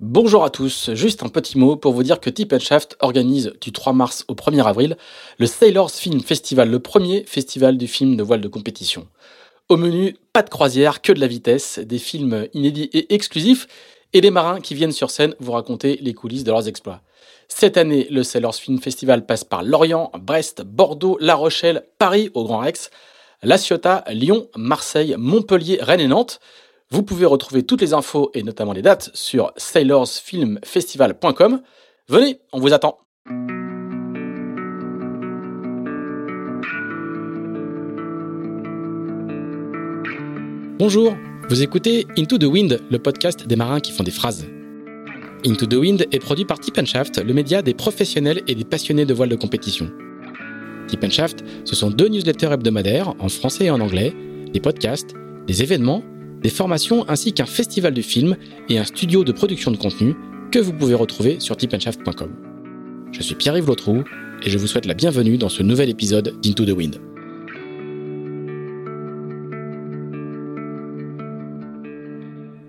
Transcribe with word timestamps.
Bonjour 0.00 0.42
à 0.42 0.50
tous, 0.50 0.90
juste 0.94 1.22
un 1.22 1.28
petit 1.28 1.56
mot 1.56 1.76
pour 1.76 1.92
vous 1.92 2.02
dire 2.02 2.18
que 2.18 2.28
Tip 2.28 2.58
Shaft 2.58 2.96
organise 2.98 3.52
du 3.60 3.70
3 3.70 3.92
mars 3.92 4.24
au 4.26 4.34
1er 4.34 4.64
avril 4.64 4.96
le 5.38 5.46
Sailors 5.46 5.92
Film 5.92 6.20
Festival, 6.20 6.68
le 6.68 6.80
premier 6.80 7.22
festival 7.26 7.78
du 7.78 7.86
film 7.86 8.16
de 8.16 8.24
voile 8.24 8.40
de 8.40 8.48
compétition. 8.48 9.06
Au 9.68 9.76
menu, 9.76 10.16
pas 10.32 10.42
de 10.42 10.50
croisière, 10.50 11.00
que 11.00 11.12
de 11.12 11.20
la 11.20 11.28
vitesse, 11.28 11.78
des 11.78 12.00
films 12.00 12.48
inédits 12.54 12.90
et 12.92 13.14
exclusifs, 13.14 13.68
et 14.12 14.20
des 14.20 14.32
marins 14.32 14.60
qui 14.60 14.74
viennent 14.74 14.90
sur 14.90 15.10
scène 15.10 15.36
vous 15.38 15.52
raconter 15.52 15.96
les 16.02 16.12
coulisses 16.12 16.42
de 16.42 16.50
leurs 16.50 16.66
exploits. 16.66 17.00
Cette 17.46 17.76
année, 17.76 18.08
le 18.10 18.24
Sailors 18.24 18.56
Film 18.56 18.80
Festival 18.80 19.24
passe 19.24 19.44
par 19.44 19.62
Lorient, 19.62 20.10
Brest, 20.18 20.62
Bordeaux, 20.62 21.18
La 21.20 21.36
Rochelle, 21.36 21.84
Paris 21.98 22.32
au 22.34 22.42
Grand 22.42 22.58
Rex, 22.58 22.90
La 23.44 23.58
Ciotat, 23.58 24.02
Lyon, 24.10 24.48
Marseille, 24.56 25.14
Montpellier, 25.16 25.78
Rennes 25.80 26.00
et 26.00 26.08
Nantes. 26.08 26.40
Vous 26.90 27.02
pouvez 27.02 27.26
retrouver 27.26 27.64
toutes 27.64 27.80
les 27.80 27.94
infos 27.94 28.30
et 28.34 28.42
notamment 28.42 28.72
les 28.72 28.82
dates 28.82 29.10
sur 29.14 29.52
sailorsfilmfestival.com. 29.56 31.62
Venez, 32.08 32.40
on 32.52 32.60
vous 32.60 32.72
attend. 32.72 32.98
Bonjour, 40.78 41.16
vous 41.48 41.62
écoutez 41.62 42.06
Into 42.18 42.36
the 42.36 42.44
Wind, 42.44 42.80
le 42.90 42.98
podcast 42.98 43.46
des 43.46 43.56
marins 43.56 43.80
qui 43.80 43.92
font 43.92 44.02
des 44.02 44.10
phrases. 44.10 44.46
Into 45.46 45.66
the 45.66 45.74
Wind 45.74 46.06
est 46.12 46.18
produit 46.18 46.44
par 46.44 46.58
Tip 46.58 46.84
Shaft, 46.84 47.18
le 47.18 47.32
média 47.32 47.62
des 47.62 47.74
professionnels 47.74 48.42
et 48.46 48.54
des 48.54 48.64
passionnés 48.64 49.06
de 49.06 49.14
voile 49.14 49.30
de 49.30 49.36
compétition. 49.36 49.90
Tip 50.88 51.10
Shaft, 51.10 51.44
ce 51.64 51.74
sont 51.74 51.90
deux 51.90 52.08
newsletters 52.08 52.52
hebdomadaires 52.52 53.14
en 53.18 53.28
français 53.28 53.64
et 53.64 53.70
en 53.70 53.80
anglais, 53.80 54.14
des 54.52 54.60
podcasts, 54.60 55.14
des 55.46 55.62
événements, 55.62 56.02
des 56.44 56.50
formations 56.50 57.08
ainsi 57.08 57.32
qu'un 57.32 57.46
festival 57.46 57.94
de 57.94 58.02
film 58.02 58.36
et 58.68 58.78
un 58.78 58.84
studio 58.84 59.24
de 59.24 59.32
production 59.32 59.70
de 59.70 59.76
contenu 59.76 60.14
que 60.52 60.58
vous 60.60 60.74
pouvez 60.74 60.94
retrouver 60.94 61.40
sur 61.40 61.56
tipandshaft.com. 61.56 62.30
Je 63.10 63.22
suis 63.22 63.34
Pierre-Yves 63.34 63.66
Lotrou 63.66 64.04
et 64.42 64.50
je 64.50 64.58
vous 64.58 64.66
souhaite 64.66 64.86
la 64.86 64.94
bienvenue 64.94 65.38
dans 65.38 65.48
ce 65.48 65.62
nouvel 65.62 65.88
épisode 65.88 66.38
d'Into 66.42 66.64
the 66.66 66.76
Wind. 66.76 67.00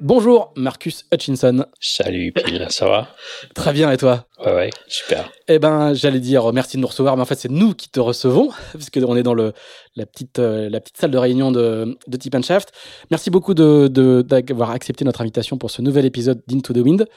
Bonjour 0.08 0.54
Marcus 0.56 1.04
Hutchinson. 1.12 1.66
Salut 1.80 2.32
Pile, 2.32 2.68
ça 2.70 2.86
va? 2.88 3.08
Très 3.56 3.74
bien 3.74 3.90
et 3.92 3.98
toi? 3.98 4.28
Ouais, 4.46 4.54
ouais, 4.54 4.70
super. 4.88 5.32
Eh 5.48 5.58
ben, 5.58 5.96
j'allais 5.96 6.20
dire 6.20 6.54
merci 6.54 6.78
de 6.78 6.82
nous 6.82 6.88
recevoir, 6.88 7.16
mais 7.16 7.24
en 7.24 7.26
fait 7.26 7.40
c'est 7.40 7.50
nous 7.50 7.74
qui 7.74 7.90
te 7.90 8.00
recevons, 8.00 8.52
puisque 8.76 9.00
on 9.04 9.16
est 9.16 9.24
dans 9.24 9.34
le, 9.34 9.54
la, 9.96 10.06
petite, 10.06 10.38
euh, 10.38 10.70
la 10.70 10.80
petite 10.80 10.98
salle 10.98 11.10
de 11.10 11.18
réunion 11.18 11.52
de, 11.52 11.98
de 12.06 12.18
Tip 12.18 12.40
Shaft. 12.44 12.72
Merci 13.10 13.32
beaucoup 13.32 13.56
d'avoir 13.56 13.90
de, 13.90 14.22
d'avoir 14.22 14.70
accepté 14.70 15.06
notre 15.06 15.22
invitation 15.22 15.58
pour 15.58 15.72
ce 15.72 15.82
nouvel 15.82 16.06
épisode 16.06 16.40
d'Into 16.46 16.72
the 16.72 16.86
Wind. 16.86 17.08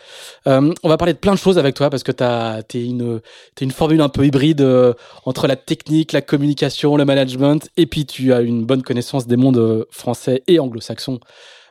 Euh, 0.47 0.73
on 0.83 0.89
va 0.89 0.97
parler 0.97 1.13
de 1.13 1.19
plein 1.19 1.35
de 1.35 1.39
choses 1.39 1.59
avec 1.59 1.75
toi, 1.75 1.91
parce 1.91 2.03
que 2.03 2.13
tu 2.13 2.79
es 2.79 2.87
une, 2.87 3.21
es 3.61 3.65
une 3.65 3.71
formule 3.71 4.01
un 4.01 4.09
peu 4.09 4.25
hybride 4.25 4.63
euh, 4.63 4.95
entre 5.27 5.47
la 5.47 5.57
technique, 5.57 6.13
la 6.13 6.23
communication, 6.23 6.97
le 6.97 7.05
management, 7.05 7.69
et 7.77 7.85
puis 7.85 8.07
tu 8.07 8.33
as 8.33 8.41
une 8.41 8.65
bonne 8.65 8.83
connaissance 8.83 9.27
des 9.27 9.37
mondes 9.37 9.85
français 9.91 10.43
et 10.47 10.59
anglo-saxons 10.59 11.21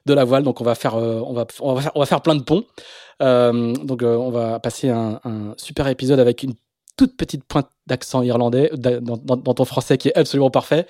de 0.08 0.14
la 0.14 0.24
voile. 0.24 0.44
Donc 0.44 0.62
on 0.62 0.64
va 0.64 0.76
faire, 0.76 0.96
euh, 0.96 1.22
on 1.26 1.34
va, 1.34 1.46
on 1.60 1.74
va 1.74 1.82
faire, 1.82 1.92
on 1.96 2.00
va 2.00 2.06
faire 2.06 2.22
plein 2.22 2.36
de 2.36 2.44
ponts. 2.44 2.64
Euh, 3.22 3.74
donc 3.74 4.02
euh, 4.02 4.16
on 4.16 4.32
va 4.32 4.60
passer 4.60 4.90
un, 4.90 5.20
super 5.58 5.88
épisode 5.88 6.20
avec 6.20 6.44
une 6.44 6.54
toute 6.98 7.16
petite 7.16 7.44
pointe 7.44 7.70
d'accent 7.86 8.24
irlandais 8.24 8.72
dans, 8.74 9.54
ton 9.54 9.66
français 9.66 10.00
qui 10.00 10.08
est 10.08 10.18
absolument 10.18 10.50
parfait. 10.50 10.88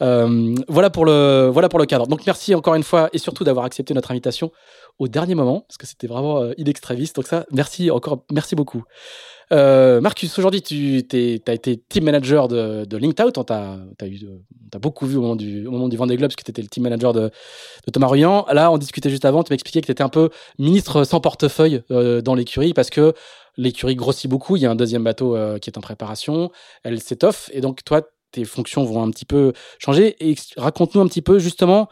voilà 0.00 0.90
pour 0.90 1.04
le 1.04 1.48
voilà 1.52 1.68
pour 1.68 1.78
le 1.78 1.86
cadre. 1.86 2.08
Donc 2.08 2.26
merci 2.26 2.54
encore 2.56 2.74
une 2.74 2.82
fois 2.82 3.08
et 3.12 3.18
surtout 3.18 3.44
d'avoir 3.44 3.64
accepté 3.64 3.94
notre 3.94 4.10
invitation 4.10 4.50
au 4.98 5.08
dernier 5.08 5.34
moment 5.34 5.64
parce 5.66 5.76
que 5.76 5.86
c'était 5.86 6.06
vraiment 6.06 6.40
euh, 6.40 6.52
in 6.58 6.64
extremis. 6.64 7.10
Donc 7.14 7.26
ça, 7.26 7.46
merci 7.50 7.90
encore, 7.90 8.24
merci 8.30 8.54
beaucoup. 8.54 8.84
Euh, 9.52 10.00
Marcus, 10.00 10.38
aujourd'hui, 10.38 10.62
tu 10.62 11.04
as 11.46 11.52
été 11.52 11.76
team 11.76 12.04
manager 12.04 12.48
de, 12.48 12.84
de 12.84 12.96
Linked 12.96 13.20
Out. 13.24 13.38
On 13.38 13.44
t'a 13.44 13.78
beaucoup 14.80 15.06
vu 15.06 15.16
au 15.16 15.22
moment 15.22 15.36
du, 15.36 15.66
au 15.66 15.70
moment 15.70 15.88
du 15.88 15.96
Vendée 15.96 16.16
Globe, 16.16 16.32
que 16.34 16.42
tu 16.42 16.50
étais 16.50 16.62
le 16.62 16.68
team 16.68 16.82
manager 16.82 17.12
de, 17.12 17.30
de 17.86 17.90
Thomas 17.92 18.08
Ruyant. 18.08 18.46
Là, 18.52 18.70
on 18.70 18.78
discutait 18.78 19.10
juste 19.10 19.24
avant, 19.24 19.42
tu 19.42 19.52
m'expliquais 19.52 19.80
que 19.80 19.86
tu 19.86 19.92
étais 19.92 20.02
un 20.02 20.08
peu 20.08 20.30
ministre 20.58 21.04
sans 21.04 21.20
portefeuille 21.20 21.82
euh, 21.90 22.20
dans 22.20 22.34
l'écurie, 22.34 22.74
parce 22.74 22.90
que 22.90 23.14
l'écurie 23.56 23.94
grossit 23.94 24.30
beaucoup. 24.30 24.56
Il 24.56 24.62
y 24.62 24.66
a 24.66 24.70
un 24.70 24.76
deuxième 24.76 25.04
bateau 25.04 25.36
euh, 25.36 25.58
qui 25.58 25.70
est 25.70 25.78
en 25.78 25.82
préparation. 25.82 26.50
Elle 26.82 27.00
s'étoffe. 27.00 27.50
Et 27.52 27.60
donc, 27.60 27.84
toi, 27.84 28.02
tes 28.32 28.44
fonctions 28.44 28.84
vont 28.84 29.02
un 29.02 29.10
petit 29.10 29.26
peu 29.26 29.52
changer. 29.78 30.16
Raconte-nous 30.56 31.00
un 31.00 31.06
petit 31.06 31.22
peu, 31.22 31.38
justement, 31.38 31.88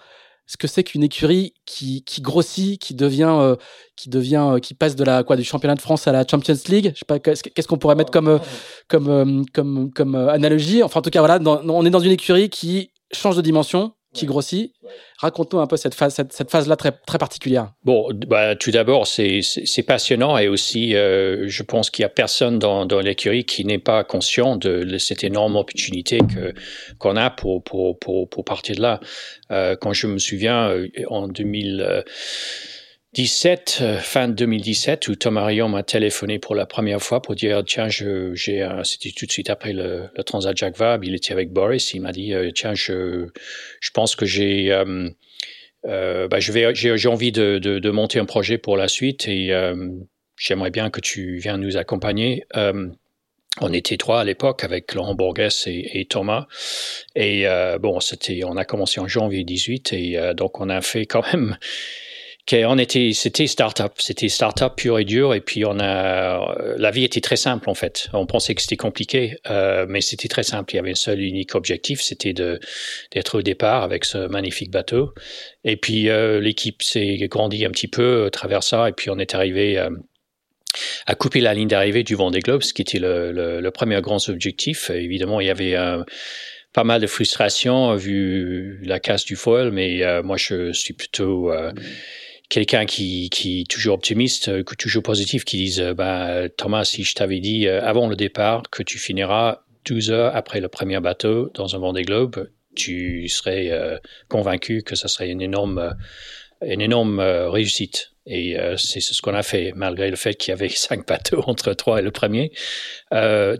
ce 0.46 0.56
que 0.56 0.66
c'est 0.66 0.84
qu'une 0.84 1.02
écurie 1.02 1.54
qui, 1.66 2.02
qui, 2.04 2.20
grossit, 2.20 2.80
qui 2.80 2.94
devient, 2.94 3.34
euh, 3.38 3.56
qui 3.96 4.08
devient, 4.08 4.44
euh, 4.52 4.58
qui 4.58 4.74
passe 4.74 4.96
de 4.96 5.04
la 5.04 5.22
quoi 5.22 5.36
du 5.36 5.44
championnat 5.44 5.74
de 5.74 5.80
France 5.80 6.06
à 6.06 6.12
la 6.12 6.26
Champions 6.26 6.56
League? 6.68 6.92
Je 6.94 6.98
sais 6.98 7.04
pas, 7.06 7.18
qu'est-ce 7.18 7.68
qu'on 7.68 7.78
pourrait 7.78 7.94
mettre 7.94 8.10
comme, 8.10 8.28
euh, 8.28 8.38
comme, 8.88 9.44
comme, 9.52 9.92
comme 9.92 10.14
analogie? 10.14 10.82
Enfin, 10.82 11.00
en 11.00 11.02
tout 11.02 11.10
cas, 11.10 11.20
voilà, 11.20 11.38
on 11.44 11.86
est 11.86 11.90
dans 11.90 12.00
une 12.00 12.12
écurie 12.12 12.50
qui 12.50 12.90
change 13.12 13.36
de 13.36 13.42
dimension, 13.42 13.92
qui 14.12 14.26
grossit. 14.26 14.72
Raconte-nous 15.18 15.60
un 15.60 15.66
peu 15.66 15.76
cette 15.76 15.94
phase, 15.94 16.14
cette, 16.14 16.50
phase-là 16.50 16.76
très, 16.76 16.92
très 16.92 17.18
particulière. 17.18 17.72
Bon, 17.84 18.10
bah, 18.26 18.56
tout 18.56 18.70
d'abord, 18.70 19.06
c'est 19.06 19.42
passionnant 19.86 20.36
et 20.36 20.48
aussi, 20.48 20.94
euh, 20.94 21.44
je 21.48 21.62
pense 21.62 21.90
qu'il 21.90 22.02
n'y 22.02 22.06
a 22.06 22.10
personne 22.10 22.58
dans, 22.58 22.84
dans 22.84 23.00
l'écurie 23.00 23.44
qui 23.44 23.64
n'est 23.64 23.78
pas 23.78 24.04
conscient 24.04 24.56
de 24.56 24.98
cette 24.98 25.24
énorme 25.24 25.56
opportunité 25.56 26.20
qu'on 26.98 27.16
a 27.16 27.30
pour, 27.30 27.62
pour, 27.62 27.98
pour, 27.98 28.28
pour, 28.28 28.44
partir 28.44 28.76
de 28.76 28.82
là. 28.82 29.00
Euh, 29.50 29.76
quand 29.76 29.92
je 29.92 30.06
me 30.06 30.18
souviens, 30.18 30.68
euh, 30.68 30.88
en 31.08 31.28
2000 31.28 32.04
17, 33.14 33.78
euh, 33.82 33.98
fin 33.98 34.26
2017, 34.26 35.08
où 35.08 35.14
Thomas 35.16 35.44
Rion 35.44 35.68
m'a 35.68 35.82
téléphoné 35.82 36.38
pour 36.38 36.54
la 36.54 36.64
première 36.64 37.02
fois 37.02 37.20
pour 37.20 37.34
dire 37.34 37.62
tiens, 37.66 37.88
j'ai, 37.88 38.32
c'était 38.84 39.10
tout 39.10 39.26
de 39.26 39.32
suite 39.32 39.50
après 39.50 39.74
le, 39.74 40.08
le 40.16 40.24
Transat 40.24 40.56
Jacques 40.56 40.78
Vabre, 40.78 41.04
il 41.04 41.14
était 41.14 41.32
avec 41.32 41.50
Boris, 41.50 41.92
il 41.92 42.00
m'a 42.00 42.12
dit 42.12 42.32
euh, 42.32 42.50
tiens, 42.54 42.72
je, 42.72 43.26
je 43.80 43.90
pense 43.90 44.16
que 44.16 44.24
j'ai, 44.24 44.72
euh, 44.72 45.10
euh 45.84 46.26
bah, 46.26 46.40
j'ai, 46.40 47.06
envie 47.06 47.32
de, 47.32 47.58
de, 47.58 47.78
de, 47.78 47.90
monter 47.90 48.18
un 48.18 48.24
projet 48.24 48.56
pour 48.56 48.78
la 48.78 48.88
suite 48.88 49.28
et 49.28 49.52
j'aimerais 50.38 50.70
bien 50.70 50.88
que 50.88 51.00
tu 51.00 51.36
viennes 51.36 51.60
nous 51.60 51.76
accompagner. 51.76 52.44
on 52.54 53.72
était 53.74 53.98
trois 53.98 54.22
à 54.22 54.24
l'époque 54.24 54.64
avec 54.64 54.94
Laurent 54.94 55.14
Borges 55.14 55.66
et, 55.66 56.00
et 56.00 56.06
Thomas. 56.06 56.46
Et 57.14 57.44
bon, 57.78 58.00
c'était, 58.00 58.40
on 58.44 58.56
a 58.56 58.64
commencé 58.64 59.00
en 59.00 59.06
janvier 59.08 59.44
18 59.44 59.92
et 59.92 60.34
donc 60.34 60.60
on 60.60 60.70
a 60.70 60.80
fait 60.80 61.04
quand 61.04 61.30
même 61.34 61.58
on 62.50 62.78
était, 62.78 63.12
c'était 63.14 63.46
start-up, 63.46 63.94
c'était 63.98 64.28
start-up 64.28 64.74
pur 64.76 64.98
et 64.98 65.04
dur, 65.04 65.32
et 65.34 65.40
puis 65.40 65.64
on 65.64 65.78
a, 65.78 66.54
la 66.76 66.90
vie 66.90 67.04
était 67.04 67.20
très 67.20 67.36
simple 67.36 67.70
en 67.70 67.74
fait. 67.74 68.08
On 68.12 68.26
pensait 68.26 68.54
que 68.54 68.62
c'était 68.62 68.76
compliqué, 68.76 69.36
euh, 69.48 69.86
mais 69.88 70.00
c'était 70.00 70.28
très 70.28 70.42
simple. 70.42 70.74
Il 70.74 70.76
y 70.76 70.78
avait 70.80 70.90
un 70.90 70.96
seul 70.96 71.20
unique 71.20 71.54
objectif, 71.54 72.00
c'était 72.00 72.32
de 72.32 72.60
d'être 73.12 73.38
au 73.38 73.42
départ 73.42 73.82
avec 73.82 74.04
ce 74.04 74.26
magnifique 74.28 74.70
bateau. 74.70 75.14
Et 75.64 75.76
puis 75.76 76.08
euh, 76.08 76.40
l'équipe 76.40 76.82
s'est 76.82 77.16
grandie 77.28 77.64
un 77.64 77.70
petit 77.70 77.88
peu 77.88 78.26
à 78.26 78.30
travers 78.30 78.62
ça, 78.62 78.88
et 78.88 78.92
puis 78.92 79.10
on 79.10 79.18
est 79.18 79.34
arrivé. 79.34 79.78
Euh, 79.78 79.90
à 81.04 81.14
couper 81.14 81.40
la 81.40 81.52
ligne 81.52 81.68
d'arrivée 81.68 82.02
du 82.02 82.14
Vendée 82.14 82.40
Globe, 82.40 82.62
ce 82.62 82.72
qui 82.72 82.80
était 82.80 82.98
le, 82.98 83.68
premier 83.72 84.00
grand 84.00 84.26
objectif. 84.30 84.88
Évidemment, 84.88 85.38
il 85.42 85.46
y 85.46 85.50
avait 85.50 85.76
pas 86.72 86.84
mal 86.84 87.00
de 87.00 87.06
frustration 87.06 87.94
vu 87.94 88.80
la 88.82 88.98
casse 88.98 89.24
du 89.24 89.36
foil, 89.36 89.70
mais 89.70 90.00
moi 90.22 90.36
je 90.38 90.72
suis 90.72 90.94
plutôt 90.94 91.52
euh, 91.52 91.72
quelqu'un 92.52 92.84
qui, 92.84 93.30
qui 93.30 93.62
est 93.62 93.70
toujours 93.70 93.94
optimiste, 93.94 94.48
euh, 94.48 94.62
toujours 94.62 95.02
positif, 95.02 95.42
qui 95.46 95.56
dise 95.56 95.80
bah, 95.96 96.50
Thomas, 96.50 96.84
si 96.84 97.02
je 97.02 97.14
t'avais 97.14 97.40
dit 97.40 97.66
euh, 97.66 97.82
avant 97.82 98.08
le 98.08 98.14
départ 98.14 98.62
que 98.70 98.82
tu 98.82 98.98
finiras 98.98 99.62
12 99.86 100.10
heures 100.10 100.36
après 100.36 100.60
le 100.60 100.68
premier 100.68 101.00
bateau 101.00 101.50
dans 101.54 101.74
un 101.74 101.78
Vendée 101.78 102.02
Globe, 102.02 102.50
tu 102.76 103.26
serais 103.28 103.70
euh, 103.70 103.96
convaincu 104.28 104.82
que 104.82 104.96
ce 104.96 105.08
serait 105.08 105.30
une 105.30 105.40
énorme, 105.40 105.96
une 106.60 106.82
énorme 106.82 107.20
réussite. 107.20 108.10
Et 108.26 108.56
c'est 108.76 109.00
ce 109.00 109.20
qu'on 109.20 109.34
a 109.34 109.42
fait, 109.42 109.72
malgré 109.74 110.08
le 110.08 110.16
fait 110.16 110.34
qu'il 110.34 110.50
y 110.50 110.54
avait 110.54 110.68
cinq 110.88 111.08
bateaux 111.08 111.42
entre 111.46 111.72
trois 111.72 112.00
et 112.00 112.02
le 112.02 112.10
premier. 112.12 112.52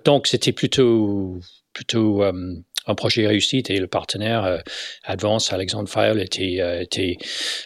donc 0.05 0.27
c'était 0.27 0.53
plutôt, 0.53 1.41
plutôt 1.73 2.23
un 2.23 2.95
projet 2.95 3.27
réussi 3.27 3.63
et 3.69 3.81
le 3.81 3.89
partenaire 3.89 4.63
Advance, 5.03 5.53
Alexandre 5.53 5.89
Fayol, 5.89 6.21
était, 6.21 6.61
était 6.83 7.17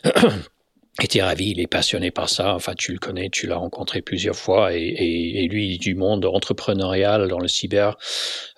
était 1.04 1.22
ravi, 1.22 1.50
il 1.50 1.60
est 1.60 1.66
passionné 1.66 2.10
par 2.10 2.28
ça. 2.28 2.54
Enfin, 2.54 2.75
tu 2.76 2.93
le 2.93 2.98
connais, 2.98 3.28
tu 3.28 3.46
l'as 3.46 3.56
rencontré 3.56 4.02
plusieurs 4.02 4.37
fois, 4.37 4.72
et, 4.72 4.78
et, 4.78 5.44
et, 5.44 5.48
lui 5.48 5.78
du 5.78 5.94
monde 5.94 6.25
entrepreneurial 6.25 7.28
dans 7.28 7.38
le 7.38 7.48
cyber, 7.48 7.96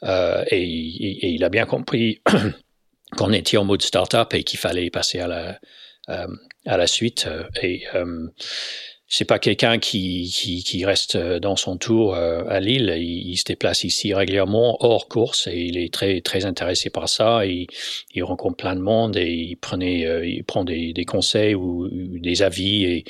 euh, 0.05 0.45
et, 0.51 0.63
et, 0.63 1.29
il 1.29 1.45
a 1.45 1.49
bien 1.49 1.67
compris 1.67 2.23
qu'on 3.17 3.33
était 3.33 3.57
en 3.57 3.65
mode 3.65 3.83
startup 3.83 4.33
et 4.35 4.45
qu'il 4.45 4.59
fallait 4.59 4.91
passer 4.91 5.21
à 5.21 5.27
la 5.27 5.59
euh, 6.09 6.27
à 6.65 6.77
la 6.77 6.87
suite. 6.87 7.29
Et 7.63 7.83
euh, 7.95 8.29
c'est 9.11 9.25
pas 9.25 9.39
quelqu'un 9.39 9.79
qui, 9.79 10.31
qui, 10.35 10.63
qui, 10.63 10.85
reste 10.85 11.17
euh, 11.17 11.41
dans 11.41 11.57
son 11.57 11.79
tour 11.79 12.15
euh, 12.15 12.43
à 12.47 12.61
Lille. 12.61 12.95
Il, 12.99 13.37
se 13.39 13.45
déplace 13.45 13.83
ici 13.85 14.13
régulièrement 14.13 14.77
hors 14.81 15.09
course 15.09 15.47
et 15.47 15.57
il 15.57 15.79
est 15.79 15.93
très 15.93 16.21
très 16.21 16.45
intéressé 16.45 16.91
par 16.91 17.09
ça. 17.09 17.47
Il, 17.47 17.69
il 18.15 18.23
rencontre 18.23 18.57
plein 18.57 18.77
de 18.77 18.81
monde 18.81 19.17
et 19.17 19.31
il 19.31 19.57
prenait 19.57 20.07
euh, 20.07 20.27
il 20.27 20.45
prend 20.45 20.63
des, 20.63 20.93
des, 20.93 21.07
conseils 21.07 21.55
ou, 21.55 21.89
des 21.89 22.43
avis 22.43 22.85
et, 22.85 23.05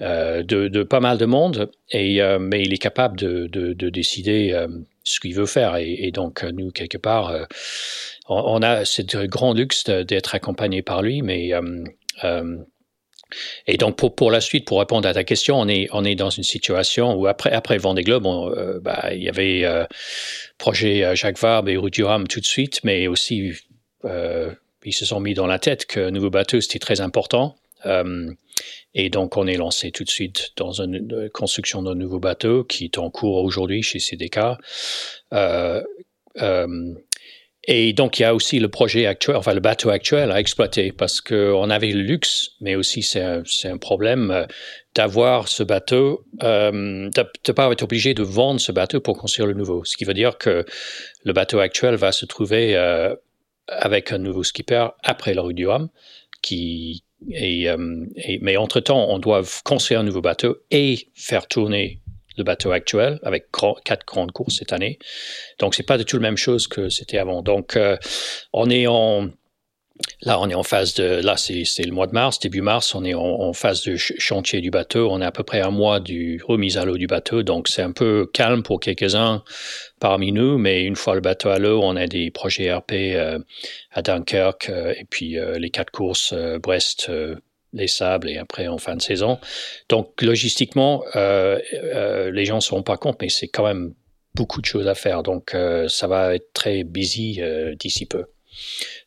de, 0.00 0.82
pas 0.82 1.00
mal 1.00 1.18
de 1.18 1.26
monde. 1.26 1.70
Et 1.90 2.20
mais 2.40 2.62
il 2.62 2.72
est 2.72 2.78
capable 2.78 3.18
de, 3.18 3.46
de, 3.46 3.74
de 3.74 3.88
décider 3.90 4.66
ce 5.04 5.20
qu'il 5.20 5.34
veut 5.34 5.46
faire. 5.46 5.76
Et, 5.76 6.10
donc 6.10 6.42
nous 6.42 6.70
quelque 6.70 6.98
part, 6.98 7.46
on, 8.28 8.36
on, 8.36 8.62
a 8.62 8.84
ce 8.86 9.02
grand 9.26 9.52
luxe 9.52 9.84
d'être 9.84 10.34
accompagné 10.34 10.80
par 10.82 11.02
lui, 11.02 11.20
mais 11.22 11.52
et 13.66 13.76
donc, 13.76 13.96
pour, 13.96 14.14
pour 14.14 14.30
la 14.30 14.40
suite, 14.40 14.66
pour 14.66 14.78
répondre 14.78 15.08
à 15.08 15.14
ta 15.14 15.24
question, 15.24 15.58
on 15.58 15.68
est, 15.68 15.88
on 15.92 16.04
est 16.04 16.14
dans 16.14 16.30
une 16.30 16.42
situation 16.42 17.14
où 17.14 17.26
après, 17.26 17.52
après 17.52 17.78
Vendée 17.78 18.02
Globe, 18.02 18.26
on, 18.26 18.50
euh, 18.50 18.78
bah, 18.80 19.10
il 19.12 19.22
y 19.22 19.28
avait 19.28 19.64
euh, 19.64 19.84
projet 20.58 21.04
euh, 21.04 21.14
Jacques 21.14 21.38
Vabre 21.38 21.68
et 21.68 21.76
Ruud 21.76 21.92
Durham 21.92 22.26
tout 22.26 22.40
de 22.40 22.44
suite, 22.44 22.80
mais 22.84 23.06
aussi, 23.06 23.52
euh, 24.04 24.52
ils 24.84 24.92
se 24.92 25.04
sont 25.04 25.20
mis 25.20 25.34
dans 25.34 25.46
la 25.46 25.58
tête 25.58 25.86
que 25.86 26.10
nouveau 26.10 26.30
bateau, 26.30 26.60
c'était 26.60 26.78
très 26.78 27.00
important. 27.00 27.56
Et 28.94 29.10
donc, 29.10 29.36
on 29.36 29.46
est 29.46 29.58
lancé 29.58 29.90
tout 29.90 30.04
de 30.04 30.08
suite 30.08 30.52
dans 30.56 30.80
une 30.80 31.28
construction 31.34 31.82
d'un 31.82 31.94
nouveau 31.94 32.18
bateau 32.18 32.64
qui 32.64 32.84
est 32.84 32.96
en 32.96 33.10
cours 33.10 33.44
aujourd'hui 33.44 33.82
chez 33.82 33.98
CDK. 33.98 34.38
Et 37.66 37.92
donc, 37.92 38.18
il 38.18 38.22
y 38.22 38.24
a 38.24 38.34
aussi 38.34 38.58
le 38.58 38.68
projet 38.68 39.06
actuel, 39.06 39.36
enfin 39.36 39.54
le 39.54 39.60
bateau 39.60 39.90
actuel 39.90 40.30
à 40.30 40.38
exploiter 40.38 40.92
parce 40.92 41.20
qu'on 41.20 41.70
avait 41.70 41.92
le 41.92 42.02
luxe, 42.02 42.50
mais 42.60 42.74
aussi 42.74 43.02
c'est 43.02 43.22
un, 43.22 43.78
problème 43.78 44.30
euh, 44.30 44.46
d'avoir 44.94 45.48
ce 45.48 45.62
bateau, 45.62 46.26
euh, 46.42 46.70
de 47.10 47.20
ne 47.48 47.52
pas 47.52 47.70
être 47.72 47.82
obligé 47.82 48.12
de 48.12 48.22
vendre 48.22 48.60
ce 48.60 48.70
bateau 48.70 49.00
pour 49.00 49.16
construire 49.16 49.46
le 49.46 49.54
nouveau. 49.54 49.84
Ce 49.84 49.96
qui 49.96 50.04
veut 50.04 50.14
dire 50.14 50.36
que 50.36 50.64
le 51.24 51.32
bateau 51.32 51.58
actuel 51.58 51.94
va 51.94 52.12
se 52.12 52.26
trouver 52.26 52.76
euh, 52.76 53.14
avec 53.68 54.12
un 54.12 54.18
nouveau 54.18 54.44
skipper 54.44 54.88
après 55.02 55.32
le 55.34 55.40
rue 55.40 55.54
du 55.54 55.66
qui, 56.42 57.02
et, 57.30 57.68
mais 58.42 58.58
entre-temps, 58.58 59.06
on 59.08 59.18
doit 59.18 59.42
construire 59.64 60.00
un 60.00 60.02
nouveau 60.02 60.20
bateau 60.20 60.58
et 60.70 61.08
faire 61.14 61.46
tourner 61.46 62.02
le 62.36 62.44
bateau 62.44 62.72
actuel 62.72 63.18
avec 63.22 63.46
quatre 63.84 64.06
grandes 64.06 64.32
courses 64.32 64.58
cette 64.58 64.72
année. 64.72 64.98
Donc, 65.58 65.74
c'est 65.74 65.82
pas 65.82 65.98
du 65.98 66.04
tout 66.04 66.16
la 66.16 66.22
même 66.22 66.36
chose 66.36 66.66
que 66.66 66.88
c'était 66.88 67.18
avant. 67.18 67.42
Donc, 67.42 67.76
euh, 67.76 67.96
on 68.52 68.70
est 68.70 68.86
en 68.86 69.30
Là, 70.22 70.40
on 70.40 70.48
est 70.48 70.54
en 70.54 70.64
phase 70.64 70.94
de. 70.94 71.04
Là, 71.22 71.36
c'est 71.36 71.84
le 71.84 71.92
mois 71.92 72.08
de 72.08 72.12
mars, 72.12 72.40
début 72.40 72.62
mars, 72.62 72.96
on 72.96 73.04
est 73.04 73.14
en, 73.14 73.52
phase 73.52 73.82
de 73.84 73.94
chantier 73.96 74.60
du 74.60 74.70
bateau. 74.70 75.08
On 75.08 75.20
est 75.20 75.24
à 75.24 75.30
peu 75.30 75.44
près 75.44 75.60
un 75.60 75.70
mois 75.70 76.00
du 76.00 76.40
remise 76.44 76.76
à 76.78 76.84
l'eau 76.84 76.96
du 76.96 77.06
bateau, 77.06 77.44
donc 77.44 77.68
c'est 77.68 77.82
un 77.82 77.92
peu 77.92 78.28
calme 78.32 78.64
pour 78.64 78.80
quelques-uns 78.80 79.44
parmi 80.00 80.32
nous. 80.32 80.58
Mais 80.58 80.82
une 80.82 80.96
fois 80.96 81.14
le 81.14 81.20
bateau 81.20 81.50
à 81.50 81.60
l'eau, 81.60 81.80
on 81.80 81.94
a 81.94 82.08
des 82.08 82.32
projets 82.32 82.74
RP 82.74 82.92
euh, 82.92 83.38
à 83.92 84.02
Dunkerque 84.02 84.68
et 84.70 85.04
puis 85.08 85.38
euh, 85.38 85.58
les 85.60 85.70
quatre 85.70 85.92
courses 85.92 86.34
Brest, 86.60 87.08
les 87.74 87.88
sables 87.88 88.30
et 88.30 88.38
après 88.38 88.68
en 88.68 88.78
fin 88.78 88.96
de 88.96 89.02
saison. 89.02 89.38
Donc 89.88 90.22
logistiquement, 90.22 91.04
euh, 91.16 91.58
euh, 91.74 92.30
les 92.30 92.44
gens 92.44 92.56
ne 92.56 92.60
se 92.60 92.70
rendent 92.70 92.86
pas 92.86 92.96
compte, 92.96 93.18
mais 93.20 93.28
c'est 93.28 93.48
quand 93.48 93.64
même 93.64 93.94
beaucoup 94.34 94.60
de 94.60 94.66
choses 94.66 94.88
à 94.88 94.94
faire. 94.94 95.22
Donc 95.22 95.54
euh, 95.54 95.88
ça 95.88 96.06
va 96.06 96.34
être 96.34 96.52
très 96.52 96.84
busy 96.84 97.40
d'ici 97.78 98.06
peu. 98.06 98.24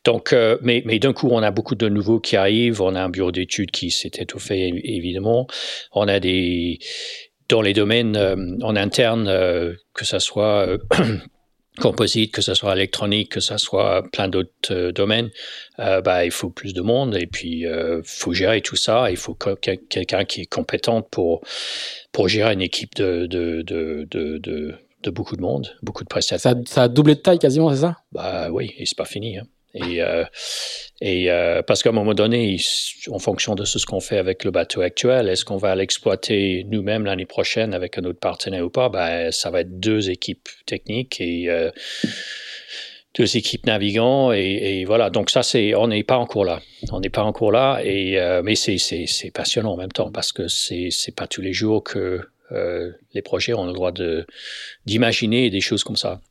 Donc, 0.04 0.36
mais, 0.62 0.84
mais 0.86 1.00
d'un 1.00 1.14
coup, 1.14 1.30
on 1.32 1.42
a 1.42 1.52
beaucoup 1.52 1.76
de 1.76 1.88
nouveaux 1.88 2.20
qui 2.20 2.36
arrivent. 2.36 2.82
On 2.82 2.96
a 2.96 3.02
un 3.02 3.10
bureau 3.10 3.32
d'études 3.32 3.72
qui 3.72 3.92
s'est 3.92 4.12
étoffé, 4.16 4.74
évidemment. 4.84 5.48
On 5.94 6.08
a 6.08 6.20
des 6.20 6.80
dans 7.48 7.62
les 7.62 7.74
domaines 7.74 8.18
en 8.62 8.76
interne, 8.76 9.26
que 9.94 10.06
ce 10.06 10.20
soit 10.20 10.68
composite, 11.78 12.34
que 12.34 12.42
ce 12.42 12.54
soit 12.54 12.74
électronique, 12.76 13.32
que 13.32 13.40
ce 13.40 13.58
soit 13.58 14.04
plein 14.12 14.28
d'autres 14.28 14.52
euh, 14.72 14.92
domaines, 14.92 15.30
euh, 15.80 16.02
bah, 16.02 16.26
il 16.26 16.32
faut 16.32 16.50
plus 16.50 16.74
de 16.74 16.82
monde 16.82 17.16
et 17.16 17.28
puis 17.28 17.60
il 17.60 17.66
euh, 17.68 18.02
faut 18.04 18.34
gérer 18.34 18.62
tout 18.62 18.76
ça. 18.76 19.10
Il 19.12 19.18
faut 19.18 19.36
quelqu'un 19.36 20.26
qui 20.26 20.42
est 20.42 20.46
compétent 20.46 21.02
pour, 21.02 21.42
pour 22.12 22.28
gérer 22.28 22.54
une 22.54 22.62
équipe 22.62 22.96
de, 22.96 23.26
de, 23.26 23.62
de, 23.62 24.08
de, 24.10 24.38
de, 24.38 24.76
de 25.04 25.10
beaucoup 25.10 25.36
de 25.36 25.42
monde, 25.42 25.76
beaucoup 25.82 26.04
de 26.04 26.10
prestataires. 26.10 26.56
Ça, 26.56 26.60
ça, 26.66 26.84
a 26.84 26.88
doublé 26.88 27.16
de 27.16 27.22
taille 27.22 27.40
quasiment, 27.40 27.70
c'est 27.72 27.82
ça? 27.82 27.98
Bah 28.12 28.50
oui, 28.52 28.74
et 28.78 28.86
c'est 28.86 28.98
pas 28.98 29.06
fini. 29.06 29.38
Hein. 29.38 29.48
Et, 29.78 30.02
euh, 30.02 30.24
euh, 31.04 31.62
parce 31.62 31.84
qu'à 31.84 31.90
un 31.90 31.94
moment 31.94 32.14
donné, 32.14 32.58
en 33.10 33.20
fonction 33.20 33.56
de 33.56 33.66
ce 33.66 33.86
qu'on 33.86 34.00
fait 34.00 34.18
avec 34.18 34.44
le 34.44 34.52
bateau 34.52 34.82
actuel, 34.82 35.30
est-ce 35.30 35.46
qu'on 35.46 35.58
va 35.58 35.76
l'exploiter 35.76 36.66
nous-mêmes 36.70 37.06
l'année 37.06 37.26
prochaine 37.26 37.74
avec 37.74 37.98
un 37.98 38.04
autre 38.04 38.20
partenaire 38.20 38.66
ou 38.66 38.70
pas? 38.70 38.90
Ben, 38.90 39.32
Ça 39.32 39.50
va 39.50 39.62
être 39.62 39.80
deux 39.80 40.10
équipes 40.10 40.50
techniques 40.66 41.22
et 41.22 41.50
euh, 41.50 41.70
deux 43.16 43.38
équipes 43.38 43.66
navigants. 43.66 44.32
Et, 44.32 44.86
voilà, 44.86 45.10
donc 45.10 45.30
ça, 45.30 45.44
c'est, 45.44 45.76
on 45.76 45.88
n'est 45.88 46.04
pas 46.04 46.18
encore 46.18 46.46
là. 46.46 46.62
On 46.92 47.00
n'est 47.00 47.10
pas 47.10 47.24
encore 47.24 47.52
là, 47.52 47.80
et, 47.84 48.20
mais 48.44 48.56
c'est, 48.56 49.32
passionnant 49.34 49.74
en 49.74 49.78
même 49.78 49.92
temps 49.92 50.12
parce 50.12 50.32
que 50.32 50.48
c'est, 50.48 50.90
c'est 50.92 51.16
pas 51.16 51.28
tous 51.28 51.42
les 51.42 51.54
jours 51.54 51.84
que 51.84 52.22
les 53.14 53.22
projets 53.22 53.54
ont 53.54 53.66
le 53.66 53.74
droit 53.74 53.92
d'imaginer 54.86 55.50
des 55.50 55.62
choses 55.62 55.84
comme 55.84 55.98
ça. 55.98 56.22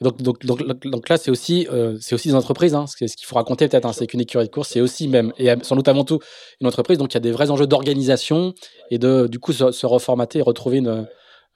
Donc, 0.00 0.20
donc, 0.20 0.44
donc, 0.44 1.08
là, 1.08 1.16
c'est 1.16 1.30
aussi, 1.30 1.66
euh, 1.72 1.96
aussi 2.12 2.28
des 2.28 2.34
entreprises. 2.34 2.74
Hein. 2.74 2.86
Ce 2.86 2.96
qu'il 2.96 3.26
faut 3.26 3.36
raconter 3.36 3.66
peut-être, 3.68 3.86
hein, 3.86 3.92
c'est 3.92 4.06
qu'une 4.06 4.20
écurie 4.20 4.44
de 4.44 4.50
course, 4.50 4.68
c'est 4.68 4.80
aussi 4.82 5.08
même, 5.08 5.32
et 5.38 5.48
sans 5.62 5.74
doute 5.74 5.88
avant 5.88 6.04
tout, 6.04 6.18
une 6.60 6.66
entreprise. 6.66 6.98
Donc 6.98 7.12
il 7.12 7.14
y 7.14 7.16
a 7.16 7.20
des 7.20 7.32
vrais 7.32 7.50
enjeux 7.50 7.66
d'organisation 7.66 8.52
et 8.90 8.98
de, 8.98 9.26
du 9.26 9.38
coup, 9.38 9.52
se, 9.52 9.86
reformater 9.86 10.40
et 10.40 10.42
retrouver 10.42 10.82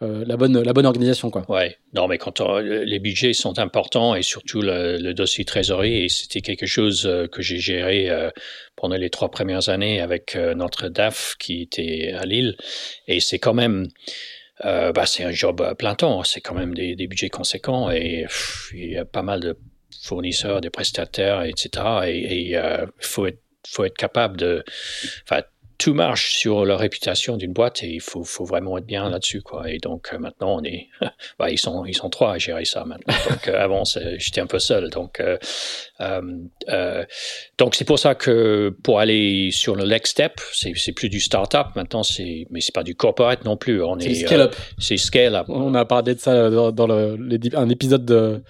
euh, 0.02 0.24
la 0.26 0.38
bonne 0.38 0.62
la 0.62 0.72
bonne 0.72 0.86
organisation 0.86 1.30
quoi. 1.30 1.44
Ouais, 1.50 1.76
non 1.92 2.08
mais 2.08 2.16
quand 2.16 2.40
on, 2.40 2.56
les 2.58 2.98
budgets 2.98 3.34
sont 3.34 3.58
importants 3.58 4.14
et 4.14 4.22
surtout 4.22 4.62
le, 4.62 5.12
dossier 5.12 5.44
trésorerie 5.44 6.04
et 6.04 6.08
c'était 6.08 6.40
quelque 6.40 6.64
chose 6.64 7.04
euh, 7.04 7.26
que 7.26 7.42
j'ai 7.42 7.58
géré 7.58 8.08
euh, 8.08 8.30
pendant 8.76 8.96
les 8.96 9.10
trois 9.10 9.30
premières 9.30 9.68
années 9.68 10.00
avec 10.00 10.36
euh, 10.36 10.54
notre 10.54 10.88
DAF 10.88 11.36
qui 11.38 11.60
était 11.60 12.14
à 12.16 12.24
Lille 12.24 12.56
et 13.08 13.20
c'est 13.20 13.38
quand 13.38 13.52
même 13.52 13.88
euh, 14.64 14.92
bah, 14.92 15.06
c'est 15.06 15.24
un 15.24 15.30
job 15.30 15.60
à 15.62 15.74
plein 15.74 15.94
temps, 15.94 16.22
c'est 16.22 16.40
quand 16.40 16.54
même 16.54 16.74
des, 16.74 16.94
des 16.94 17.06
budgets 17.06 17.30
conséquents 17.30 17.90
et 17.90 18.26
il 18.72 18.92
y 18.92 18.98
a 18.98 19.04
pas 19.04 19.22
mal 19.22 19.40
de 19.40 19.58
fournisseurs, 20.02 20.60
des 20.60 20.70
prestataires, 20.70 21.42
etc. 21.42 21.70
Et 22.06 22.48
il 22.48 22.56
euh, 22.56 22.86
faut 22.98 23.26
être 23.26 23.42
faut 23.66 23.84
être 23.84 23.96
capable 23.96 24.38
de, 24.38 24.64
tout 25.80 25.94
marche 25.94 26.34
sur 26.34 26.66
la 26.66 26.76
réputation 26.76 27.38
d'une 27.38 27.54
boîte 27.54 27.82
et 27.82 27.88
il 27.88 28.02
faut, 28.02 28.22
faut, 28.22 28.44
vraiment 28.44 28.76
être 28.76 28.84
bien 28.84 29.08
là-dessus 29.08 29.40
quoi. 29.40 29.70
Et 29.70 29.78
donc 29.78 30.10
euh, 30.12 30.18
maintenant 30.18 30.58
on 30.58 30.62
est, 30.62 30.88
bah, 31.38 31.50
ils 31.50 31.58
sont 31.58 31.86
ils 31.86 31.96
sont 31.96 32.10
trois 32.10 32.34
à 32.34 32.38
gérer 32.38 32.66
ça 32.66 32.84
maintenant. 32.84 33.14
Donc 33.30 33.48
euh, 33.48 33.58
avant 33.58 33.84
j'étais 34.18 34.42
un 34.42 34.46
peu 34.46 34.58
seul. 34.58 34.90
Donc 34.90 35.20
euh, 35.20 35.38
euh, 36.00 37.04
donc 37.56 37.74
c'est 37.74 37.86
pour 37.86 37.98
ça 37.98 38.14
que 38.14 38.76
pour 38.82 39.00
aller 39.00 39.50
sur 39.52 39.74
le 39.74 39.84
next 39.86 40.12
step, 40.12 40.40
c'est 40.52 40.92
plus 40.92 41.08
du 41.08 41.18
startup 41.18 41.74
maintenant. 41.74 42.02
C'est 42.02 42.46
mais 42.50 42.60
c'est 42.60 42.74
pas 42.74 42.84
du 42.84 42.94
corporate 42.94 43.44
non 43.46 43.56
plus. 43.56 43.82
On 43.82 43.98
est, 43.98 44.10
est 44.10 44.26
scale 44.26 44.42
up. 44.42 44.56
c'est 44.78 44.98
scale. 44.98 45.44
On 45.48 45.74
a 45.74 45.86
parlé 45.86 46.14
de 46.14 46.20
ça 46.20 46.50
dans, 46.50 46.72
dans 46.72 46.86
le, 46.86 47.16
les, 47.16 47.38
un 47.56 47.70
épisode 47.70 48.04
de 48.04 48.42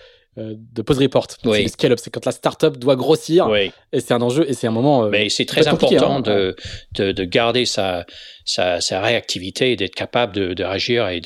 de 0.54 0.82
pause 0.82 0.98
report. 0.98 1.26
Oui. 1.44 1.62
C'est 1.62 1.68
scale 1.68 1.92
up, 1.92 1.98
c'est 2.00 2.10
quand 2.10 2.24
la 2.24 2.32
startup 2.32 2.76
doit 2.76 2.96
grossir 2.96 3.48
oui. 3.48 3.72
et 3.92 4.00
c'est 4.00 4.12
un 4.12 4.22
enjeu 4.22 4.48
et 4.48 4.54
c'est 4.54 4.66
un 4.66 4.72
moment. 4.72 5.04
Euh, 5.04 5.08
Mais 5.10 5.28
c'est 5.28 5.44
très 5.44 5.68
important 5.68 6.16
hein. 6.16 6.20
de, 6.20 6.56
de, 6.92 7.12
de, 7.12 7.24
garder 7.24 7.64
sa, 7.64 8.06
sa, 8.44 8.80
sa 8.80 9.00
réactivité 9.00 9.72
et 9.72 9.76
d'être 9.76 9.94
capable 9.94 10.34
de, 10.34 10.54
de 10.54 10.64
réagir 10.64 11.08
et 11.08 11.20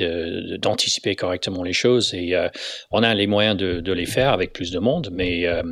d'anticiper 0.59 1.14
correctement 1.14 1.62
les 1.62 1.73
choses. 1.73 2.14
Et 2.14 2.35
euh, 2.35 2.49
on 2.90 3.02
a 3.02 3.14
les 3.14 3.26
moyens 3.26 3.56
de, 3.56 3.80
de, 3.80 3.92
les 3.92 4.06
faire 4.06 4.33
avec 4.33 4.52
plus 4.52 4.71
de 4.71 4.78
monde, 4.78 5.11
mais 5.12 5.47
euh, 5.47 5.62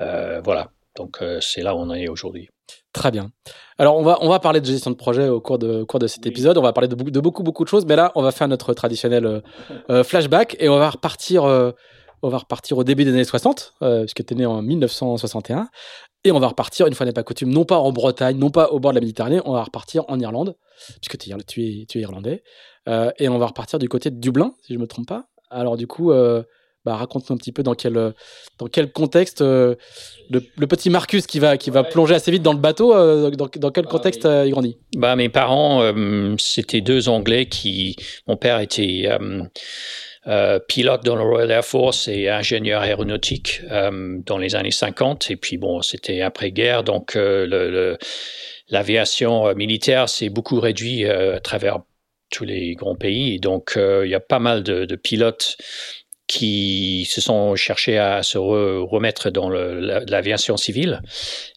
euh 0.00 0.40
voilà. 0.44 0.70
Donc 0.96 1.18
c'est 1.40 1.62
là 1.62 1.74
où 1.74 1.78
on 1.78 1.92
est 1.92 2.08
aujourd'hui. 2.08 2.48
Très 2.96 3.10
bien. 3.10 3.30
Alors 3.78 3.98
on 3.98 4.02
va 4.02 4.16
on 4.22 4.30
va 4.30 4.40
parler 4.40 4.62
de 4.62 4.66
gestion 4.66 4.90
de 4.90 4.96
projet 4.96 5.28
au 5.28 5.38
cours 5.38 5.58
de 5.58 5.82
au 5.82 5.86
cours 5.86 6.00
de 6.00 6.06
cet 6.06 6.24
épisode. 6.24 6.56
On 6.56 6.62
va 6.62 6.72
parler 6.72 6.88
de, 6.88 6.94
de 6.94 7.20
beaucoup 7.20 7.42
beaucoup 7.42 7.62
de 7.62 7.68
choses, 7.68 7.84
mais 7.84 7.94
là 7.94 8.10
on 8.14 8.22
va 8.22 8.32
faire 8.32 8.48
notre 8.48 8.72
traditionnel 8.72 9.42
euh, 9.90 10.02
flashback 10.02 10.56
et 10.58 10.70
on 10.70 10.78
va 10.78 10.88
repartir 10.88 11.44
euh, 11.44 11.72
on 12.22 12.28
va 12.28 12.38
repartir 12.38 12.78
au 12.78 12.84
début 12.84 13.04
des 13.04 13.12
années 13.12 13.24
60, 13.24 13.74
euh, 13.82 14.00
puisque 14.00 14.24
tu 14.24 14.34
es 14.34 14.36
né 14.36 14.46
en 14.46 14.62
1961, 14.62 15.68
et 16.24 16.32
on 16.32 16.38
va 16.38 16.48
repartir, 16.48 16.86
une 16.86 16.94
fois 16.94 17.06
n'est 17.06 17.12
pas 17.12 17.22
coutume, 17.22 17.50
non 17.50 17.64
pas 17.64 17.78
en 17.78 17.92
Bretagne, 17.92 18.38
non 18.38 18.50
pas 18.50 18.68
au 18.68 18.80
bord 18.80 18.92
de 18.92 18.96
la 18.96 19.00
Méditerranée, 19.00 19.40
on 19.44 19.52
va 19.52 19.62
repartir 19.62 20.04
en 20.08 20.18
Irlande, 20.18 20.56
puisque 21.00 21.18
tu 21.18 21.30
es, 21.30 21.34
tu 21.46 21.64
es, 21.64 21.86
tu 21.86 21.98
es 21.98 22.00
irlandais, 22.00 22.42
euh, 22.88 23.10
et 23.18 23.28
on 23.28 23.38
va 23.38 23.46
repartir 23.46 23.78
du 23.78 23.88
côté 23.88 24.10
de 24.10 24.16
Dublin, 24.16 24.54
si 24.62 24.72
je 24.72 24.78
ne 24.78 24.82
me 24.82 24.86
trompe 24.86 25.06
pas. 25.06 25.26
Alors 25.50 25.76
du 25.76 25.86
coup, 25.86 26.10
euh, 26.10 26.42
bah, 26.84 26.96
raconte-nous 26.96 27.34
un 27.34 27.38
petit 27.38 27.52
peu 27.52 27.62
dans 27.62 27.74
quel, 27.74 28.12
dans 28.58 28.66
quel 28.66 28.92
contexte 28.92 29.40
le, 29.40 29.76
le, 30.30 30.66
petit 30.66 30.90
Marcus 30.90 31.26
qui 31.26 31.38
va, 31.38 31.56
qui 31.56 31.70
va 31.70 31.82
ouais. 31.82 31.88
plonger 31.88 32.14
assez 32.14 32.30
vite 32.30 32.42
dans 32.42 32.52
le 32.52 32.58
bateau, 32.58 32.92
dans, 32.92 33.48
dans, 33.56 33.70
quel 33.70 33.86
contexte 33.86 34.22
bah, 34.22 34.42
mais, 34.42 34.48
il 34.48 34.50
grandit? 34.52 34.78
Bah, 34.96 35.16
Mes 35.16 35.28
parents, 35.28 35.92
c'était 36.38 36.80
deux 36.80 37.08
Anglais 37.08 37.46
qui... 37.46 37.96
Mon 38.26 38.36
père 38.36 38.60
était... 38.60 39.08
Euh, 40.28 40.58
pilote 40.58 41.04
dans 41.04 41.14
le 41.14 41.22
Royal 41.22 41.52
Air 41.52 41.64
Force 41.64 42.08
et 42.08 42.28
ingénieur 42.28 42.82
aéronautique 42.82 43.62
euh, 43.70 44.18
dans 44.26 44.38
les 44.38 44.56
années 44.56 44.72
50. 44.72 45.30
Et 45.30 45.36
puis 45.36 45.56
bon, 45.56 45.82
c'était 45.82 46.20
après-guerre, 46.20 46.82
donc 46.82 47.14
euh, 47.14 47.96
l'aviation 48.68 49.54
militaire 49.54 50.08
s'est 50.08 50.28
beaucoup 50.28 50.58
réduite 50.58 51.06
à 51.06 51.38
travers 51.38 51.78
tous 52.30 52.44
les 52.44 52.74
grands 52.74 52.96
pays. 52.96 53.38
Donc, 53.38 53.74
il 53.76 54.08
y 54.08 54.14
a 54.16 54.20
pas 54.20 54.40
mal 54.40 54.64
de, 54.64 54.84
de 54.84 54.96
pilotes 54.96 55.56
qui 56.26 57.06
se 57.08 57.20
sont 57.20 57.54
cherchés 57.54 57.98
à 57.98 58.22
se 58.22 58.36
remettre 58.38 59.30
dans 59.30 59.48
l'aviation 59.48 60.56
civile. 60.56 61.00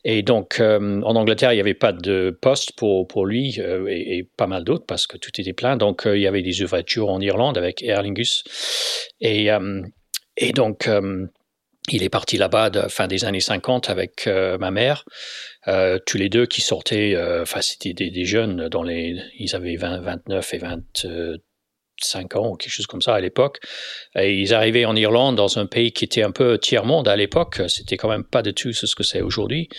Et 0.03 0.21
donc, 0.21 0.59
euh, 0.59 1.01
en 1.01 1.15
Angleterre, 1.15 1.51
il 1.53 1.55
n'y 1.55 1.61
avait 1.61 1.73
pas 1.73 1.91
de 1.91 2.37
poste 2.39 2.73
pour, 2.73 3.07
pour 3.07 3.25
lui 3.25 3.59
euh, 3.59 3.87
et, 3.89 4.27
pas 4.37 4.47
mal 4.47 4.63
d'autres 4.63 4.85
parce 4.85 5.07
que 5.07 5.17
tout 5.17 5.31
était 5.39 5.53
plein. 5.53 5.75
Donc, 5.75 6.05
euh, 6.05 6.17
il 6.17 6.21
y 6.21 6.27
avait 6.27 6.43
des 6.43 6.61
ouvertures 6.61 7.09
en 7.09 7.19
Irlande 7.19 7.57
avec 7.57 7.81
Aer 7.81 8.03
Lingus. 8.03 8.43
Et, 9.21 9.49
et 10.37 10.53
donc, 10.53 10.89
il 11.91 12.03
est 12.03 12.09
parti 12.09 12.37
là-bas 12.37 12.87
fin 12.87 13.07
des 13.07 13.25
années 13.25 13.41
50 13.41 13.89
avec 13.89 14.27
ma 14.27 14.71
mère. 14.71 15.03
tous 16.05 16.17
les 16.17 16.29
deux 16.29 16.45
qui 16.45 16.61
sortaient, 16.61 17.17
enfin 17.41 17.61
c'était 17.61 17.93
des, 17.93 18.25
jeunes, 18.25 18.69
dans 18.69 18.83
les, 18.83 19.19
ils 19.37 19.55
avaient 19.55 19.75
20, 19.75 19.99
29 19.99 20.53
et 20.53 20.57
23 20.57 21.48
5 22.05 22.35
ans 22.35 22.49
ou 22.49 22.55
quelque 22.55 22.71
chose 22.71 22.87
comme 22.87 23.01
ça 23.01 23.13
à 23.15 23.21
l'époque. 23.21 23.59
Et 24.15 24.33
ils 24.33 24.53
arrivaient 24.53 24.85
en 24.85 24.95
Irlande, 24.95 25.35
dans 25.35 25.57
un 25.57 25.65
pays 25.65 25.91
qui 25.91 26.05
était 26.05 26.23
un 26.23 26.31
peu 26.31 26.57
tiers-monde 26.57 27.07
à 27.07 27.15
l'époque. 27.15 27.61
C'était 27.67 27.97
quand 27.97 28.09
même 28.09 28.23
pas 28.23 28.41
de 28.41 28.51
tout 28.51 28.73
ce 28.73 28.95
que 28.95 29.03
c'est 29.03 29.21
aujourd'hui. 29.21 29.69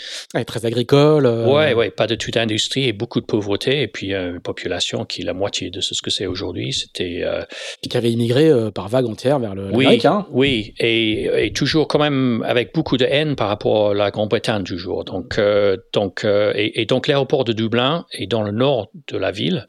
très 0.46 0.66
agricole. 0.66 1.26
Euh... 1.26 1.46
Ouais, 1.46 1.74
ouais, 1.74 1.90
pas 1.90 2.06
de 2.06 2.14
toute 2.14 2.36
industrie 2.36 2.88
et 2.88 2.92
beaucoup 2.92 3.20
de 3.20 3.26
pauvreté. 3.26 3.82
Et 3.82 3.88
puis 3.88 4.14
euh, 4.14 4.32
une 4.32 4.40
population 4.40 5.04
qui 5.04 5.22
est 5.22 5.24
la 5.24 5.34
moitié 5.34 5.70
de 5.70 5.80
ce 5.80 6.00
que 6.00 6.10
c'est 6.10 6.26
aujourd'hui. 6.26 6.72
C'était. 6.72 7.20
Euh... 7.22 7.42
Qui 7.82 7.96
avait 7.96 8.12
immigré 8.12 8.48
euh, 8.48 8.70
par 8.70 8.88
vague 8.88 9.06
entière 9.06 9.38
vers 9.38 9.54
le. 9.54 9.70
Oui, 9.74 10.00
hein. 10.04 10.26
oui, 10.30 10.74
et, 10.78 11.46
et, 11.46 11.52
toujours 11.52 11.88
quand 11.88 11.98
même 11.98 12.44
avec 12.46 12.72
beaucoup 12.72 12.96
de 12.96 13.04
haine 13.04 13.34
par 13.34 13.48
rapport 13.48 13.90
à 13.90 13.94
la 13.94 14.10
Grande-Bretagne 14.10 14.62
toujours. 14.62 15.04
Donc, 15.04 15.38
euh, 15.38 15.76
donc, 15.92 16.24
et, 16.24 16.80
et 16.80 16.86
donc 16.86 17.08
l'aéroport 17.08 17.44
de 17.44 17.52
Dublin 17.52 18.06
est 18.12 18.26
dans 18.26 18.42
le 18.42 18.52
nord 18.52 18.90
de 19.08 19.16
la 19.16 19.32
ville. 19.32 19.66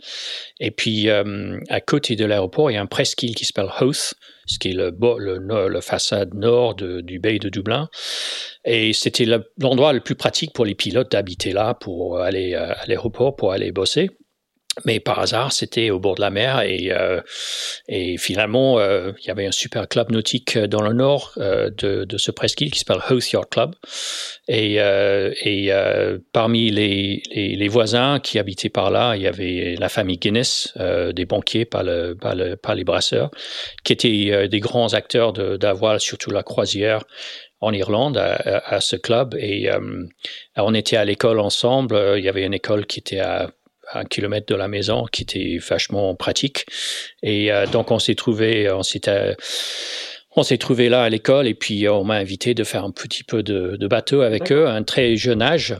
Et 0.59 0.71
puis 0.71 1.09
à 1.09 1.81
côté 1.81 2.15
de 2.15 2.25
l'aéroport 2.25 2.40
il 2.69 2.73
y 2.73 2.77
a 2.77 2.81
un 2.81 2.85
presqu'île 2.85 3.35
qui 3.35 3.45
s'appelle 3.45 3.71
Howth, 3.79 4.13
ce 4.45 4.59
qui 4.59 4.69
est 4.69 4.73
le 4.73 5.81
façade 5.81 6.33
nord 6.33 6.75
du 6.75 7.19
bay 7.19 7.39
de 7.39 7.49
Dublin. 7.49 7.89
Et 8.65 8.93
c'était 8.93 9.25
l'endroit 9.57 9.93
le, 9.93 9.99
plus 9.99 10.15
pratique 10.15 10.53
pour 10.53 10.65
les 10.65 10.75
pilotes 10.75 11.11
d'habiter 11.11 11.51
là 11.51 11.73
pour 11.73 12.19
aller 12.19 12.53
à 12.55 12.77
l'aéroport, 12.87 13.35
pour 13.35 13.51
aller 13.51 13.71
bosser. 13.71 14.11
Mais 14.85 15.01
par 15.01 15.19
hasard, 15.19 15.51
c'était 15.51 15.89
au 15.89 15.99
bord 15.99 16.15
de 16.15 16.21
la 16.21 16.29
mer 16.29 16.61
et, 16.61 16.91
euh, 16.91 17.19
et 17.89 18.17
finalement, 18.17 18.79
euh, 18.79 19.11
il 19.19 19.27
y 19.27 19.29
avait 19.29 19.45
un 19.45 19.51
super 19.51 19.89
club 19.89 20.11
nautique 20.11 20.57
dans 20.57 20.81
le 20.81 20.93
nord 20.93 21.33
euh, 21.37 21.69
de, 21.77 22.05
de, 22.05 22.17
ce 22.17 22.31
presqu'île 22.31 22.71
qui 22.71 22.79
s'appelle 22.79 23.03
Howth 23.09 23.31
Yacht 23.33 23.49
Club. 23.49 23.75
Et, 24.47 24.79
euh, 24.79 25.33
et 25.41 25.73
euh, 25.73 26.19
parmi 26.31 26.71
les, 26.71 27.21
les, 27.35 27.55
les, 27.57 27.67
voisins 27.67 28.21
qui 28.21 28.39
habitaient 28.39 28.69
par 28.69 28.91
là, 28.91 29.15
il 29.17 29.23
y 29.23 29.27
avait 29.27 29.75
la 29.77 29.89
famille 29.89 30.17
Guinness, 30.17 30.73
euh, 30.79 31.11
des 31.11 31.25
banquiers, 31.25 31.65
pas, 31.65 31.83
le, 31.83 32.15
pas, 32.15 32.33
le, 32.33 32.55
pas 32.55 32.73
les 32.73 32.85
brasseurs, 32.85 33.29
qui 33.83 33.91
étaient 33.91 34.47
des 34.47 34.59
grands 34.61 34.93
acteurs 34.93 35.33
de, 35.33 35.57
de 35.57 35.99
surtout 35.99 36.31
la 36.31 36.43
croisière 36.43 37.03
en 37.59 37.73
Irlande 37.73 38.17
à, 38.17 38.35
à, 38.65 38.79
ce 38.79 38.95
club 38.95 39.35
et 39.37 39.69
on 40.55 40.73
était 40.73 40.97
à 40.97 41.05
l'école 41.05 41.39
ensemble. 41.39 42.15
Il 42.17 42.23
y 42.23 42.29
avait 42.29 42.45
une 42.45 42.53
école 42.53 42.85
qui 42.85 42.99
était 42.99 43.19
à 43.19 43.51
un 43.93 44.05
kilomètre 44.05 44.47
de 44.47 44.55
la 44.55 44.67
maison, 44.67 45.05
qui 45.11 45.23
était 45.23 45.57
vachement 45.57 46.15
pratique. 46.15 46.65
Et 47.23 47.51
euh, 47.51 47.65
donc 47.67 47.91
on 47.91 47.99
s'est 47.99 48.15
trouvé, 48.15 48.71
on 48.71 48.83
s'est 48.83 49.07
euh, 49.07 49.33
on 50.35 50.43
s'est 50.43 50.57
trouvé 50.57 50.89
là 50.89 51.03
à 51.03 51.09
l'école 51.09 51.47
et 51.47 51.53
puis 51.53 51.87
on 51.89 52.03
m'a 52.03 52.15
invité 52.15 52.53
de 52.53 52.63
faire 52.63 52.85
un 52.85 52.91
petit 52.91 53.23
peu 53.23 53.43
de, 53.43 53.75
de 53.77 53.87
bateau 53.87 54.21
avec 54.21 54.51
eux 54.51 54.67
à 54.67 54.71
un 54.71 54.83
très 54.83 55.15
jeune 55.15 55.41
âge. 55.41 55.75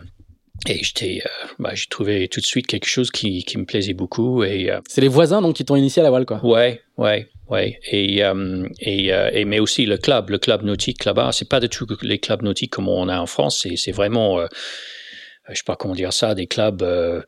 Et 0.67 0.83
j'étais, 0.83 1.21
euh, 1.25 1.29
bah, 1.57 1.71
j'ai 1.73 1.87
trouvé 1.87 2.27
tout 2.27 2.39
de 2.39 2.45
suite 2.45 2.67
quelque 2.67 2.87
chose 2.87 3.09
qui, 3.09 3.43
qui 3.45 3.57
me 3.57 3.65
plaisait 3.65 3.93
beaucoup. 3.93 4.43
Et 4.43 4.69
c'est 4.87 5.01
les 5.01 5.07
voisins 5.07 5.41
donc 5.41 5.55
qui 5.55 5.65
t'ont 5.65 5.75
initié 5.75 6.01
à 6.01 6.03
la 6.03 6.09
voile, 6.11 6.25
quoi. 6.25 6.39
Ouais, 6.45 6.81
ouais, 6.97 7.29
ouais. 7.49 7.79
Et, 7.89 8.21
et, 8.81 9.07
et, 9.07 9.45
mais 9.45 9.59
aussi 9.59 9.87
le 9.87 9.97
club, 9.97 10.29
le 10.29 10.37
club 10.37 10.63
nautique 10.63 11.05
là-bas. 11.05 11.31
C'est 11.31 11.49
pas 11.49 11.59
du 11.59 11.67
tout 11.67 11.87
les 12.03 12.19
clubs 12.19 12.43
nautiques 12.43 12.71
comme 12.71 12.89
on 12.89 13.07
a 13.07 13.19
en 13.19 13.25
France. 13.25 13.61
C'est, 13.63 13.75
c'est 13.75 13.91
vraiment 13.91 14.39
je 15.49 15.55
sais 15.55 15.63
pas 15.65 15.75
comment 15.75 15.95
dire 15.95 16.13
ça, 16.13 16.35
des 16.35 16.45
clubs, 16.45 16.83
euh, 16.83 17.21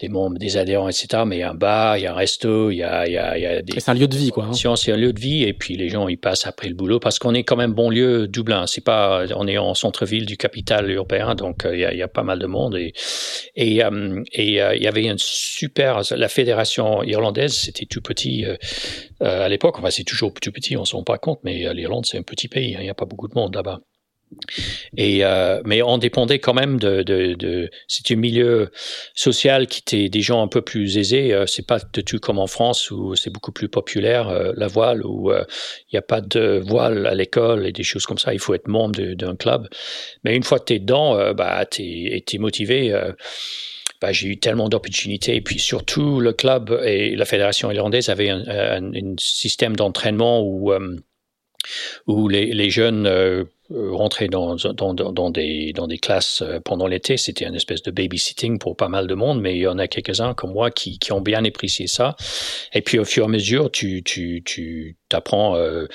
des 0.00 0.08
membres, 0.08 0.38
des 0.38 0.56
adhérents, 0.56 0.88
etc. 0.88 1.22
Mais 1.24 1.36
il 1.36 1.40
y 1.40 1.42
a 1.42 1.50
un 1.50 1.54
bar, 1.54 1.96
il 1.96 2.02
y 2.02 2.06
a 2.06 2.12
un 2.12 2.16
resto, 2.16 2.70
il 2.70 2.76
y 2.78 2.82
a, 2.82 3.06
il 3.06 3.12
y 3.12 3.16
a, 3.16 3.38
il 3.38 3.42
y 3.42 3.46
a 3.46 3.62
des. 3.62 3.78
C'est 3.78 3.90
un 3.90 3.94
lieu 3.94 4.08
de 4.08 4.16
vie, 4.16 4.30
quoi. 4.30 4.44
Hein. 4.44 4.52
C'est 4.76 4.92
un 4.92 4.96
lieu 4.96 5.12
de 5.12 5.20
vie, 5.20 5.44
et 5.44 5.52
puis 5.52 5.76
les 5.76 5.88
gens 5.88 6.08
ils 6.08 6.18
passent 6.18 6.46
après 6.46 6.68
le 6.68 6.74
boulot 6.74 6.98
parce 6.98 7.18
qu'on 7.18 7.34
est 7.34 7.44
quand 7.44 7.56
même 7.56 7.72
bon 7.72 7.90
lieu 7.90 8.26
Dublin. 8.26 8.66
C'est 8.66 8.84
pas, 8.84 9.24
on 9.36 9.46
est 9.46 9.58
en 9.58 9.74
centre-ville 9.74 10.26
du 10.26 10.36
capital 10.36 10.90
européen, 10.90 11.34
donc 11.34 11.64
euh, 11.64 11.76
il, 11.76 11.80
y 11.80 11.84
a, 11.84 11.92
il 11.92 11.98
y 11.98 12.02
a 12.02 12.08
pas 12.08 12.24
mal 12.24 12.38
de 12.40 12.46
monde 12.46 12.76
et 12.76 12.92
et 13.54 13.84
euh, 13.84 14.22
et 14.32 14.48
il 14.48 14.82
y 14.82 14.88
avait 14.88 15.04
une 15.04 15.18
super, 15.18 16.00
la 16.10 16.28
fédération 16.28 17.02
irlandaise, 17.04 17.54
c'était 17.54 17.86
tout 17.86 18.02
petit 18.02 18.44
à 19.20 19.48
l'époque. 19.48 19.78
Enfin, 19.78 19.90
c'est 19.90 20.04
toujours 20.04 20.32
tout 20.34 20.52
petit, 20.52 20.76
on 20.76 20.84
se 20.84 20.96
rend 20.96 21.04
pas 21.04 21.18
compte, 21.18 21.40
mais 21.44 21.72
l'Irlande 21.72 22.06
c'est 22.06 22.18
un 22.18 22.22
petit 22.22 22.48
pays, 22.48 22.74
hein, 22.74 22.78
il 22.80 22.84
n'y 22.84 22.90
a 22.90 22.94
pas 22.94 23.06
beaucoup 23.06 23.28
de 23.28 23.34
monde 23.34 23.54
là-bas. 23.54 23.80
Et 24.96 25.24
euh, 25.24 25.62
mais 25.64 25.82
on 25.82 25.98
dépendait 25.98 26.38
quand 26.38 26.54
même 26.54 26.78
de, 26.78 27.02
de, 27.02 27.34
de 27.34 27.70
c'est 27.86 28.10
un 28.12 28.16
milieu 28.16 28.70
social 29.14 29.66
qui 29.66 29.80
était 29.80 30.08
des 30.08 30.20
gens 30.20 30.42
un 30.42 30.48
peu 30.48 30.62
plus 30.62 30.98
aisés. 30.98 31.32
Euh, 31.32 31.46
c'est 31.46 31.66
pas 31.66 31.78
de 31.92 32.00
tout 32.00 32.18
comme 32.18 32.38
en 32.38 32.46
France 32.46 32.90
où 32.90 33.14
c'est 33.16 33.30
beaucoup 33.30 33.52
plus 33.52 33.68
populaire 33.68 34.28
euh, 34.28 34.52
la 34.56 34.66
voile 34.66 35.04
où 35.04 35.30
euh, 35.30 35.44
il 35.90 35.94
n'y 35.94 35.98
a 35.98 36.02
pas 36.02 36.20
de 36.20 36.60
voile 36.64 37.06
à 37.06 37.14
l'école 37.14 37.66
et 37.66 37.72
des 37.72 37.82
choses 37.82 38.06
comme 38.06 38.18
ça. 38.18 38.32
Il 38.34 38.40
faut 38.40 38.54
être 38.54 38.68
membre 38.68 39.00
d'un 39.14 39.36
club. 39.36 39.68
Mais 40.24 40.36
une 40.36 40.42
fois 40.42 40.58
que 40.58 40.64
t'es 40.64 40.78
dedans, 40.78 41.16
euh, 41.16 41.32
bah 41.32 41.64
t'es 41.66 42.24
es 42.32 42.38
motivé. 42.38 42.92
Bah, 44.00 44.12
j'ai 44.12 44.28
eu 44.28 44.38
tellement 44.38 44.68
d'opportunités. 44.68 45.34
Et 45.34 45.40
puis 45.40 45.58
surtout, 45.58 46.20
le 46.20 46.32
club 46.32 46.80
et 46.84 47.16
la 47.16 47.24
fédération 47.24 47.70
irlandaise 47.72 48.08
avaient 48.08 48.30
un, 48.30 48.92
système 49.18 49.74
d'entraînement 49.74 50.40
où, 50.40 50.72
où 52.06 52.28
les, 52.28 52.70
jeunes 52.70 53.08
rentrer 53.70 54.28
dans, 54.28 54.56
dans, 54.56 54.94
dans, 54.94 55.30
des, 55.30 55.72
dans 55.74 55.86
des 55.86 55.98
classes 55.98 56.42
euh, 56.42 56.58
pendant 56.58 56.86
l'été. 56.86 57.18
C'était 57.18 57.46
une 57.46 57.54
espèce 57.54 57.82
de 57.82 57.90
babysitting 57.90 58.58
pour 58.58 58.76
pas 58.76 58.88
mal 58.88 59.06
de 59.06 59.14
monde, 59.14 59.42
mais 59.42 59.56
il 59.56 59.60
y 59.60 59.66
en 59.66 59.78
a 59.78 59.86
quelques-uns 59.86 60.32
comme 60.32 60.52
moi 60.52 60.70
qui, 60.70 60.98
qui 60.98 61.12
ont 61.12 61.20
bien 61.20 61.44
apprécié 61.44 61.86
ça. 61.86 62.16
Et 62.72 62.80
puis 62.80 62.98
au 62.98 63.04
fur 63.04 63.24
et 63.24 63.26
à 63.26 63.28
mesure, 63.28 63.70
tu, 63.70 64.02
tu, 64.02 64.42
tu 64.44 64.96
apprends, 65.12 65.56
euh, 65.56 65.86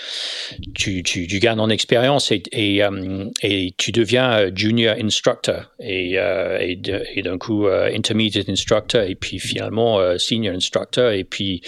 tu, 0.76 1.02
tu, 1.02 1.26
tu, 1.26 1.40
gagnes 1.40 1.60
en 1.60 1.70
expérience 1.70 2.32
et, 2.32 2.44
et, 2.52 2.84
euh, 2.84 3.26
et, 3.42 3.74
tu 3.78 3.92
deviens 3.92 4.54
junior 4.54 4.96
instructor 5.00 5.72
et, 5.80 6.20
euh, 6.20 6.60
et, 6.60 6.80
et 7.16 7.22
d'un 7.24 7.40
coup 7.40 7.66
intermediate 7.68 8.50
instructor 8.50 9.02
et 9.02 9.16
puis 9.16 9.40
finalement 9.40 10.00
senior 10.20 10.54
instructor. 10.54 11.12
Et 11.12 11.24
puis 11.24 11.62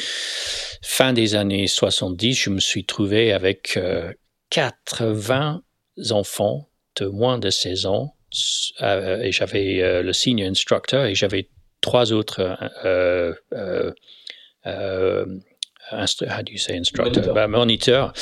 fin 0.83 1.13
des 1.13 1.33
années 1.33 1.65
70, 1.65 2.33
je 2.35 2.50
me 2.51 2.59
suis 2.59 2.85
trouvé 2.85 3.33
avec 3.33 3.79
80 4.51 5.62
enfants 6.12 6.70
de 6.98 7.08
moins 7.08 7.38
de 7.38 7.50
16 7.50 7.86
ans 7.86 8.16
euh, 8.82 9.22
et 9.22 9.32
j'avais 9.32 9.82
euh, 9.82 10.02
le 10.02 10.14
senior 10.14 10.50
instructor 10.50 11.06
et 11.06 11.16
j'avais 11.16 11.50
trois 11.82 12.12
autres 12.14 12.58
euh, 12.86 13.34
euh, 13.54 13.92
euh 14.66 15.25
how 15.92 16.42
do 16.42 16.52
you 16.52 16.58
say 16.58 16.75
instructor? 16.75 17.34
Ben, 17.34 17.48
moniteur 17.48 18.14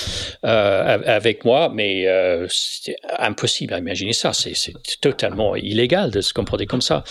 euh, 0.44 1.00
avec 1.06 1.46
moi, 1.46 1.72
mais 1.74 2.08
euh, 2.08 2.46
c'était 2.50 2.98
impossible 3.20 3.74
à 3.74 3.80
imaginer 3.80 4.14
ça. 4.14 4.34
C'est 4.34 4.74
totalement 5.00 5.56
illégal 5.56 6.12
de 6.12 6.22
se 6.22 6.34
comporter 6.34 6.66
comme 6.66 6.82
ça. 6.82 7.04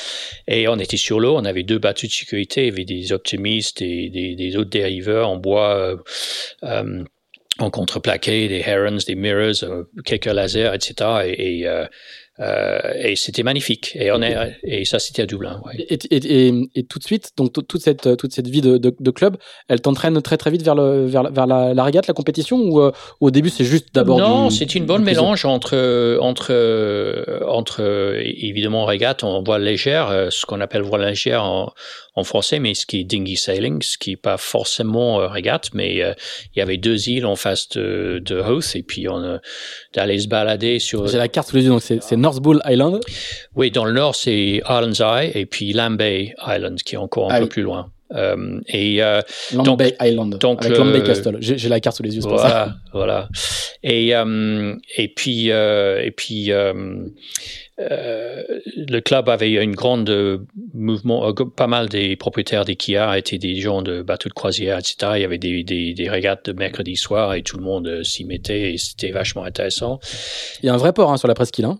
Et 0.46 0.68
on 0.68 0.78
était 0.78 0.96
sur 0.96 1.20
l'eau, 1.20 1.36
on 1.36 1.44
avait 1.44 1.62
deux 1.62 1.78
bateaux 1.78 2.06
de 2.06 2.12
sécurité, 2.12 2.66
il 2.66 2.68
y 2.68 2.72
avait 2.72 2.84
des 2.84 3.12
optimistes 3.12 3.80
et 3.82 4.10
des, 4.10 4.34
des 4.34 4.56
autres 4.56 4.70
dériveurs 4.70 5.28
en 5.28 5.36
bois. 5.36 5.96
En 7.58 7.70
contreplaqué, 7.70 8.48
des 8.48 8.62
herons, 8.66 8.96
des 9.06 9.14
mirrors, 9.14 9.62
euh, 9.62 9.84
quelques 10.04 10.24
lasers, 10.26 10.72
etc. 10.74 10.94
Et, 11.26 11.58
et, 11.60 11.68
euh, 11.68 11.84
euh, 12.40 12.78
et 12.98 13.14
c'était 13.14 13.42
magnifique. 13.42 13.92
Et, 13.94 14.10
on 14.10 14.22
est, 14.22 14.58
et 14.64 14.84
ça, 14.86 14.98
c'était 14.98 15.22
à 15.22 15.26
Dublin. 15.26 15.60
Ouais. 15.66 15.86
Et, 15.90 16.82
tout 16.88 16.98
de 16.98 17.04
suite, 17.04 17.32
donc 17.36 17.52
toute 17.52 17.82
cette, 17.82 18.16
toute 18.16 18.32
cette 18.32 18.48
vie 18.48 18.62
de, 18.62 18.78
de, 18.78 18.94
de 18.98 19.10
club, 19.10 19.36
elle 19.68 19.82
t'entraîne 19.82 20.20
très 20.22 20.38
très 20.38 20.50
vite 20.50 20.62
vers, 20.62 20.74
le, 20.74 21.04
vers, 21.06 21.30
vers 21.30 21.46
la, 21.46 21.74
la 21.74 21.84
régate, 21.84 22.06
la 22.06 22.14
compétition 22.14 22.56
Ou 22.56 22.80
euh, 22.80 22.90
au 23.20 23.30
début, 23.30 23.50
c'est 23.50 23.64
juste 23.64 23.94
d'abord. 23.94 24.18
Non, 24.18 24.48
c'est 24.48 24.74
une 24.74 24.86
bonne 24.86 25.04
mélange 25.04 25.44
entre, 25.44 26.18
entre, 26.20 27.44
entre 27.46 28.16
évidemment 28.18 28.86
régate, 28.86 29.24
on 29.24 29.42
voile 29.42 29.62
légère, 29.62 30.28
ce 30.30 30.46
qu'on 30.46 30.60
appelle 30.60 30.82
voile 30.82 31.04
légère 31.04 31.44
en, 31.44 31.72
en 32.14 32.24
français, 32.24 32.58
mais 32.58 32.74
ce 32.74 32.84
qui 32.84 33.00
est 33.00 33.04
dinghy 33.04 33.36
sailing, 33.36 33.80
ce 33.82 33.96
qui 33.96 34.10
n'est 34.10 34.16
pas 34.16 34.36
forcément 34.36 35.20
euh, 35.20 35.28
régate, 35.28 35.70
mais 35.72 36.02
euh, 36.02 36.12
il 36.54 36.58
y 36.58 36.62
avait 36.62 36.76
deux 36.76 37.08
îles 37.08 37.24
en 37.24 37.36
face 37.36 37.68
de, 37.70 38.20
de 38.22 38.38
Hoth, 38.38 38.72
et 38.74 38.82
puis 38.82 39.08
on 39.08 39.22
euh, 39.22 39.38
d'aller 39.94 40.18
se 40.18 40.28
balader 40.28 40.78
sur. 40.78 41.06
J'ai 41.06 41.18
la 41.18 41.28
carte 41.28 41.48
sous 41.48 41.56
les 41.56 41.64
yeux, 41.64 41.70
donc 41.70 41.82
c'est 41.82 42.16
North 42.16 42.40
Bull 42.40 42.60
Island. 42.66 43.00
Oui, 43.54 43.70
dans 43.70 43.84
le 43.84 43.92
nord 43.92 44.14
c'est 44.14 44.62
Islands 44.68 45.00
Eye 45.00 45.32
et 45.34 45.46
puis 45.46 45.72
Lambay 45.72 46.34
Island 46.46 46.82
qui 46.82 46.96
est 46.96 46.98
encore 46.98 47.30
un 47.30 47.36
ah 47.36 47.40
peu 47.40 47.48
plus 47.48 47.62
loin. 47.62 47.90
Et 48.68 49.00
Long 49.54 49.62
donc, 49.62 49.78
Bay 49.78 49.94
Island. 50.00 50.38
donc 50.38 50.64
avec 50.64 50.76
Long 50.78 50.86
Bay 50.92 50.98
le- 50.98 51.04
Castle. 51.04 51.36
J'ai 51.40 51.68
la 51.68 51.80
carte 51.80 51.96
sous 51.96 52.02
les 52.02 52.14
yeux, 52.14 52.20
c'est 52.22 52.28
pour 52.28 52.38
ça. 52.40 52.74
voilà, 52.92 53.28
voilà. 53.28 53.28
Et 53.82 54.14
euh, 54.14 54.74
et 54.96 55.08
puis 55.08 55.50
euh, 55.50 56.00
et 56.02 56.10
puis 56.12 56.52
euh, 56.52 56.72
euh, 57.80 58.42
le 58.76 59.00
club 59.00 59.28
avait 59.28 59.50
une 59.52 59.74
grande 59.74 60.08
euh, 60.10 60.38
mouvement, 60.74 61.26
euh, 61.28 61.32
pas 61.32 61.66
mal 61.66 61.88
des 61.88 62.14
propriétaires 62.16 62.64
des 62.64 62.76
Kia 62.76 63.16
étaient 63.18 63.38
des 63.38 63.56
gens 63.56 63.82
de 63.82 64.02
bateaux 64.02 64.28
de 64.28 64.34
croisière, 64.34 64.78
etc. 64.78 65.12
Il 65.16 65.22
y 65.22 65.24
avait 65.24 65.38
des, 65.38 65.64
des, 65.64 65.94
des 65.94 66.08
régates 66.08 66.46
de 66.50 66.52
mercredi 66.52 66.96
soir 66.96 67.34
et 67.34 67.42
tout 67.42 67.56
le 67.56 67.64
monde 67.64 67.88
euh, 67.88 68.02
s'y 68.04 68.24
mettait 68.24 68.74
et 68.74 68.78
c'était 68.78 69.10
vachement 69.10 69.44
intéressant. 69.44 69.98
Il 70.62 70.66
y 70.66 70.68
a 70.68 70.74
un 70.74 70.78
vrai 70.78 70.92
port 70.92 71.10
hein, 71.10 71.16
sur 71.16 71.28
la 71.28 71.34
presqu'île. 71.34 71.64
Hein. 71.64 71.78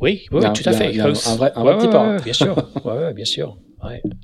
Oui, 0.00 0.26
oui, 0.30 0.44
un- 0.44 0.52
tout 0.52 0.62
à 0.68 0.72
fait. 0.72 0.98
un- 1.00 1.06
un 1.06 1.36
vrai- 1.36 1.52
un 1.56 1.62
vrai 1.64 1.72
Ouais, 1.72 1.78
petit 1.78 1.86
ouais, 1.86 1.92
port. 1.92 2.06
ouais, 2.06 2.22
bien 2.22 2.32
sûr. 2.32 2.56
Ouais, 2.84 2.92
ouais, 2.92 3.14
bien 3.14 3.24
sûr. 3.24 3.56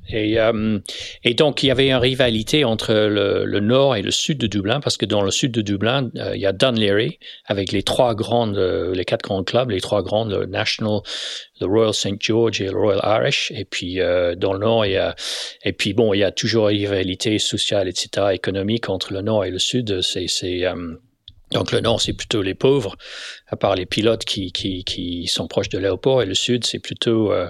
Et, 0.09 0.39
euh, 0.39 0.79
et 1.23 1.33
donc, 1.33 1.63
il 1.63 1.67
y 1.67 1.71
avait 1.71 1.87
une 1.87 1.95
rivalité 1.95 2.63
entre 2.63 2.93
le, 2.93 3.45
le 3.45 3.59
nord 3.59 3.95
et 3.95 4.01
le 4.01 4.11
sud 4.11 4.37
de 4.37 4.47
Dublin, 4.47 4.79
parce 4.79 4.97
que 4.97 5.05
dans 5.05 5.21
le 5.21 5.31
sud 5.31 5.51
de 5.51 5.61
Dublin, 5.61 6.09
euh, 6.15 6.35
il 6.35 6.41
y 6.41 6.45
a 6.45 6.53
Dunleary, 6.53 7.19
avec 7.45 7.71
les 7.71 7.83
trois 7.83 8.15
grandes, 8.15 8.57
euh, 8.57 8.93
les 8.93 9.05
quatre 9.05 9.23
grands 9.23 9.43
clubs, 9.43 9.69
les 9.69 9.81
trois 9.81 10.01
grandes, 10.01 10.31
le 10.31 10.45
National, 10.45 11.01
le 11.59 11.67
Royal 11.67 11.93
St. 11.93 12.17
George 12.19 12.61
et 12.61 12.69
le 12.69 12.77
Royal 12.77 13.01
Irish. 13.03 13.51
Et 13.55 13.65
puis, 13.65 13.99
euh, 13.99 14.35
dans 14.35 14.53
le 14.53 14.59
nord, 14.59 14.85
il 14.85 14.93
y 14.93 14.97
a, 14.97 15.15
et 15.63 15.73
puis 15.73 15.93
bon, 15.93 16.13
il 16.13 16.19
y 16.19 16.23
a 16.23 16.31
toujours 16.31 16.69
une 16.69 16.77
rivalité 16.77 17.37
sociale, 17.39 17.87
etc., 17.87 18.27
économique 18.33 18.89
entre 18.89 19.13
le 19.13 19.21
nord 19.21 19.45
et 19.45 19.51
le 19.51 19.59
sud. 19.59 20.01
C'est, 20.01 20.27
donc 21.51 21.71
le 21.71 21.79
nord, 21.79 21.99
c'est 21.99 22.13
plutôt 22.13 22.41
les 22.41 22.53
pauvres, 22.53 22.95
à 23.51 23.55
part 23.55 23.75
les 23.75 23.85
pilotes 23.85 24.25
qui, 24.25 24.51
qui, 24.51 24.83
qui 24.83 25.27
sont 25.27 25.47
proches 25.47 25.69
de 25.69 25.77
l'aéroport, 25.77 26.21
et 26.21 26.25
le 26.25 26.33
sud, 26.33 26.65
c'est 26.65 26.79
plutôt 26.79 27.31
euh, 27.33 27.49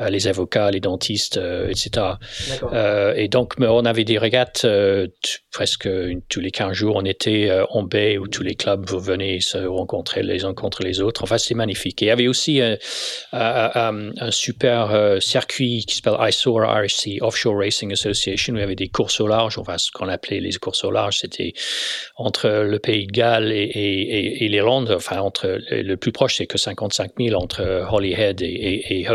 euh, 0.00 0.08
les 0.10 0.26
avocats, 0.28 0.70
les 0.70 0.80
dentistes, 0.80 1.36
euh, 1.38 1.68
etc. 1.68 2.06
Et 3.16 3.28
donc, 3.28 3.54
on 3.58 3.84
avait 3.84 4.04
des 4.04 4.18
régates 4.18 4.66
presque 5.52 5.86
une- 5.86 6.22
tous 6.28 6.40
les 6.40 6.50
15 6.50 6.72
jours. 6.72 6.96
On 6.96 7.04
était 7.04 7.50
en 7.70 7.82
baie 7.82 8.18
où 8.18 8.26
tous 8.28 8.42
les 8.42 8.54
clubs 8.54 8.88
venaient 8.90 9.40
se 9.40 9.58
rencontrer 9.58 10.22
les 10.22 10.44
uns 10.44 10.54
contre 10.54 10.82
les 10.82 11.00
autres. 11.00 11.22
Enfin, 11.24 11.38
c'était 11.38 11.54
magnifique. 11.54 12.02
Et 12.02 12.06
il 12.06 12.08
y 12.08 12.10
avait 12.12 12.28
aussi 12.28 12.60
un, 12.60 12.76
un- 13.32 14.10
un 14.18 14.30
super 14.30 15.16
circuit 15.20 15.84
qui 15.86 15.96
s'appelle 15.96 16.16
ISOR 16.28 16.60
RSC, 16.62 17.18
Offshore 17.20 17.56
Racing 17.58 17.92
Association, 17.92 18.54
où 18.54 18.56
il 18.56 18.60
y 18.60 18.62
avait 18.62 18.74
des 18.74 18.88
courses 18.88 19.20
au 19.20 19.26
large. 19.26 19.58
Enfin, 19.58 19.78
ce 19.78 19.90
qu'on 19.90 20.08
appelait 20.08 20.40
les 20.40 20.52
courses 20.54 20.84
au 20.84 20.90
large, 20.90 21.18
c'était 21.18 21.52
entre 22.16 22.48
le 22.48 22.78
Pays 22.78 23.06
de 23.06 23.12
Galles 23.12 23.52
et, 23.52 23.56
et, 23.62 24.00
et, 24.18 24.44
et 24.44 24.48
l'Irlande. 24.48 24.90
Enfin, 24.90 25.20
le 25.44 25.94
plus 25.96 26.12
proche, 26.12 26.36
c'est 26.36 26.46
que 26.46 26.58
55 26.58 27.12
000 27.18 27.40
entre 27.40 27.86
Holyhead 27.90 28.42
et, 28.42 29.00
et. 29.00 29.06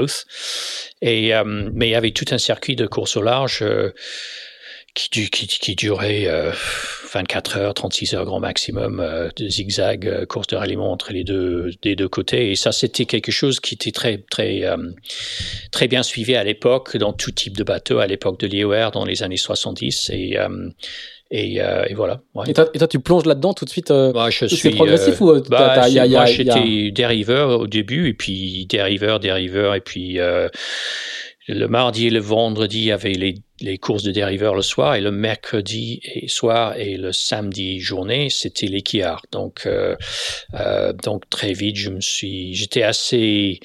Et, 1.01 1.35
euh, 1.35 1.43
mais 1.45 1.87
il 1.87 1.91
y 1.91 1.95
avait 1.95 2.11
tout 2.11 2.25
un 2.31 2.37
circuit 2.37 2.75
de 2.75 2.87
course 2.87 3.17
au 3.17 3.21
large 3.21 3.59
euh, 3.61 3.93
qui, 4.93 5.09
qui, 5.29 5.47
qui 5.47 5.75
durait 5.75 6.27
euh, 6.27 6.51
24 7.13 7.57
heures, 7.57 7.73
36 7.73 8.13
heures 8.13 8.25
grand 8.25 8.39
maximum, 8.39 8.99
euh, 8.99 9.29
de 9.37 9.47
zigzag, 9.49 10.07
euh, 10.07 10.25
course 10.25 10.47
de 10.47 10.55
ralliement 10.55 10.91
entre 10.91 11.11
les 11.13 11.23
deux, 11.23 11.71
des 11.81 11.95
deux 11.95 12.07
côtés. 12.09 12.51
Et 12.51 12.55
ça, 12.55 12.71
c'était 12.71 13.05
quelque 13.05 13.31
chose 13.31 13.59
qui 13.59 13.73
était 13.75 13.91
très, 13.91 14.19
très, 14.29 14.63
euh, 14.63 14.77
très 15.71 15.87
bien 15.87 16.03
suivi 16.03 16.35
à 16.35 16.43
l'époque, 16.43 16.95
dans 16.97 17.13
tout 17.13 17.31
type 17.31 17.57
de 17.57 17.63
bateau, 17.63 17.99
à 17.99 18.07
l'époque 18.07 18.39
de 18.39 18.47
l'IOR, 18.47 18.91
dans 18.91 19.05
les 19.05 19.23
années 19.23 19.37
70. 19.37 20.11
Et, 20.13 20.37
euh, 20.37 20.69
et, 21.31 21.59
euh, 21.63 21.85
et 21.89 21.95
voilà. 21.95 22.21
Ouais. 22.35 22.45
Et, 22.49 22.53
toi, 22.53 22.69
et 22.73 22.77
toi, 22.77 22.87
tu 22.87 22.99
plonges 22.99 23.25
là-dedans 23.25 23.55
tout 23.55 23.65
de 23.65 23.69
suite 23.71 23.89
euh, 23.89 24.13
je 24.29 24.45
C'est 24.47 24.69
progressif 24.69 25.19
ou 25.21 25.39
t'as- 25.39 25.49
bah, 25.49 25.89
y 25.89 25.97
a- 25.97 26.05
moi, 26.07 26.11
y 26.11 26.15
a- 26.17 26.25
j'étais 26.27 26.91
dériveur 26.91 27.61
au 27.61 27.65
début, 27.65 28.09
et 28.09 28.13
puis 28.13 28.67
dériveur, 28.67 29.19
dériveur, 29.19 29.73
et 29.73 29.81
puis 29.81 30.19
euh, 30.19 30.47
le 31.47 31.67
mardi 31.67 32.07
et 32.07 32.09
le 32.09 32.19
vendredi, 32.19 32.79
il 32.79 32.85
y 32.85 32.91
avait 32.91 33.13
les, 33.13 33.35
les 33.59 33.77
courses 33.77 34.03
de 34.03 34.11
dériveur 34.11 34.55
le 34.55 34.61
soir, 34.61 34.95
et 34.95 35.01
le 35.01 35.11
mercredi 35.11 35.99
et 36.03 36.27
soir 36.27 36.77
et 36.77 36.97
le 36.97 37.11
samedi 37.11 37.79
journée, 37.79 38.29
c'était 38.29 38.67
les 38.67 38.81
quillards. 38.81 39.25
Donc, 39.31 39.63
euh, 39.65 39.95
euh, 40.53 40.93
donc 40.93 41.29
très 41.29 41.53
vite, 41.53 41.75
je 41.75 41.89
me 41.89 42.01
suis, 42.01 42.53
j'étais 42.53 42.83
assez 42.83 43.59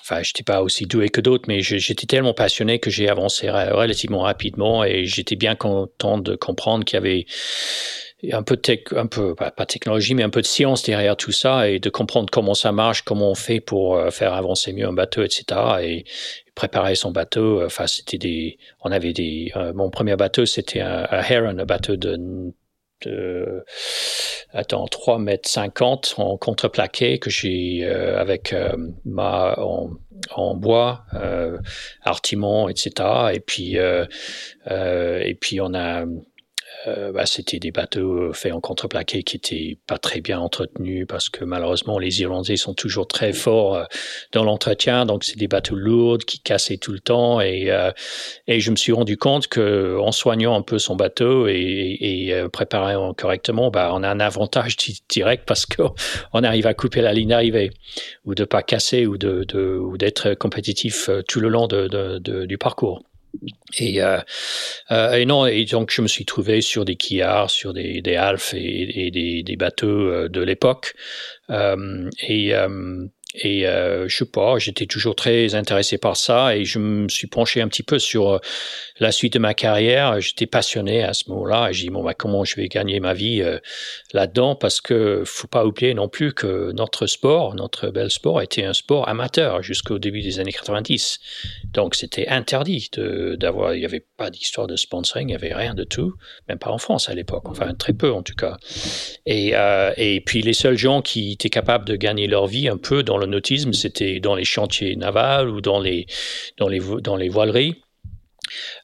enfin, 0.00 0.22
j'étais 0.22 0.44
pas 0.44 0.62
aussi 0.62 0.86
doué 0.86 1.08
que 1.08 1.20
d'autres, 1.20 1.46
mais 1.48 1.62
j'étais 1.62 2.06
tellement 2.06 2.34
passionné 2.34 2.78
que 2.78 2.90
j'ai 2.90 3.08
avancé 3.08 3.50
relativement 3.50 4.20
rapidement 4.20 4.84
et 4.84 5.04
j'étais 5.04 5.34
bien 5.34 5.56
content 5.56 6.18
de 6.18 6.36
comprendre 6.36 6.84
qu'il 6.84 6.94
y 6.94 6.98
avait 6.98 7.26
un 8.32 8.42
peu 8.42 8.56
tech, 8.56 8.80
un 8.94 9.06
peu 9.06 9.34
pas 9.34 9.50
technologie, 9.66 10.14
mais 10.14 10.22
un 10.22 10.30
peu 10.30 10.42
de 10.42 10.46
science 10.46 10.84
derrière 10.84 11.16
tout 11.16 11.32
ça 11.32 11.68
et 11.68 11.80
de 11.80 11.90
comprendre 11.90 12.30
comment 12.30 12.54
ça 12.54 12.70
marche, 12.70 13.02
comment 13.02 13.30
on 13.30 13.34
fait 13.34 13.60
pour 13.60 13.96
euh, 13.96 14.10
faire 14.10 14.32
avancer 14.32 14.72
mieux 14.72 14.86
un 14.86 14.92
bateau, 14.92 15.22
etc. 15.22 15.44
Et 15.82 16.04
préparer 16.56 16.96
son 16.96 17.12
bateau. 17.12 17.60
euh, 17.60 17.66
Enfin, 17.66 17.86
c'était 17.86 18.18
des, 18.18 18.58
on 18.80 18.90
avait 18.90 19.12
des, 19.12 19.52
euh, 19.54 19.72
mon 19.72 19.90
premier 19.90 20.16
bateau, 20.16 20.44
c'était 20.46 20.80
un, 20.80 21.06
un 21.10 21.22
Heron, 21.22 21.58
un 21.58 21.64
bateau 21.64 21.94
de 21.96 22.16
de, 23.04 23.62
attends, 24.54 24.86
3 24.86 25.18
mètres 25.18 25.48
50 25.50 26.14
en 26.16 26.38
contreplaqué 26.38 27.18
que 27.18 27.28
j'ai 27.28 27.84
euh, 27.84 28.18
avec 28.18 28.54
euh, 28.54 28.74
ma 29.04 29.54
en, 29.58 29.90
en 30.34 30.54
bois, 30.54 31.04
euh, 31.12 31.58
artimon, 32.02 32.68
etc. 32.70 32.90
Et 33.34 33.40
puis 33.40 33.78
euh, 33.78 34.06
et 34.66 35.34
puis 35.38 35.60
on 35.60 35.74
a 35.74 36.06
euh, 36.86 37.12
bah, 37.12 37.26
c'était 37.26 37.58
des 37.58 37.70
bateaux 37.70 38.32
faits 38.32 38.52
en 38.52 38.60
contreplaqué 38.60 39.22
qui 39.22 39.36
étaient 39.36 39.78
pas 39.86 39.98
très 39.98 40.20
bien 40.20 40.38
entretenus 40.38 41.06
parce 41.08 41.28
que 41.28 41.44
malheureusement 41.44 41.98
les 41.98 42.20
Irlandais 42.20 42.56
sont 42.56 42.74
toujours 42.74 43.08
très 43.08 43.32
forts 43.32 43.74
euh, 43.76 43.84
dans 44.32 44.44
l'entretien, 44.44 45.06
donc 45.06 45.24
c'est 45.24 45.38
des 45.38 45.48
bateaux 45.48 45.74
lourds 45.76 46.18
qui 46.18 46.40
cassaient 46.40 46.76
tout 46.76 46.92
le 46.92 47.00
temps. 47.00 47.40
Et 47.40 47.70
euh, 47.70 47.90
et 48.46 48.60
je 48.60 48.70
me 48.70 48.76
suis 48.76 48.92
rendu 48.92 49.16
compte 49.16 49.48
que 49.48 49.98
en 49.98 50.12
soignant 50.12 50.54
un 50.56 50.62
peu 50.62 50.78
son 50.78 50.96
bateau 50.96 51.48
et, 51.48 51.96
et, 52.00 52.32
euh, 52.34 52.48
préparant 52.48 53.14
correctement, 53.14 53.70
bah 53.70 53.90
on 53.92 54.02
a 54.02 54.08
un 54.08 54.20
avantage 54.20 54.76
di- 54.76 55.02
direct 55.08 55.44
parce 55.46 55.66
qu'on 55.76 56.42
arrive 56.42 56.66
à 56.66 56.74
couper 56.74 57.00
la 57.02 57.12
ligne 57.12 57.28
d'arrivée. 57.30 57.70
Ou 58.24 58.34
de 58.34 58.44
pas 58.44 58.62
casser 58.62 59.06
ou 59.06 59.16
de, 59.18 59.44
de 59.44 59.76
ou 59.78 59.96
d'être 59.96 60.34
compétitif 60.34 61.08
euh, 61.08 61.22
tout 61.22 61.40
le 61.40 61.48
long 61.48 61.66
de, 61.66 61.88
de, 61.88 62.18
de, 62.18 62.44
du 62.46 62.58
parcours. 62.58 63.02
Et, 63.78 64.02
euh, 64.02 64.18
euh, 64.90 65.12
et 65.12 65.26
non, 65.26 65.46
et 65.46 65.64
donc 65.64 65.90
je 65.90 66.02
me 66.02 66.08
suis 66.08 66.24
trouvé 66.24 66.60
sur 66.60 66.84
des 66.84 66.96
quillards, 66.96 67.50
sur 67.50 67.72
des, 67.72 68.00
des 68.02 68.16
et, 68.54 69.06
et 69.06 69.10
des, 69.10 69.42
des 69.42 69.56
bateaux 69.56 69.86
euh, 69.86 70.28
de 70.28 70.40
l'époque. 70.40 70.94
Euh, 71.50 72.10
et 72.26 72.54
euh, 72.54 73.06
et 73.38 73.66
euh, 73.66 74.08
je 74.08 74.16
sais 74.16 74.24
pas, 74.24 74.58
j'étais 74.58 74.86
toujours 74.86 75.14
très 75.14 75.54
intéressé 75.54 75.98
par 75.98 76.16
ça 76.16 76.56
et 76.56 76.64
je 76.64 76.78
me 76.78 77.08
suis 77.08 77.26
penché 77.26 77.60
un 77.60 77.68
petit 77.68 77.82
peu 77.82 77.98
sur 77.98 78.30
euh, 78.30 78.38
la 78.98 79.12
suite 79.12 79.34
de 79.34 79.38
ma 79.38 79.52
carrière. 79.52 80.20
J'étais 80.20 80.46
passionné 80.46 81.02
à 81.02 81.12
ce 81.12 81.28
moment-là 81.30 81.68
et 81.68 81.72
j'ai 81.74 81.84
dit 81.84 81.90
bon 81.90 82.02
bah 82.02 82.14
comment 82.14 82.44
je 82.44 82.56
vais 82.56 82.68
gagner 82.68 82.98
ma 82.98 83.12
vie 83.12 83.42
euh, 83.42 83.58
là-dedans? 84.12 84.54
Parce 84.54 84.80
que 84.80 85.22
faut 85.26 85.48
pas 85.48 85.66
oublier 85.66 85.92
non 85.92 86.08
plus 86.08 86.32
que 86.32 86.72
notre 86.72 87.06
sport, 87.06 87.54
notre 87.54 87.88
bel 87.88 88.10
sport 88.10 88.40
était 88.40 88.64
un 88.64 88.72
sport 88.72 89.08
amateur 89.08 89.62
jusqu'au 89.62 89.98
début 89.98 90.22
des 90.22 90.40
années 90.40 90.52
90. 90.52 91.18
Donc 91.72 91.94
c'était 91.94 92.28
interdit 92.28 92.90
d'avoir, 93.38 93.74
il 93.74 93.82
y 93.82 93.84
avait 93.84 94.04
pas 94.16 94.30
d'histoire 94.30 94.66
de 94.66 94.76
sponsoring, 94.76 95.28
il 95.28 95.32
y 95.32 95.34
avait 95.34 95.54
rien 95.54 95.74
de 95.74 95.84
tout, 95.84 96.14
même 96.48 96.58
pas 96.58 96.70
en 96.70 96.78
France 96.78 97.10
à 97.10 97.14
l'époque, 97.14 97.48
enfin 97.48 97.74
très 97.74 97.92
peu 97.92 98.10
en 98.10 98.22
tout 98.22 98.34
cas. 98.34 98.56
Et 99.26 99.54
euh, 99.54 99.92
et 99.96 100.20
puis 100.20 100.40
les 100.40 100.54
seuls 100.54 100.78
gens 100.78 101.02
qui 101.02 101.32
étaient 101.32 101.50
capables 101.50 101.84
de 101.84 101.96
gagner 101.96 102.26
leur 102.26 102.46
vie 102.46 102.68
un 102.68 102.78
peu 102.78 103.02
dans 103.02 103.18
le 103.18 103.25
c'était 103.72 104.20
dans 104.20 104.34
les 104.34 104.44
chantiers 104.44 104.96
navals 104.96 105.48
ou 105.48 105.60
dans 105.60 105.80
les 105.80 106.06
dans 106.56 106.68
les 106.68 106.80
dans 107.02 107.16
les 107.16 107.28
voileries. 107.28 107.82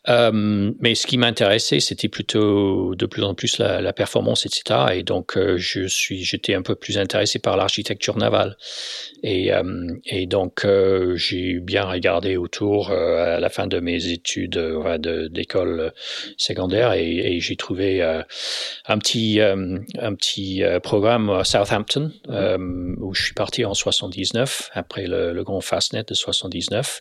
Euh, 0.08 0.72
mais 0.80 0.94
ce 0.94 1.06
qui 1.06 1.16
m'intéressait, 1.16 1.78
c'était 1.80 2.08
plutôt 2.08 2.94
de 2.96 3.06
plus 3.06 3.22
en 3.22 3.34
plus 3.34 3.58
la, 3.58 3.80
la 3.80 3.92
performance, 3.92 4.46
etc. 4.46 4.80
Et 4.94 5.02
donc, 5.04 5.36
euh, 5.36 5.56
je 5.58 5.86
suis, 5.86 6.24
j'étais 6.24 6.54
un 6.54 6.62
peu 6.62 6.74
plus 6.74 6.98
intéressé 6.98 7.38
par 7.38 7.56
l'architecture 7.56 8.16
navale. 8.16 8.56
Et, 9.22 9.52
euh, 9.52 9.88
et 10.06 10.26
donc, 10.26 10.66
j'ai 11.14 11.60
bien 11.60 11.84
regardé 11.84 12.36
autour 12.36 12.90
à 12.90 13.38
la 13.38 13.48
fin 13.48 13.66
de 13.66 13.78
mes 13.78 14.08
études 14.08 14.50
de- 14.52 15.28
d'école 15.28 15.92
secondaire 16.36 16.92
et, 16.94 17.36
et 17.36 17.40
j'ai 17.40 17.56
trouvé 17.56 18.02
un 18.02 18.98
petit, 18.98 19.40
un 19.40 20.14
petit 20.14 20.62
programme 20.82 21.30
à 21.30 21.44
Southampton 21.44 22.10
euh, 22.28 22.58
où 22.98 23.14
je 23.14 23.22
suis 23.24 23.34
parti 23.34 23.64
en 23.64 23.74
79 23.74 24.70
après 24.72 25.06
le, 25.06 25.32
le 25.32 25.44
grand 25.44 25.60
Fastnet 25.60 26.02
de 26.04 26.14
79. 26.14 27.00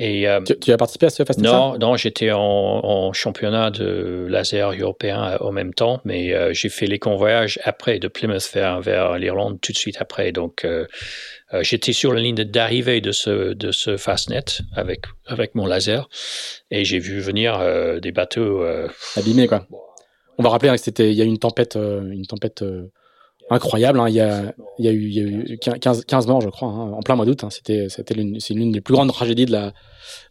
Et 0.00 0.26
Tu, 0.44 0.58
tu 0.60 0.72
as 0.72 0.76
participé 0.76 1.06
à 1.06 1.10
ce 1.10 1.24
festival? 1.24 1.50
Non, 1.52 1.78
non, 1.78 1.96
j'étais 1.96 2.17
en, 2.32 2.40
en 2.40 3.12
championnat 3.12 3.70
de 3.70 4.26
laser 4.28 4.72
européen 4.72 5.32
euh, 5.32 5.38
en 5.40 5.52
même 5.52 5.72
temps, 5.74 6.00
mais 6.04 6.34
euh, 6.34 6.52
j'ai 6.52 6.68
fait 6.68 6.86
les 6.86 6.98
convoyages 6.98 7.58
après 7.64 7.98
de 7.98 8.08
Plymouth 8.08 8.50
vers, 8.52 8.80
vers 8.80 9.18
l'Irlande 9.18 9.58
tout 9.60 9.72
de 9.72 9.76
suite 9.78 9.96
après. 10.00 10.32
Donc, 10.32 10.64
euh, 10.64 10.86
euh, 11.54 11.62
j'étais 11.62 11.92
sur 11.92 12.12
la 12.12 12.20
ligne 12.20 12.34
d'arrivée 12.44 13.00
de 13.00 13.12
ce, 13.12 13.54
de 13.54 13.70
ce 13.72 13.96
Fastnet 13.96 14.44
avec, 14.74 15.02
avec 15.26 15.54
mon 15.54 15.66
laser 15.66 16.08
et 16.70 16.84
j'ai 16.84 16.98
vu 16.98 17.20
venir 17.20 17.58
euh, 17.58 18.00
des 18.00 18.12
bateaux. 18.12 18.62
euh, 18.62 18.88
abîmé 19.16 19.46
quoi. 19.46 19.66
On 20.38 20.42
va 20.42 20.50
rappeler 20.50 20.68
hein, 20.68 20.76
que 20.76 20.80
c'était, 20.82 21.10
il 21.10 21.16
y 21.16 21.22
a 21.22 21.24
eu 21.24 21.28
une 21.28 21.38
tempête, 21.38 21.76
euh, 21.76 22.10
une 22.10 22.26
tempête 22.26 22.62
euh, 22.62 22.90
incroyable. 23.50 23.98
hein. 23.98 24.08
Il 24.08 24.14
y 24.14 24.20
a, 24.20 24.52
il 24.78 24.84
y 24.84 24.88
a 24.88 24.92
eu, 24.92 25.02
il 25.08 25.14
y 25.14 25.20
a 25.20 25.22
eu 25.54 25.58
15, 25.58 26.04
15 26.04 26.26
morts, 26.26 26.42
je 26.42 26.48
crois, 26.48 26.68
hein, 26.68 26.92
en 26.92 27.00
plein 27.00 27.16
mois 27.16 27.24
d'août. 27.26 27.42
hein. 27.44 27.50
C'était, 27.50 27.88
c'était 27.88 28.14
l'une, 28.14 28.38
c'est 28.38 28.54
l'une 28.54 28.70
des 28.70 28.80
plus 28.80 28.92
grandes 28.94 29.10
tragédies 29.12 29.46
de 29.46 29.52
la, 29.52 29.66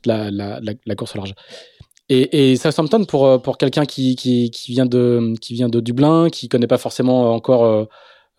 de 0.03 0.07
la, 0.07 0.31
la, 0.31 0.59
la- 0.61 0.73
la 0.85 0.95
course 0.95 1.15
au 1.15 1.17
large. 1.17 1.33
Et, 2.09 2.51
et 2.51 2.55
Southampton 2.55 3.03
pour 3.05 3.41
pour 3.41 3.57
quelqu'un 3.57 3.85
qui, 3.85 4.15
qui, 4.15 4.49
qui 4.49 4.71
vient 4.71 4.85
de 4.85 5.33
qui 5.41 5.53
vient 5.53 5.69
de 5.69 5.81
Dublin, 5.81 6.29
qui 6.29 6.47
connaît 6.47 6.67
pas 6.67 6.77
forcément 6.77 7.33
encore 7.33 7.87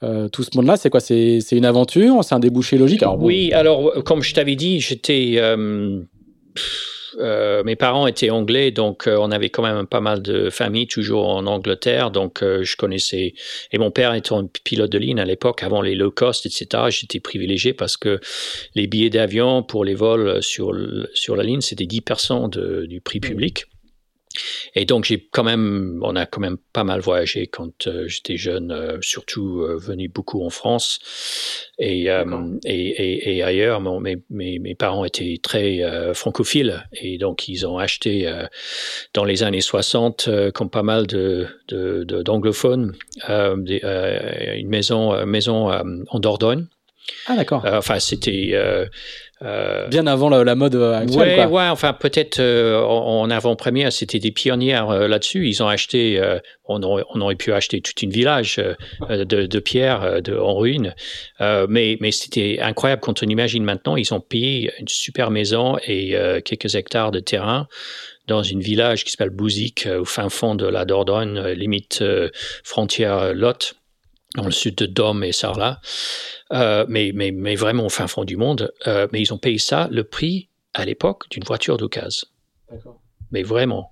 euh, 0.03 0.29
tout 0.29 0.43
ce 0.43 0.51
monde-là, 0.57 0.77
c'est 0.77 0.91
quoi? 0.91 1.01
C'est 1.01 1.41
une 1.53 1.65
aventure? 1.67 2.25
C'est 2.25 2.35
un 2.35 2.41
débouché 2.41 2.79
logique? 2.79 3.05
Oui, 3.19 3.53
alors 3.53 4.03
comme 4.05 4.23
je 4.23 4.33
t'avais 4.33 4.57
dit, 4.57 4.81
j'étais. 4.81 5.35
Euh, 5.37 6.01
euh, 7.19 7.63
mes 7.65 7.77
parents 7.77 8.07
étaient 8.07 8.31
anglais, 8.31 8.71
donc 8.71 9.09
on 9.09 9.31
avait 9.31 9.51
quand 9.51 9.63
même 9.63 9.87
pas 9.87 10.01
mal 10.01 10.23
de 10.23 10.51
familles 10.51 10.87
toujours 10.87 11.29
en 11.29 11.47
Angleterre, 11.47 12.11
donc 12.11 12.43
je 12.43 12.77
connaissais. 12.77 13.35
Et 13.73 13.79
mon 13.79 13.91
père 13.91 14.15
étant 14.15 14.47
pilote 14.65 14.91
de 14.91 14.99
ligne 14.99 15.21
à 15.21 15.25
l'époque, 15.25 15.63
avant 15.63 15.83
les 15.83 15.95
low 15.95 16.11
cost, 16.11 16.47
etc., 16.47 16.85
j'étais 16.91 17.21
privilégié 17.21 17.73
parce 17.73 17.97
que 17.97 18.21
les 18.75 18.87
billets 18.87 19.11
d'avion 19.11 19.63
pour 19.63 19.85
les 19.85 19.95
vols 19.95 20.43
sur, 20.43 20.73
sur 21.15 21.37
la 21.37 21.45
ligne, 21.45 21.61
c'était 21.61 21.85
10% 21.85 22.51
de, 22.51 22.87
du 22.87 23.01
prix 23.01 23.21
public. 23.21 23.67
Et 24.75 24.85
donc 24.85 25.05
j'ai 25.05 25.29
quand 25.31 25.45
même, 25.45 26.01
on 26.03 26.17
a 26.17 26.27
quand 26.27 26.41
même 26.41 26.59
pas 26.73 26.85
mal 26.85 27.01
voyagé 27.01 27.47
quand 27.47 27.87
euh, 27.87 28.07
j'étais 28.09 28.37
jeune, 28.37 28.71
euh, 28.71 28.99
surtout 29.01 29.63
euh, 29.63 29.77
venu 29.77 30.09
beaucoup 30.09 30.45
en 30.45 30.51
France 30.51 31.01
et, 31.79 32.09
et, 32.65 33.37
et, 33.37 33.43
ailleurs. 33.43 33.81
mes, 33.81 34.19
mes, 34.31 34.59
mes, 34.59 34.75
parents 34.75 35.05
étaient 35.05 35.39
très 35.43 35.81
francophiles 36.15 36.85
et 36.93 37.19
donc 37.19 37.49
ils 37.49 37.67
ont 37.67 37.79
acheté 37.79 38.31
dans 39.15 39.25
les 39.25 39.43
années 39.43 39.61
60, 39.61 40.29
comme 40.55 40.71
pas 40.71 40.83
mal 40.83 41.07
de, 41.07 41.47
d'anglophones, 42.23 42.97
une 43.29 44.69
maison, 44.69 45.25
maison 45.27 45.71
en 46.09 46.19
Dordogne. 46.19 46.67
Ah 47.27 47.37
d'accord. 47.37 47.65
enfin 47.65 48.01
c'était 48.01 48.55
euh, 49.43 49.87
Bien 49.89 50.07
avant 50.07 50.29
la, 50.29 50.55
mode 50.55 50.75
euh, 50.75 50.95
actuelle. 50.95 51.39
Ouais, 51.39 51.47
ouais, 51.47 51.69
enfin 51.69 51.93
peut-être 51.93 52.41
euh, 52.41 52.81
en 52.81 53.31
avant-première, 53.31 53.93
c'était 53.93 54.19
des 54.19 54.33
pionnières 54.33 54.91
là-dessus. 55.09 55.49
Ils 55.49 55.63
ont 55.63 55.69
acheté, 55.69 56.21
on 56.65 56.83
aurait, 56.83 57.05
on, 57.15 57.21
aurait, 57.21 57.37
pu 57.37 57.53
acheter 57.53 57.81
tout 57.81 57.93
une 58.03 58.11
village 58.11 58.61
de, 59.09 59.47
de 59.47 59.59
pierre 59.61 60.23
de, 60.23 60.37
en 60.37 60.57
ruine, 60.57 60.95
mais, 61.41 61.97
mais 62.01 62.11
c'était 62.11 62.59
incroyable 62.61 63.01
quand 63.01 63.23
on 63.23 63.27
imagine 63.27 63.65
maintenant, 63.65 63.97
ils 63.97 64.13
ont 64.13 64.21
payé 64.21 64.73
une 64.81 64.89
super 64.89 65.31
maison 65.31 65.79
et 65.87 66.17
quelques 66.45 66.75
hectares 66.75 67.11
de 67.11 67.21
terrain 67.21 67.69
dans 68.27 68.43
une 68.43 68.61
village 68.61 69.05
qui 69.05 69.11
s'appelle 69.11 69.31
Bouzik, 69.31 69.89
au 69.99 70.05
fin 70.05 70.29
fond 70.29 70.55
de 70.55 70.67
la 70.67 70.85
Dordogne, 70.85 71.41
limite 71.53 72.05
frontière 72.63 73.33
Lot 73.35 73.78
dans 74.39 74.45
le 74.45 74.53
sud 74.53 74.77
de 74.77 74.87
Dom 74.87 75.25
et 75.25 75.33
Sarlat, 75.33 75.81
euh, 76.53 76.87
mais, 76.89 77.11
mais, 77.13 77.33
mais, 77.33 77.57
vraiment 77.57 77.87
au 77.87 77.89
fin 77.89 78.07
fond 78.07 78.25
du 78.25 78.37
monde. 78.37 78.73
Euh, 78.87 79.09
mais 79.13 79.21
ils 79.21 79.35
ont 79.35 79.39
payé 79.39 79.59
ça 79.59 79.89
le 79.91 80.05
prix 80.05 80.49
à 80.75 80.85
l'époque 80.85 81.29
d'une 81.31 81.43
voiture 81.43 81.77
d'occasion. 81.77 82.29
Mais 83.33 83.43
vraiment. 83.43 83.91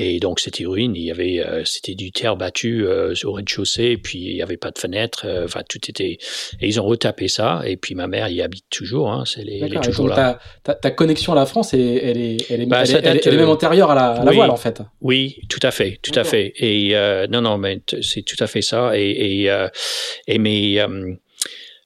Et 0.00 0.20
donc 0.20 0.38
c'était 0.38 0.64
ruine, 0.64 0.94
il 0.94 1.02
y 1.02 1.10
avait, 1.10 1.40
euh, 1.40 1.64
c'était 1.64 1.96
du 1.96 2.12
terre 2.12 2.36
battue 2.36 2.86
euh, 2.86 3.14
au 3.24 3.32
rez-de-chaussée, 3.32 3.96
puis 3.96 4.20
il 4.20 4.34
n'y 4.36 4.42
avait 4.42 4.56
pas 4.56 4.70
de 4.70 4.78
fenêtre, 4.78 5.22
euh, 5.26 5.44
enfin 5.44 5.62
tout 5.68 5.80
était. 5.88 6.18
Et 6.60 6.68
ils 6.68 6.80
ont 6.80 6.84
retapé 6.84 7.26
ça, 7.26 7.62
et 7.66 7.76
puis 7.76 7.96
ma 7.96 8.06
mère 8.06 8.28
y 8.28 8.40
habite 8.40 8.66
toujours, 8.70 9.10
hein, 9.10 9.24
c'est 9.26 9.40
elle 9.40 9.74
est 9.74 9.80
toujours 9.80 10.06
là. 10.06 10.38
Ta, 10.62 10.76
ta, 10.76 10.92
connexion 10.92 11.32
à 11.32 11.34
la 11.34 11.46
France, 11.46 11.74
elle, 11.74 11.80
elle 11.80 12.16
est, 12.16 12.36
elle 12.48 12.62
est, 12.62 12.66
bah, 12.66 12.84
elle, 12.84 13.16
est, 13.16 13.36
même 13.36 13.48
antérieure 13.48 13.90
à 13.90 13.96
la, 13.96 14.10
à 14.10 14.24
la 14.24 14.30
voile 14.30 14.50
en 14.50 14.56
fait. 14.56 14.80
Oui, 15.00 15.40
tout 15.48 15.58
à 15.64 15.72
fait, 15.72 15.98
tout 16.00 16.16
à 16.16 16.22
fait. 16.22 16.52
Et 16.58 16.94
non, 17.28 17.40
non, 17.40 17.58
mais 17.58 17.80
c'est 18.00 18.22
tout 18.22 18.36
à 18.38 18.46
fait 18.46 18.62
ça. 18.62 18.96
Et, 18.96 19.46
et, 19.46 19.66
et 20.28 20.38
mes 20.38 20.80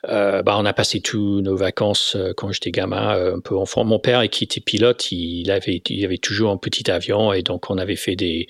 euh, 0.09 0.43
bah, 0.43 0.57
on 0.59 0.65
a 0.65 0.73
passé 0.73 1.01
tous 1.01 1.41
nos 1.43 1.57
vacances 1.57 2.17
euh, 2.17 2.33
quand 2.37 2.51
j'étais 2.51 2.73
gamin, 2.73 3.17
euh, 3.17 3.37
un 3.37 3.41
peu 3.41 3.57
enfant. 3.57 3.85
Mon 3.85 3.99
père, 3.99 4.29
qui 4.29 4.45
était 4.45 4.61
pilote, 4.61 5.13
il 5.13 5.51
avait, 5.51 5.81
il 5.89 6.05
avait 6.05 6.19
toujours 6.19 6.51
un 6.51 6.57
petit 6.57 6.91
avion 6.91 7.33
et 7.33 7.43
donc 7.43 7.71
on 7.71 7.79
avait 7.79 7.97
fait 7.97 8.17
des, 8.17 8.49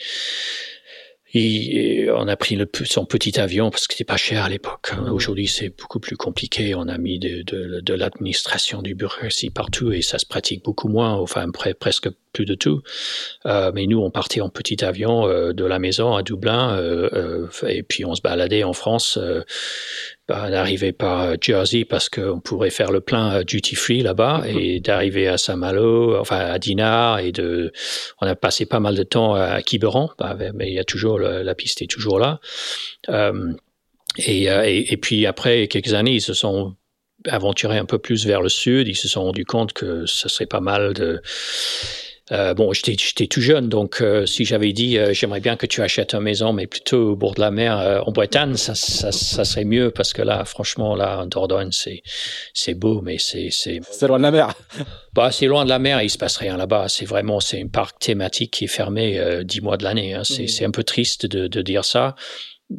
on 1.35 2.29
a 2.29 2.37
pris 2.37 2.57
le, 2.57 2.69
son 2.85 3.05
petit 3.05 3.39
avion 3.39 3.71
parce 3.71 3.87
que 3.87 3.95
c'était 3.95 4.05
pas 4.05 4.17
cher 4.17 4.45
à 4.45 4.49
l'époque. 4.49 4.91
Hein. 4.93 5.03
Mmh. 5.03 5.13
Aujourd'hui, 5.13 5.47
c'est 5.47 5.71
beaucoup 5.71 6.01
plus 6.01 6.17
compliqué. 6.17 6.75
On 6.75 6.89
a 6.89 6.99
mis 6.99 7.19
de, 7.19 7.43
de, 7.43 7.81
de 7.81 7.95
l'administration 7.95 8.83
du 8.83 8.95
bureaucratie 8.95 9.51
partout 9.51 9.93
et 9.93 10.03
ça 10.03 10.19
se 10.19 10.27
pratique 10.27 10.65
beaucoup 10.65 10.89
moins, 10.89 11.13
enfin 11.15 11.47
presque 11.79 12.09
plus 12.33 12.45
de 12.45 12.55
tout. 12.55 12.83
Euh, 13.47 13.71
mais 13.75 13.87
nous, 13.87 14.01
on 14.01 14.11
partait 14.11 14.41
en 14.41 14.49
petit 14.49 14.85
avion 14.85 15.29
euh, 15.29 15.53
de 15.53 15.65
la 15.65 15.79
maison 15.79 16.15
à 16.15 16.23
Dublin 16.23 16.77
euh, 16.77 17.49
et 17.67 17.83
puis 17.83 18.05
on 18.05 18.15
se 18.15 18.23
baladait 18.23 18.65
en 18.65 18.73
France. 18.73 19.19
Euh, 19.21 19.43
bah, 20.29 20.51
d'arriver 20.51 20.93
par 20.93 21.35
Jersey 21.41 21.85
parce 21.85 22.09
qu'on 22.09 22.39
pourrait 22.39 22.71
faire 22.71 22.93
le 22.93 23.01
plein 23.01 23.43
duty 23.43 23.75
free 23.75 24.03
là-bas 24.03 24.43
mmh. 24.45 24.59
et 24.59 24.81
d'arriver 24.81 25.27
à 25.27 25.37
Saint-Malo, 25.37 26.17
enfin 26.17 26.39
à 26.39 26.59
Dinard 26.61 27.19
et 27.19 27.33
de, 27.33 27.73
on 28.21 28.27
a 28.29 28.37
passé 28.37 28.65
pas 28.65 28.79
mal 28.79 28.95
de 28.95 29.03
temps 29.03 29.35
à 29.35 29.61
Quiberon, 29.63 30.11
bah, 30.19 30.37
mais 30.55 30.69
il 30.69 30.75
y 30.75 30.79
a 30.79 30.85
toujours 30.85 31.19
la 31.19 31.55
piste 31.57 31.83
est 31.83 31.91
toujours 31.91 32.21
là. 32.21 32.39
Et, 34.19 34.45
et, 34.45 34.93
et, 34.93 34.97
puis 34.97 35.27
après 35.27 35.67
quelques 35.67 35.93
années, 35.93 36.13
ils 36.13 36.23
se 36.23 36.35
sont 36.35 36.77
aventurés 37.29 37.79
un 37.79 37.85
peu 37.85 37.99
plus 37.99 38.27
vers 38.27 38.43
le 38.43 38.49
sud. 38.49 38.89
Ils 38.89 38.97
se 38.97 39.09
sont 39.09 39.23
rendus 39.23 39.45
compte 39.45 39.73
que 39.73 40.07
ce 40.07 40.29
serait 40.29 40.47
pas 40.47 40.61
mal 40.61 40.95
de 40.95 41.21
euh, 42.33 42.55
bon, 42.55 42.73
j'étais 42.73 43.27
tout 43.27 43.43
jeune, 43.43 43.69
donc 43.69 44.01
euh, 44.01 44.25
si 44.25 44.47
j'avais 44.47 44.73
dit 44.73 44.97
euh, 44.97 45.13
j'aimerais 45.13 45.41
bien 45.41 45.57
que 45.57 45.67
tu 45.67 45.83
achètes 45.83 46.15
une 46.15 46.21
maison, 46.21 46.55
mais 46.55 46.67
plutôt 46.67 47.11
au 47.11 47.17
bord 47.17 47.35
de 47.35 47.41
la 47.41 47.51
mer 47.51 48.03
en 48.07 48.11
Bretagne, 48.11 48.57
ça, 48.57 48.75
ça, 48.75 49.13
ça, 49.13 49.45
serait 49.45 49.67
mieux 49.67 49.91
parce 49.91 50.15
que 50.15 50.23
là, 50.23 50.45
franchement, 50.47 50.97
là, 50.97 51.21
en 51.21 51.27
Dordogne, 51.27 51.71
c'est 51.73 52.75
beau, 52.75 53.03
mais 53.03 53.19
c'est 53.19 53.51
c'est 53.51 53.81
loin 54.07 54.19
de 54.19 54.23
la 54.23 54.31
mer. 54.31 54.55
bah, 55.13 55.31
c'est 55.31 55.47
loin 55.47 55.65
de 55.65 55.69
la 55.69 55.79
mer, 55.79 56.01
et 56.01 56.05
il 56.05 56.11
se 56.11 56.17
passe 56.17 56.39
rien 56.39 56.57
là-bas. 56.57 56.89
C'est 56.89 57.05
vraiment 57.05 57.39
c'est 57.39 57.61
un 57.61 57.69
parc 57.69 57.99
thématique 57.99 58.53
qui 58.53 58.65
est 58.65 58.69
fermé 58.69 59.21
dix 59.45 59.61
mois 59.61 59.77
de 59.77 59.85
l'année. 59.85 60.15
Hein. 60.15 60.25
C'est 60.25 60.45
mmh. 60.45 60.49
c'est 60.49 60.65
un 60.65 60.71
peu 60.71 60.85
triste 60.85 61.27
de, 61.27 61.49
de 61.49 61.63
dire 61.63 61.85
ça. 61.85 62.15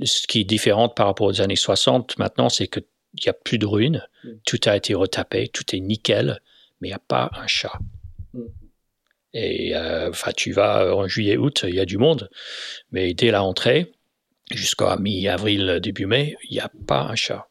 Ce 0.03 0.25
qui 0.25 0.41
est 0.41 0.45
différent 0.45 0.89
par 0.89 1.05
rapport 1.05 1.27
aux 1.27 1.41
années 1.41 1.55
60 1.55 2.17
maintenant, 2.17 2.49
c'est 2.49 2.67
que 2.67 2.79
il 3.15 3.27
y 3.27 3.29
a 3.29 3.33
plus 3.33 3.59
de 3.59 3.67
ruines, 3.67 4.03
mmh. 4.23 4.29
tout 4.47 4.59
a 4.65 4.75
été 4.75 4.95
retapé, 4.95 5.47
tout 5.47 5.75
est 5.75 5.79
nickel, 5.79 6.41
mais 6.81 6.87
il 6.87 6.91
n'y 6.91 6.95
a 6.95 7.01
pas 7.07 7.29
un 7.35 7.45
chat. 7.45 7.77
Et 9.33 9.75
euh, 9.75 10.09
enfin, 10.09 10.31
tu 10.35 10.51
vas 10.51 10.83
euh, 10.83 10.93
en 10.93 11.07
juillet, 11.07 11.37
août, 11.37 11.65
il 11.67 11.75
y 11.75 11.79
a 11.79 11.85
du 11.85 11.97
monde, 11.97 12.29
mais 12.91 13.13
dès 13.13 13.31
la 13.31 13.39
rentrée, 13.41 13.91
jusqu'à 14.51 14.97
mi-avril, 14.97 15.79
début 15.81 16.05
mai, 16.05 16.35
il 16.49 16.53
n'y 16.53 16.59
a 16.59 16.69
pas 16.87 17.01
un 17.01 17.15
chat. 17.15 17.47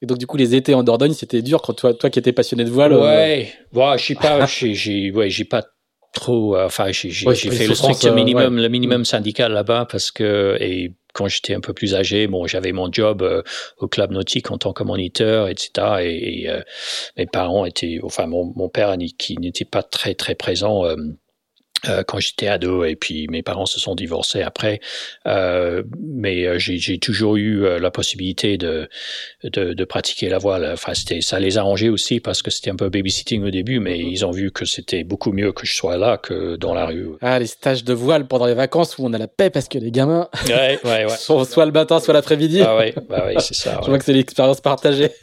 Et 0.00 0.06
donc, 0.06 0.18
du 0.18 0.26
coup, 0.26 0.36
les 0.36 0.54
étés 0.54 0.74
en 0.74 0.82
Dordogne, 0.82 1.12
c'était 1.12 1.42
dur 1.42 1.60
quand 1.62 1.72
toi, 1.72 1.94
toi 1.94 2.10
qui 2.10 2.18
étais 2.18 2.32
passionné 2.32 2.64
de 2.64 2.70
voile. 2.70 2.92
Ouais, 2.92 3.52
euh... 3.74 3.96
je 3.96 4.04
sais 4.04 4.14
pas, 4.14 4.46
j'ai, 4.46 5.10
ouais, 5.10 5.28
pas 5.48 5.64
trop, 6.12 6.56
euh, 6.56 6.66
enfin, 6.66 6.90
j'ai, 6.90 7.10
fait 7.10 7.66
le 7.66 7.74
strict 7.74 8.04
minimum, 8.06 8.58
le 8.58 8.68
minimum 8.68 9.04
syndical 9.04 9.52
là-bas 9.52 9.86
parce 9.90 10.10
que, 10.10 10.56
et 10.60 10.92
quand 11.18 11.26
j'étais 11.26 11.54
un 11.54 11.60
peu 11.60 11.72
plus 11.72 11.94
âgé, 11.94 12.26
bon, 12.28 12.46
j'avais 12.46 12.72
mon 12.72 12.92
job 12.92 13.22
euh, 13.22 13.42
au 13.78 13.88
club 13.88 14.12
nautique 14.12 14.50
en 14.50 14.58
tant 14.58 14.72
que 14.72 14.84
moniteur, 14.84 15.48
etc. 15.48 15.70
Et, 16.02 16.42
et 16.42 16.50
euh, 16.50 16.60
mes 17.16 17.26
parents 17.26 17.64
étaient, 17.64 17.98
enfin, 18.02 18.26
mon, 18.26 18.52
mon 18.54 18.68
père 18.68 18.94
qui 19.18 19.36
n'était 19.38 19.64
pas 19.64 19.82
très 19.82 20.14
très 20.14 20.34
présent. 20.34 20.84
Euh, 20.84 20.96
euh, 21.86 22.02
quand 22.02 22.18
j'étais 22.18 22.48
ado 22.48 22.84
et 22.84 22.96
puis 22.96 23.28
mes 23.28 23.42
parents 23.42 23.66
se 23.66 23.78
sont 23.78 23.94
divorcés 23.94 24.42
après. 24.42 24.80
Euh, 25.26 25.82
mais 26.00 26.44
euh, 26.44 26.58
j'ai 26.58 26.98
toujours 26.98 27.36
eu 27.36 27.64
euh, 27.64 27.78
la 27.78 27.90
possibilité 27.90 28.58
de, 28.58 28.88
de, 29.44 29.74
de 29.74 29.84
pratiquer 29.84 30.28
la 30.28 30.38
voile. 30.38 30.68
Enfin 30.72 30.94
c'était 30.94 31.20
ça 31.20 31.38
les 31.38 31.56
a 31.56 31.60
arrangeait 31.60 31.88
aussi 31.88 32.20
parce 32.20 32.42
que 32.42 32.50
c'était 32.50 32.70
un 32.70 32.76
peu 32.76 32.88
babysitting 32.88 33.44
au 33.44 33.50
début 33.50 33.80
mais 33.80 33.98
mm-hmm. 33.98 34.12
ils 34.12 34.26
ont 34.26 34.30
vu 34.30 34.50
que 34.50 34.64
c'était 34.64 35.04
beaucoup 35.04 35.32
mieux 35.32 35.52
que 35.52 35.66
je 35.66 35.74
sois 35.74 35.96
là 35.96 36.16
que 36.18 36.56
dans 36.56 36.72
la 36.72 36.86
rue 36.86 37.08
ah 37.20 37.38
les 37.38 37.46
stages 37.46 37.82
de 37.82 37.92
voile 37.92 38.26
pendant 38.28 38.46
les 38.46 38.54
vacances 38.54 38.96
où 38.96 39.04
on 39.04 39.12
a 39.12 39.18
la 39.18 39.26
paix 39.26 39.50
parce 39.50 39.68
que 39.68 39.78
les 39.78 39.90
gamins 39.90 40.28
ouais, 40.48 40.78
ouais, 40.84 41.04
ouais. 41.04 41.08
sont 41.18 41.44
soit 41.44 41.66
le 41.66 41.72
matin 41.72 41.98
soit 41.98 42.14
l'après-midi. 42.14 42.62
Ah 42.62 42.76
ouais 42.76 42.94
bah 43.08 43.26
ouais 43.26 43.34
c'est 43.40 43.54
ça 43.54 43.80
je 43.82 43.88
vois 43.88 43.98
que 43.98 44.04
c'est 44.04 44.12
l'expérience 44.12 44.60
partagée. 44.60 45.10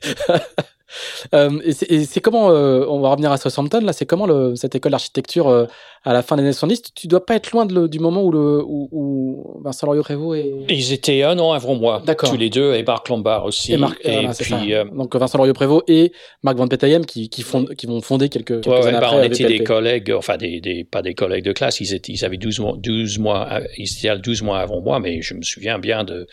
Euh, 1.34 1.60
et 1.64 2.06
c'est 2.06 2.22
comment, 2.22 2.52
euh, 2.52 2.86
on 2.88 3.00
va 3.00 3.10
revenir 3.10 3.32
à 3.32 3.38
Southampton, 3.38 3.82
là, 3.82 3.94
c'est 3.94 4.06
comment 4.06 4.26
le, 4.26 4.56
cette 4.56 4.76
école 4.76 4.92
d'architecture 4.92 5.48
euh, 5.48 5.66
à 6.06 6.14
la 6.14 6.22
fin 6.22 6.36
des 6.36 6.44
années 6.44 6.54
70 6.54 6.94
Tu 6.96 7.08
dois 7.08 7.26
pas 7.26 7.36
être 7.36 7.52
loin 7.52 7.66
de 7.66 7.88
du 7.88 8.00
moment 8.00 8.24
où, 8.24 8.32
le, 8.32 8.64
où, 8.64 8.88
où 8.92 9.62
Vincent 9.64 9.88
Loriot-Prévost 9.88 10.40
et... 10.40 10.54
Ils 10.70 10.94
étaient 10.94 11.24
un 11.24 11.38
an 11.40 11.52
avant 11.52 11.76
moi, 11.76 12.02
tous 12.18 12.38
les 12.38 12.50
deux, 12.50 12.74
et 12.74 12.84
Marc 12.84 13.10
Lombard 13.10 13.46
aussi. 13.46 13.74
Et, 13.74 13.78
Marc, 13.78 14.00
et 14.04 14.28
puis, 14.40 14.74
Donc 14.94 15.16
Vincent 15.16 15.38
Loriot-Prévost 15.38 15.84
et 15.88 16.14
Marc 16.44 16.58
Van 16.58 16.68
Petayem 16.68 17.06
qui, 17.06 17.30
qui, 17.30 17.44
qui 17.44 17.86
vont 17.88 18.02
fonder 18.02 18.30
quelques, 18.30 18.62
quelques 18.62 18.68
ouais, 18.68 18.88
années 18.88 19.00
bah, 19.00 19.08
après. 19.08 19.20
On 19.20 19.24
était 19.24 19.46
des 19.46 19.64
collègues, 19.64 20.12
enfin 20.12 20.38
des, 20.38 20.62
des, 20.62 20.84
pas 20.84 21.02
des 21.02 21.14
collègues 21.14 21.44
de 21.44 21.54
classe, 21.54 21.82
ils, 21.82 21.94
étaient, 21.94 22.14
ils 22.14 22.24
avaient 22.24 22.38
12 22.38 22.60
mois, 22.60 22.76
12 22.78 23.20
mois, 23.20 23.60
ils 23.78 23.90
étaient 23.90 24.18
12 24.18 24.44
mois 24.44 24.60
avant 24.60 24.82
moi, 24.82 25.00
mais 25.00 25.22
je 25.22 25.34
me 25.34 25.42
souviens 25.42 25.80
bien 25.80 26.04
de, 26.04 26.28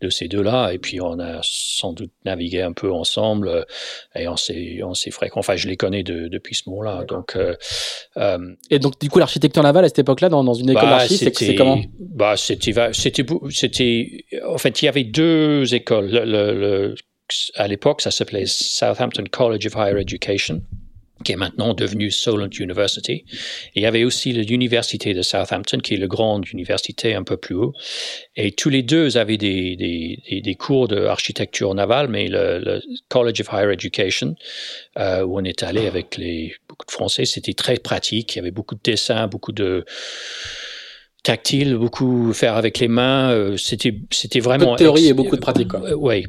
de 0.00 0.10
ces 0.10 0.28
deux-là, 0.28 0.72
et 0.72 0.78
puis 0.78 1.00
on 1.00 1.18
a 1.18 1.40
sans 1.42 1.92
doute 1.92 2.12
navigué 2.24 2.62
un 2.62 2.72
peu 2.72 2.92
ensemble, 2.92 3.64
et 4.14 4.28
on 4.28 4.36
s'est 4.36 5.10
fréquent. 5.10 5.40
Enfin, 5.40 5.56
je 5.56 5.68
les 5.68 5.76
connais 5.76 6.02
de, 6.02 6.28
depuis 6.28 6.54
ce 6.54 6.68
moment-là. 6.68 7.04
Donc, 7.04 7.36
euh, 7.36 7.54
euh, 8.16 8.54
et 8.70 8.78
donc, 8.78 8.98
du 9.00 9.08
coup, 9.14 9.18
l'architecture 9.20 9.62
navale 9.62 9.84
à 9.84 9.88
cette 9.88 10.00
époque-là, 10.00 10.28
dans, 10.28 10.44
dans 10.44 10.54
une 10.54 10.70
école 10.70 10.82
bah, 10.88 11.06
c'est 11.08 11.54
comment 11.54 11.80
Bah, 11.98 12.36
c'était, 12.36 12.72
c'était, 12.92 13.24
c'était. 13.50 14.24
En 14.46 14.58
fait, 14.58 14.82
il 14.82 14.84
y 14.84 14.88
avait 14.88 15.04
deux 15.04 15.74
écoles. 15.74 16.10
Le, 16.10 16.24
le, 16.24 16.94
à 17.54 17.66
l'époque, 17.68 18.02
ça 18.02 18.10
s'appelait 18.10 18.44
Southampton 18.46 19.24
College 19.30 19.66
of 19.66 19.74
Higher 19.76 20.00
Education. 20.00 20.62
Qui 21.24 21.32
est 21.32 21.36
maintenant 21.36 21.74
devenue 21.74 22.10
Solent 22.10 22.50
University. 22.60 23.12
Et 23.12 23.24
il 23.76 23.82
y 23.82 23.86
avait 23.86 24.04
aussi 24.04 24.32
l'université 24.32 25.14
de 25.14 25.22
Southampton, 25.22 25.78
qui 25.78 25.94
est 25.94 25.96
la 25.96 26.06
grande 26.06 26.48
université 26.52 27.14
un 27.14 27.24
peu 27.24 27.36
plus 27.36 27.54
haut. 27.54 27.72
Et 28.36 28.52
tous 28.52 28.68
les 28.68 28.82
deux 28.82 29.16
avaient 29.16 29.36
des, 29.36 29.76
des, 29.76 30.40
des 30.40 30.54
cours 30.54 30.88
d'architecture 30.88 31.74
navale, 31.74 32.08
mais 32.08 32.28
le, 32.28 32.80
College 33.08 33.40
of 33.40 33.48
Higher 33.52 33.72
Education, 33.72 34.36
euh, 34.98 35.22
où 35.22 35.38
on 35.40 35.44
est 35.44 35.62
allé 35.62 35.86
avec 35.86 36.16
les, 36.16 36.54
beaucoup 36.68 36.86
de 36.86 36.92
Français, 36.92 37.24
c'était 37.24 37.54
très 37.54 37.76
pratique. 37.78 38.34
Il 38.34 38.38
y 38.38 38.40
avait 38.40 38.50
beaucoup 38.50 38.74
de 38.74 38.80
dessins, 38.82 39.26
beaucoup 39.26 39.52
de 39.52 39.84
tactile, 41.22 41.76
beaucoup 41.76 42.32
faire 42.32 42.56
avec 42.56 42.78
les 42.78 42.88
mains. 42.88 43.30
Euh, 43.32 43.56
c'était, 43.56 43.94
c'était 44.10 44.40
vraiment. 44.40 44.66
Peu 44.66 44.72
de 44.72 44.78
théorie 44.78 45.08
et 45.08 45.14
beaucoup 45.14 45.36
de 45.36 45.40
pratique. 45.40 45.72
Oui, 45.96 46.26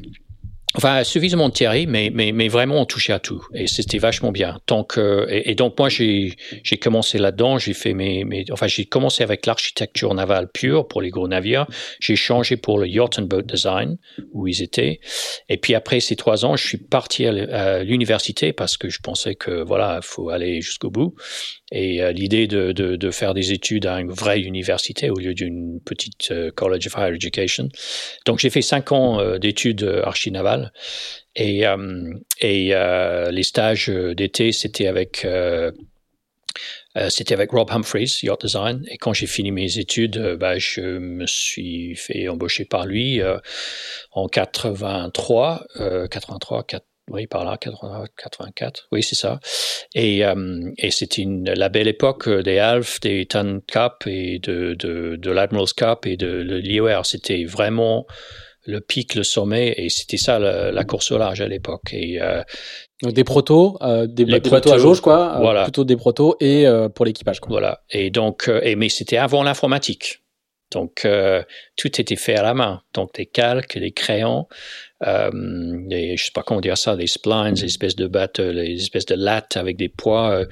Enfin, 0.74 1.04
suffisamment 1.04 1.48
de 1.48 1.54
Thierry, 1.54 1.86
mais, 1.86 2.10
mais, 2.12 2.32
mais 2.32 2.48
vraiment 2.48 2.80
on 2.80 2.84
touchait 2.84 3.12
à 3.12 3.18
tout. 3.18 3.46
Et 3.54 3.66
c'était 3.66 3.98
vachement 3.98 4.30
bien. 4.30 4.60
Donc, 4.66 4.98
et, 5.28 5.54
donc 5.54 5.78
moi, 5.78 5.88
j'ai, 5.88 6.34
j'ai 6.62 6.76
commencé 6.76 7.16
là-dedans. 7.18 7.58
J'ai 7.58 7.72
fait 7.72 7.94
mes, 7.94 8.24
mes 8.24 8.44
enfin, 8.52 8.66
j'ai 8.66 8.84
commencé 8.84 9.22
avec 9.22 9.46
l'architecture 9.46 10.12
navale 10.12 10.50
pure 10.52 10.86
pour 10.86 11.00
les 11.00 11.08
gros 11.08 11.28
navires. 11.28 11.66
J'ai 11.98 12.16
changé 12.16 12.58
pour 12.58 12.78
le 12.78 12.88
Yacht 12.88 13.18
and 13.18 13.22
Boat 13.22 13.42
Design, 13.42 13.96
où 14.32 14.48
ils 14.48 14.62
étaient. 14.62 15.00
Et 15.48 15.56
puis 15.56 15.74
après 15.74 16.00
ces 16.00 16.16
trois 16.16 16.44
ans, 16.44 16.56
je 16.56 16.66
suis 16.66 16.78
parti 16.78 17.24
à 17.26 17.82
l'université 17.82 18.52
parce 18.52 18.76
que 18.76 18.90
je 18.90 19.00
pensais 19.00 19.34
que, 19.34 19.62
voilà, 19.62 20.00
il 20.02 20.06
faut 20.06 20.28
aller 20.28 20.60
jusqu'au 20.60 20.90
bout. 20.90 21.14
Et 21.72 22.00
euh, 22.02 22.12
l'idée 22.12 22.46
de, 22.46 23.10
faire 23.10 23.34
des 23.34 23.52
études 23.52 23.86
à 23.86 24.00
une 24.00 24.10
vraie 24.10 24.40
université 24.40 25.10
au 25.10 25.16
lieu 25.16 25.34
d'une 25.34 25.80
petite 25.80 26.30
euh, 26.30 26.50
College 26.50 26.86
of 26.86 26.96
Higher 26.96 27.14
Education. 27.14 27.68
Donc 28.24 28.38
j'ai 28.38 28.50
fait 28.50 28.62
cinq 28.62 28.92
ans 28.92 29.20
euh, 29.20 29.38
d'études 29.38 29.82
archi-navales 30.04 30.72
et, 31.34 31.64
et 32.40 32.74
les 33.30 33.42
stages 33.42 33.88
d'été, 33.88 34.52
c'était 34.52 34.86
avec... 34.86 35.26
c'était 37.10 37.34
avec 37.34 37.50
Rob 37.50 37.70
Humphreys, 37.70 38.22
Yacht 38.22 38.46
Design. 38.46 38.86
Et 38.90 38.96
quand 38.96 39.12
j'ai 39.12 39.26
fini 39.26 39.50
mes 39.50 39.78
études, 39.78 40.36
bah, 40.40 40.56
je 40.56 40.80
me 40.80 41.26
suis 41.26 41.94
fait 41.94 42.28
embaucher 42.28 42.64
par 42.64 42.86
lui 42.86 43.20
en 44.12 44.28
83, 44.28 45.66
83, 46.10 46.64
4, 46.64 46.86
oui, 47.10 47.26
par 47.26 47.44
là, 47.44 47.56
84, 47.56 48.88
oui, 48.90 49.02
c'est 49.02 49.14
ça. 49.14 49.38
Et, 49.94 50.24
euh, 50.24 50.70
et 50.76 50.90
c'était 50.90 51.24
la 51.26 51.68
belle 51.68 51.86
époque 51.86 52.28
des 52.28 52.58
Alf, 52.58 52.98
des 53.00 53.26
Tan 53.26 53.60
Cup 53.66 54.06
et 54.06 54.40
de, 54.40 54.74
de, 54.74 55.16
de 55.16 55.30
l'Admiral's 55.30 55.72
Cup 55.72 56.04
et 56.06 56.16
de, 56.16 56.42
l'IOR. 56.42 57.06
C'était 57.06 57.44
vraiment 57.44 58.06
le 58.64 58.80
pic, 58.80 59.14
le 59.14 59.22
sommet, 59.22 59.74
et 59.76 59.88
c'était 59.88 60.16
ça 60.16 60.40
la, 60.40 60.84
course 60.84 61.12
au 61.12 61.18
large 61.18 61.40
à 61.40 61.46
l'époque. 61.46 61.92
Et 61.92 62.20
euh, 62.20 62.42
donc 63.02 63.12
des 63.12 63.22
protos, 63.22 63.78
euh, 63.82 64.08
des, 64.08 64.24
des 64.24 64.40
protos, 64.40 64.72
à 64.72 64.78
jauge, 64.78 65.00
quoi. 65.00 65.38
Voilà. 65.40 65.62
plutôt 65.62 65.84
des 65.84 65.96
protos 65.96 66.36
et 66.40 66.66
pour 66.96 67.04
l'équipage, 67.04 67.38
quoi. 67.38 67.50
Voilà. 67.50 67.84
Et 67.90 68.10
donc, 68.10 68.50
et, 68.62 68.74
mais 68.74 68.88
c'était 68.88 69.18
avant 69.18 69.44
l'informatique. 69.44 70.22
Donc, 70.72 71.06
tout 71.76 72.00
était 72.00 72.16
fait 72.16 72.34
à 72.34 72.42
la 72.42 72.52
main. 72.52 72.82
Donc, 72.92 73.14
des 73.14 73.26
calques, 73.26 73.78
des 73.78 73.92
crayons, 73.92 74.48
euh, 75.06 75.30
des, 75.88 76.16
je 76.16 76.24
sais 76.24 76.30
pas 76.32 76.42
comment 76.42 76.60
dire 76.60 76.78
ça, 76.78 76.96
des 76.96 77.06
splines, 77.06 77.54
des 77.54 77.64
espèces 77.64 77.96
de 77.96 78.06
battes, 78.06 78.40
des 78.40 78.74
espèces 78.74 79.06
de 79.06 79.14
lattes 79.14 79.56
avec 79.56 79.76
des 79.76 79.88
poids, 79.88 80.30
euh, 80.30 80.46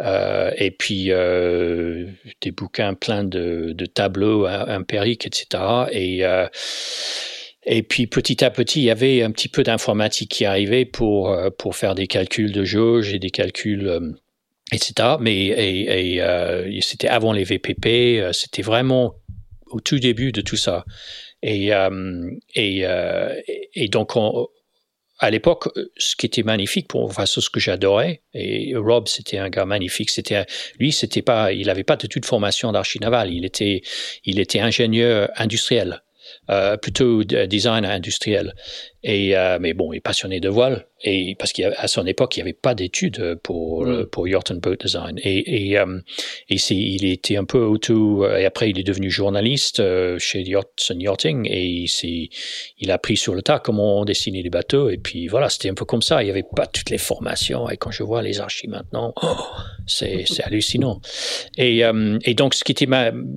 euh 0.00 0.50
et 0.56 0.70
puis 0.70 1.10
euh, 1.10 2.06
des 2.40 2.50
bouquins 2.50 2.94
pleins 2.94 3.24
de, 3.24 3.72
de 3.72 3.86
tableaux 3.86 4.46
empiriques, 4.46 5.26
etc. 5.26 5.62
Et 5.92 6.24
euh, 6.24 6.48
et 7.68 7.82
puis 7.82 8.06
petit 8.06 8.44
à 8.44 8.50
petit, 8.50 8.80
il 8.80 8.84
y 8.84 8.90
avait 8.90 9.22
un 9.22 9.30
petit 9.30 9.48
peu 9.48 9.62
d'informatique 9.62 10.30
qui 10.30 10.44
arrivait 10.44 10.84
pour 10.84 11.36
pour 11.58 11.76
faire 11.76 11.94
des 11.94 12.06
calculs 12.06 12.52
de 12.52 12.64
jauge 12.64 13.12
et 13.12 13.18
des 13.18 13.30
calculs 13.30 14.16
etc. 14.72 15.16
Mais 15.20 15.46
et, 15.46 16.14
et, 16.14 16.22
euh, 16.22 16.80
c'était 16.80 17.08
avant 17.08 17.32
les 17.32 17.44
VPP, 17.44 18.32
c'était 18.32 18.62
vraiment 18.62 19.14
au 19.66 19.80
tout 19.80 19.98
début 19.98 20.32
de 20.32 20.40
tout 20.40 20.56
ça. 20.56 20.84
Et, 21.42 21.74
euh, 21.74 22.30
et, 22.54 22.86
euh, 22.86 23.34
et, 23.74 23.88
donc, 23.88 24.12
à 25.18 25.30
l'époque, 25.30 25.68
ce 25.96 26.16
qui 26.16 26.26
était 26.26 26.42
magnifique 26.42 26.88
pour 26.88 27.04
enfin, 27.04 27.26
ce 27.26 27.48
que 27.48 27.60
j'adorais, 27.60 28.22
et 28.34 28.74
Rob, 28.76 29.08
c'était 29.08 29.38
un 29.38 29.48
gars 29.48 29.64
magnifique. 29.64 30.10
C'était 30.10 30.44
lui, 30.78 30.92
c'était 30.92 31.22
pas, 31.22 31.52
il 31.52 31.66
n'avait 31.66 31.84
pas 31.84 31.96
de 31.96 32.06
toute 32.06 32.24
formation 32.24 32.72
d'archi 32.72 32.98
naval. 33.00 33.32
Il 33.32 33.44
était, 33.44 33.82
il 34.24 34.40
était 34.40 34.60
ingénieur 34.60 35.30
industriel. 35.36 36.02
Euh, 36.50 36.76
plutôt 36.76 37.24
design 37.24 37.84
industriel. 37.84 38.54
Et 39.08 39.36
euh, 39.36 39.58
mais 39.60 39.72
bon, 39.72 39.92
il 39.92 39.98
est 39.98 40.00
passionné 40.00 40.40
de 40.40 40.48
voile 40.48 40.88
et 41.00 41.36
parce 41.38 41.52
qu'à 41.52 41.86
son 41.86 42.04
époque, 42.06 42.36
il 42.36 42.40
n'y 42.40 42.42
avait 42.42 42.58
pas 42.60 42.74
d'études 42.74 43.38
pour 43.40 43.86
mm. 43.86 44.06
pour 44.06 44.26
yacht 44.26 44.50
and 44.50 44.56
boat 44.56 44.74
design. 44.80 45.20
Et 45.22 45.68
et, 45.68 45.78
euh, 45.78 46.00
et 46.48 46.58
c'est 46.58 46.74
il 46.74 47.04
était 47.04 47.36
un 47.36 47.44
peu 47.44 47.60
auto 47.60 48.28
et 48.28 48.44
après 48.44 48.68
il 48.68 48.80
est 48.80 48.82
devenu 48.82 49.08
journaliste 49.08 49.80
chez 50.18 50.42
Yachts 50.42 50.90
and 50.90 50.98
Yachting 50.98 51.46
et 51.48 51.66
il 51.66 52.30
il 52.78 52.90
a 52.90 52.94
appris 52.94 53.16
sur 53.16 53.36
le 53.36 53.42
tas 53.42 53.60
comment 53.60 54.04
dessiner 54.04 54.42
les 54.42 54.50
bateaux 54.50 54.90
et 54.90 54.98
puis 54.98 55.28
voilà, 55.28 55.50
c'était 55.50 55.70
un 55.70 55.74
peu 55.74 55.84
comme 55.84 56.02
ça. 56.02 56.20
Il 56.22 56.24
n'y 56.24 56.32
avait 56.32 56.42
pas 56.42 56.66
toutes 56.66 56.90
les 56.90 56.98
formations 56.98 57.70
et 57.70 57.76
quand 57.76 57.92
je 57.92 58.02
vois 58.02 58.22
les 58.22 58.40
archives 58.40 58.70
maintenant, 58.70 59.14
oh, 59.22 59.36
c'est 59.86 60.24
c'est 60.26 60.42
hallucinant. 60.42 61.00
Et 61.56 61.82
et 62.24 62.34
donc 62.34 62.54
ce 62.54 62.64
qui 62.64 62.72
était 62.72 62.88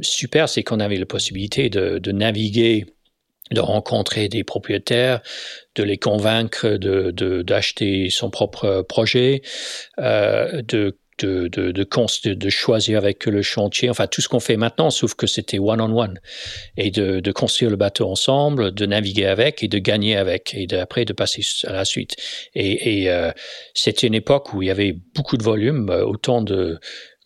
super, 0.02 0.50
c'est 0.50 0.64
qu'on 0.64 0.80
avait 0.80 0.98
la 0.98 1.06
possibilité 1.06 1.70
de, 1.70 2.00
de 2.00 2.12
naviguer 2.12 2.88
de 3.52 3.62
rencontrer 3.62 4.30
des 4.30 4.44
propriétaires, 4.44 5.22
de 5.76 5.84
les 5.84 5.98
convaincre 5.98 6.68
de 6.78 7.12
d'acheter 7.42 8.10
son 8.10 8.30
propre 8.30 8.82
projet, 8.88 9.42
euh, 10.00 10.62
de 10.62 10.98
de, 11.20 11.48
de, 11.48 11.72
de, 11.72 12.34
de, 12.34 12.50
choisir 12.50 12.98
avec 12.98 13.26
le 13.26 13.42
chantier, 13.42 13.90
enfin 13.90 14.08
tout 14.08 14.22
ce 14.22 14.30
qu'on 14.30 14.40
fait 14.40 14.58
maintenant, 14.58 14.90
sauf 14.90 15.14
que 15.16 15.28
c'était 15.28 15.60
one-on-one, 15.60 16.20
et 16.78 16.92
de, 16.92 17.20
de, 17.20 17.32
construire 17.32 17.70
le 17.72 17.78
bateau 17.78 18.10
ensemble, 18.10 18.74
de 18.74 18.86
naviguer 18.86 19.26
avec 19.26 19.64
et 19.64 19.68
de 19.68 19.78
gagner 19.80 20.16
avec, 20.16 20.54
et 20.54 20.68
après 20.76 21.06
de 21.06 21.14
passer 21.14 21.42
à 21.66 21.74
la 21.74 21.86
suite. 21.86 22.16
Et, 22.56 23.02
et 23.02 23.12
euh, 23.12 23.32
c'était 23.74 24.08
une 24.08 24.16
époque 24.16 24.54
où 24.54 24.62
il 24.62 24.68
y 24.68 24.72
avait 24.72 24.96
beaucoup 25.16 25.38
de 25.38 25.44
volume, 25.44 25.90
euh, 25.90 26.06
autant 26.06 26.42
de, 26.42 26.80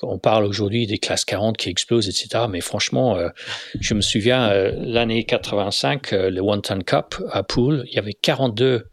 on 0.04 0.18
parle 0.18 0.46
aujourd'hui 0.46 0.88
des 0.88 0.98
classes 0.98 1.26
40 1.26 1.58
qui 1.58 1.70
explosent, 1.70 2.08
etc. 2.08 2.46
Mais 2.50 2.62
franchement, 2.62 3.18
euh, 3.18 3.30
je 3.80 3.94
me 3.94 4.02
souviens, 4.02 4.50
euh, 4.50 4.72
l'année 4.78 5.24
85, 5.24 6.14
euh, 6.14 6.30
le 6.30 6.42
One 6.42 6.62
Ton 6.62 6.80
Cup 6.80 7.16
à 7.32 7.44
Poole, 7.44 7.84
il 7.88 7.96
y 7.96 8.00
avait 8.00 8.14
42 8.14 8.66
euh, 8.66 8.90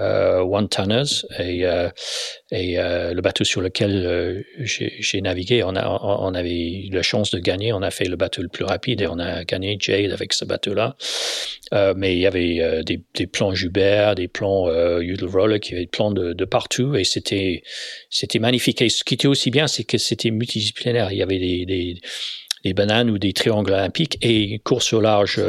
One 0.00 0.68
Tonners 0.68 1.26
et, 1.38 1.66
euh, 1.66 1.88
euh, 2.52 3.12
le 3.14 3.20
bateau 3.20 3.44
sur 3.44 3.60
lequel 3.60 4.44
j'ai 4.58 5.20
navigué, 5.20 5.62
on, 5.62 5.74
avait 5.74 6.86
eu 6.86 6.90
la 6.90 7.02
chance 7.02 7.30
de 7.30 7.38
gagner. 7.38 7.72
On 7.72 7.82
a 7.82 7.90
fait 7.90 8.06
le 8.06 8.16
bateau 8.16 8.42
le 8.42 8.48
plus 8.48 8.64
rapide 8.64 9.02
et 9.02 9.06
on 9.06 9.18
a 9.18 9.44
gagné 9.44 9.76
Jade 9.78 10.12
avec 10.12 10.32
ce 10.32 10.44
bateau-là. 10.44 10.96
mais 11.96 12.14
il 12.14 12.20
y 12.20 12.26
avait 12.26 12.82
des, 12.84 13.26
plans 13.26 13.54
Jubert, 13.54 14.14
des 14.14 14.28
plans 14.28 14.68
euh, 14.68 15.00
Udall 15.00 15.28
Roller, 15.28 15.60
qui 15.60 15.72
avaient 15.72 15.82
des 15.82 15.90
plans 15.90 16.10
de, 16.10 16.44
partout 16.44 16.96
et 16.96 17.04
c'était 17.04 17.62
c'était 18.08 18.38
magnifique. 18.38 18.82
Et 18.82 18.88
ce 18.88 19.04
qui 19.04 19.14
était 19.14 19.28
aussi 19.28 19.50
bien, 19.50 19.68
c'est 19.68 19.84
que 19.84 19.98
c'était 19.98 20.30
multidisciplinaire. 20.30 21.12
Il 21.12 21.18
y 21.18 21.22
avait 21.22 21.38
des, 21.38 22.72
bananes 22.74 23.10
ou 23.10 23.18
des 23.18 23.32
triangles 23.32 23.72
olympiques 23.72 24.18
et 24.22 24.58
course 24.60 24.92
au 24.92 25.00
large. 25.00 25.40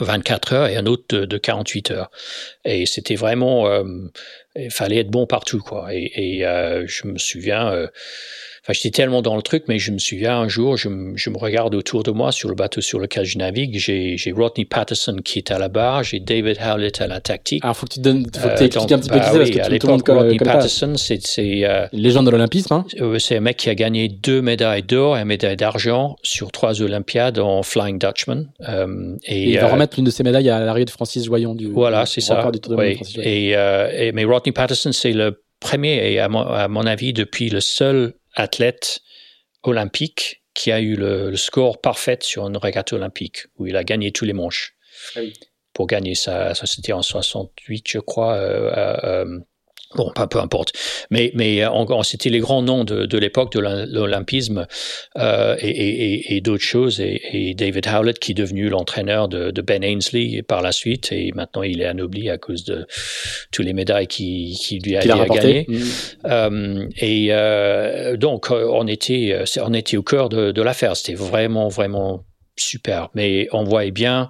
24 0.00 0.52
heures 0.52 0.66
et 0.66 0.76
un 0.76 0.86
autre 0.86 1.16
de, 1.16 1.38
48 1.38 1.90
heures. 1.90 2.10
Et 2.64 2.86
c'était 2.86 3.14
vraiment, 3.14 3.66
euh, 3.68 3.84
il 4.56 4.70
fallait 4.70 4.98
être 4.98 5.10
bon 5.10 5.26
partout, 5.26 5.60
quoi. 5.60 5.88
Et, 5.92 6.10
et 6.14 6.46
euh, 6.46 6.86
je 6.86 7.06
me 7.06 7.18
souviens, 7.18 7.72
euh, 7.72 7.86
Enfin, 8.64 8.72
j'étais 8.72 9.02
tellement 9.02 9.20
dans 9.20 9.36
le 9.36 9.42
truc, 9.42 9.64
mais 9.68 9.78
je 9.78 9.90
me 9.90 9.98
souviens 9.98 10.38
un 10.38 10.48
jour, 10.48 10.78
je, 10.78 10.88
je, 11.16 11.28
me 11.28 11.36
regarde 11.36 11.74
autour 11.74 12.02
de 12.02 12.10
moi 12.10 12.32
sur 12.32 12.48
le 12.48 12.54
bateau 12.54 12.80
sur 12.80 12.98
lequel 12.98 13.26
je 13.26 13.36
navigue. 13.36 13.76
J'ai 13.76 14.32
Rodney 14.34 14.64
Patterson 14.64 15.16
qui 15.22 15.36
est 15.36 15.50
à 15.50 15.58
la 15.58 15.68
barre, 15.68 16.02
j'ai 16.02 16.18
David 16.18 16.56
Howlett 16.62 16.98
à 17.02 17.06
la 17.06 17.20
tactique. 17.20 17.62
Alors, 17.62 17.76
faut 17.76 17.84
que 17.84 17.92
tu 17.92 18.00
donnes, 18.00 18.24
faut 18.34 18.48
que 18.48 18.56
tu 18.56 18.64
expliques 18.64 18.92
un 18.92 18.98
petit 19.00 19.10
peu 19.10 19.18
qui 19.18 19.24
c'est, 19.26 19.36
parce 19.36 19.50
que 19.50 19.76
tout, 19.76 19.86
le 19.86 19.92
monde 19.92 20.02
Rodney 20.08 20.38
Patterson, 20.38 20.94
c'est 20.96 21.20
euh, 21.36 21.86
légende 21.92 22.24
de 22.24 22.30
l'olympisme. 22.30 22.72
Hein 22.72 22.86
c'est 23.18 23.36
un 23.36 23.40
mec 23.40 23.58
qui 23.58 23.68
a 23.68 23.74
gagné 23.74 24.08
deux 24.08 24.40
médailles 24.40 24.82
d'or 24.82 25.18
et 25.18 25.20
une 25.20 25.26
médaille 25.26 25.58
d'argent 25.58 26.16
sur 26.22 26.50
trois 26.50 26.80
Olympiades 26.80 27.38
en 27.38 27.62
Flying 27.62 27.98
Dutchman. 27.98 28.46
Euh, 28.66 29.14
et, 29.26 29.50
il 29.50 29.58
va 29.58 29.68
remettre 29.68 29.96
l'une 29.96 30.06
de 30.06 30.10
ses 30.10 30.22
médailles 30.22 30.48
à 30.48 30.60
l'arrivée 30.60 30.86
de 30.86 30.90
Francis 30.90 31.26
Joyon 31.26 31.54
du. 31.54 31.66
Voilà, 31.66 32.06
c'est 32.06 32.22
ça. 32.22 32.50
Oui. 32.70 32.98
Et, 33.18 33.50
et, 33.50 34.12
mais 34.12 34.24
Rodney 34.24 34.52
Patterson, 34.52 34.92
c'est 34.92 35.12
le 35.12 35.42
premier 35.60 36.12
et 36.12 36.18
à 36.18 36.28
mon 36.28 36.86
avis 36.86 37.12
depuis 37.12 37.50
le 37.50 37.60
seul 37.60 38.14
athlète 38.34 39.00
olympique 39.62 40.42
qui 40.54 40.70
a 40.70 40.80
eu 40.80 40.94
le, 40.94 41.36
score 41.36 41.80
parfait 41.80 42.18
sur 42.20 42.46
une 42.46 42.56
régate 42.56 42.92
olympique, 42.92 43.46
où 43.56 43.66
il 43.66 43.76
a 43.76 43.84
gagné 43.84 44.12
tous 44.12 44.24
les 44.24 44.32
manches. 44.32 44.76
Ah 45.16 45.20
pour 45.72 45.88
gagner 45.88 46.14
sa, 46.14 46.54
ça 46.54 46.66
c'était 46.66 46.92
en 46.92 47.02
68, 47.02 47.88
je 47.88 47.98
crois, 47.98 48.34
euh, 48.34 48.94
euh, 49.02 49.40
Bon, 49.94 50.10
pas 50.10 50.26
peu 50.26 50.38
importe. 50.38 50.72
Mais, 51.10 51.30
mais 51.34 51.62
c'était 52.02 52.30
les 52.30 52.40
grands 52.40 52.62
noms 52.62 52.84
de, 52.84 53.06
de 53.06 53.18
l'époque 53.18 53.52
de 53.52 53.60
l'olympisme 53.60 54.66
euh, 55.16 55.56
et, 55.60 55.68
et, 55.68 56.36
et 56.36 56.40
d'autres 56.40 56.64
choses. 56.64 57.00
Et, 57.00 57.54
David 57.56 57.86
Howlett, 57.86 58.18
qui 58.18 58.32
est 58.32 58.34
devenu 58.34 58.68
l'entraîneur 58.68 59.28
de, 59.28 59.50
de, 59.50 59.62
Ben 59.62 59.84
Ainsley 59.84 60.42
par 60.42 60.62
la 60.62 60.72
suite. 60.72 61.12
Et 61.12 61.32
maintenant, 61.34 61.62
il 61.62 61.80
est 61.80 61.86
anobli 61.86 62.28
à 62.28 62.38
cause 62.38 62.64
de 62.64 62.86
toutes 63.52 63.64
les 63.64 63.72
médailles 63.72 64.06
qu'il 64.06 64.54
qui 64.54 64.78
lui 64.80 64.96
a, 64.96 65.00
a, 65.00 65.26
gagnées. 65.26 65.66
Mmh. 65.68 65.78
Euh, 66.26 66.88
et 66.96 67.28
euh, 67.30 68.16
donc, 68.16 68.50
on 68.50 68.86
était, 68.86 69.44
on 69.62 69.72
était 69.72 69.96
au 69.96 70.02
cœur 70.02 70.28
de, 70.28 70.50
de 70.50 70.62
l'affaire. 70.62 70.96
C'était 70.96 71.14
vraiment, 71.14 71.68
vraiment 71.68 72.24
super. 72.56 73.10
Mais 73.14 73.48
on 73.52 73.64
voyait 73.64 73.90
bien 73.90 74.28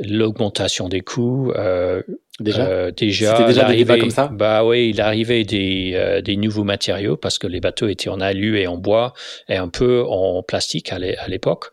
l'augmentation 0.00 0.88
des 0.88 1.00
coûts. 1.00 1.52
Euh, 1.56 2.02
déjà, 2.40 2.66
euh, 2.66 2.90
déjà, 2.90 3.46
déjà 3.46 3.98
comme 3.98 4.10
ça. 4.10 4.28
Bah 4.28 4.64
oui, 4.64 4.90
il 4.90 5.00
arrivait 5.00 5.44
des, 5.44 5.92
euh, 5.94 6.20
des 6.20 6.36
nouveaux 6.36 6.64
matériaux 6.64 7.16
parce 7.16 7.38
que 7.38 7.46
les 7.46 7.60
bateaux 7.60 7.88
étaient 7.88 8.08
en 8.08 8.20
alu 8.20 8.58
et 8.58 8.66
en 8.66 8.76
bois 8.76 9.12
et 9.48 9.56
un 9.56 9.68
peu 9.68 10.04
en 10.04 10.42
plastique 10.42 10.92
à 10.92 11.28
l'époque. 11.28 11.66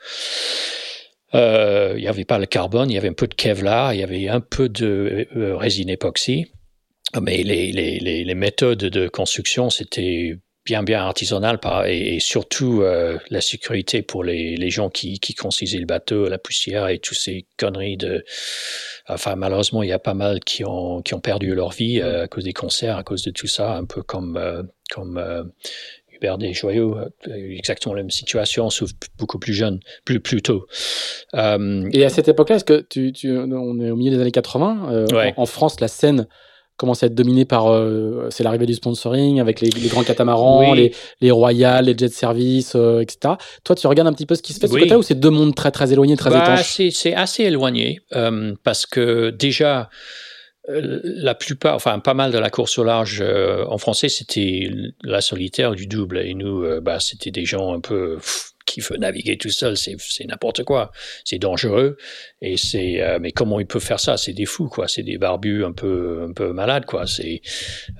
Euh, 1.34 1.94
il 1.98 2.02
n'y 2.02 2.08
avait 2.08 2.26
pas 2.26 2.40
le 2.40 2.46
carbone, 2.46 2.90
il 2.90 2.94
y 2.94 2.98
avait 2.98 3.10
un 3.10 3.14
peu 3.14 3.28
de 3.28 3.34
Kevlar, 3.34 3.94
il 3.94 4.00
y 4.00 4.04
avait 4.04 4.30
un 4.30 4.40
peu 4.40 4.70
de 4.70 5.28
résine 5.32 5.90
époxy. 5.90 6.48
Mais 7.22 7.44
les, 7.44 7.72
les, 7.72 8.00
les, 8.00 8.24
les 8.24 8.36
méthodes 8.36 8.80
de 8.80 9.08
construction, 9.08 9.70
c'était 9.70 10.38
bien 10.66 10.82
bien 10.82 11.06
artisanal 11.06 11.60
et, 11.86 12.20
surtout 12.20 12.82
euh, 12.82 13.20
la 13.30 13.42
sécurité 13.42 14.02
pour 14.02 14.24
les, 14.24 14.56
les 14.58 14.70
gens 14.72 14.90
qui, 14.90 15.20
qui 15.20 15.36
construisaient 15.36 15.78
le 15.78 15.86
bateau, 15.86 16.28
la 16.28 16.40
poussière 16.40 16.88
et 16.88 16.98
toutes 16.98 17.18
ces 17.18 17.46
conneries 17.58 17.98
de. 17.98 18.26
Enfin, 19.08 19.36
malheureusement, 19.36 19.84
il 19.84 19.90
y 19.90 19.94
a 19.94 20.00
pas 20.00 20.16
mal 20.16 20.40
qui 20.40 20.66
ont, 20.66 21.04
qui 21.04 21.14
ont 21.14 21.20
perdu 21.20 21.54
leur 21.54 21.72
vie 21.72 22.02
euh, 22.02 22.24
à 22.24 22.28
cause 22.28 22.46
des 22.46 22.54
concerts, 22.54 22.98
à 22.98 23.04
cause 23.04 23.24
de 23.24 23.32
tout 23.32 23.48
ça, 23.48 23.76
un 23.76 23.86
peu 23.86 24.02
comme, 24.02 24.38
euh, 24.38 24.64
comme 24.90 25.54
Hubert 26.12 26.40
Desjoyaux, 26.40 26.98
exactement 27.28 27.94
la 27.94 28.02
même 28.02 28.10
situation, 28.10 28.72
sauf 28.72 28.90
beaucoup 29.20 29.38
plus 29.38 29.54
jeune, 29.54 29.80
plus, 30.04 30.20
plus 30.20 30.42
tôt. 30.42 30.66
et 31.34 32.06
à 32.06 32.10
cette 32.10 32.28
époque-là, 32.28 32.56
est-ce 32.56 32.66
que 32.66 32.82
tu, 32.82 33.12
tu, 33.12 33.38
on 33.38 33.80
est 33.80 33.92
au 33.92 33.96
milieu 33.96 34.16
des 34.16 34.22
années 34.22 34.32
80, 34.32 35.06
en, 35.14 35.42
en, 35.42 35.46
France, 35.46 35.80
la 35.80 35.88
scène 35.90 36.28
commence 36.78 37.04
à 37.04 37.08
être 37.08 37.16
dominé 37.16 37.46
par 37.46 37.68
euh, 37.68 38.28
c'est 38.30 38.44
l'arrivée 38.44 38.66
du 38.66 38.74
sponsoring 38.74 39.40
avec 39.40 39.62
les, 39.62 39.70
les 39.70 39.88
grands 39.88 40.04
catamarans, 40.04 40.74
les, 40.74 40.94
les 41.22 41.32
Royal, 41.32 41.86
les 41.86 41.98
jet 41.98 42.12
service, 42.12 42.74
euh, 42.76 43.00
etc. 43.00 43.36
Toi, 43.64 43.76
tu 43.76 43.88
regardes 43.88 44.08
un 44.08 44.14
petit 44.14 44.26
peu 44.26 44.36
ce 44.36 44.42
qui 44.42 44.54
se 44.54 44.60
fait 44.60 44.68
de 44.68 44.74
ce 44.74 44.78
côté 44.78 44.96
ou 44.96 45.02
c'est 45.02 45.20
deux 45.20 45.30
mondes 45.30 45.56
très 45.56 45.72
très 45.72 45.94
éloignés, 45.94 46.18
très 46.18 46.30
bah, 46.30 46.44
étanches 46.44 46.82
C'est 46.92 47.14
assez 47.14 47.44
éloigné 47.44 48.02
euh, 48.16 48.54
parce 48.64 48.86
que 48.86 49.30
déjà 49.30 49.90
la 50.68 51.36
plupart, 51.36 51.76
enfin 51.76 52.00
pas 52.00 52.16
mal 52.16 52.32
de 52.32 52.40
la 52.40 52.50
course 52.50 52.80
au 52.80 52.84
large 52.84 53.24
en 53.70 53.78
français, 53.78 54.10
c'était 54.10 54.72
la 55.04 55.22
solitaire 55.22 55.74
du 55.76 55.86
double. 55.86 56.18
Et 56.18 56.34
nous, 56.34 56.66
bah, 56.82 57.00
c'était 57.00 57.30
des 57.30 57.46
gens 57.46 57.72
un 57.76 57.80
peu 57.80 58.18
qui 58.66 58.82
veut 58.82 58.98
naviguer 58.98 59.38
tout 59.38 59.50
seul, 59.50 59.78
c'est 59.78 59.96
n'importe 60.26 60.64
quoi. 60.64 60.92
C'est 61.24 61.38
dangereux. 61.38 61.98
Et 62.42 62.58
c'est, 62.58 63.02
euh, 63.02 63.20
mais 63.22 63.32
comment 63.32 63.60
il 63.60 63.68
peut 63.68 63.80
faire 63.80 64.00
ça? 64.00 64.18
C'est 64.18 64.34
des 64.34 64.46
fous, 64.46 64.68
quoi. 64.68 64.88
C'est 64.88 65.04
des 65.04 65.18
barbus 65.18 65.64
un 65.64 65.72
peu, 65.72 66.26
un 66.30 66.34
peu 66.34 66.52
malades, 66.52 66.86
quoi. 66.86 67.08
C'est 67.08 67.42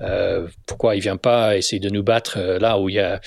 euh, 0.02 0.48
pourquoi 0.66 0.96
il 0.96 1.00
vient 1.00 1.16
pas 1.16 1.56
essayer 1.56 1.80
de 1.80 1.88
nous 1.88 2.02
battre 2.02 2.38
euh, 2.38 2.58
là 2.58 2.78
où 2.78 2.88
il 2.88 2.96
y 2.96 3.00
a 3.00 3.20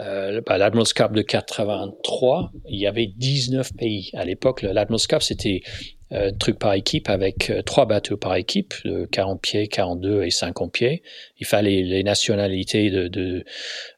euh, 0.00 0.40
bah, 0.44 0.58
l'Admiral's 0.58 0.92
Cup 0.92 1.12
de 1.12 1.22
83. 1.22 2.52
Il 2.68 2.78
y 2.78 2.86
avait 2.86 3.06
19 3.06 3.74
pays 3.76 4.10
à 4.14 4.24
l'époque. 4.24 4.62
L'Admiral's 4.62 5.06
Cup, 5.06 5.22
c'était 5.22 5.62
un 6.10 6.32
truc 6.32 6.58
par 6.58 6.74
équipe 6.74 7.08
avec 7.08 7.52
trois 7.64 7.86
bateaux 7.86 8.16
par 8.16 8.36
équipe, 8.36 8.74
de 8.84 9.06
40 9.06 9.40
pieds, 9.40 9.68
42 9.68 10.22
et 10.22 10.30
50 10.30 10.72
pieds. 10.72 11.02
Il 11.38 11.46
fallait 11.46 11.82
les 11.82 12.02
nationalités 12.02 12.90
de, 12.90 13.08
de 13.08 13.44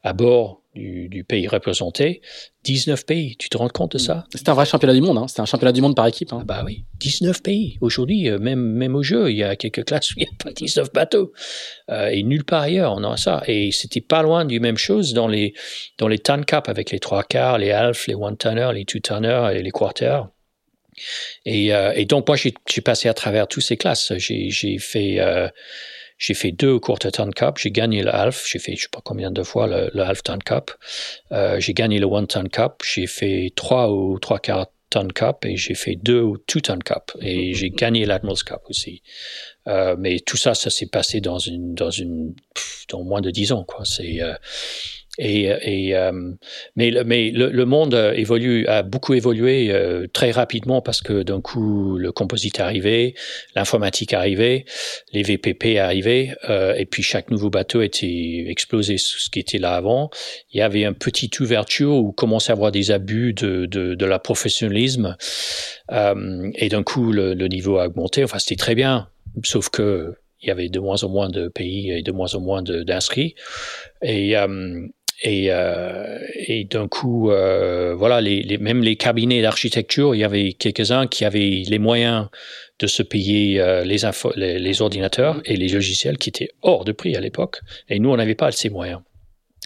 à 0.03 0.13
bord 0.13 0.61
du, 0.77 1.09
du, 1.09 1.23
pays 1.23 1.47
représenté. 1.47 2.21
19 2.63 3.05
pays, 3.05 3.35
tu 3.37 3.49
te 3.49 3.57
rends 3.57 3.69
compte 3.69 3.93
de 3.93 3.97
ça? 3.97 4.25
C'est 4.33 4.49
un 4.49 4.53
vrai 4.53 4.65
championnat 4.65 4.93
du 4.93 5.01
monde, 5.01 5.17
hein. 5.17 5.25
c'est 5.27 5.41
un 5.41 5.45
championnat 5.45 5.71
du 5.71 5.81
monde 5.81 5.95
par 5.95 6.05
équipe. 6.05 6.31
Hein. 6.33 6.39
Ah 6.41 6.45
bah 6.45 6.63
oui, 6.65 6.85
19 6.99 7.41
pays. 7.41 7.77
Aujourd'hui, 7.81 8.29
euh, 8.29 8.39
même, 8.39 8.59
même 8.59 8.95
au 8.95 9.03
jeu, 9.03 9.31
il 9.31 9.37
y 9.37 9.43
a 9.43 9.55
quelques 9.55 9.85
classes 9.85 10.11
où 10.11 10.15
il 10.17 10.21
n'y 10.21 10.27
a 10.27 10.43
pas 10.43 10.51
19 10.51 10.93
bateaux. 10.93 11.31
Euh, 11.89 12.09
et 12.09 12.23
nulle 12.23 12.43
part 12.43 12.63
ailleurs, 12.63 12.93
on 12.95 13.03
a 13.03 13.17
ça. 13.17 13.41
Et 13.47 13.71
c'était 13.71 14.01
pas 14.01 14.21
loin 14.21 14.45
du 14.45 14.59
même 14.59 14.77
chose 14.77 15.13
dans 15.13 15.27
les, 15.27 15.53
dans 15.97 16.07
les 16.07 16.19
ton 16.19 16.43
cap 16.43 16.69
avec 16.69 16.91
les 16.91 16.99
trois 16.99 17.23
quarts, 17.23 17.57
les 17.57 17.71
half, 17.71 18.07
les 18.07 18.15
one 18.15 18.37
tonner, 18.37 18.69
les 18.73 18.85
two 18.85 18.99
tonner 18.99 19.51
et 19.53 19.63
les 19.63 19.71
quarters. 19.71 20.27
Et, 21.45 21.73
euh, 21.73 21.93
et 21.95 22.05
donc, 22.05 22.27
moi, 22.27 22.37
j'ai 22.37 22.81
passé 22.81 23.09
à 23.09 23.13
travers 23.13 23.47
toutes 23.47 23.63
ces 23.63 23.77
classes. 23.77 24.13
J'ai 24.17 24.77
fait... 24.79 25.19
Euh, 25.19 25.49
j'ai 26.19 26.33
fait 26.33 26.51
deux 26.51 26.79
courtes 26.79 27.11
ton 27.11 27.29
cup, 27.29 27.59
j'ai 27.59 27.69
gagné 27.69 28.01
le 28.01 28.09
half, 28.09 28.43
j'ai 28.47 28.57
fait 28.57 28.75
je 28.75 28.81
sais 28.81 28.87
pas 28.91 29.01
combien 29.03 29.29
de 29.29 29.43
fois 29.43 29.67
le, 29.67 29.91
le 29.93 30.01
half 30.01 30.23
ton 30.23 30.39
cup, 30.39 30.71
euh, 31.31 31.59
j'ai 31.59 31.75
gagné 31.75 31.99
le 31.99 32.07
one 32.07 32.25
ton 32.25 32.45
cup, 32.45 32.81
j'ai 32.83 33.05
fait 33.05 33.51
trois 33.55 33.91
ou 33.91 34.17
trois 34.17 34.39
quarts 34.39 34.65
ton 34.89 35.07
cup 35.09 35.45
et 35.45 35.57
j'ai 35.57 35.75
fait 35.75 35.95
deux 35.95 36.21
ou 36.21 36.37
two 36.37 36.61
ton 36.61 36.79
cup 36.79 37.11
et 37.21 37.53
j'ai 37.53 37.69
gagné 37.69 38.05
l'Admiral's 38.05 38.43
Cup 38.43 38.61
aussi. 38.69 39.01
Euh, 39.67 39.95
mais 39.99 40.19
tout 40.19 40.37
ça, 40.37 40.53
ça 40.53 40.69
s'est 40.69 40.87
passé 40.87 41.19
dans 41.19 41.39
une 41.39 41.73
dans 41.73 41.91
une 41.91 42.33
dans 42.89 43.03
moins 43.03 43.21
de 43.21 43.31
dix 43.31 43.51
ans 43.51 43.63
quoi. 43.63 43.83
C'est 43.83 44.21
euh, 44.21 44.33
et, 45.17 45.45
et 45.45 45.95
euh, 45.95 46.11
mais, 46.75 46.91
mais 47.05 47.31
le, 47.31 47.49
le, 47.49 47.65
monde 47.65 47.95
évolue, 48.15 48.67
a 48.67 48.83
beaucoup 48.83 49.13
évolué 49.13 49.71
euh, 49.71 50.07
très 50.11 50.31
rapidement 50.31 50.81
parce 50.81 51.01
que 51.01 51.23
d'un 51.23 51.41
coup 51.41 51.97
le 51.97 52.11
composite 52.11 52.59
arrivé, 52.59 53.15
l'informatique 53.55 54.13
arrivé, 54.13 54.65
les 55.13 55.23
VPP 55.23 55.77
arrivé, 55.79 56.33
euh, 56.49 56.75
et 56.75 56.85
puis 56.85 57.01
chaque 57.01 57.31
nouveau 57.31 57.49
bateau 57.49 57.81
était 57.81 58.45
explosé 58.47 58.97
sur 58.97 59.19
ce 59.19 59.29
qui 59.29 59.39
était 59.39 59.57
là 59.57 59.73
avant. 59.73 60.09
Il 60.51 60.59
y 60.59 60.61
avait 60.61 60.85
un 60.85 60.93
petit 60.93 61.31
ouverture 61.39 61.95
où 61.95 62.11
commençait 62.11 62.51
à 62.51 62.55
avoir 62.55 62.71
des 62.71 62.91
abus 62.91 63.33
de, 63.33 63.65
de, 63.65 63.95
de 63.95 64.05
la 64.05 64.19
professionnalisme, 64.19 65.15
euh, 65.91 66.51
et 66.55 66.69
d'un 66.69 66.83
coup 66.83 67.11
le, 67.11 67.33
le, 67.33 67.47
niveau 67.47 67.77
a 67.77 67.87
augmenté. 67.87 68.23
Enfin 68.23 68.39
c'était 68.39 68.55
très 68.55 68.75
bien, 68.75 69.09
sauf 69.43 69.69
que 69.69 70.15
il 70.41 70.47
y 70.49 70.51
avait 70.51 70.69
de 70.69 70.79
moins 70.79 71.03
en 71.03 71.09
moins 71.09 71.29
de 71.29 71.47
pays 71.47 71.91
et 71.91 72.03
de 72.03 72.11
moins 72.11 72.35
en 72.35 72.41
moins 72.41 72.61
d'inscrits. 72.61 73.35
Et, 74.01 74.37
euh, 74.37 74.87
et, 75.23 75.47
euh, 75.49 76.19
et 76.35 76.65
d'un 76.65 76.87
coup, 76.87 77.31
euh, 77.31 77.95
voilà, 77.95 78.21
les, 78.21 78.41
les, 78.43 78.57
même 78.57 78.83
les 78.83 78.95
cabinets 78.95 79.41
d'architecture, 79.41 80.13
il 80.13 80.19
y 80.19 80.23
avait 80.23 80.53
quelques-uns 80.53 81.07
qui 81.07 81.25
avaient 81.25 81.63
les 81.67 81.79
moyens 81.79 82.27
de 82.79 82.85
se 82.87 83.01
payer 83.01 83.59
euh, 83.59 83.83
les, 83.83 84.05
info, 84.05 84.31
les, 84.35 84.59
les, 84.59 84.81
ordinateurs 84.81 85.41
et 85.45 85.55
les 85.55 85.69
logiciels 85.69 86.19
qui 86.19 86.29
étaient 86.29 86.49
hors 86.61 86.85
de 86.85 86.91
prix 86.91 87.15
à 87.15 87.19
l'époque. 87.19 87.61
Et 87.89 87.99
nous, 87.99 88.11
on 88.11 88.17
n'avait 88.17 88.35
pas 88.35 88.51
ces 88.51 88.69
moyens. 88.69 89.01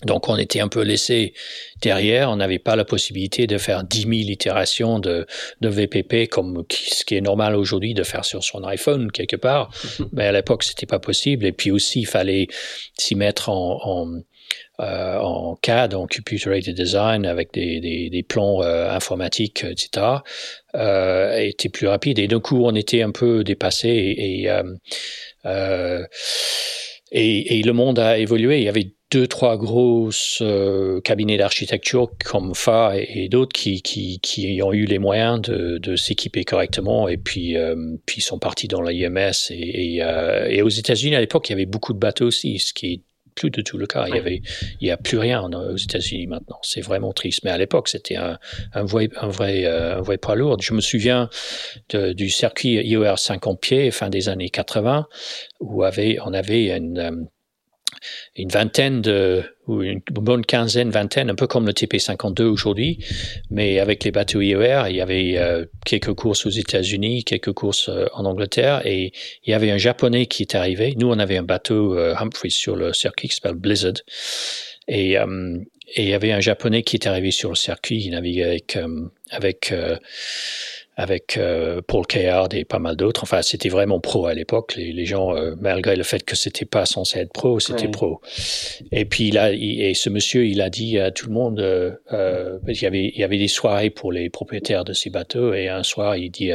Donc, 0.06 0.30
on 0.30 0.38
était 0.38 0.62
un 0.62 0.68
peu 0.68 0.82
laissé 0.82 1.34
derrière. 1.82 2.32
On 2.32 2.38
n'avait 2.38 2.60
pas 2.60 2.76
la 2.76 2.86
possibilité 2.86 3.46
de 3.46 3.58
faire 3.58 3.84
10 3.84 4.02
000 4.02 4.12
itérations 4.14 5.00
de, 5.00 5.28
de 5.62 5.70
VPP 5.70 6.28
comme 6.28 6.64
ce 6.72 7.06
qui 7.06 7.16
est 7.16 7.22
normal 7.22 7.56
aujourd'hui 7.56 7.94
de 7.94 8.04
faire 8.04 8.26
sur 8.26 8.44
son 8.44 8.64
iPhone 8.64 9.12
quelque 9.12 9.36
part. 9.36 9.72
Mais 10.14 10.26
à 10.26 10.32
l'époque, 10.32 10.64
c'était 10.64 10.88
pas 10.88 11.00
possible. 11.00 11.46
Et 11.46 11.52
puis 11.52 11.72
aussi, 11.72 12.02
il 12.02 12.08
fallait 12.08 12.48
s'y 12.98 13.16
mettre 13.16 13.50
en, 13.50 13.80
en 13.84 14.22
euh, 14.82 15.20
en 15.20 15.56
CAD, 15.62 15.94
en 15.94 16.08
Computer 16.08 16.58
Aided 16.58 16.76
Design, 16.76 17.28
avec 17.28 17.54
des, 17.54 18.26
plans 18.28 18.64
euh, 18.64 18.90
informatiques, 18.90 19.64
etc., 19.64 20.08
euh, 20.74 21.38
était 21.38 21.70
plus 21.70 21.88
rapide. 21.88 22.18
Et 22.18 22.28
d'un 22.28 22.40
coup, 22.40 22.64
on 22.66 22.74
était 22.74 23.04
un 23.04 23.12
peu 23.12 23.44
dépassé 23.44 23.90
et, 23.92 24.48
le 27.64 27.72
monde 27.74 28.00
a 28.00 28.18
évolué. 28.18 28.58
Il 28.58 28.64
y 28.64 28.70
avait 28.70 28.94
deux, 29.12 29.28
trois 29.28 29.56
grosses 29.58 30.42
cabinets 31.04 31.38
d'architecture 31.38 32.10
comme 32.26 32.56
FA 32.56 32.94
et, 32.96 33.30
d'autres 33.30 33.54
qui, 33.54 34.60
ont 34.64 34.74
eu 34.74 34.86
les 34.86 34.98
moyens 34.98 35.42
de, 35.42 35.96
s'équiper 35.96 36.44
correctement 36.44 37.08
et 37.08 37.18
puis, 37.18 37.56
puis 38.08 38.22
sont 38.22 38.40
partis 38.40 38.68
dans 38.68 38.82
l'IMS. 38.82 39.52
Et, 39.52 39.98
et, 39.98 40.04
et 40.50 40.62
aux 40.64 40.70
États-Unis, 40.70 41.16
à 41.16 41.20
l'époque, 41.20 41.50
il 41.50 41.52
y 41.52 41.56
avait 41.56 41.66
beaucoup 41.68 41.94
de 41.94 42.00
bateaux 42.00 42.26
aussi, 42.26 42.58
ce 42.58 42.74
qui 42.74 42.94
est 42.94 43.02
plus 43.36 43.50
de 43.50 43.62
tout 43.62 43.78
le 43.78 43.88
cas. 43.88 44.06
Il 44.08 44.16
y 44.16 44.20
avait, 44.20 44.42
il 44.80 44.88
y 44.88 44.92
a 44.92 44.98
plus 44.98 45.18
rien 45.18 45.44
aux 45.44 45.78
États-Unis 45.78 46.28
maintenant. 46.28 46.60
C'est 46.62 46.82
vraiment 46.82 47.14
triste. 47.14 47.42
Mais 47.44 47.52
à 47.52 47.58
l'époque, 47.58 47.88
c'était 47.88 48.16
un, 48.16 48.40
un 48.74 48.84
vrai, 48.84 49.10
un 49.18 49.30
vrai, 49.30 49.66
euh, 49.66 49.98
un 49.98 50.02
vrai 50.02 50.18
poids 50.18 50.36
lourd. 50.36 50.58
Je 50.62 50.74
me 50.74 50.82
souviens 50.82 51.30
de, 51.90 52.14
du 52.14 52.30
circuit 52.30 52.76
IOR 52.76 53.18
50 53.18 53.60
pieds 53.60 53.92
fin 53.92 54.10
des 54.10 54.30
années 54.30 54.50
80 54.50 55.08
où 55.60 55.84
avait, 55.84 56.18
on 56.26 56.34
avait 56.34 56.76
une, 56.76 57.00
euh, 57.00 57.12
une 58.36 58.50
vingtaine 58.50 59.02
de, 59.02 59.44
une 59.82 60.02
bonne 60.12 60.46
quinzaine, 60.46 60.90
vingtaine, 60.90 61.30
un 61.30 61.36
peu 61.36 61.48
comme 61.48 61.66
le 61.66 61.74
TP52 61.74 62.44
aujourd'hui, 62.44 63.00
mais 63.50 63.80
avec 63.80 64.04
les 64.04 64.12
bateaux 64.12 64.42
IER, 64.42 64.84
il 64.90 64.96
y 64.96 65.02
avait 65.02 65.38
euh, 65.38 65.66
quelques 65.86 66.14
courses 66.14 66.46
aux 66.46 66.50
États-Unis, 66.50 67.24
quelques 67.24 67.54
courses 67.54 67.90
euh, 67.90 68.08
en 68.14 68.26
Angleterre, 68.26 68.86
et 68.86 69.14
il 69.46 69.52
y 69.52 69.54
avait 69.54 69.72
un 69.72 69.78
Japonais 69.78 70.26
qui 70.26 70.44
est 70.44 70.56
arrivé. 70.56 70.94
Nous, 70.98 71.08
on 71.08 71.20
avait 71.20 71.38
un 71.38 71.44
bateau 71.44 71.98
euh, 71.98 72.14
Humphreys 72.18 72.50
sur 72.50 72.76
le 72.76 72.94
circuit 72.94 73.30
qui 73.30 73.36
s'appelle 73.36 73.56
Blizzard, 73.56 73.94
et, 74.88 75.18
euh, 75.18 75.58
et 75.96 76.04
il 76.04 76.10
y 76.10 76.14
avait 76.14 76.32
un 76.32 76.42
Japonais 76.42 76.84
qui 76.84 76.98
est 76.98 77.08
arrivé 77.08 77.32
sur 77.32 77.50
le 77.50 77.56
circuit, 77.56 78.04
il 78.04 78.12
naviguait 78.12 78.44
avec, 78.44 78.78
avec 79.32 79.74
avec 80.98 81.38
euh, 81.38 81.82
Paul 81.86 82.06
Kayard 82.06 82.50
et 82.54 82.66
pas 82.66 82.80
mal 82.80 82.96
d'autres. 82.96 83.24
Enfin, 83.24 83.42
c'était 83.42 83.70
vraiment 83.70 84.00
pro 84.00 84.28
à 84.28 84.34
l'époque. 84.34 84.76
Les, 84.76 84.92
les, 84.92 85.06
gens, 85.06 85.36
euh, 85.36 85.56
malgré 85.60 85.96
le 85.96 86.04
fait 86.04 86.24
que 86.24 86.36
c'était 86.36 86.66
pas 86.66 86.86
censé 86.86 87.20
être 87.20 87.32
pro, 87.32 87.60
c'était 87.60 87.88
pro. 87.88 88.22
Et 88.92 89.06
puis 89.06 89.32
là, 89.32 89.52
et 89.54 89.94
ce 89.94 90.10
monsieur, 90.10 90.46
il 90.46 90.62
a 90.62 90.70
dit 90.70 91.00
à 91.00 91.12
tout 91.12 91.28
le 91.28 91.34
monde, 91.34 91.60
euh, 91.60 91.92
euh 92.12 92.60
il 92.68 92.82
y 92.82 92.86
avait 92.86 93.12
il 93.14 93.20
y 93.20 93.24
avait 93.24 93.38
des 93.38 93.48
soirées 93.48 93.90
pour 93.90 94.12
les 94.12 94.30
propriétaires 94.30 94.84
de 94.84 94.94
ces 94.94 95.10
bateaux, 95.10 95.54
et 95.54 95.70
un 95.70 95.84
soir, 95.84 96.18
il 96.18 96.30
dit 96.30 96.52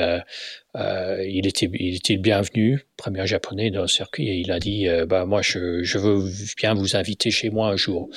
euh, 0.76 1.24
il 1.26 1.46
était, 1.46 1.70
il 1.72 1.96
était 1.96 2.18
bienvenu, 2.18 2.86
premier 2.96 3.26
japonais 3.26 3.70
dans 3.70 3.82
le 3.82 3.88
circuit, 3.88 4.28
et 4.28 4.34
il 4.34 4.50
a 4.52 4.58
dit, 4.58 4.88
euh, 4.88 5.06
bah 5.06 5.24
moi 5.24 5.40
je, 5.40 5.82
je, 5.82 5.98
veux 5.98 6.22
bien 6.56 6.74
vous 6.74 6.96
inviter 6.96 7.30
chez 7.30 7.48
moi 7.48 7.68
un 7.68 7.76
jour. 7.76 8.10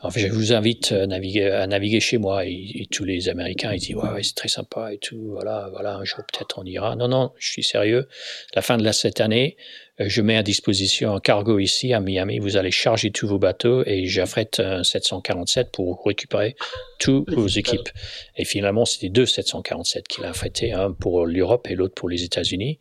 Enfin, 0.00 0.20
je 0.20 0.28
vous 0.28 0.52
invite 0.52 0.92
à 0.92 1.06
naviguer, 1.06 1.46
à 1.46 1.66
naviguer 1.66 2.00
chez 2.00 2.18
moi. 2.18 2.44
Et, 2.44 2.86
tous 2.90 3.04
les 3.04 3.28
Américains 3.28 3.72
ils 3.72 3.80
disent, 3.80 3.96
ouais, 3.96 4.10
ouais 4.10 4.22
c'est 4.22 4.34
très 4.34 4.48
sympa 4.48 4.92
et 4.92 4.98
tout. 4.98 5.30
Voilà, 5.32 5.68
voilà, 5.72 5.96
un 5.96 6.04
jour 6.04 6.18
peut-être 6.30 6.58
on 6.58 6.64
ira. 6.64 6.94
Non, 6.94 7.08
non, 7.08 7.32
je 7.38 7.50
suis 7.50 7.64
sérieux. 7.64 8.06
La 8.54 8.60
fin 8.60 8.76
de 8.76 8.84
la, 8.84 8.92
cette 8.92 9.20
année, 9.20 9.56
je 9.98 10.22
mets 10.22 10.36
à 10.36 10.42
disposition 10.42 11.14
un 11.14 11.20
cargo 11.20 11.58
ici 11.58 11.92
à 11.92 12.00
Miami. 12.00 12.38
Vous 12.38 12.56
allez 12.56 12.70
charger 12.70 13.10
tous 13.10 13.28
vos 13.28 13.38
bateaux 13.38 13.84
et 13.86 14.06
j'affrète 14.06 14.60
un 14.60 14.82
747 14.82 15.70
pour 15.70 16.04
récupérer 16.04 16.56
toutes 16.98 17.32
vos 17.32 17.46
équipes. 17.46 17.88
Et 18.36 18.44
finalement, 18.44 18.84
c'était 18.84 19.08
deux 19.08 19.26
747 19.26 20.08
qu'il 20.08 20.24
a 20.24 20.30
affrété, 20.30 20.72
un 20.72 20.92
pour 20.92 21.26
l'Europe 21.26 21.68
et 21.70 21.76
l'autre 21.76 21.94
pour 21.94 22.08
les 22.08 22.24
États-Unis. 22.24 22.78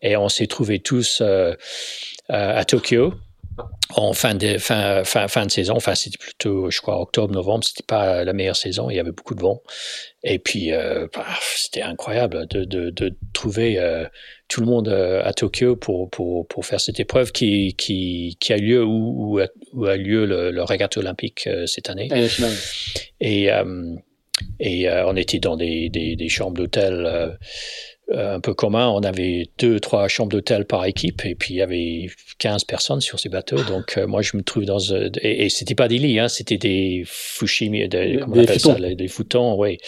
Et 0.00 0.16
on 0.16 0.28
s'est 0.28 0.46
trouvés 0.46 0.78
tous 0.80 1.20
euh, 1.20 1.54
à 2.28 2.64
Tokyo 2.64 3.12
en 3.94 4.12
fin 4.12 4.34
de, 4.34 4.58
fin, 4.58 5.04
fin, 5.04 5.28
fin 5.28 5.46
de 5.46 5.50
saison. 5.50 5.74
Enfin, 5.76 5.94
c'était 5.94 6.18
plutôt, 6.18 6.70
je 6.70 6.80
crois, 6.80 7.00
octobre, 7.00 7.32
novembre. 7.32 7.64
C'était 7.64 7.86
pas 7.86 8.24
la 8.24 8.32
meilleure 8.32 8.56
saison. 8.56 8.90
Il 8.90 8.96
y 8.96 9.00
avait 9.00 9.12
beaucoup 9.12 9.34
de 9.34 9.40
vent. 9.40 9.62
Et 10.22 10.38
puis, 10.38 10.72
euh, 10.72 11.06
bah, 11.14 11.26
c'était 11.56 11.82
incroyable 11.82 12.46
de, 12.48 12.64
de, 12.64 12.90
de 12.90 13.16
trouver 13.32 13.78
euh, 13.78 14.06
tout 14.48 14.60
le 14.60 14.66
monde 14.66 14.88
euh, 14.88 15.22
à 15.24 15.32
Tokyo 15.32 15.76
pour, 15.76 16.08
pour, 16.10 16.46
pour 16.46 16.64
faire 16.64 16.80
cette 16.80 17.00
épreuve 17.00 17.32
qui, 17.32 17.74
qui, 17.74 18.36
qui 18.40 18.52
a 18.52 18.56
lieu 18.56 18.84
où, 18.84 19.40
où, 19.72 19.86
a, 19.86 19.96
lieu 19.96 20.24
le, 20.24 20.50
le 20.50 20.62
régate 20.62 20.96
olympique 20.96 21.46
euh, 21.46 21.66
cette 21.66 21.90
année. 21.90 22.08
Et, 23.20 23.50
euh, 23.50 23.94
et 24.60 24.88
on 24.90 25.16
était 25.16 25.38
dans 25.38 25.56
des, 25.56 25.88
des, 25.88 26.14
des 26.14 26.28
chambres 26.28 26.56
d'hôtel 26.56 27.38
un 28.12 28.40
peu 28.40 28.54
commun. 28.54 28.88
On 28.88 29.00
avait 29.00 29.48
deux, 29.58 29.80
trois 29.80 30.08
chambres 30.08 30.30
d'hôtel 30.30 30.64
par 30.64 30.84
équipe 30.84 31.24
et 31.24 31.34
puis 31.34 31.54
il 31.54 31.56
y 31.58 31.62
avait 31.62 32.06
15 32.38 32.64
personnes 32.64 33.00
sur 33.00 33.18
ces 33.18 33.28
bateaux. 33.28 33.62
Donc 33.68 33.96
moi 34.06 34.22
je 34.22 34.36
me 34.36 34.42
trouve 34.42 34.64
dans 34.64 34.78
et, 34.78 35.46
et 35.46 35.48
c'était 35.48 35.74
pas 35.74 35.88
des 35.88 35.98
lits, 35.98 36.18
hein, 36.18 36.28
c'était 36.28 36.58
des 36.58 37.02
fushimi, 37.06 37.88
des, 37.88 38.18
comment 38.20 38.36
on 38.36 38.42
appelle 38.42 38.60
ça, 38.60 38.74
des 38.74 39.08
foutons, 39.08 39.60
oui. 39.60 39.78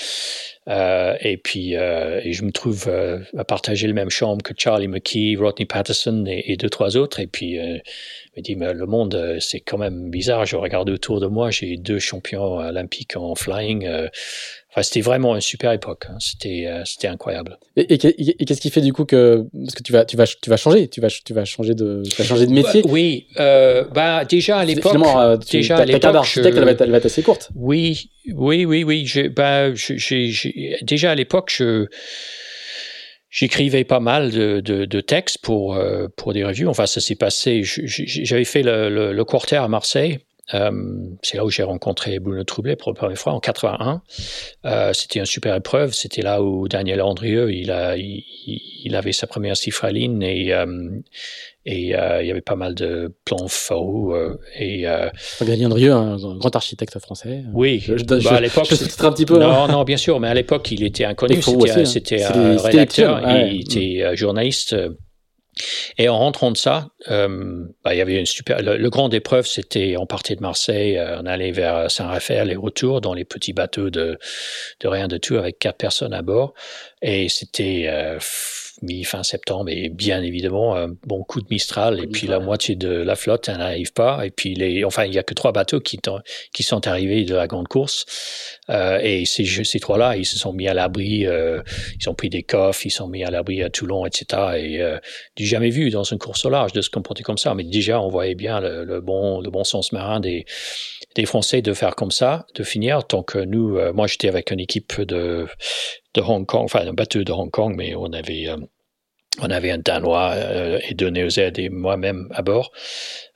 Euh, 0.69 1.17
et 1.21 1.39
puis, 1.39 1.77
euh, 1.77 2.21
et 2.23 2.35
je 2.35 2.45
me 2.45 2.53
trouve 2.53 2.89
euh, 2.89 3.21
à 3.37 3.45
partager 3.45 3.87
la 3.87 3.95
même 3.95 4.11
chambre 4.11 4.43
que 4.43 4.53
Charlie 4.57 4.89
McKee, 4.89 5.37
Rodney 5.39 5.65
Patterson 5.65 6.25
et, 6.27 6.53
et 6.53 6.57
deux, 6.57 6.69
trois 6.69 6.97
autres. 6.99 7.21
Et 7.21 7.27
puis, 7.27 7.59
euh, 7.59 7.79
me 8.37 8.43
dit, 8.43 8.57
mais 8.57 8.73
le 8.75 8.87
monde, 8.87 9.15
euh, 9.15 9.41
c'est 9.41 9.61
quand 9.61 9.79
même 9.79 10.11
bizarre. 10.11 10.45
Je 10.45 10.57
regarde 10.57 10.91
autour 10.91 11.21
de 11.21 11.27
moi, 11.27 11.51
j'ai 11.51 11.77
deux 11.77 11.99
champions 11.99 12.59
olympiques 12.59 13.17
en 13.17 13.35
flying. 13.35 13.89
Euh, 14.69 14.73
enfin, 14.73 14.83
c'était 14.83 15.01
vraiment 15.01 15.35
une 15.35 15.41
super 15.41 15.73
époque. 15.73 16.05
Hein. 16.09 16.17
C'était, 16.21 16.67
euh, 16.67 16.85
c'était 16.85 17.09
incroyable. 17.09 17.59
Et, 17.77 17.95
et, 17.95 18.43
et 18.43 18.45
qu'est-ce 18.45 18.61
qui 18.61 18.71
fait 18.71 18.81
du 18.81 18.93
coup 18.93 19.05
que 19.05 19.45
parce 19.65 19.75
que 19.75 19.83
tu 19.83 19.93
vas, 19.93 20.05
tu 20.05 20.17
vas, 20.17 20.27
tu 20.27 20.51
vas 20.51 20.57
changer, 20.57 20.89
tu 20.89 21.01
vas, 21.01 21.09
tu 21.09 21.33
vas 21.33 21.45
changer 21.45 21.75
de, 21.75 22.03
tu 22.09 22.17
vas 22.17 22.25
changer 22.25 22.47
de 22.47 22.53
métier? 22.53 22.83
Bah, 22.83 22.89
oui, 22.91 23.27
bah 23.37 24.25
déjà 24.25 24.59
à 24.59 24.65
l'époque, 24.65 24.97
déjà 25.51 25.77
ta, 25.77 25.83
à 25.83 25.85
l'époque, 25.87 26.01
ta 26.03 26.09
elle, 26.09 26.65
va 26.65 26.71
être, 26.71 26.81
elle 26.83 26.91
va 26.91 26.99
être 26.99 27.07
assez 27.07 27.23
courte. 27.23 27.51
Oui, 27.55 28.11
oui, 28.35 28.65
oui, 28.65 28.85
oui. 28.85 29.07
Je, 29.07 29.29
bah, 29.29 29.75
j'ai, 29.75 30.79
déjà 30.83 31.13
à 31.13 31.15
l'époque, 31.15 31.53
je 31.55 31.87
J'écrivais 33.31 33.85
pas 33.85 34.01
mal 34.01 34.31
de, 34.31 34.61
de, 34.61 34.87
de 34.87 35.01
textes 35.01 35.39
pour, 35.43 35.75
euh, 35.75 36.09
pour 36.17 36.33
des 36.33 36.45
revues. 36.45 36.67
Enfin, 36.67 36.87
ça 36.87 37.01
s'est 37.01 37.15
passé. 37.15 37.61
J'avais 37.63 38.45
fait 38.45 38.63
le, 38.63 38.89
le, 38.89 39.13
le, 39.13 39.25
quarter 39.25 39.57
à 39.57 39.69
Marseille. 39.69 40.19
Euh, 40.55 40.71
c'est 41.23 41.37
là 41.37 41.45
où 41.45 41.51
j'ai 41.51 41.63
rencontré 41.63 42.19
Bruno 42.19 42.43
Troublé 42.45 42.77
pour 42.77 42.91
la 42.91 42.95
première 42.95 43.19
fois 43.19 43.33
en 43.33 43.41
81. 43.41 44.03
Euh, 44.65 44.93
c'était 44.93 45.19
une 45.19 45.27
super 45.27 45.55
épreuve. 45.55 45.93
C'était 45.93 46.23
là 46.23 46.43
où 46.43 46.69
Daniel 46.69 47.03
Andrieux, 47.03 47.53
il, 47.53 47.71
a, 47.71 47.97
il, 47.97 48.25
il 48.85 48.97
avait 48.97 49.13
sa 49.13 49.27
première 49.27 49.57
cifraline 49.57 50.23
et, 50.23 50.53
euh, 50.53 51.01
et 51.67 51.95
euh, 51.95 52.23
il 52.23 52.29
y 52.29 52.31
avait 52.31 52.41
pas 52.41 52.57
mal 52.57 52.75
de 52.75 53.15
plans 53.27 53.47
faux. 53.47 54.15
Euh, 54.15 54.39
et, 54.59 54.89
euh, 54.89 55.11
Daniel 55.41 55.67
Andrieux, 55.67 55.93
un 55.93 56.17
grand 56.17 56.57
architecte 56.57 56.99
français. 56.99 57.43
Oui, 57.53 57.81
je, 57.81 57.99
je, 57.99 58.05
bah, 58.05 58.17
à 58.33 58.41
l'époque. 58.41 58.67
Je 58.71 59.05
un 59.05 59.13
petit 59.13 59.27
peu. 59.27 59.39
Non, 59.39 59.65
hein. 59.65 59.69
non, 59.69 59.85
bien 59.85 59.99
sûr, 59.99 60.19
mais 60.19 60.29
à 60.29 60.35
l'époque, 60.35 60.71
il 60.71 60.83
était 60.83 61.05
inconnu. 61.05 61.43
C'était 61.85 62.23
un, 62.23 62.31
hein. 62.33 62.57
rédacteur, 62.63 63.21
il 63.51 63.61
était 63.61 64.17
journaliste. 64.17 64.75
Et 65.97 66.09
en 66.09 66.19
rentrant 66.19 66.51
de 66.51 66.57
ça, 66.57 66.89
euh, 67.11 67.65
bah, 67.85 67.95
il 67.95 67.99
y 67.99 68.01
avait 68.01 68.19
une 68.19 68.27
super. 68.27 68.63
Le, 68.63 68.77
le 68.77 68.91
grand 68.91 69.13
épreuve, 69.13 69.47
c'était 69.47 69.97
on 69.99 70.07
partait 70.07 70.37
de 70.37 70.43
Marseille, 70.43 70.99
euh, 70.99 71.21
on 71.21 71.27
allait 71.27 71.53
vers 71.53 71.91
Saint-Raphaël 71.91 72.51
et 72.51 72.57
retour 72.57 73.01
dans 73.01 73.15
les 73.15 73.25
petits 73.25 73.53
bateaux 73.53 73.91
de 73.91 74.19
de 74.81 74.89
rien 74.89 75.09
de 75.09 75.17
tout 75.17 75.37
avec 75.37 75.59
quatre 75.59 75.79
personnes 75.79 76.15
à 76.15 76.23
bord. 76.23 76.55
Et 77.03 77.29
c'était 77.29 77.87
euh, 77.89 78.19
mi-fin 78.83 79.23
septembre 79.23 79.71
et 79.71 79.89
bien 79.89 80.23
évidemment 80.23 80.77
un 80.77 80.89
bon 81.07 81.25
coup 81.25 81.41
de 81.41 81.47
Mistral 81.51 82.01
et 82.01 82.07
puis 82.07 82.27
la 82.27 82.39
moitié 82.41 82.77
de 82.77 82.89
la 82.89 83.17
flotte 83.17 83.49
n'arrive 83.49 83.93
pas. 83.93 84.25
Et 84.27 84.31
puis 84.31 84.55
les 84.55 84.85
enfin 84.85 85.05
il 85.05 85.15
y 85.15 85.19
a 85.19 85.23
que 85.23 85.35
trois 85.35 85.53
bateaux 85.53 85.81
qui, 85.81 85.99
qui 86.53 86.63
sont 86.63 86.87
arrivés 86.87 87.25
de 87.25 87.35
la 87.35 87.47
grande 87.47 87.69
course. 87.69 88.07
Euh, 88.71 88.99
et 89.03 89.25
ces, 89.25 89.45
ces 89.65 89.81
trois-là 89.81 90.17
ils 90.17 90.27
se 90.27 90.39
sont 90.39 90.53
mis 90.53 90.69
à 90.69 90.75
l'abri 90.75 91.27
euh, 91.27 91.63
ils 92.01 92.09
ont 92.09 92.15
pris 92.15 92.29
des 92.29 92.43
coffres 92.43 92.85
ils 92.85 92.91
sont 92.91 93.09
mis 93.09 93.25
à 93.25 93.31
l'abri 93.31 93.63
à 93.63 93.71
Toulon 93.71 94.05
etc 94.05 94.27
et 94.57 94.83
euh, 94.83 94.99
j'ai 95.39 95.47
jamais 95.47 95.71
vu 95.71 95.89
dans 95.89 96.05
une 96.05 96.19
course 96.19 96.45
au 96.45 96.51
large 96.51 96.73
de 96.73 96.83
se 96.83 96.91
comporter 96.91 97.23
comme 97.23 97.39
ça 97.39 97.55
mais 97.55 97.65
déjà 97.65 97.99
on 98.01 98.09
voyait 98.09 98.35
bien 98.35 98.61
le, 98.61 98.85
le 98.85 99.01
bon 99.01 99.41
le 99.41 99.49
bon 99.49 99.65
sens 99.65 99.93
marin 99.93 100.21
des 100.21 100.45
des 101.15 101.27
Français 101.27 101.63
de 101.63 101.73
faire 101.73 101.97
comme 101.97 102.11
ça, 102.11 102.47
de 102.55 102.63
finir. 102.63 103.07
Tant 103.07 103.23
que 103.23 103.39
nous, 103.39 103.77
euh, 103.77 103.93
moi 103.93 104.07
j'étais 104.07 104.29
avec 104.29 104.51
une 104.51 104.61
équipe 104.61 105.01
de, 105.01 105.47
de 106.15 106.21
Hong 106.21 106.47
Kong, 106.47 106.65
enfin 106.65 106.87
un 106.87 106.93
bateau 106.93 107.25
de 107.25 107.33
Hong 107.33 107.51
Kong, 107.51 107.75
mais 107.77 107.95
on 107.95 108.13
avait 108.13 108.49
euh, 108.49 108.57
on 109.41 109.51
avait 109.51 109.71
un 109.71 109.79
Danois 109.79 110.33
euh, 110.35 110.81
et 110.89 110.95
deux 110.95 111.11
Néo-Zélandais 111.11 111.65
et 111.65 111.69
moi-même 111.69 112.29
à 112.33 112.43
bord. 112.43 112.73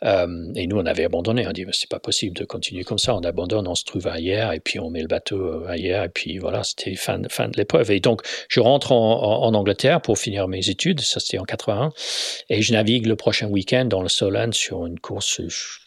Euh, 0.03 0.53
et 0.57 0.67
nous, 0.67 0.77
on 0.77 0.87
avait 0.87 1.05
abandonné. 1.05 1.47
On 1.47 1.53
dit, 1.53 1.65
c'est 1.73 1.89
pas 1.89 2.01
possible 2.01 2.37
de 2.37 2.45
continuer 2.45 2.83
comme 2.83 2.99
ça. 2.99 3.15
On 3.15 3.21
abandonne, 3.21 3.69
on 3.69 3.75
se 3.75 3.85
trouve 3.85 4.09
ailleurs, 4.09 4.53
et 4.53 4.61
puis 4.61 4.81
on 4.81 4.91
met 4.91 5.01
le 5.01 5.07
bateau 5.07 5.37
euh, 5.37 5.69
ailleurs, 5.69 6.05
et 6.05 6.09
puis 6.09 6.39
voilà, 6.39 6.65
c'était 6.65 6.97
fin, 6.97 7.21
fin 7.29 7.49
de 7.49 7.57
l'épreuve. 7.57 7.91
Et 7.91 8.01
donc, 8.01 8.23
je 8.49 8.61
rentre 8.61 8.93
en, 8.93 9.53
Angleterre 9.53 10.01
pour 10.01 10.19
finir 10.19 10.49
mes 10.49 10.71
études. 10.71 11.01
Ça, 11.01 11.21
c'était 11.21 11.39
en 11.39 11.45
81. 11.45 11.93
Et 12.49 12.63
je 12.63 12.73
navigue 12.73 13.07
le 13.07 13.17
prochain 13.17 13.49
week-end 13.49 13.85
dans 13.85 14.03
le 14.03 14.09
Solent 14.09 14.53
sur 14.53 14.87
une 14.87 14.99
course, 14.99 15.41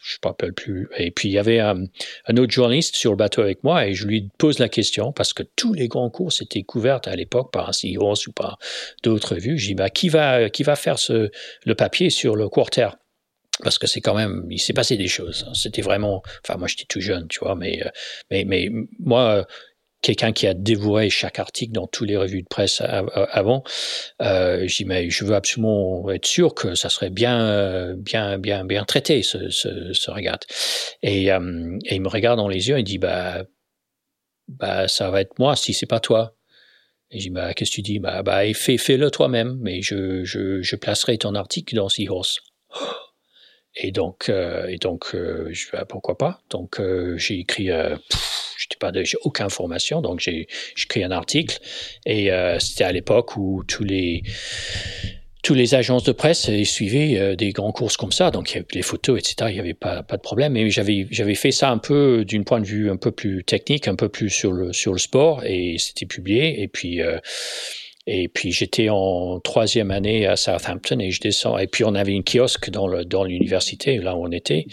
je 0.06 0.16
me 0.22 0.28
rappelle 0.28 0.52
plus. 0.52 0.88
Et 0.96 1.10
puis, 1.10 1.28
il 1.28 1.32
y 1.32 1.38
avait 1.38 1.58
un, 1.58 1.86
autre 2.36 2.52
journaliste 2.52 2.94
sur 2.94 3.10
le 3.10 3.16
bateau 3.16 3.42
avec 3.42 3.64
moi, 3.64 3.86
et 3.86 3.94
je 3.94 4.06
lui 4.06 4.28
pose 4.38 4.58
la 4.58 4.68
question, 4.68 5.12
parce 5.12 5.32
que 5.32 5.42
tous 5.42 5.74
les 5.74 5.88
grands 5.88 6.10
courses 6.10 6.42
étaient 6.42 6.62
couvertes 6.62 7.08
à 7.08 7.16
l'époque 7.16 7.52
par 7.52 7.68
un 7.68 7.72
Seahorse 7.72 8.26
ou 8.26 8.32
par 8.32 8.58
d'autres 9.02 9.36
vues. 9.36 9.58
Je 9.58 9.66
dis, 9.68 9.74
bah, 9.74 9.90
qui 9.90 10.08
va, 10.08 10.48
qui 10.48 10.62
va 10.62 10.76
faire 10.76 10.98
ce, 10.98 11.30
le 11.64 11.74
papier 11.74 12.10
sur 12.10 12.36
le 12.36 12.48
quarter? 12.48 12.90
parce 13.62 13.78
que 13.78 13.86
c'est 13.86 14.00
quand 14.00 14.14
même, 14.14 14.46
il 14.50 14.60
s'est 14.60 14.74
passé 14.74 14.96
des 14.96 15.08
choses. 15.08 15.50
C'était 15.54 15.82
vraiment, 15.82 16.22
enfin 16.44 16.58
moi 16.58 16.68
j'étais 16.68 16.84
tout 16.84 17.00
jeune, 17.00 17.26
tu 17.28 17.38
vois, 17.40 17.54
mais 17.54 17.82
mais 18.30 18.44
mais 18.44 18.68
moi 18.98 19.46
quelqu'un 20.02 20.32
qui 20.32 20.46
a 20.46 20.54
dévoré 20.54 21.10
chaque 21.10 21.38
article 21.38 21.72
dans 21.72 21.86
toutes 21.86 22.08
les 22.08 22.16
revues 22.16 22.42
de 22.42 22.48
presse 22.48 22.80
avant, 22.80 23.64
euh, 24.22 24.66
je 24.66 24.76
dis 24.76 24.84
mais 24.84 25.10
je 25.10 25.24
veux 25.24 25.34
absolument 25.34 26.10
être 26.10 26.26
sûr 26.26 26.54
que 26.54 26.74
ça 26.74 26.88
serait 26.88 27.10
bien 27.10 27.94
bien 27.96 28.38
bien 28.38 28.64
bien 28.64 28.84
traité 28.84 29.22
ce. 29.22 29.36
Et, 31.02 31.32
euh, 31.32 31.78
et 31.84 31.94
il 31.96 32.02
me 32.02 32.08
regarde 32.08 32.38
dans 32.38 32.48
les 32.48 32.68
yeux 32.68 32.76
et 32.76 32.80
il 32.80 32.84
dit 32.84 32.98
bah 32.98 33.44
bah 34.48 34.88
ça 34.88 35.10
va 35.10 35.20
être 35.20 35.38
moi 35.38 35.56
si 35.56 35.72
c'est 35.72 35.86
pas 35.86 36.00
toi. 36.00 36.36
Et 37.10 37.18
je 37.18 37.24
dis, 37.24 37.30
bah, 37.30 37.54
qu'est-ce 37.54 37.70
que 37.70 37.76
tu 37.76 37.82
dis? 37.82 37.98
Bah, 37.98 38.22
bah, 38.22 38.42
fais, 38.54 38.78
fais-le 38.78 39.10
toi-même, 39.10 39.58
mais 39.60 39.80
je, 39.80 40.24
je, 40.24 40.76
placerai 40.76 41.18
ton 41.18 41.34
article 41.34 41.76
dans 41.76 41.88
Seahorse. 41.88 42.40
Et 43.76 43.92
donc, 43.92 44.28
euh, 44.28 44.66
et 44.66 44.78
donc, 44.78 45.14
euh, 45.14 45.52
bah, 45.72 45.84
pourquoi 45.84 46.16
pas? 46.18 46.40
Donc, 46.50 46.80
euh, 46.80 47.16
j'ai 47.18 47.38
écrit, 47.38 47.70
euh, 47.70 47.96
j'ai 49.04 49.18
aucune 49.22 49.46
information, 49.46 50.00
donc 50.00 50.20
j'ai 50.20 50.48
écrit 50.76 51.04
un 51.04 51.10
article. 51.10 51.58
Et 52.04 52.30
euh, 52.32 52.58
c'était 52.58 52.84
à 52.84 52.92
l'époque 52.92 53.36
où 53.36 53.64
tous 53.66 53.84
les 53.84 54.22
tous 55.42 55.54
les 55.54 55.76
agences 55.76 56.02
de 56.02 56.10
presse 56.10 56.50
suivaient 56.64 57.20
euh, 57.20 57.36
des 57.36 57.52
grands 57.52 57.70
courses 57.70 57.96
comme 57.96 58.10
ça, 58.10 58.32
donc 58.32 58.50
il 58.50 58.54
y 58.54 58.56
avait 58.58 58.66
les 58.72 58.82
photos, 58.82 59.20
etc. 59.20 59.48
Il 59.50 59.54
n'y 59.54 59.60
avait 59.60 59.74
pas, 59.74 60.02
pas 60.02 60.16
de 60.16 60.22
problème. 60.22 60.54
Mais 60.54 60.68
j'avais 60.70 61.06
j'avais 61.10 61.36
fait 61.36 61.52
ça 61.52 61.70
un 61.70 61.78
peu 61.78 62.24
d'une 62.24 62.44
point 62.44 62.60
de 62.60 62.66
vue 62.66 62.90
un 62.90 62.96
peu 62.96 63.12
plus 63.12 63.44
technique, 63.44 63.86
un 63.86 63.94
peu 63.94 64.08
plus 64.08 64.30
sur 64.30 64.52
le 64.52 64.72
sur 64.72 64.92
le 64.92 64.98
sport, 64.98 65.44
et 65.44 65.76
c'était 65.78 66.06
publié. 66.06 66.62
Et 66.62 66.68
puis 66.68 67.00
Et 68.08 68.28
puis 68.28 68.52
j'étais 68.52 68.88
en 68.88 69.40
troisième 69.40 69.90
année 69.90 70.26
à 70.26 70.36
Southampton 70.36 71.00
et 71.00 71.10
je 71.10 71.20
descends. 71.20 71.58
Et 71.58 71.66
puis 71.66 71.84
on 71.84 71.94
avait 71.94 72.12
une 72.12 72.22
kiosque 72.22 72.70
dans 72.70 72.86
le 72.86 73.04
dans 73.04 73.24
l'université 73.24 73.98
là 73.98 74.14
où 74.14 74.24
on 74.24 74.30
était. 74.30 74.66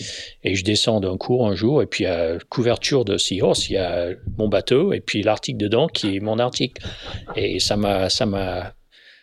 Et 0.43 0.53
je 0.53 0.63
descends 0.63 0.99
d'un 0.99 1.17
cours 1.17 1.47
un 1.47 1.55
jour 1.55 1.81
et 1.81 1.87
puis 1.87 2.05
à 2.05 2.37
couverture 2.49 3.05
de 3.05 3.17
Seahorse, 3.17 3.69
il 3.69 3.73
y 3.73 3.77
a 3.77 4.09
mon 4.37 4.49
bateau 4.49 4.93
et 4.93 4.99
puis 4.99 5.23
l'article 5.23 5.57
dedans 5.57 5.87
qui 5.87 6.15
est 6.15 6.19
mon 6.19 6.37
article. 6.37 6.83
Et 7.35 7.59
ça 7.59 7.75
m'a 7.75 8.09
ça 8.09 8.27
m'a 8.27 8.73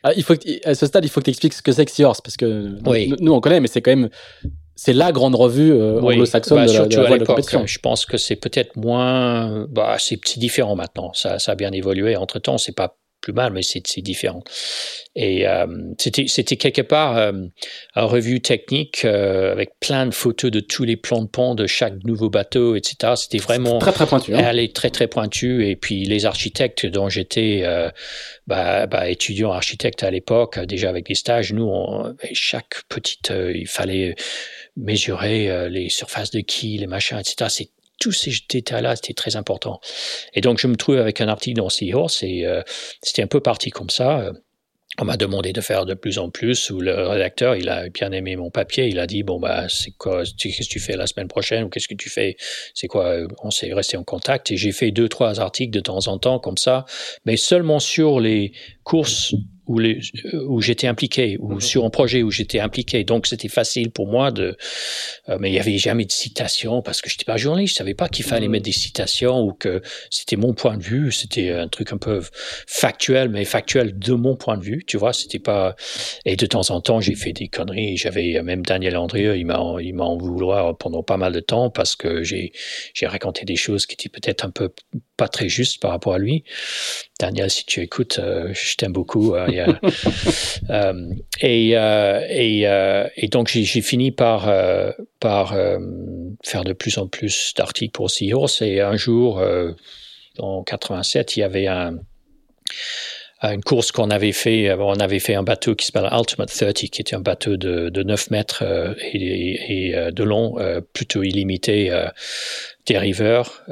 ah, 0.03 0.13
il 0.17 0.23
faut 0.23 0.35
que, 0.35 0.69
à 0.69 0.75
ce 0.75 0.87
stade, 0.87 1.05
il 1.05 1.09
faut 1.09 1.21
que 1.21 1.27
tu 1.27 1.31
expliques 1.31 1.53
ce 1.53 1.63
que 1.63 1.73
c'est 1.73 1.85
que 1.85 1.91
Seahorse, 1.91 2.23
parce 2.23 2.39
que 2.39 2.79
nous, 3.21 3.33
on 3.33 3.41
connaît, 3.41 3.61
mais 3.61 3.69
c'est 3.69 3.83
quand 3.83 3.91
même 3.91 4.09
c'est 4.75 4.95
la 4.95 5.13
grande 5.13 5.35
revue 5.35 5.73
euh, 5.73 6.01
anglo-saxonne 6.01 6.57
bah, 6.57 6.67
de, 6.67 6.73
la, 6.73 6.87
de, 6.87 6.97
la 6.97 7.19
de 7.19 7.25
compétition. 7.25 7.67
Je 7.67 7.79
pense 7.81 8.07
que 8.07 8.17
c'est 8.17 8.37
peut-être 8.37 8.77
moins, 8.77 9.67
bah, 9.69 9.97
c'est 9.99 10.19
différent 10.39 10.75
maintenant. 10.75 11.13
Ça, 11.13 11.39
ça 11.39 11.53
a 11.53 11.55
bien 11.55 11.71
évolué. 11.73 12.17
Entre 12.17 12.39
temps, 12.39 12.57
c'est 12.57 12.75
pas 12.75 12.97
plus 13.21 13.33
mal, 13.33 13.53
mais 13.53 13.63
c'est 13.63 14.01
différent. 14.01 14.43
Et 15.17 15.47
euh, 15.47 15.67
c'était 15.99 16.57
quelque 16.57 16.83
part 16.83 17.17
euh, 17.17 17.33
un 17.95 18.05
revue 18.05 18.41
technique 18.41 19.05
euh, 19.05 19.53
avec 19.53 19.79
plein 19.81 20.07
de 20.07 20.15
photos 20.15 20.51
de 20.51 20.61
tous 20.61 20.85
les 20.85 20.97
plans 20.97 21.23
de 21.23 21.29
pont 21.29 21.55
de 21.55 21.67
chaque 21.67 22.05
nouveau 22.05 22.31
bateau, 22.31 22.77
etc. 22.77 23.15
C'était 23.17 23.39
vraiment 23.39 23.79
très 23.79 23.93
très 23.93 24.07
pointu. 24.07 24.35
Hein. 24.35 24.45
Elle 24.49 24.59
est 24.59 24.75
très 24.75 24.91
très 24.91 25.09
pointue. 25.09 25.67
Et 25.67 25.77
puis 25.77 26.05
les 26.05 26.27
architectes 26.27 26.87
dont 26.87 27.09
j'étais 27.09 27.65
bah, 28.47 28.87
bah, 28.87 29.11
étudiant 29.11 29.53
architecte 29.53 30.03
à 30.03 30.11
l'époque, 30.11 30.59
déjà 30.61 30.89
avec 30.89 31.07
des 31.07 31.15
stages, 31.15 31.53
nous, 31.53 31.65
on, 31.67 32.15
chaque 32.33 32.83
petite, 32.89 33.33
il 33.55 33.67
fallait 33.67 34.15
mesurer 34.77 35.69
les 35.69 35.89
surfaces 35.89 36.31
de 36.31 36.41
quilles, 36.41 36.79
les 36.79 36.87
machins, 36.87 37.19
etc. 37.19 37.51
C'est 37.51 37.71
tous 38.01 38.11
ces 38.11 38.33
détails-là, 38.49 38.97
c'était 38.97 39.15
très 39.15 39.37
important. 39.37 39.81
Et 40.35 40.41
donc, 40.41 40.59
je 40.59 40.67
me 40.67 40.75
trouve 40.75 40.97
avec 40.97 41.21
un 41.21 41.29
article 41.29 41.59
dans 41.59 41.69
Seahorse 41.69 42.25
et 42.25 42.45
euh, 42.45 42.63
c'était 43.03 43.23
un 43.23 43.29
peu 43.29 43.41
parti 43.41 43.71
comme 43.71 43.91
ça. 43.91 44.33
On 44.99 45.05
m'a 45.05 45.17
demandé 45.17 45.53
de 45.53 45.61
faire 45.61 45.87
de 45.87 45.95
plus 45.95 46.19
en 46.19 46.31
plus, 46.31 46.69
ou 46.71 46.81
le 46.81 47.07
rédacteur, 47.07 47.55
il 47.55 47.69
a 47.69 47.89
bien 47.89 48.11
aimé 48.11 48.35
mon 48.35 48.51
papier, 48.51 48.89
il 48.89 48.99
a 48.99 49.07
dit, 49.07 49.23
bon, 49.23 49.39
bah, 49.39 49.67
c'est 49.69 49.93
quoi, 49.93 50.25
qu'est-ce 50.37 50.59
que 50.59 50.69
tu 50.69 50.81
fais 50.81 50.97
la 50.97 51.07
semaine 51.07 51.29
prochaine, 51.29 51.63
ou 51.63 51.69
qu'est-ce 51.69 51.87
que 51.87 51.95
tu 51.95 52.11
fais, 52.11 52.37
c'est 52.75 52.89
quoi, 52.89 53.19
on 53.43 53.51
s'est 53.51 53.73
resté 53.73 53.97
en 53.97 54.03
contact, 54.03 54.51
et 54.51 54.57
j'ai 54.57 54.73
fait 54.73 54.91
deux, 54.91 55.09
trois 55.09 55.41
articles 55.41 55.71
de 55.71 55.81
temps 55.81 56.09
en 56.09 56.19
temps, 56.19 56.41
comme 56.41 56.59
ça, 56.59 56.87
mais 57.25 57.37
seulement 57.37 57.79
sur 57.79 58.19
les 58.19 58.53
courses 58.83 59.33
où, 59.71 59.79
les, 59.79 60.01
où 60.49 60.61
j'étais 60.61 60.89
impliqué, 60.89 61.37
ou 61.39 61.55
mhm. 61.55 61.61
sur 61.61 61.85
un 61.85 61.91
projet 61.91 62.25
où 62.25 62.31
j'étais 62.33 62.59
impliqué. 62.59 63.05
Donc 63.05 63.29
c'était 63.29 63.49
facile 63.49 63.93
pour 63.93 64.09
moi 64.09 64.33
de. 64.33 64.57
Euh, 65.29 65.39
mais 65.39 65.49
il 65.49 65.53
n'y 65.53 65.61
avait 65.61 65.79
jamais 65.79 66.05
de 66.05 66.11
citation 66.11 66.83
parce 66.83 67.01
que 67.01 67.09
je 67.09 67.15
n'étais 67.15 67.25
pas 67.25 67.37
journaliste. 67.37 67.75
Je 67.75 67.79
savais 67.79 67.95
pas 67.95 68.09
qu'il 68.09 68.25
fallait 68.25 68.47
mhm. 68.47 68.53
mettre 68.53 68.65
des 68.65 68.73
citations 68.73 69.41
ou 69.43 69.53
que 69.53 69.81
c'était 70.11 70.35
mon 70.35 70.55
point 70.55 70.77
de 70.77 70.83
vue. 70.83 71.13
C'était 71.13 71.53
un 71.53 71.69
truc 71.69 71.93
un 71.93 71.99
peu 71.99 72.21
factuel, 72.67 73.29
mais 73.29 73.45
factuel 73.45 73.97
de 73.97 74.13
mon 74.15 74.35
point 74.35 74.59
de 74.59 74.65
vue. 74.65 74.83
Tu 74.85 74.97
vois, 74.97 75.13
c'était 75.13 75.39
pas. 75.39 75.77
Et 76.25 76.35
de 76.35 76.47
temps 76.47 76.69
en 76.71 76.81
temps, 76.81 77.01
j'ai 77.01 77.15
fait 77.15 77.33
des 77.33 77.47
conneries. 77.47 77.97
J'avais 77.97 78.43
même 78.43 78.67
Daniel 78.67 78.97
Andrieux, 78.97 79.39
il 79.39 79.47
m'a 79.47 79.61
il 79.81 79.95
m'a 79.95 80.05
en 80.05 80.17
vouloir 80.17 80.77
pendant 80.79 81.05
pas 81.05 81.17
mal 81.17 81.33
de 81.33 81.41
temps 81.41 81.71
parce 81.71 81.95
que 81.95 82.25
j'ai 82.25 82.53
j'ai 82.93 83.07
raconté 83.07 83.45
des 83.45 83.57
choses 83.57 83.87
qui 83.87 83.95
étaient 83.95 84.09
peut-être 84.09 84.45
un 84.45 84.51
peu 84.51 84.73
pas 85.17 85.29
très 85.29 85.49
justes 85.49 85.81
par 85.81 85.93
rapport 85.93 86.15
à 86.15 86.19
lui. 86.19 86.43
Daniel, 87.21 87.51
si 87.51 87.67
tu 87.67 87.81
écoutes, 87.81 88.19
euh, 88.19 88.49
je 88.55 88.75
t'aime 88.77 88.93
beaucoup. 88.93 89.35
Euh, 89.35 89.47
et, 91.41 91.77
euh, 91.77 92.27
et, 92.29 92.67
et, 93.17 93.29
donc 93.29 93.49
j'ai 93.49 93.81
fini 93.81 94.11
par, 94.11 94.45
faire 94.45 94.95
de 96.65 96.73
plus 96.73 96.99
en 96.99 97.07
plus 97.07 97.55
d'articles 97.57 97.93
pour 97.93 98.11
Seahorse. 98.11 98.63
Et 98.63 98.81
un 98.81 98.97
jour, 98.97 99.43
en 100.39 100.63
87, 100.63 101.37
il 101.37 101.41
y 101.41 101.43
avait 101.43 101.67
un, 101.67 101.99
une 103.43 103.63
course 103.63 103.93
qu'on 103.93 104.11
avait 104.11 104.33
fait. 104.33 104.73
On 104.73 105.01
avait 105.01 105.19
fait 105.19 105.35
un 105.35 105.43
bateau 105.43 105.75
qui 105.75 105.87
s'appelle 105.87 106.09
Ultimate 106.13 106.51
30, 106.51 106.75
qui 106.75 107.01
était 107.01 107.17
un 107.17 107.21
bateau 107.21 107.57
de, 107.57 107.89
de 107.89 108.03
9 108.03 108.31
mètres 108.31 108.65
et, 109.13 109.95
de 110.13 110.25
long, 110.25 110.57
plutôt 110.93 111.23
illimité, 111.23 111.91
des 112.87 112.99
riveurs. 112.99 113.65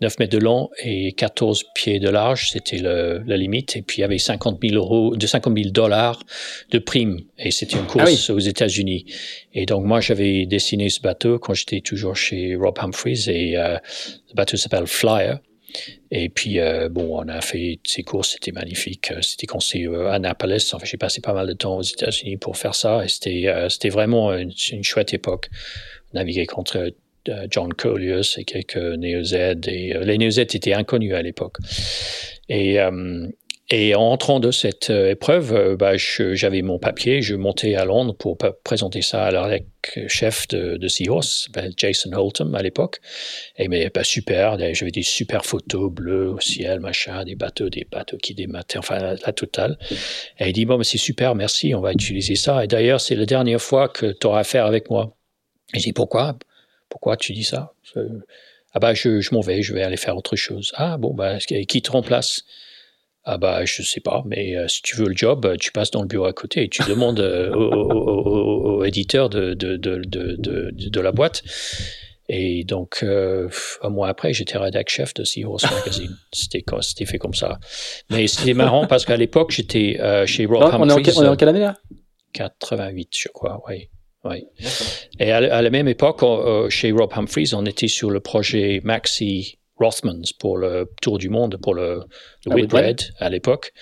9 0.00 0.18
mètres 0.18 0.32
de 0.32 0.42
long 0.42 0.70
et 0.82 1.12
14 1.12 1.64
pieds 1.74 2.00
de 2.00 2.08
large, 2.08 2.50
c'était 2.50 2.78
la 2.78 3.36
limite. 3.36 3.76
Et 3.76 3.82
puis 3.82 3.98
il 3.98 4.00
y 4.00 4.04
avait 4.04 4.18
50 4.18 4.58
000 4.62 4.74
euros, 4.74 5.16
de 5.16 5.26
50 5.26 5.56
000 5.56 5.70
dollars 5.70 6.22
de 6.70 6.78
primes. 6.78 7.20
Et 7.38 7.50
c'était 7.50 7.76
une 7.76 7.86
ah 7.88 8.04
course 8.04 8.30
aux 8.30 8.38
États-Unis. 8.38 9.06
Et 9.52 9.66
donc 9.66 9.84
moi 9.84 10.00
j'avais 10.00 10.46
dessiné 10.46 10.88
ce 10.88 11.00
bateau 11.00 11.38
quand 11.38 11.54
j'étais 11.54 11.80
toujours 11.80 12.16
chez 12.16 12.56
Rob 12.56 12.78
Humphreys 12.78 13.28
et 13.28 13.56
euh, 13.56 13.76
le 14.28 14.34
bateau 14.34 14.56
s'appelle 14.56 14.86
Flyer. 14.86 15.38
Et 16.10 16.28
puis, 16.28 16.58
euh, 16.58 16.88
bon, 16.88 17.16
on 17.20 17.28
a 17.28 17.40
fait 17.40 17.78
ces 17.84 18.02
courses, 18.02 18.30
c'était 18.30 18.52
magnifique. 18.52 19.12
C'était 19.22 19.46
quand 19.46 19.60
c'est 19.60 19.86
à 19.86 20.14
Annapolis. 20.14 20.72
Enfin, 20.72 20.84
j'ai 20.84 20.96
passé 20.96 21.20
pas 21.20 21.32
mal 21.32 21.46
de 21.46 21.52
temps 21.52 21.76
aux 21.76 21.82
États-Unis 21.82 22.36
pour 22.36 22.56
faire 22.56 22.74
ça. 22.74 23.04
Et 23.04 23.08
c'était, 23.08 23.44
euh, 23.46 23.68
c'était 23.68 23.88
vraiment 23.88 24.32
une, 24.34 24.52
une, 24.72 24.82
chouette 24.82 25.14
époque. 25.14 25.48
Naviguer 26.12 26.46
contre 26.46 26.92
John 27.50 27.72
Collius 27.72 28.38
et 28.38 28.44
quelques 28.44 28.76
Neo-Z. 28.76 29.34
Et, 29.68 29.94
euh, 29.94 30.04
les 30.04 30.18
Neo-Z 30.18 30.38
étaient 30.38 30.72
inconnus 30.72 31.14
à 31.14 31.22
l'époque. 31.22 31.56
Et, 32.48 32.80
euh, 32.80 33.28
en 33.72 34.10
entrant 34.10 34.40
de 34.40 34.50
cette 34.50 34.90
euh, 34.90 35.10
épreuve, 35.10 35.76
bah, 35.76 35.92
j'avais 35.96 36.60
mon 36.62 36.80
papier, 36.80 37.22
je 37.22 37.36
montais 37.36 37.76
à 37.76 37.84
Londres 37.84 38.16
pour 38.16 38.36
présenter 38.64 39.00
ça 39.00 39.26
à 39.26 39.30
l'arc 39.30 39.62
chef 40.08 40.48
de, 40.48 40.76
de 40.76 40.88
Seahorse, 40.88 41.48
ben, 41.52 41.72
Jason 41.76 42.10
Holton 42.12 42.52
à 42.56 42.62
l'époque. 42.62 42.98
Et 43.56 43.68
mais 43.68 43.88
bah, 43.94 44.02
super, 44.02 44.58
j'avais 44.74 44.90
des 44.90 45.04
super 45.04 45.44
photos 45.44 45.88
bleues 45.88 46.30
au 46.30 46.40
ciel, 46.40 46.80
machin, 46.80 47.24
des 47.24 47.36
bateaux, 47.36 47.68
des 47.68 47.86
bateaux 47.88 48.16
qui 48.16 48.34
démataient, 48.34 48.78
enfin 48.78 48.98
la, 48.98 49.32
totale. 49.32 49.78
Et 50.40 50.48
il 50.48 50.52
dit 50.52 50.64
bon, 50.64 50.76
mais 50.76 50.84
c'est 50.84 50.98
super, 50.98 51.36
merci, 51.36 51.72
on 51.72 51.80
va 51.80 51.92
utiliser 51.92 52.34
ça. 52.34 52.64
Et 52.64 52.66
d'ailleurs, 52.66 53.00
c'est 53.00 53.14
la 53.14 53.26
dernière 53.26 53.62
fois 53.62 53.88
que 53.88 54.06
tu 54.06 54.26
auras 54.26 54.40
affaire 54.40 54.66
avec 54.66 54.90
moi. 54.90 55.16
Et 55.74 55.78
je 55.78 55.84
dis 55.84 55.92
pourquoi? 55.92 56.36
Pourquoi 56.90 57.16
tu 57.16 57.32
dis 57.32 57.44
ça? 57.44 57.72
Ah 58.72 58.78
bah 58.78 58.92
je, 58.94 59.20
je 59.20 59.34
m'en 59.34 59.40
vais, 59.40 59.62
je 59.62 59.72
vais 59.72 59.82
aller 59.82 59.96
faire 59.96 60.16
autre 60.16 60.36
chose. 60.36 60.72
Ah 60.74 60.98
bon, 60.98 61.14
bah 61.14 61.38
qui 61.38 61.82
te 61.82 61.90
remplace? 61.90 62.42
Ah 63.24 63.36
bah 63.36 63.64
je 63.64 63.82
sais 63.82 64.00
pas, 64.00 64.22
mais 64.26 64.56
euh, 64.56 64.66
si 64.68 64.80
tu 64.82 64.96
veux 64.96 65.06
le 65.08 65.16
job, 65.16 65.44
euh, 65.44 65.56
tu 65.58 65.72
passes 65.72 65.90
dans 65.90 66.02
le 66.02 66.08
bureau 66.08 66.24
à 66.24 66.32
côté 66.32 66.64
et 66.64 66.68
tu 66.68 66.82
demandes 66.84 67.20
euh, 67.20 67.52
au, 67.52 67.70
au, 67.70 68.78
au, 68.78 68.84
éditeur 68.84 69.28
de, 69.28 69.52
de, 69.54 69.76
de, 69.76 70.02
de, 70.04 70.70
de 70.72 71.00
la 71.00 71.12
boîte. 71.12 71.42
Et 72.32 72.62
donc, 72.62 73.04
un 73.04 73.88
mois 73.88 74.08
après, 74.08 74.32
j'étais 74.32 74.56
rédac 74.56 74.88
chef 74.88 75.14
de 75.14 75.24
Seahorse 75.24 75.64
Magazine. 75.78 76.16
C'était, 76.32 76.64
c'était 76.80 77.04
fait 77.04 77.18
comme 77.18 77.34
ça. 77.34 77.58
Mais 78.08 78.28
c'était 78.28 78.54
marrant 78.54 78.86
parce 78.86 79.04
qu'à 79.04 79.16
l'époque, 79.16 79.50
j'étais 79.50 79.98
chez 80.26 80.46
Rob 80.46 80.62
on, 80.62 80.88
est 80.88 80.92
en, 80.92 80.96
on 80.96 81.24
est 81.24 81.28
en 81.28 81.36
quelle 81.36 81.48
année 81.48 81.58
là? 81.58 81.76
88, 82.32 83.08
je 83.18 83.28
crois, 83.28 83.60
oui. 83.68 83.88
Oui. 84.24 84.44
Et 85.18 85.32
à, 85.32 85.62
la 85.62 85.70
même 85.70 85.88
époque, 85.88 86.22
euh, 86.22 86.68
chez 86.68 86.92
Rob 86.92 87.10
Humphreys, 87.14 87.54
on 87.54 87.64
était 87.64 87.88
sur 87.88 88.10
le 88.10 88.20
projet 88.20 88.80
Maxi 88.84 89.58
Rothmans 89.80 90.32
pour 90.38 90.58
le 90.58 90.90
Tour 91.00 91.18
du 91.18 91.28
Monde, 91.28 91.58
pour 91.60 91.74
le, 91.74 92.02
le 92.46 92.54
Whitbread 92.54 93.00
à 93.18 93.30
l'époque, 93.30 93.72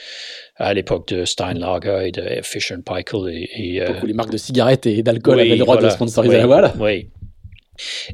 à 0.56 0.72
l'époque 0.72 1.08
de 1.08 1.24
Steinlager 1.24 2.08
et 2.08 2.12
de 2.12 2.40
Fisher 2.42 2.76
Paykel. 2.84 3.28
Et, 3.30 3.50
et 3.56 3.82
euh, 3.82 4.00
les 4.04 4.14
marques 4.14 4.30
de 4.30 4.38
cigarettes 4.38 4.86
et 4.86 5.02
d'alcool 5.02 5.40
avaient 5.40 5.50
le 5.50 5.58
droit 5.58 5.76
de 5.76 5.88
sponsoriser 5.88 6.38
la 6.38 6.46
voile. 6.46 6.72
Oui. 6.78 7.10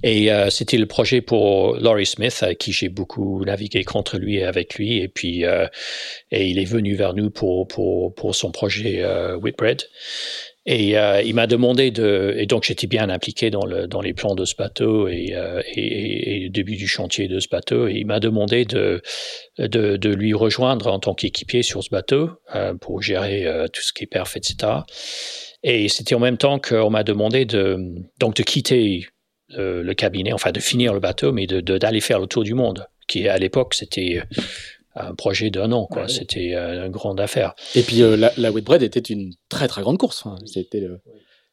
Et 0.03 0.31
euh, 0.31 0.51
c'était 0.51 0.77
le 0.77 0.85
projet 0.85 1.23
pour 1.23 1.77
Laurie 1.77 2.05
Smith, 2.05 2.39
avec 2.43 2.59
qui 2.59 2.73
j'ai 2.73 2.91
beaucoup 2.91 3.43
navigué 3.45 3.83
contre 3.83 4.19
lui 4.19 4.37
et 4.37 4.45
avec 4.45 4.75
lui. 4.75 4.99
Et 4.99 5.09
puis, 5.09 5.47
euh, 5.47 5.67
et 6.31 6.49
il 6.49 6.59
est 6.59 6.67
venu 6.67 6.95
vers 6.95 7.15
nous 7.15 7.31
pour, 7.31 7.67
pour, 7.69 8.15
pour 8.15 8.35
son 8.35 8.51
projet 8.51 9.05
Whitbread. 9.37 9.83
Et 10.67 10.97
euh, 10.97 11.21
il 11.21 11.35
m'a 11.35 11.47
demandé 11.47 11.91
de, 11.91 12.35
et 12.39 12.47
donc 12.47 12.65
j'étais 12.65 12.87
bien 12.87 13.11
impliqué 13.11 13.51
dans, 13.51 13.67
le, 13.67 13.87
dans 13.87 14.01
les 14.01 14.15
plans 14.15 14.35
de 14.35 14.47
ce 14.47 14.57
bateau 14.57 15.09
et, 15.09 15.35
euh, 15.35 15.61
et, 15.75 16.47
et, 16.47 16.49
début 16.49 16.77
du 16.77 16.89
chantier 16.89 17.29
de 17.29 17.39
ce 17.39 17.49
bateau. 17.49 17.87
Et 17.87 17.97
il 17.97 18.07
m'a 18.07 18.19
demandé 18.19 18.65
de, 18.65 19.03
de, 19.59 19.97
de, 19.99 20.09
lui 20.15 20.33
rejoindre 20.33 20.87
en 20.91 20.99
tant 20.99 21.15
qu'équipier 21.15 21.63
sur 21.63 21.85
ce 21.85 21.91
bateau 21.91 22.31
euh, 22.55 22.73
pour 22.75 23.03
gérer 23.03 23.47
euh, 23.47 23.67
tout 23.69 23.83
ce 23.83 23.93
qui 23.93 24.05
est 24.05 24.07
perf, 24.07 24.37
etc. 24.37 24.73
Et 25.63 25.89
c'était 25.89 26.15
en 26.15 26.21
même 26.21 26.39
temps 26.39 26.59
qu'on 26.59 26.89
m'a 26.91 27.05
demandé 27.05 27.45
de, 27.45 27.79
donc 28.19 28.35
de 28.35 28.43
quitter 28.43 29.07
le 29.51 29.93
cabinet, 29.93 30.33
enfin 30.33 30.51
de 30.51 30.61
finir 30.61 30.95
le 30.95 31.01
bateau, 31.01 31.31
mais 31.31 31.47
d'aller 31.47 31.63
de, 31.63 31.79
d'aller 31.79 32.01
faire 32.01 32.19
le 32.19 32.27
tour 32.27 32.43
du 32.43 32.55
monde, 32.55 32.87
qui 33.07 33.29
à 33.29 33.39
l'époque 33.39 33.75
c'était 33.75 34.23
un 34.95 35.15
projet 35.15 35.51
d'un 35.51 35.73
an. 35.73 35.87
Quoi. 35.91 36.09
C'était 36.09 36.55
euh, 36.55 36.87
une 36.87 36.93
grande 36.93 37.21
affaire. 37.21 37.55
Et 37.75 37.83
puis 37.83 38.03
euh, 38.03 38.17
la, 38.17 38.33
la 38.37 38.53
Whitbread 38.53 38.83
était 38.83 39.01
une 39.01 39.33
très 39.49 39.69
très 39.69 39.83
grande 39.83 39.99
course. 39.99 40.25
C'était 40.47 40.83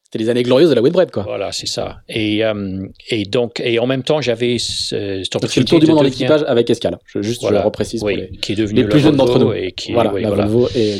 c'était 0.04 0.26
les 0.26 0.30
années 0.30 0.44
glorieuses 0.44 0.70
de 0.70 0.76
la 0.76 0.82
Whitbread, 0.82 1.10
quoi. 1.10 1.24
Voilà, 1.24 1.54
c'est 1.54 1.68
ça. 1.68 2.02
Et, 2.10 2.44
euh, 2.44 2.86
et 3.10 3.24
donc, 3.24 3.62
et 3.62 3.80
en 3.80 3.88
même 3.88 4.04
temps, 4.04 4.20
j'avais 4.20 4.58
ce, 4.60 5.20
le 5.20 5.64
tour 5.64 5.80
du 5.80 5.88
monde 5.88 5.96
dans 5.96 6.04
l'équipage 6.04 6.44
avec 6.48 6.70
Escale. 6.70 6.98
Je, 7.06 7.22
juste, 7.22 7.42
je 7.48 7.54
le 7.54 7.60
reprécise 7.60 8.04
oui, 8.04 8.16
pour 8.16 8.24
les, 8.24 8.38
qui 8.40 8.52
est 8.52 8.56
devenu 8.56 8.82
les 8.82 8.90
plus 8.90 9.00
jeunes 9.00 9.16
d'entre 9.16 9.40
nous. 9.40 9.54
Et 9.54 9.72
qui, 9.72 9.94
voilà, 9.94 10.14
oui, 10.14 10.22
la 10.22 10.28
voilà. 10.28 10.48
Volvo 10.48 10.68
et 10.76 10.98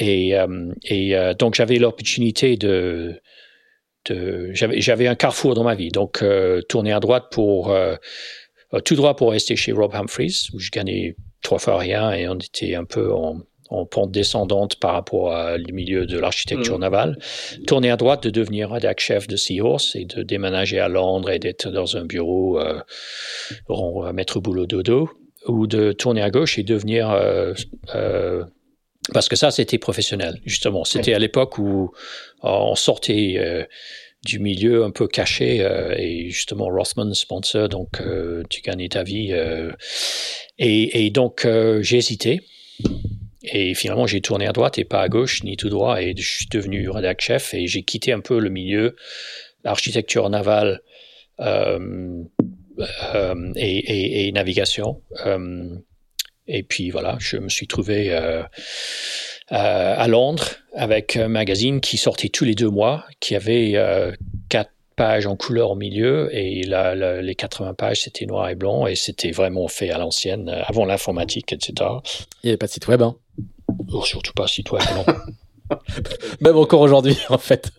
Et, 0.00 0.36
euh, 0.36 0.72
et 0.82 1.14
donc, 1.38 1.54
j'avais 1.54 1.76
l'opportunité 1.76 2.56
de, 2.56 3.20
de 4.10 4.50
j'avais, 4.52 4.80
j'avais 4.80 5.06
un 5.06 5.14
carrefour 5.14 5.54
dans 5.54 5.62
ma 5.62 5.76
vie. 5.76 5.90
Donc, 5.90 6.24
tourner 6.68 6.92
à 6.92 6.98
droite 6.98 7.26
pour, 7.30 7.72
tout 8.84 8.96
droit 8.96 9.14
pour 9.14 9.30
rester 9.30 9.54
chez 9.54 9.70
Rob 9.70 9.94
Humphreys, 9.94 10.48
où 10.52 10.58
je 10.58 10.70
gagnais 10.72 11.14
trois 11.44 11.60
fois 11.60 11.78
rien 11.78 12.10
et 12.12 12.28
on 12.28 12.34
était 12.34 12.74
un 12.74 12.84
peu 12.84 13.12
en, 13.12 13.38
en 13.70 13.86
pente 13.86 14.10
descendante 14.10 14.76
par 14.76 14.94
rapport 14.94 15.32
le 15.56 15.72
milieu 15.72 16.06
de 16.06 16.18
l'architecture 16.18 16.78
Mm. 16.78 16.80
navale, 16.80 17.18
tourner 17.66 17.90
à 17.90 17.96
droite, 17.96 18.24
de 18.24 18.30
devenir 18.30 18.70
rédac 18.70 18.98
chef 19.00 19.28
de 19.28 19.36
Seahorse 19.36 19.94
et 19.94 20.04
de 20.04 20.22
déménager 20.22 20.80
à 20.80 20.88
Londres 20.88 21.30
et 21.30 21.38
d'être 21.38 21.70
dans 21.70 21.96
un 21.96 22.04
bureau 22.04 22.58
euh, 22.58 22.80
rond 23.68 24.04
au 24.34 24.40
boulot 24.40 24.66
dodo, 24.66 25.10
ou 25.46 25.66
de 25.66 25.92
tourner 25.92 26.22
à 26.22 26.30
gauche 26.30 26.58
et 26.58 26.62
devenir 26.62 27.10
euh, 27.10 27.52
euh, 27.94 28.44
parce 29.12 29.28
que 29.28 29.36
ça, 29.36 29.50
c'était 29.50 29.76
professionnel, 29.78 30.40
justement. 30.46 30.84
C'était 30.84 31.12
à 31.12 31.18
l'époque 31.18 31.58
où 31.58 31.92
euh, 32.44 32.48
on 32.48 32.74
sortait 32.74 33.66
du 34.24 34.38
milieu 34.38 34.84
un 34.84 34.90
peu 34.90 35.06
caché 35.06 35.60
euh, 35.62 35.94
et 35.96 36.30
justement 36.30 36.66
Rothman 36.66 37.12
sponsor, 37.14 37.68
donc 37.68 38.00
euh, 38.00 38.42
tu 38.50 38.60
gagnais 38.62 38.88
ta 38.88 39.02
vie. 39.02 39.28
euh, 39.32 39.70
et, 40.58 41.04
et 41.06 41.10
donc 41.10 41.44
euh, 41.44 41.82
j'ai 41.82 41.98
hésité. 41.98 42.40
Et 43.42 43.74
finalement, 43.74 44.06
j'ai 44.06 44.22
tourné 44.22 44.46
à 44.46 44.52
droite 44.52 44.78
et 44.78 44.84
pas 44.84 45.02
à 45.02 45.08
gauche, 45.08 45.42
ni 45.44 45.56
tout 45.58 45.68
droit, 45.68 46.00
et 46.00 46.14
je 46.16 46.28
suis 46.36 46.46
devenu 46.50 46.88
rédac 46.88 47.20
chef 47.20 47.52
et 47.52 47.66
j'ai 47.66 47.82
quitté 47.82 48.10
un 48.12 48.20
peu 48.20 48.38
le 48.38 48.48
milieu, 48.48 48.96
l'architecture 49.64 50.28
navale 50.30 50.80
euh, 51.40 52.22
euh, 53.14 53.52
et, 53.56 53.78
et- 53.78 54.26
et 54.28 54.32
navigation. 54.32 55.02
Et 56.46 56.62
puis 56.62 56.90
voilà, 56.90 57.16
je 57.20 57.36
me 57.38 57.48
suis 57.48 57.66
trouvé 57.66 58.10
à 59.48 60.06
Londres 60.08 60.44
avec 60.74 61.16
un 61.16 61.28
magazine 61.28 61.80
qui 61.80 61.96
sortait 61.96 62.28
tous 62.28 62.44
les 62.44 62.54
deux 62.54 62.70
mois, 62.70 63.04
qui 63.20 63.36
avait 63.36 63.72
euh, 63.76 64.12
quatre 64.48 64.70
pages 64.96 65.26
en 65.26 65.36
couleur 65.36 65.72
au 65.72 65.74
milieu 65.74 66.28
et 66.34 66.62
la- 66.62 66.94
la- 66.94 67.20
les 67.20 67.34
80 67.34 67.74
pages 67.74 68.02
c'était 68.02 68.26
noir 68.26 68.48
et 68.48 68.54
blanc 68.54 68.86
et 68.86 68.94
c'était 68.94 69.32
vraiment 69.32 69.66
fait 69.68 69.90
à 69.90 69.98
l'ancienne, 69.98 70.48
euh, 70.48 70.62
avant 70.66 70.84
l'informatique, 70.84 71.52
etc. 71.52 71.72
Il 72.42 72.46
n'y 72.46 72.50
avait 72.50 72.56
pas 72.56 72.66
de 72.66 72.72
site 72.72 72.86
web, 72.88 73.02
hein? 73.02 73.16
Ou 73.92 74.04
surtout 74.04 74.32
pas 74.32 74.46
site 74.46 74.70
web, 74.70 74.82
non. 74.94 75.04
Même 76.40 76.56
encore 76.56 76.80
aujourd'hui, 76.80 77.16
en 77.28 77.38
fait. 77.38 77.70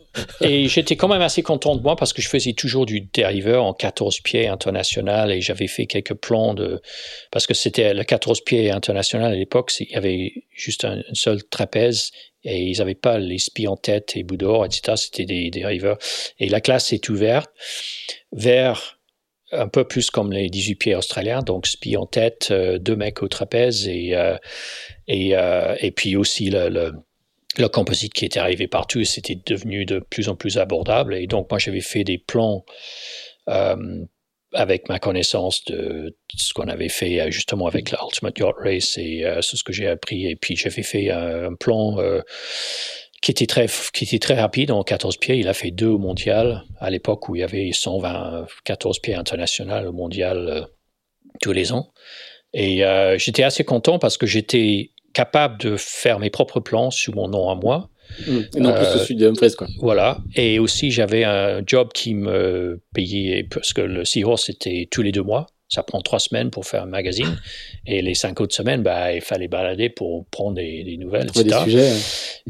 Et 0.42 0.68
j'étais 0.68 0.96
quand 0.96 1.08
même 1.08 1.22
assez 1.22 1.44
content 1.44 1.76
de 1.76 1.82
moi 1.82 1.96
parce 1.96 2.14
que 2.14 2.22
je 2.22 2.30
faisais 2.30 2.54
toujours 2.54 2.86
du 2.86 3.02
dériveur 3.02 3.66
en 3.66 3.74
14 3.74 4.22
pieds 4.22 4.48
international 4.48 5.32
et 5.32 5.42
j'avais 5.42 5.68
fait 5.68 5.86
quelques 5.88 6.14
plans 6.14 6.54
de. 6.54 6.82
Parce 7.32 7.48
que 7.48 7.54
c'était 7.54 7.94
le 7.94 8.04
14 8.04 8.42
pieds 8.42 8.72
international 8.72 9.34
à 9.34 9.36
l'époque, 9.36 9.74
il 9.80 9.92
y 9.92 9.96
avait 9.96 10.46
juste 10.52 10.86
un, 10.86 11.02
seul 11.14 11.44
trapèze 11.44 12.12
et 12.44 12.64
ils 12.64 12.78
n'avaient 12.78 12.96
pas 12.96 13.18
les 13.18 13.40
spies 13.40 13.68
en 13.68 13.76
tête 13.76 14.16
et 14.16 14.24
d'or, 14.24 14.66
etc. 14.66 14.94
C'était 14.96 15.26
des 15.26 15.50
dériveurs. 15.50 15.98
Et 16.40 16.48
la 16.48 16.62
classe 16.62 16.94
est 16.94 17.10
ouverte 17.10 17.50
vers 18.32 18.96
un 19.52 19.68
peu 19.68 19.86
plus 19.86 20.10
comme 20.10 20.32
les 20.32 20.50
18 20.50 20.76
pieds 20.76 20.96
australiens, 20.96 21.42
donc 21.42 21.68
spi 21.68 21.98
en 21.98 22.06
tête, 22.06 22.50
euh, 22.52 22.78
deux 22.78 22.96
mecs 22.96 23.22
au 23.22 23.28
trapèze 23.28 23.88
et, 23.88 24.16
euh, 24.16 24.38
et, 25.08 25.38
euh, 25.38 25.76
et 25.80 25.92
puis 25.92 26.16
aussi 26.16 26.50
le, 26.50 26.92
le 27.58 27.68
composite 27.68 28.14
qui 28.14 28.26
était 28.26 28.40
arrivé 28.40 28.68
partout 28.68 29.04
c'était 29.04 29.40
devenu 29.46 29.86
de 29.86 30.00
plus 30.00 30.30
en 30.30 30.36
plus 30.36 30.58
abordable. 30.58 31.16
Et 31.16 31.28
donc, 31.28 31.50
moi, 31.50 31.60
j'avais 31.60 31.82
fait 31.82 32.04
des 32.04 32.18
plans 32.18 32.66
euh, 33.50 34.06
avec 34.54 34.90
ma 34.90 35.00
connaissance 35.00 35.64
de 35.66 36.16
ce 36.36 36.54
qu'on 36.54 36.68
avait 36.68 36.90
fait 36.90 37.20
euh, 37.20 37.32
justement 37.32 37.68
avec 37.68 37.92
la 37.92 38.00
Ultimate 38.04 38.38
Yacht 38.38 38.56
Race 38.58 38.98
et 38.98 39.26
euh, 39.26 39.42
ce 39.42 39.64
que 39.64 39.74
j'ai 39.74 39.88
appris. 39.88 40.28
Et 40.28 40.36
puis, 40.36 40.56
j'avais 40.56 40.84
fait 40.84 41.12
un, 41.12 41.52
un 41.52 41.56
plan 41.56 42.00
euh, 42.00 42.22
qui 43.26 43.32
était 43.32 43.48
très 43.48 43.68
qui 43.92 44.04
était 44.04 44.20
très 44.20 44.36
rapide 44.36 44.70
en 44.70 44.84
14 44.84 45.18
pieds. 45.18 45.38
Il 45.38 45.48
a 45.48 45.56
fait 45.56 45.72
deux 45.72 45.88
au 45.88 45.98
mondial 45.98 46.64
à 46.80 46.92
l'époque 46.92 47.28
où 47.28 47.36
il 47.36 47.40
y 47.40 47.44
avait 47.44 47.72
120 47.72 48.46
14 48.64 49.00
pieds 49.00 49.16
international 49.16 49.88
au 49.88 49.94
mondial 49.94 50.48
euh, 50.48 50.62
tous 51.42 51.52
les 51.52 51.72
ans. 51.72 51.92
Et 52.54 52.86
euh, 52.86 53.18
j'étais 53.18 53.42
assez 53.42 53.64
content 53.64 53.98
parce 53.98 54.18
que 54.18 54.28
j'étais 54.28 54.92
capable 55.16 55.58
de 55.60 55.78
faire 55.78 56.20
mes 56.20 56.30
propres 56.30 56.60
plans 56.60 56.92
sous 56.92 57.12
mon 57.14 57.28
nom 57.28 57.50
à 57.50 57.56
moi. 57.56 57.90
Mm. 58.28 58.40
Et 58.56 58.60
non 58.60 58.74
plus 58.74 58.86
celui 59.00 59.16
de 59.16 59.28
Humphreys, 59.28 59.54
quoi. 59.58 59.68
Voilà. 59.80 60.20
Et 60.36 60.60
aussi, 60.60 60.92
j'avais 60.92 61.24
un 61.24 61.62
job 61.66 61.90
qui 61.94 62.14
me 62.14 62.80
payait, 62.94 63.44
parce 63.50 63.74
que 63.74 63.82
le 63.82 64.06
Seahorse, 64.06 64.46
c'était 64.46 64.88
tous 64.92 65.02
les 65.02 65.12
deux 65.12 65.24
mois. 65.24 65.48
Ça 65.68 65.82
prend 65.82 66.00
trois 66.02 66.20
semaines 66.20 66.52
pour 66.52 66.68
faire 66.68 66.84
un 66.84 66.88
magazine. 66.88 67.36
Et 67.88 68.04
les 68.04 68.14
cinq 68.14 68.40
autres 68.40 68.54
semaines, 68.54 68.84
bah, 68.84 69.14
il 69.14 69.22
fallait 69.22 69.48
balader 69.48 69.90
pour 69.90 70.28
prendre 70.28 70.56
des, 70.58 70.84
des 70.84 70.98
nouvelles, 70.98 71.26
Trouver 71.32 71.46
des 71.46 71.50
etc. 71.50 71.64
sujets. 71.64 71.94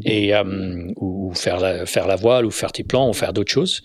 Et, 0.04 0.34
euh, 0.34 0.88
ou 0.96 1.32
faire 1.34 1.58
la, 1.58 1.86
faire 1.86 2.06
la 2.06 2.16
voile, 2.16 2.44
ou 2.44 2.50
faire 2.50 2.72
tes 2.72 2.84
plans, 2.84 3.08
ou 3.08 3.14
faire 3.14 3.32
d'autres 3.32 3.50
choses. 3.52 3.80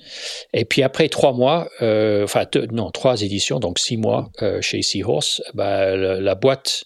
Et 0.53 0.65
puis 0.65 0.83
après 0.83 1.07
trois 1.07 1.31
mois, 1.31 1.69
euh, 1.81 2.25
enfin, 2.25 2.43
deux- 2.51 2.67
non, 2.73 2.91
trois 2.91 3.21
éditions, 3.21 3.59
donc 3.61 3.79
six 3.79 3.95
mois 3.95 4.29
euh, 4.41 4.59
chez 4.59 4.81
Seahorse, 4.81 5.41
bah, 5.53 5.95
la, 5.95 6.19
la 6.19 6.35
boîte 6.35 6.83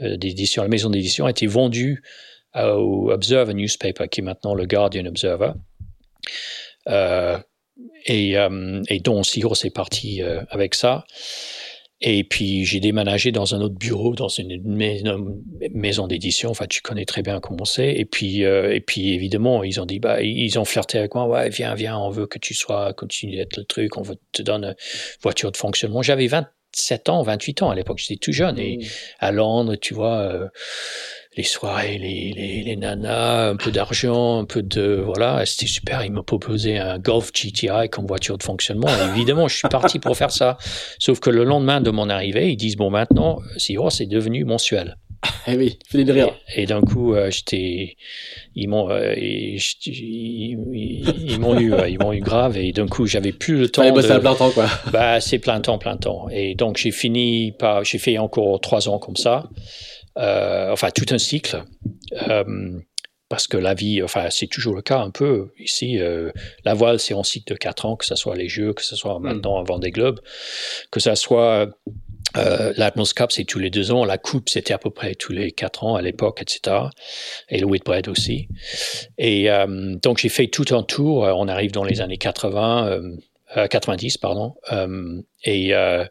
d'édition, 0.00 0.62
la 0.62 0.68
maison 0.68 0.90
d'édition 0.90 1.26
a 1.26 1.30
été 1.30 1.46
vendue 1.46 2.02
euh, 2.56 2.74
au 2.74 3.10
Observer 3.10 3.54
Newspaper, 3.54 4.08
qui 4.08 4.20
est 4.20 4.24
maintenant 4.24 4.54
le 4.54 4.66
Guardian 4.66 5.06
Observer. 5.06 5.52
Euh, 6.88 7.38
et, 8.06 8.38
euh, 8.38 8.82
et 8.88 9.00
dont 9.00 9.22
Seahorse 9.22 9.64
est 9.64 9.74
parti 9.74 10.22
euh, 10.22 10.42
avec 10.50 10.74
ça. 10.74 11.04
Et 12.02 12.24
puis 12.24 12.66
j'ai 12.66 12.78
déménagé 12.78 13.32
dans 13.32 13.54
un 13.54 13.60
autre 13.60 13.74
bureau, 13.74 14.14
dans 14.14 14.28
une 14.28 14.60
maison, 15.74 16.06
d'édition. 16.06 16.50
Enfin, 16.50 16.66
tu 16.66 16.82
connais 16.82 17.06
très 17.06 17.22
bien 17.22 17.40
comment 17.40 17.64
c'est. 17.64 17.92
Et 17.94 18.04
puis, 18.04 18.44
euh, 18.44 18.74
et 18.74 18.80
puis 18.80 19.14
évidemment, 19.14 19.64
ils 19.64 19.80
ont 19.80 19.86
dit, 19.86 19.98
bah, 19.98 20.20
ils 20.22 20.58
ont 20.58 20.66
flirté 20.66 20.98
avec 20.98 21.14
moi. 21.14 21.26
Ouais, 21.26 21.48
viens, 21.48 21.74
viens, 21.74 21.98
on 21.98 22.10
veut 22.10 22.26
que 22.26 22.38
tu 22.38 22.52
sois, 22.52 22.92
continue 22.92 23.36
d'être 23.36 23.56
le 23.56 23.64
truc. 23.64 23.96
On 23.96 24.02
te 24.32 24.42
donner 24.42 24.68
une 24.68 24.74
voiture 25.22 25.50
de 25.50 25.56
fonctionnement. 25.56 26.02
J'avais 26.02 26.26
27 26.76 27.08
ans, 27.08 27.22
28 27.22 27.62
ans 27.62 27.70
à 27.70 27.74
l'époque. 27.74 27.98
J'étais 27.98 28.16
tout 28.16 28.32
jeune. 28.32 28.58
Et 28.58 28.76
Mm. 28.78 28.82
à 29.20 29.32
Londres, 29.32 29.76
tu 29.76 29.94
vois, 29.94 30.18
euh, 30.18 30.48
les 31.36 31.42
soirées, 31.42 31.98
les, 31.98 32.32
les, 32.34 32.62
les 32.62 32.76
nanas, 32.76 33.48
un 33.50 33.56
peu 33.56 33.70
d'argent, 33.70 34.40
un 34.40 34.44
peu 34.44 34.62
de 34.62 35.02
voilà, 35.04 35.44
c'était 35.46 35.66
super. 35.66 36.04
Ils 36.04 36.12
m'ont 36.12 36.22
proposé 36.22 36.78
un 36.78 36.98
Golf 36.98 37.32
GTI 37.32 37.88
comme 37.90 38.06
voiture 38.06 38.36
de 38.38 38.42
fonctionnement. 38.42 38.88
Et 38.88 39.10
évidemment, 39.16 39.48
je 39.48 39.56
suis 39.56 39.68
parti 39.68 39.98
pour 39.98 40.16
faire 40.16 40.30
ça. 40.30 40.58
Sauf 40.98 41.20
que 41.20 41.30
le 41.30 41.44
lendemain 41.44 41.80
de 41.80 41.90
mon 41.90 42.08
arrivée, 42.10 42.50
ils 42.50 42.56
disent 42.56 42.76
bon 42.76 42.90
maintenant, 42.90 43.38
Seahorse 43.56 44.00
est 44.00 44.06
devenu 44.06 44.44
mensuel. 44.44 44.96
Eh 45.48 45.56
oui, 45.56 45.78
il 45.80 45.90
fait 45.90 46.04
des 46.04 46.12
rires. 46.12 46.34
Et, 46.56 46.62
et 46.62 46.66
d'un 46.66 46.80
coup, 46.80 47.14
euh, 47.14 47.30
j'étais, 47.30 47.96
ils 48.54 48.68
m'ont, 48.68 48.90
euh, 48.90 49.14
ils, 49.16 49.60
ils- 49.86 51.14
ils 51.30 51.38
m'ont 51.40 51.58
eu, 51.58 51.72
ils 51.88 51.98
m'ont 51.98 52.12
eu 52.12 52.20
grave. 52.20 52.56
Et 52.56 52.72
d'un 52.72 52.86
coup, 52.86 53.06
j'avais 53.06 53.32
plus 53.32 53.56
le 53.56 53.68
temps. 53.68 53.82
Fallait 53.82 53.92
bosser 53.94 54.08
de- 54.08 54.12
à 54.14 54.20
plein 54.20 54.34
temps, 54.34 54.50
quoi. 54.50 54.66
bah, 54.92 55.20
c'est 55.20 55.38
plein 55.38 55.60
temps, 55.60 55.78
plein 55.78 55.96
temps. 55.96 56.28
Et 56.30 56.54
donc, 56.54 56.76
j'ai 56.78 56.90
fini 56.90 57.52
par, 57.52 57.84
j'ai 57.84 57.98
fait 57.98 58.18
encore 58.18 58.60
trois 58.60 58.88
ans 58.88 58.98
comme 58.98 59.16
ça. 59.16 59.48
Euh, 60.18 60.70
enfin, 60.72 60.88
tout 60.94 61.06
un 61.10 61.18
cycle. 61.18 61.62
Parce 63.28 63.48
que 63.48 63.56
la 63.56 63.74
vie, 63.74 64.02
enfin, 64.04 64.28
c'est 64.30 64.46
toujours 64.46 64.76
le 64.76 64.82
cas 64.82 65.00
un 65.00 65.10
peu 65.10 65.50
ici. 65.58 65.98
la 66.64 66.74
voile, 66.74 67.00
c'est 67.00 67.14
en 67.14 67.24
cycle 67.24 67.52
de 67.54 67.58
quatre 67.58 67.84
ans, 67.84 67.96
que 67.96 68.04
ce 68.04 68.14
soit 68.14 68.36
les 68.36 68.48
Jeux, 68.48 68.72
que 68.72 68.84
ce 68.84 68.94
soit 68.94 69.18
maintenant 69.18 69.58
avant 69.58 69.78
des 69.80 69.90
globes, 69.90 70.20
que 70.92 71.00
ce 71.00 71.12
soit 71.16 71.68
euh, 72.36 72.72
l'Atmos 72.76 73.12
Cup, 73.12 73.32
c'est 73.32 73.44
tous 73.44 73.58
les 73.58 73.70
deux 73.70 73.92
ans. 73.92 74.04
La 74.04 74.18
Coupe, 74.18 74.48
c'était 74.48 74.74
à 74.74 74.78
peu 74.78 74.90
près 74.90 75.14
tous 75.14 75.32
les 75.32 75.52
quatre 75.52 75.84
ans 75.84 75.96
à 75.96 76.02
l'époque, 76.02 76.42
etc. 76.42 76.76
Et 77.48 77.58
le 77.58 77.66
Whitbread 77.66 78.08
aussi. 78.08 78.48
Et 79.18 79.50
euh, 79.50 79.94
donc, 80.02 80.18
j'ai 80.18 80.28
fait 80.28 80.48
tout 80.48 80.74
un 80.74 80.82
tour. 80.82 81.24
Euh, 81.24 81.32
On 81.34 81.48
arrive 81.48 81.72
dans 81.72 81.84
les 81.84 82.00
années 82.00 82.18
80, 82.18 82.88
euh, 82.88 83.16
euh, 83.56 83.66
90, 83.66 84.18
pardon. 84.18 84.54
Euh, 84.72 85.20
et 85.44 85.74
euh, 85.74 86.04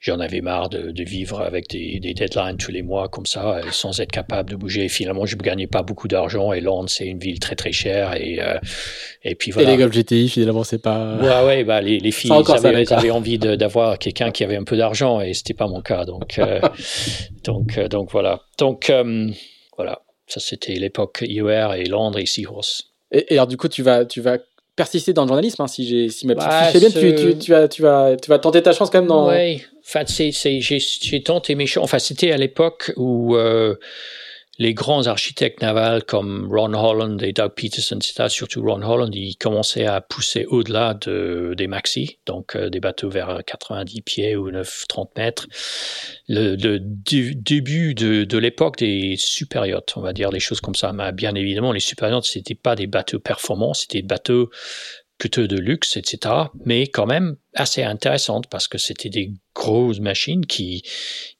j'en 0.00 0.18
avais 0.18 0.40
marre 0.40 0.70
de, 0.70 0.90
de 0.90 1.04
vivre 1.04 1.40
avec 1.40 1.68
des, 1.68 2.00
des, 2.00 2.14
deadlines 2.14 2.56
tous 2.56 2.72
les 2.72 2.82
mois 2.82 3.08
comme 3.08 3.26
ça, 3.26 3.58
euh, 3.58 3.62
sans 3.70 4.00
être 4.00 4.10
capable 4.10 4.50
de 4.50 4.56
bouger. 4.56 4.88
Finalement, 4.88 5.26
je 5.26 5.36
ne 5.36 5.42
gagnais 5.42 5.66
pas 5.66 5.82
beaucoup 5.82 6.08
d'argent. 6.08 6.52
Et 6.54 6.60
Londres, 6.60 6.88
c'est 6.88 7.06
une 7.06 7.18
ville 7.18 7.38
très, 7.38 7.54
très 7.54 7.72
chère. 7.72 8.14
Et, 8.16 8.40
euh, 8.40 8.58
et 9.22 9.34
puis 9.34 9.50
voilà. 9.50 9.68
Et 9.68 9.72
les 9.76 9.82
Golf 9.82 9.94
GTI, 9.94 10.28
finalement, 10.30 10.64
c'est 10.64 10.80
pas. 10.80 11.16
Ouais, 11.18 11.46
ouais, 11.46 11.64
bah, 11.64 11.82
les, 11.82 12.00
les 12.00 12.10
filles 12.12 12.28
Ça 12.28 12.38
encore, 12.38 12.58
ça 12.58 12.68
avaient, 12.68 12.90
avaient 12.90 13.10
envie 13.10 13.38
d'avoir 13.38 13.98
quelqu'un 13.98 14.30
qui 14.30 14.42
avait 14.42 14.56
un 14.56 14.64
peu 14.64 14.76
d'argent 14.76 15.20
et 15.20 15.34
c'était 15.34 15.54
pas 15.54 15.68
mon 15.68 15.82
cas. 15.82 16.06
Donc, 16.06 16.38
euh, 16.38 16.60
donc, 17.44 17.76
euh, 17.76 17.88
donc 17.88 18.10
voilà. 18.10 18.40
Donc, 18.58 18.88
euh, 18.88 19.30
voilà. 19.76 20.00
Ça, 20.26 20.40
c'était 20.40 20.74
l'époque 20.74 21.24
IOR 21.26 21.74
et 21.74 21.84
Londres 21.84 22.18
et 22.18 22.26
Seahorse. 22.26 22.92
Et, 23.12 23.34
et 23.34 23.36
alors, 23.36 23.48
du 23.48 23.56
coup, 23.56 23.68
tu 23.68 23.82
vas, 23.82 24.04
tu 24.06 24.20
vas 24.20 24.38
persister 24.80 25.12
dans 25.12 25.24
le 25.24 25.28
journalisme, 25.28 25.60
hein, 25.60 25.66
si, 25.66 25.86
j'ai, 25.86 26.08
si 26.08 26.26
ma 26.26 26.34
petite 26.34 26.48
Bah, 26.48 26.64
fiche 26.64 26.76
est 26.76 27.00
bien, 27.00 27.14
tu, 27.14 27.14
tu, 27.14 27.38
tu 27.38 27.50
vas, 27.50 27.68
tu, 27.68 27.82
vas, 27.82 28.16
tu 28.16 28.30
vas 28.30 28.38
tenter 28.38 28.62
ta 28.62 28.72
chance 28.72 28.88
quand 28.88 29.00
même 29.00 29.08
dans. 29.08 29.28
Ouais. 29.28 29.60
Enfin, 29.86 30.04
c'est, 30.06 30.32
c'est, 30.32 30.62
j'ai, 30.62 30.78
j'ai 30.78 31.22
tenté 31.22 31.54
mes 31.54 31.66
chances. 31.66 31.84
Enfin, 31.84 31.98
c'était 31.98 32.32
à 32.32 32.38
l'époque 32.38 32.90
où 32.96 33.36
euh, 33.36 33.74
les 34.60 34.74
grands 34.74 35.06
architectes 35.06 35.62
navals 35.62 36.04
comme 36.04 36.46
Ron 36.52 36.74
Holland 36.74 37.22
et 37.22 37.32
Doug 37.32 37.54
Peterson, 37.56 37.96
etc., 37.96 38.28
surtout 38.28 38.62
Ron 38.62 38.82
Holland, 38.82 39.10
ils 39.14 39.34
commençaient 39.36 39.86
à 39.86 40.02
pousser 40.02 40.44
au-delà 40.44 40.92
de, 40.92 41.54
des 41.56 41.66
maxi, 41.66 42.18
donc 42.26 42.54
euh, 42.56 42.68
des 42.68 42.78
bateaux 42.78 43.08
vers 43.08 43.40
90 43.46 44.02
pieds 44.02 44.36
ou 44.36 44.50
9, 44.50 44.84
30 44.86 45.16
mètres. 45.16 45.46
Le, 46.28 46.56
le 46.56 46.78
dé- 46.78 47.34
début 47.34 47.94
de, 47.94 48.36
l'époque 48.36 48.76
des 48.76 49.14
super 49.16 49.64
yachts, 49.64 49.96
on 49.96 50.02
va 50.02 50.12
dire 50.12 50.28
des 50.28 50.40
choses 50.40 50.60
comme 50.60 50.74
ça. 50.74 50.92
Mais 50.92 51.10
bien 51.12 51.34
évidemment, 51.34 51.72
les 51.72 51.80
super 51.80 52.10
yachts, 52.10 52.26
c'était 52.26 52.54
pas 52.54 52.76
des 52.76 52.86
bateaux 52.86 53.18
performants, 53.18 53.72
c'était 53.72 54.02
des 54.02 54.06
bateaux 54.06 54.50
plutôt 55.16 55.46
de 55.46 55.56
luxe, 55.56 55.96
etc., 55.96 56.34
mais 56.66 56.82
quand 56.86 57.06
même 57.06 57.36
assez 57.54 57.82
intéressantes 57.82 58.50
parce 58.50 58.68
que 58.68 58.76
c'était 58.76 59.08
des 59.08 59.32
grosses 59.54 60.00
machines 60.00 60.44
qui 60.44 60.82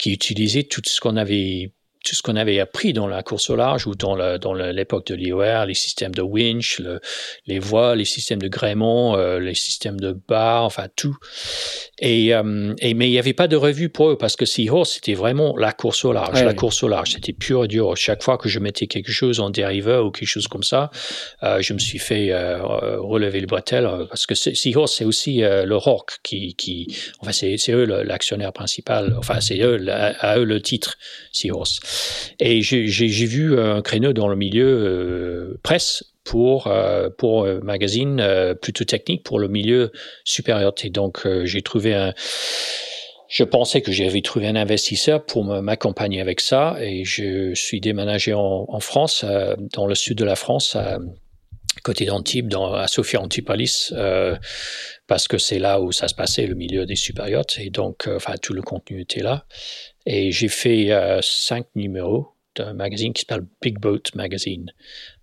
utilisaient 0.07 0.65
tout 0.65 0.81
ce 0.87 1.03
qu'on 1.03 1.17
avait 1.17 1.75
tout 2.05 2.15
ce 2.15 2.23
qu'on 2.23 2.37
avait 2.37 2.61
appris 2.61 2.93
dans 2.93 3.07
la 3.07 3.23
course 3.23 3.51
au 3.51 3.57
large 3.57 3.87
ou 3.87 3.95
dans 3.95 4.15
l'époque 4.15 5.07
dans 5.07 5.15
de 5.15 5.21
l'IOR, 5.21 5.67
les 5.67 5.75
systèmes 5.75 6.15
de 6.15 6.23
winch, 6.23 6.79
le, 6.79 7.01
les 7.47 7.59
voiles, 7.59 7.99
les 7.99 8.05
systèmes 8.05 8.41
de 8.41 8.49
gréement, 8.49 9.17
euh, 9.17 9.39
les 9.39 9.55
systèmes 9.55 10.01
de 10.01 10.13
barre, 10.13 10.65
enfin 10.65 10.87
tout. 10.97 11.17
Et, 11.99 12.35
euh, 12.35 12.75
et 12.79 12.95
mais 12.95 13.09
il 13.09 13.13
n'y 13.13 13.19
avait 13.19 13.35
pas 13.35 13.49
de 13.49 13.57
revue 13.57 13.91
pour 13.91 14.11
eux 14.11 14.17
parce 14.17 14.37
que 14.37 14.47
Seahorse 14.47 14.93
c'était 14.95 15.15
vraiment 15.15 15.57
la 15.57 15.73
course 15.73 16.05
au 16.05 16.13
large, 16.13 16.43
la 16.43 16.55
course 16.55 16.83
au 16.83 16.89
large, 16.89 17.13
c'était 17.13 17.35
pur 17.35 17.65
et 17.65 17.69
dur. 17.69 17.95
Chaque 17.97 18.23
fois 18.23 18.39
que 18.39 18.49
je 18.49 18.59
mettais 18.59 18.87
quelque 18.87 19.13
chose 19.13 19.41
en 19.41 19.51
dériveur 19.51 20.07
ou 20.07 20.11
quelque 20.11 20.29
chose 20.29 20.49
comme 20.49 20.63
ça, 20.63 20.91
euh, 21.43 21.61
je 21.61 21.75
me 21.75 21.79
suis 21.79 21.99
fait 21.99 22.33
euh, 22.33 22.63
relever 22.99 23.41
le 23.41 23.47
bretelle 23.47 23.89
parce 24.09 24.25
que 24.25 24.35
Seahorse 24.35 24.95
c'est 24.97 25.05
aussi 25.05 25.41
le 25.41 25.77
Rock 25.77 26.19
qui, 26.23 26.55
qui 26.55 26.97
enfin 27.21 27.33
c'est 27.33 27.73
eux 27.73 27.85
l'actionnaire 27.85 28.53
principal, 28.53 29.15
enfin 29.19 29.41
c'est 29.41 29.61
eux 29.61 29.85
à 29.91 30.39
eux 30.39 30.45
le 30.45 30.63
titre 30.63 30.97
Seahorse. 31.33 31.81
Et 32.39 32.63
j'ai 32.63 33.27
vu 33.27 33.59
un 33.59 33.83
créneau 33.83 34.13
dans 34.13 34.29
le 34.29 34.37
milieu 34.37 34.67
euh, 34.67 35.61
presse 35.63 36.05
pour 36.25 36.67
euh, 36.67 37.09
pour 37.17 37.47
un 37.47 37.61
magazine 37.61 38.21
euh, 38.21 38.55
plutôt 38.55 38.85
technique 38.85 39.25
pour 39.25 39.39
le 39.39 39.49
milieu 39.49 39.93
supérieur. 40.25 40.73
Et 40.83 40.91
donc 40.91 41.27
j'ai 41.45 41.63
trouvé 41.63 41.95
un 41.95 42.15
je 43.29 43.45
pensais 43.45 43.81
que 43.81 43.93
j'avais 43.93 44.23
trouvé 44.23 44.49
un 44.49 44.57
investisseur 44.57 45.25
pour 45.25 45.45
m'accompagner 45.45 46.21
avec 46.21 46.41
ça 46.41 46.77
et 46.81 47.05
je 47.05 47.55
suis 47.55 47.81
déménagé 47.81 48.35
en, 48.35 48.81
France, 48.81 49.25
dans 49.73 49.87
le 49.87 49.95
sud 49.95 50.19
de 50.19 50.25
la 50.25 50.35
France, 50.35 50.75
à, 50.75 50.99
côté 51.83 52.05
d'Antibes, 52.05 52.53
à 52.75 52.87
Sophia 52.89 53.21
Antipolis, 53.21 53.93
euh, 53.93 54.37
parce 55.07 55.29
que 55.29 55.39
c'est 55.39 55.59
là 55.59 55.81
où 55.81 55.93
ça 55.93 56.09
se 56.09 56.15
passait, 56.15 56.47
le 56.47 56.55
milieu 56.55 56.87
des 56.87 56.97
superyachts, 56.97 57.59
et 57.59 57.71
donc, 57.71 58.09
enfin, 58.09 58.35
tout 58.41 58.53
le 58.53 58.63
contenu 58.63 59.01
était 59.01 59.23
là. 59.23 59.47
Et 60.13 60.33
j'ai 60.33 60.49
fait 60.49 60.91
euh, 60.91 61.21
cinq 61.23 61.67
numéros 61.77 62.35
d'un 62.57 62.73
magazine 62.75 63.13
qui 63.13 63.21
s'appelle 63.21 63.47
Big 63.63 63.79
Boat 63.79 64.03
Magazine, 64.17 64.73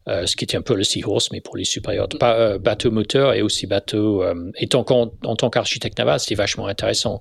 euh, 0.07 0.25
ce 0.25 0.37
qui 0.37 0.45
était 0.45 0.55
un 0.55 0.61
peu 0.61 0.73
le 0.73 0.83
Seahorse, 0.83 1.31
mais 1.31 1.41
pour 1.41 1.57
les 1.57 1.65
supérieurs. 1.65 2.07
Euh, 2.23 2.57
bateau 2.57 2.91
moteur 2.91 3.33
et 3.33 3.41
aussi 3.41 3.67
bateau. 3.67 4.23
Euh, 4.23 4.51
et 4.57 4.69
en, 4.73 4.85
tant 5.35 5.49
qu'architecte 5.49 5.97
naval, 5.97 6.19
c'était 6.19 6.35
vachement 6.35 6.67
intéressant. 6.67 7.19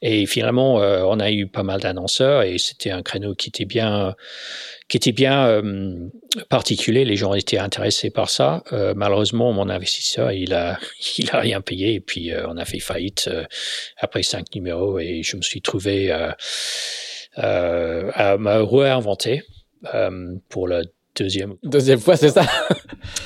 Et 0.00 0.24
finalement, 0.26 0.76
on 0.76 1.20
a 1.20 1.30
eu 1.30 1.46
pas 1.46 1.62
mal 1.62 1.80
d'annonceurs 1.80 2.42
et 2.42 2.58
c'était 2.58 2.90
un 2.90 3.02
créneau 3.02 3.34
qui 3.36 3.50
était 3.50 3.66
bien, 3.66 4.16
qui 4.88 4.96
était 4.96 5.12
bien 5.12 5.62
particulier. 6.48 7.04
Les 7.04 7.14
gens 7.14 7.34
étaient 7.34 7.58
intéressés 7.58 8.10
par 8.10 8.28
ça. 8.28 8.64
malheureusement, 8.96 9.52
mon 9.52 9.68
investisseur, 9.68 10.32
il 10.32 10.54
a, 10.54 10.76
il 11.18 11.30
a 11.30 11.38
rien 11.38 11.60
payé 11.60 11.94
et 11.94 12.00
puis 12.00 12.32
on 12.48 12.56
a 12.56 12.64
fait 12.64 12.80
faillite 12.80 13.30
après 13.98 14.24
cinq 14.24 14.52
numéros 14.56 14.98
et 14.98 15.22
je 15.22 15.36
me 15.36 15.42
suis 15.42 15.62
trouvé 15.62 16.10
à 16.10 16.36
me 17.36 18.62
réinventer 18.62 19.44
pour 20.48 20.66
le 20.66 20.82
deuxième. 21.16 21.54
Deuxième 21.62 21.98
fois, 21.98 22.16
c'est 22.16 22.30
ça. 22.30 22.44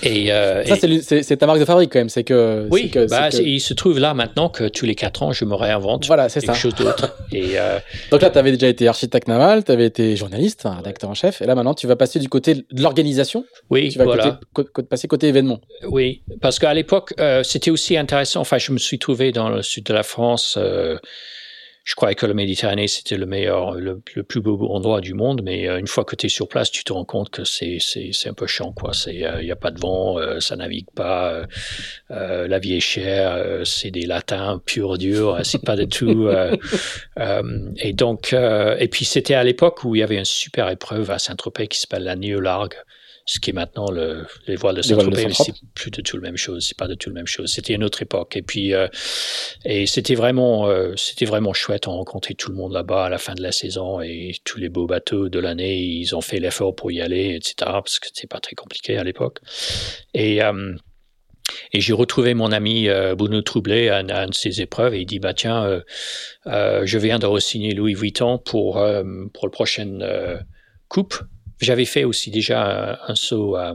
Et, 0.03 0.33
euh, 0.33 0.65
ça, 0.65 0.77
c'est 0.77 1.37
ta 1.37 1.47
marque 1.47 1.61
de 1.61 1.65
fabrique 1.65 1.93
quand 1.93 1.99
même. 1.99 2.09
C'est 2.09 2.25
que. 2.25 2.67
Oui, 2.71 2.91
que, 2.91 3.09
bah, 3.09 3.29
il 3.31 3.61
se 3.61 3.75
trouve 3.75 3.99
là 3.99 4.15
maintenant 4.15 4.49
que 4.49 4.69
tous 4.69 4.87
les 4.87 4.95
quatre 4.95 5.23
ans, 5.23 5.33
je 5.33 5.45
me 5.45 5.55
réinvente 5.55 6.07
voilà, 6.07 6.29
quelque 6.29 6.47
ça. 6.47 6.55
chose 6.55 6.75
d'autre. 6.75 7.17
et 7.33 7.59
euh, 7.59 7.79
Donc 8.11 8.23
là, 8.23 8.31
tu 8.31 8.39
avais 8.39 8.53
déjà 8.53 8.69
été 8.69 8.89
architecte 8.89 9.29
naval, 9.29 9.65
tu 9.65 9.73
avais 9.73 9.87
été 9.87 10.17
journaliste, 10.17 10.67
un 10.67 10.77
rédacteur 10.77 11.11
en 11.11 11.15
chef, 11.15 11.43
et 11.43 11.47
là 11.47 11.55
maintenant, 11.55 11.75
tu 11.75 11.87
vas 11.87 11.97
passer 11.97 12.19
du 12.19 12.29
côté 12.29 12.55
de 12.55 12.83
l'organisation. 12.83 13.45
Oui, 13.71 13.89
tu 13.91 13.99
vas 13.99 14.05
voilà. 14.05 14.41
côté, 14.53 14.83
passer 14.89 15.09
côté 15.09 15.29
événement. 15.29 15.61
Oui, 15.89 16.23
parce 16.41 16.59
qu'à 16.59 16.75
l'époque, 16.75 17.15
euh, 17.21 17.43
c'était 17.43 17.71
aussi 17.71 17.97
intéressant. 17.97 18.41
Enfin, 18.41 18.59
je 18.59 18.73
me 18.73 18.79
suis 18.79 18.99
trouvé 18.99 19.33
dans 19.33 19.49
le 19.49 19.63
sud 19.63 19.85
de 19.85 19.95
la 19.95 20.03
France. 20.03 20.59
Euh, 21.87 21.91
je 21.91 21.95
croyais 21.95 22.15
que 22.15 22.27
la 22.27 22.35
Méditerranée, 22.35 22.89
c'était 22.89 23.17
le 23.17 23.27
meilleur, 23.27 23.75
le, 23.75 24.01
plus 24.01 24.41
beau 24.41 24.59
endroit 24.71 25.01
du 25.01 25.15
monde, 25.15 25.43
mais 25.43 25.69
euh, 25.69 25.79
une 25.79 25.87
fois 25.87 26.05
que 26.05 26.17
tu 26.17 26.27
es 26.27 26.29
sur 26.29 26.49
place, 26.49 26.71
tu 26.71 26.85
te 26.85 26.93
rends 26.93 27.05
compte 27.05 27.31
que 27.31 27.45
c'est, 27.45 27.79
c'est, 27.81 28.11
c'est 28.13 28.29
un 28.29 28.35
peu 28.35 28.47
chiant, 28.47 28.73
quoi. 28.73 28.93
Il 29.07 29.25
euh, 29.25 29.43
n'y 29.43 29.51
a 29.51 29.57
pas 29.57 29.71
de 29.71 29.81
vent, 29.81 30.19
euh, 30.19 30.41
ça 30.41 30.57
navigue 30.57 30.91
pas, 30.95 31.47
la 32.11 32.59
vie 32.59 32.75
est 32.75 32.81
chère, 32.81 33.63
c'est 33.65 33.91
des 33.91 34.07
latins 34.07 34.61
purs 34.65 34.99
durs, 34.99 35.41
c'est 35.45 35.63
pas 35.63 35.77
du 35.77 35.89
tout. 35.89 36.29
et 37.79 37.93
donc, 37.93 38.33
et 38.33 38.89
puis 38.89 39.05
c'était 39.05 39.35
à 39.35 39.45
l'époque 39.45 39.85
où 39.85 39.95
il 39.95 40.01
y 40.01 40.03
avait 40.03 40.19
une 40.19 40.25
super 40.25 40.69
épreuve 40.71 41.11
à 41.11 41.19
Saint-Tropez 41.19 41.69
qui 41.69 41.79
s'appelle 41.79 42.05
la 42.05 42.17
Néolargue 42.17 42.75
ce 43.27 43.41
qui 43.41 43.51
est 43.51 43.53
maintenant 43.53 43.91
le, 43.91 44.27
les 44.47 44.57
voiles 44.57 44.77
de 44.77 44.83
Saint-Tropez, 44.83 45.33
c'est 45.33 45.53
plus 45.75 45.91
de 45.91 46.01
tout 46.01 46.17
la 46.17 46.23
même 46.23 46.37
chose, 46.37 46.65
c'est 46.67 46.77
pas 46.77 46.87
de 46.89 46.95
tout 46.95 47.11
la 47.11 47.15
même 47.15 47.27
chose. 47.27 47.53
C'était 47.53 47.75
une 47.75 47.85
autre 47.85 48.01
époque. 48.01 48.37
Et 48.37 48.43
puis, 48.43 48.73
euh, 48.73 48.89
et 49.65 49.87
c'était 49.87 50.15
vraiment, 50.15 50.69
euh, 50.69 50.95
c'était 50.97 51.25
vraiment 51.25 51.53
chouette. 51.53 51.89
On 51.89 51.93
rencontrait 51.93 52.35
tout 52.35 52.51
le 52.51 52.57
monde 52.57 52.73
là-bas 52.73 53.07
à 53.07 53.09
la 53.09 53.19
fin 53.19 53.35
de 53.35 53.43
la 53.43 53.53
saison 53.53 54.01
et 54.01 54.33
tous 54.45 54.59
les 54.59 54.69
beaux 54.69 54.87
bateaux 54.87 55.29
de 55.29 55.39
l'année, 55.39 55.79
ils 55.79 56.15
ont 56.15 56.21
fait 56.21 56.39
l'effort 56.39 56.75
pour 56.75 56.91
y 56.93 57.01
aller, 57.01 57.35
etc. 57.35 57.55
Parce 57.59 57.99
que 57.99 58.07
c'était 58.07 58.29
pas 58.29 58.41
très 58.41 58.55
compliqué 58.55 58.97
à 58.97 59.05
l'époque. 59.05 59.41
Et, 60.15 60.43
euh, 60.43 60.75
et 61.73 61.81
j'ai 61.81 61.93
retrouvé 61.93 62.35
mon 62.35 62.53
ami 62.53 62.89
euh, 62.89 63.15
Bruno 63.15 63.43
Troublé 63.43 63.89
à, 63.89 63.97
à, 63.97 64.23
une 64.25 64.31
de 64.31 64.35
ces 64.35 64.61
épreuves 64.61 64.95
et 64.95 65.01
il 65.01 65.07
dit 65.07 65.19
bah 65.19 65.35
tiens, 65.35 65.65
euh, 65.65 65.81
euh, 66.47 66.83
je 66.85 66.99
viens 66.99 67.19
de 67.19 67.27
re-signer 67.27 67.75
Louis 67.75 67.95
Vuitton 67.95 68.39
pour 68.39 68.75
pour 69.33 69.47
le 69.47 69.51
prochaine 69.51 70.05
coupe 70.89 71.17
j'avais 71.61 71.85
fait 71.85 72.05
aussi 72.05 72.31
déjà 72.31 72.99
un, 73.07 73.15
saut 73.15 73.57
à, 73.57 73.75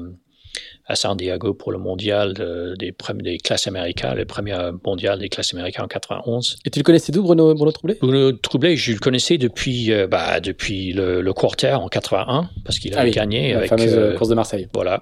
à, 0.85 0.95
San 0.95 1.15
Diego 1.17 1.53
pour 1.53 1.71
le 1.71 1.77
mondial 1.77 2.33
des, 2.77 2.93
des, 3.15 3.37
classes 3.37 3.67
américaines, 3.67 4.15
le 4.15 4.25
premier 4.25 4.57
mondial 4.85 5.19
des 5.19 5.29
classes 5.29 5.53
américaines 5.53 5.85
en 5.85 5.87
91. 5.87 6.57
Et 6.65 6.69
tu 6.69 6.79
le 6.79 6.83
connaissais 6.83 7.11
d'où, 7.11 7.23
Bruno, 7.23 7.53
Bruno 7.53 7.71
Troublé? 7.71 7.97
Bruno 8.01 8.31
Troublé, 8.33 8.75
je 8.75 8.93
le 8.93 8.99
connaissais 8.99 9.37
depuis, 9.37 9.91
euh, 9.91 10.07
bah, 10.07 10.39
depuis 10.39 10.93
le, 10.93 11.21
le, 11.21 11.33
quarter 11.33 11.73
en 11.73 11.87
81, 11.87 12.49
parce 12.65 12.79
qu'il 12.79 12.93
avait 12.93 13.09
ah 13.09 13.13
gagné. 13.13 13.51
La 13.51 13.59
avec, 13.59 13.69
fameuse 13.69 13.93
euh, 13.95 14.15
course 14.15 14.29
de 14.29 14.35
Marseille. 14.35 14.67
Voilà. 14.73 15.01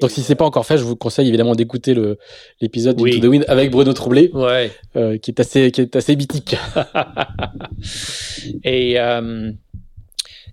Donc 0.00 0.10
si 0.10 0.22
c'est 0.22 0.34
pas 0.34 0.44
encore 0.44 0.66
fait, 0.66 0.76
je 0.76 0.82
vous 0.82 0.96
conseille 0.96 1.28
évidemment 1.28 1.54
d'écouter 1.54 1.94
l'épisode 2.60 3.00
oui. 3.00 3.20
de 3.20 3.28
Win 3.28 3.44
avec 3.46 3.70
Bruno 3.70 3.92
Troublé, 3.92 4.30
ouais. 4.34 4.72
euh, 4.96 5.18
qui 5.18 5.30
est 5.30 5.40
assez 5.40 5.70
qui 5.70 5.82
est 5.82 5.94
assez 5.94 6.16
mythique. 6.16 6.56
Et 8.64 8.98
euh, 8.98 9.52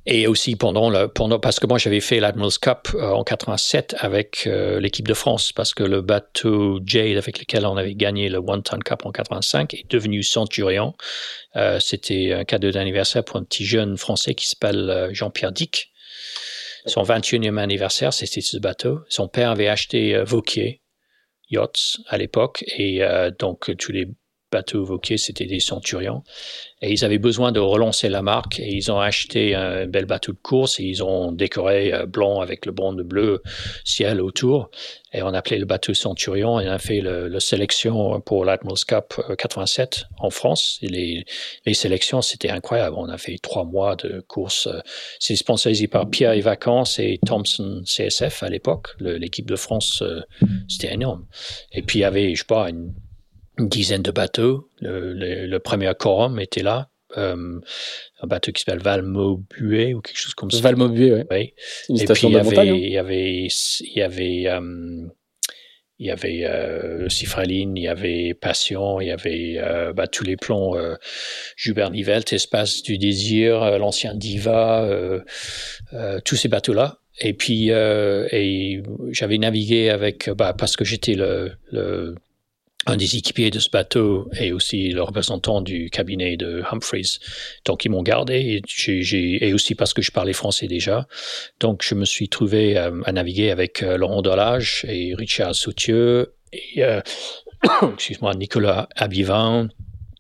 et 0.05 0.27
aussi 0.27 0.55
pendant 0.55 0.89
le, 0.89 1.07
pendant, 1.07 1.39
parce 1.39 1.59
que 1.59 1.67
moi 1.67 1.77
j'avais 1.77 1.99
fait 1.99 2.19
l'Admiral's 2.19 2.57
Cup 2.57 2.89
euh, 2.95 3.11
en 3.11 3.23
87 3.23 3.95
avec 3.99 4.45
euh, 4.47 4.79
l'équipe 4.79 5.07
de 5.07 5.13
France, 5.13 5.53
parce 5.53 5.73
que 5.73 5.83
le 5.83 6.01
bateau 6.01 6.79
Jade 6.85 7.17
avec 7.17 7.39
lequel 7.39 7.65
on 7.65 7.77
avait 7.77 7.93
gagné 7.93 8.29
le 8.29 8.39
One 8.39 8.63
Ton 8.63 8.79
Cup 8.79 9.05
en 9.05 9.11
85 9.11 9.73
est 9.73 9.91
devenu 9.91 10.23
Centurion. 10.23 10.93
Euh, 11.55 11.79
C'était 11.79 12.33
un 12.33 12.43
cadeau 12.45 12.71
d'anniversaire 12.71 13.23
pour 13.23 13.37
un 13.37 13.43
petit 13.43 13.65
jeune 13.65 13.97
français 13.97 14.33
qui 14.33 14.47
s'appelle 14.47 15.09
Jean-Pierre 15.11 15.51
Dick. 15.51 15.91
Son 16.87 17.03
21e 17.03 17.57
anniversaire, 17.57 18.11
c'était 18.11 18.41
ce 18.41 18.57
bateau. 18.57 19.01
Son 19.07 19.27
père 19.27 19.51
avait 19.51 19.67
acheté 19.67 20.19
Vauquier 20.23 20.81
Yachts 21.51 21.99
à 22.07 22.17
l'époque, 22.17 22.63
et 22.75 23.03
donc 23.37 23.71
tous 23.77 23.91
les 23.91 24.07
bateaux 24.51 24.83
Vauquier, 24.83 25.17
c'était 25.17 25.45
des 25.45 25.59
Centurions. 25.59 26.23
Et 26.83 26.91
ils 26.91 27.05
avaient 27.05 27.19
besoin 27.19 27.51
de 27.51 27.59
relancer 27.59 28.09
la 28.09 28.23
marque 28.23 28.59
et 28.59 28.73
ils 28.73 28.91
ont 28.91 28.99
acheté 28.99 29.53
un 29.53 29.85
bel 29.85 30.05
bateau 30.05 30.31
de 30.31 30.39
course 30.41 30.79
et 30.79 30.83
ils 30.83 31.03
ont 31.03 31.31
décoré 31.31 31.93
euh, 31.93 32.05
blanc 32.07 32.41
avec 32.41 32.65
le 32.65 32.71
bande 32.71 33.01
bleu 33.01 33.43
ciel 33.83 34.19
autour. 34.19 34.71
Et 35.13 35.21
on 35.21 35.33
appelait 35.33 35.59
le 35.59 35.65
bateau 35.65 35.93
Centurion 35.93 36.59
et 36.59 36.67
on 36.67 36.71
a 36.71 36.79
fait 36.79 37.01
le, 37.01 37.27
le 37.27 37.39
sélection 37.39 38.19
pour 38.21 38.45
Cup 38.87 39.21
87 39.37 40.05
euh, 40.09 40.15
en 40.25 40.29
France. 40.29 40.79
Et 40.81 40.87
les, 40.87 41.25
les 41.65 41.73
sélections, 41.73 42.21
c'était 42.21 42.49
incroyable. 42.49 42.95
On 42.97 43.09
a 43.09 43.17
fait 43.17 43.37
trois 43.41 43.65
mois 43.65 43.95
de 43.95 44.21
course. 44.27 44.67
C'est 45.19 45.35
sponsorisé 45.35 45.87
par 45.87 46.09
Pierre 46.09 46.31
et 46.31 46.41
Vacances 46.41 46.97
et 46.97 47.19
Thompson 47.25 47.83
CSF 47.85 48.41
à 48.43 48.49
l'époque. 48.49 48.87
L'équipe 48.99 49.47
de 49.47 49.55
France, 49.55 50.01
euh, 50.01 50.21
c'était 50.67 50.93
énorme. 50.93 51.25
Et 51.71 51.81
puis 51.81 51.99
il 51.99 52.01
y 52.01 52.05
avait, 52.05 52.33
je 52.33 52.39
sais 52.39 52.45
pas, 52.47 52.69
une 52.69 52.93
une 53.57 53.69
dizaine 53.69 54.01
de 54.01 54.11
bateaux. 54.11 54.69
Le, 54.79 55.13
le, 55.13 55.45
le 55.47 55.59
premier 55.59 55.91
quorum 55.97 56.39
était 56.39 56.63
là. 56.63 56.89
Euh, 57.17 57.59
un 58.21 58.27
bateau 58.27 58.53
qui 58.53 58.63
s'appelle 58.63 58.81
Valmaubuet 58.81 59.93
ou 59.93 59.99
quelque 59.99 60.17
chose 60.17 60.33
comme 60.33 60.49
ça. 60.49 60.61
Valmaubuet, 60.61 61.11
ouais. 61.11 61.25
oui. 61.29 61.53
Une 61.89 61.99
Et 61.99 62.05
puis 62.05 62.27
il 62.27 62.31
y 62.31 62.37
avait, 62.37 62.57
hein. 62.57 62.63
il 62.63 62.89
y 62.89 62.97
avait, 62.97 63.47
il 63.47 63.93
y 63.97 64.01
avait, 64.01 64.43
euh, 64.47 65.07
il 65.99 66.07
y 66.07 66.09
avait 66.09 66.45
euh, 66.45 67.09
Cifraline, 67.09 67.75
il 67.75 67.83
y 67.83 67.87
avait 67.89 68.33
Passion, 68.33 69.01
il 69.01 69.07
y 69.07 69.11
avait 69.11 69.55
euh, 69.57 69.91
bah, 69.91 70.07
tous 70.07 70.23
les 70.23 70.37
plans 70.37 70.77
euh, 70.77 70.95
Joubert 71.57 71.91
Nivelt, 71.91 72.31
Espace 72.31 72.81
du 72.81 72.97
Désir, 72.97 73.61
euh, 73.61 73.77
l'ancien 73.77 74.15
Diva, 74.15 74.85
euh, 74.85 75.19
euh, 75.93 76.19
tous 76.23 76.37
ces 76.37 76.47
bateaux-là. 76.47 76.99
Et 77.19 77.33
puis, 77.33 77.71
euh, 77.71 78.25
et 78.31 78.81
j'avais 79.11 79.37
navigué 79.37 79.89
avec, 79.89 80.29
bah, 80.29 80.55
parce 80.57 80.77
que 80.77 80.85
j'étais 80.85 81.13
le, 81.13 81.51
le 81.71 82.15
un 82.87 82.97
des 82.97 83.15
équipiers 83.15 83.51
de 83.51 83.59
ce 83.59 83.69
bateau 83.69 84.27
et 84.39 84.51
aussi 84.51 84.89
le 84.89 85.03
représentant 85.03 85.61
du 85.61 85.89
cabinet 85.91 86.35
de 86.35 86.63
Humphreys. 86.71 87.19
Donc 87.65 87.85
ils 87.85 87.89
m'ont 87.89 88.01
gardé 88.01 88.61
et, 88.89 89.45
et 89.45 89.53
aussi 89.53 89.75
parce 89.75 89.93
que 89.93 90.01
je 90.01 90.11
parlais 90.11 90.33
français 90.33 90.67
déjà. 90.67 91.07
Donc 91.59 91.83
je 91.87 91.93
me 91.93 92.05
suis 92.05 92.27
trouvé 92.27 92.77
euh, 92.77 93.01
à 93.05 93.11
naviguer 93.11 93.51
avec 93.51 93.83
euh, 93.83 93.97
Laurent 93.97 94.21
Delage 94.23 94.83
et 94.87 95.13
Richard 95.15 95.53
Sautieux 95.53 96.33
et 96.53 96.83
euh, 96.83 97.01
excuse-moi 97.93 98.33
Nicolas 98.33 98.89
Abivin. 98.95 99.69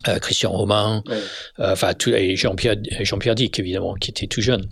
euh, 0.07 0.19
Christian 0.19 0.51
Romain, 0.51 1.03
Ouais. 1.07 1.17
enfin 1.57 1.93
tout, 1.93 2.11
et 2.13 2.35
Jean-Pierre 2.35 2.75
Jean-Pierre 3.01 3.35
Dick 3.35 3.57
évidemment 3.59 3.95
qui 3.95 4.11
était 4.11 4.27
tout 4.27 4.41
jeune. 4.41 4.69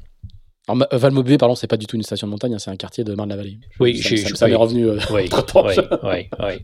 Alors, 0.71 0.87
Valmauvais, 0.91 1.37
pardon, 1.37 1.55
c'est 1.55 1.67
pas 1.67 1.77
du 1.77 1.85
tout 1.87 1.95
une 1.95 2.03
station 2.03 2.27
de 2.27 2.31
montagne, 2.31 2.53
hein, 2.53 2.59
c'est 2.59 2.69
un 2.69 2.75
quartier 2.75 3.03
de 3.03 3.13
Marne-la-Vallée. 3.15 3.57
Oui, 3.79 3.97
ça, 3.97 4.09
ça, 4.17 4.29
je- 4.29 4.35
ça 4.35 4.47
m'est 4.47 4.55
revenu. 4.55 4.87
euh, 4.87 4.97
Oui, 5.11 5.27
oui, 5.65 5.75
oui, 6.03 6.29
oui. 6.39 6.59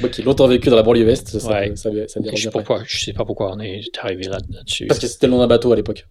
Moi 0.00 0.08
qui 0.10 0.20
ai 0.20 0.24
longtemps 0.24 0.46
vécu 0.46 0.68
dans 0.68 0.76
la 0.76 0.82
banlieue 0.82 1.06
ouest, 1.06 1.28
ça, 1.28 1.38
ça, 1.38 1.48
ça, 1.74 1.90
ça 2.06 2.20
Je 2.20 2.36
sais, 2.42 2.50
pourquoi, 2.50 2.82
je 2.86 2.98
sais 3.04 3.12
pas 3.12 3.24
pourquoi 3.24 3.52
on 3.54 3.60
est 3.60 3.80
arrivé 4.02 4.24
là- 4.24 4.38
là-dessus. 4.50 4.86
Parce 4.86 5.00
que 5.00 5.06
c'était 5.06 5.26
le 5.26 5.32
nom 5.32 5.38
d'un 5.38 5.46
bateau 5.46 5.72
à 5.72 5.76
l'époque. 5.76 6.06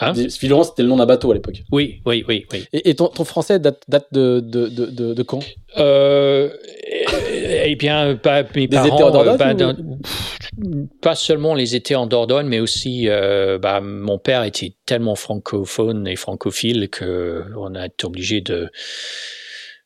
Hein 0.00 0.14
c'était 0.14 0.82
le 0.82 0.88
nom 0.88 0.96
d'un 0.96 1.06
bateau 1.06 1.30
à 1.30 1.34
l'époque. 1.34 1.62
Oui, 1.70 2.00
oui, 2.06 2.24
oui, 2.26 2.46
oui. 2.52 2.64
Et, 2.72 2.90
et 2.90 2.94
ton, 2.94 3.08
ton 3.08 3.24
français 3.24 3.58
date, 3.58 3.82
date 3.88 4.06
de, 4.12 4.40
de, 4.40 4.68
de, 4.68 4.86
de, 4.86 5.14
de 5.14 5.22
quand? 5.22 5.40
Euh, 5.78 6.50
eh 7.32 7.76
bien, 7.76 8.16
pas, 8.16 8.42
mes 8.54 8.66
Des 8.66 8.76
parents, 8.76 8.86
étés 8.86 9.02
en 9.02 9.10
Dordogne 9.10 9.34
euh, 9.34 9.36
bah, 9.36 9.52
ou- 9.52 9.56
dans- 9.56 9.74
pff, 9.74 10.40
pas 11.00 11.14
seulement 11.14 11.54
les 11.54 11.76
étés 11.76 11.94
en 11.94 12.06
Dordogne, 12.06 12.46
mais 12.46 12.60
aussi, 12.60 13.08
euh, 13.08 13.58
bah, 13.58 13.80
mon 13.80 14.18
père 14.18 14.42
était 14.44 14.74
tellement 14.86 15.14
francophone 15.14 16.06
et 16.08 16.16
francophile 16.16 16.88
que 16.88 17.44
on 17.56 17.74
a 17.74 17.86
été 17.86 18.06
obligé 18.06 18.40
de 18.40 18.68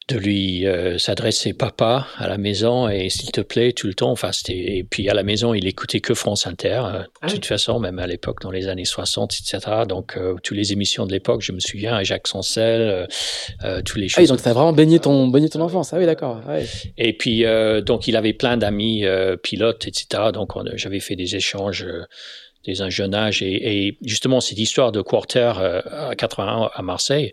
de 0.09 0.19
lui 0.19 0.67
euh, 0.67 0.99
s'adresser 0.99 1.55
papa 1.55 2.07
à 2.19 2.29
la 2.29 2.37
maison 2.37 2.91
et 2.91 3.09
s'il 3.09 3.31
te 3.33 3.41
plaît 3.41 3.73
tout 3.73 3.87
le 3.87 3.95
temps. 3.95 4.11
Enfin, 4.11 4.33
c'était 4.33 4.53
et 4.77 4.85
puis 4.85 5.09
à 5.09 5.15
la 5.15 5.23
maison, 5.23 5.55
il 5.55 5.67
écoutait 5.67 6.01
que 6.01 6.13
France 6.13 6.47
Inter. 6.47 6.83
euh, 6.85 7.03
Ah 7.23 7.27
de 7.27 7.33
oui. 7.33 7.35
toute 7.39 7.47
façon, 7.47 7.79
même 7.81 7.99
à 7.99 8.07
l'époque, 8.07 8.43
dans 8.43 8.51
les 8.51 8.69
années 8.69 8.85
60, 8.85 9.33
etc. 9.41 9.59
Donc, 9.89 10.19
euh, 10.19 10.35
toutes 10.43 10.59
les 10.59 10.73
émissions 10.75 11.07
de 11.07 11.13
l'époque, 11.13 11.41
je 11.41 11.53
me 11.53 11.59
souviens, 11.61 12.03
Jacques 12.03 12.29
Sancel, 12.29 12.81
euh, 12.83 13.07
euh, 13.65 13.81
tous 13.83 13.97
les 13.99 14.09
Ah 14.09 14.17
oui, 14.19 14.23
choses 14.25 14.29
donc 14.29 14.41
ça 14.41 14.51
a 14.51 14.53
vraiment 14.53 14.75
baigné 14.75 14.99
ton, 14.99 15.29
baigné 15.29 15.49
ton 15.49 15.61
enfance. 15.63 15.95
Ah 15.95 15.99
oui, 15.99 16.05
d'accord. 16.05 16.43
Ouais. 16.47 16.67
et 16.99 17.15
puis, 17.17 17.47
euh, 17.47 17.81
donc, 17.81 18.07
il 18.07 18.17
avait 18.17 18.35
plein 18.35 18.59
d'amis 18.59 19.07
euh, 19.07 19.37
pilotes, 19.39 19.87
etc. 19.87 20.25
Donc, 20.35 20.55
on- 20.57 20.65
j'avais 20.75 21.01
fait 21.01 21.17
des 21.17 21.35
échanges 21.35 21.85
euh, 21.85 22.05
dès 22.65 22.81
un 22.81 22.91
jeune 22.91 23.15
âge. 23.15 23.43
Et, 23.43 23.99
justement, 24.03 24.41
cette 24.41 24.59
histoire 24.59 24.93
de 24.93 25.03
quarter 25.03 25.53
euh, 25.59 25.81
à 26.11 26.15
81 26.15 26.71
à 26.75 26.83
Marseille, 26.83 27.33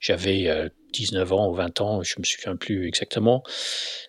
j'avais 0.00 0.48
euh, 0.48 0.68
19 0.92 1.32
ans 1.32 1.48
ou 1.48 1.54
20 1.54 1.80
ans, 1.80 2.02
je 2.02 2.14
me 2.18 2.24
souviens 2.24 2.56
plus 2.56 2.86
exactement. 2.86 3.42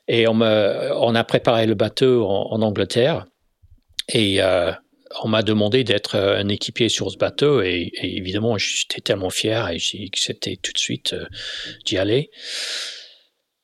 Et 0.08 0.28
on, 0.28 0.34
me, 0.34 0.92
on 0.96 1.16
a 1.16 1.24
préparé 1.24 1.66
le 1.66 1.76
bateau 1.76 2.26
en, 2.28 2.62
Angleterre. 2.62 3.26
Et 4.10 4.42
euh, 4.42 4.72
on 5.24 5.28
m'a 5.28 5.44
demandé 5.44 5.84
d'être 5.84 6.16
euh, 6.16 6.38
un 6.38 6.48
équipier 6.48 6.90
sur 6.90 7.12
ce 7.12 7.18
bateau. 7.18 7.62
Et, 7.62 7.92
et 7.94 8.18
évidemment, 8.18 8.58
j'étais 8.58 9.02
tellement 9.02 9.30
fier 9.30 9.70
et 9.70 9.80
j'ai 9.80 10.06
accepté 10.06 10.58
tout 10.58 10.74
de 10.74 10.78
suite 10.78 11.14
euh, 11.14 11.26
d'y 11.86 11.98
aller. 11.98 12.32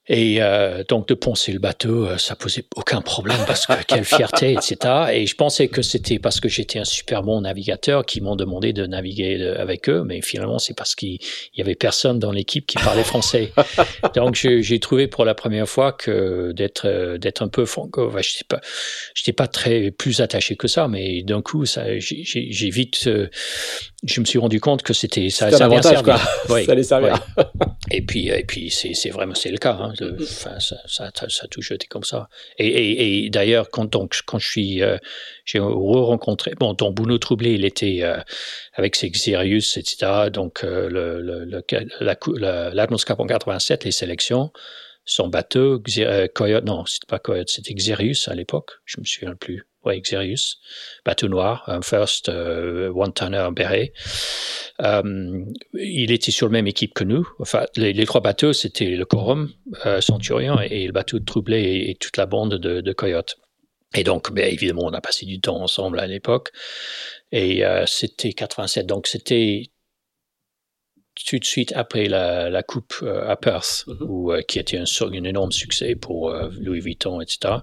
Et 0.09 0.37
euh, 0.41 0.83
donc 0.87 1.07
de 1.07 1.13
poncer 1.13 1.51
le 1.51 1.59
bateau, 1.59 2.05
euh, 2.05 2.17
ça 2.17 2.35
posait 2.35 2.63
aucun 2.75 3.01
problème 3.01 3.39
parce 3.45 3.65
que 3.65 3.73
quelle 3.85 4.05
fierté, 4.05 4.53
etc. 4.53 4.77
Et 5.11 5.25
je 5.25 5.35
pensais 5.35 5.67
que 5.67 5.81
c'était 5.81 6.19
parce 6.19 6.39
que 6.39 6.47
j'étais 6.47 6.79
un 6.79 6.85
super 6.85 7.23
bon 7.23 7.41
navigateur 7.41 8.05
qui 8.05 8.21
m'ont 8.21 8.35
demandé 8.35 8.73
de 8.73 8.85
naviguer 8.85 9.37
euh, 9.41 9.61
avec 9.61 9.89
eux, 9.89 10.03
mais 10.05 10.21
finalement 10.21 10.59
c'est 10.59 10.73
parce 10.73 10.95
qu'il 10.95 11.19
y 11.55 11.61
avait 11.61 11.75
personne 11.75 12.19
dans 12.19 12.31
l'équipe 12.31 12.65
qui 12.65 12.77
parlait 12.77 13.03
français. 13.03 13.51
donc 14.15 14.35
j'ai 14.35 14.79
trouvé 14.79 15.07
pour 15.07 15.25
la 15.25 15.35
première 15.35 15.67
fois 15.67 15.91
que 15.91 16.51
d'être 16.53 16.87
euh, 16.87 17.17
d'être 17.17 17.41
un 17.41 17.49
peu 17.49 17.65
franco, 17.65 18.11
je 18.17 18.29
sais 18.29 18.45
pas, 18.47 18.61
j'étais 19.13 19.33
pas 19.33 19.47
très 19.47 19.91
plus 19.91 20.21
attaché 20.21 20.55
que 20.55 20.67
ça, 20.67 20.87
mais 20.87 21.23
d'un 21.23 21.41
coup 21.41 21.65
ça, 21.65 21.99
j'ai 21.99 22.69
vite, 22.69 23.07
euh, 23.07 23.27
je 24.03 24.19
me 24.19 24.25
suis 24.25 24.37
rendu 24.37 24.59
compte 24.59 24.83
que 24.83 24.93
c'était 24.93 25.29
ça, 25.29 25.49
ça 25.49 25.65
avantage, 25.65 26.03
quoi. 26.03 26.19
Oui, 26.49 26.65
ça 26.65 26.73
allait 26.73 26.83
servir. 26.83 27.19
oui. 27.37 27.43
Et 27.89 28.01
puis, 28.01 28.27
et 28.27 28.43
puis 28.43 28.69
c'est, 28.69 29.09
vraiment 29.09 29.33
c'est 29.33 29.49
le 29.49 29.57
cas. 29.57 29.73
Hein, 29.73 29.93
de- 29.97 30.17
enfin, 30.21 30.59
ça, 30.59 30.75
ça, 30.87 31.09
ça, 31.29 31.43
a 31.43 31.47
toujours 31.47 31.75
été 31.75 31.87
comme 31.87 32.03
ça. 32.03 32.29
Et, 32.57 32.67
et, 32.67 33.25
et 33.25 33.29
d'ailleurs, 33.29 33.69
quand 33.69 33.85
donc 33.85 34.19
quand 34.25 34.39
je 34.39 34.47
suis, 34.49 34.83
euh, 34.83 34.97
j'ai 35.45 35.59
re-rencontré. 35.59 36.53
Bon, 36.59 36.73
donc 36.73 36.95
Bruno 36.95 37.17
Troublé, 37.17 37.53
il 37.53 37.65
était 37.65 37.99
euh, 38.03 38.17
avec 38.73 38.95
ses 38.95 39.09
Xerius, 39.09 39.77
etc. 39.77 40.29
Donc 40.31 40.63
euh, 40.63 40.89
le, 40.89 41.21
le, 41.21 41.45
le, 41.45 41.63
la, 42.01 42.87
en 43.17 43.25
87, 43.25 43.83
les 43.85 43.91
sélections, 43.91 44.51
son 45.05 45.29
bateau, 45.29 45.81
euh, 45.99 46.27
Coyote, 46.27 46.65
non, 46.65 46.85
c'était 46.85 47.07
pas 47.07 47.19
Coyote, 47.19 47.49
c'était 47.49 47.73
Xerius 47.73 48.27
à 48.27 48.35
l'époque. 48.35 48.71
Je 48.85 48.99
me 48.99 49.05
souviens 49.05 49.33
plus. 49.35 49.65
Xerius, 49.95 50.59
bateau 51.05 51.27
noir, 51.27 51.63
un 51.67 51.81
first 51.81 52.29
euh, 52.29 52.91
one 52.93 53.13
tonner 53.13 53.47
béret. 53.51 53.93
Euh, 54.81 55.45
il 55.73 56.11
était 56.11 56.31
sur 56.31 56.47
la 56.47 56.53
même 56.53 56.67
équipe 56.67 56.93
que 56.93 57.03
nous. 57.03 57.27
Enfin, 57.39 57.65
les, 57.75 58.05
trois 58.05 58.21
bateaux, 58.21 58.53
c'était 58.53 58.91
le 58.91 59.05
Corum, 59.05 59.51
euh, 59.85 60.01
Centurion 60.01 60.59
et, 60.59 60.85
le 60.85 60.91
bateau 60.91 61.19
de 61.19 61.25
Troublé 61.25 61.85
et, 61.89 61.95
toute 61.95 62.17
la 62.17 62.25
bande 62.25 62.55
de, 62.55 62.81
de 62.81 62.93
Coyote. 62.93 63.38
Et 63.95 64.03
donc, 64.03 64.31
ben, 64.31 64.51
évidemment, 64.51 64.83
on 64.85 64.93
a 64.93 65.01
passé 65.01 65.25
du 65.25 65.39
temps 65.39 65.61
ensemble 65.61 65.99
à 65.99 66.07
l'époque. 66.07 66.51
Et 67.31 67.63
c'était 67.88 68.31
87, 68.31 68.85
donc 68.85 69.07
c'était 69.07 69.71
tout 71.26 71.39
de 71.39 71.45
suite 71.45 71.74
après 71.76 72.05
la, 72.07 72.49
la 72.49 72.63
coupe 72.63 72.95
euh, 73.03 73.28
à 73.28 73.36
Perth, 73.36 73.86
Mhm. 73.88 73.97
où, 74.07 74.32
euh, 74.32 74.41
qui 74.41 74.59
était 74.59 74.78
un, 74.78 74.84
un 75.01 75.24
énorme 75.24 75.51
succès 75.51 75.95
pour 75.95 76.30
euh, 76.30 76.49
Louis 76.59 76.80
Vuitton, 76.80 77.22
etc. 77.22 77.55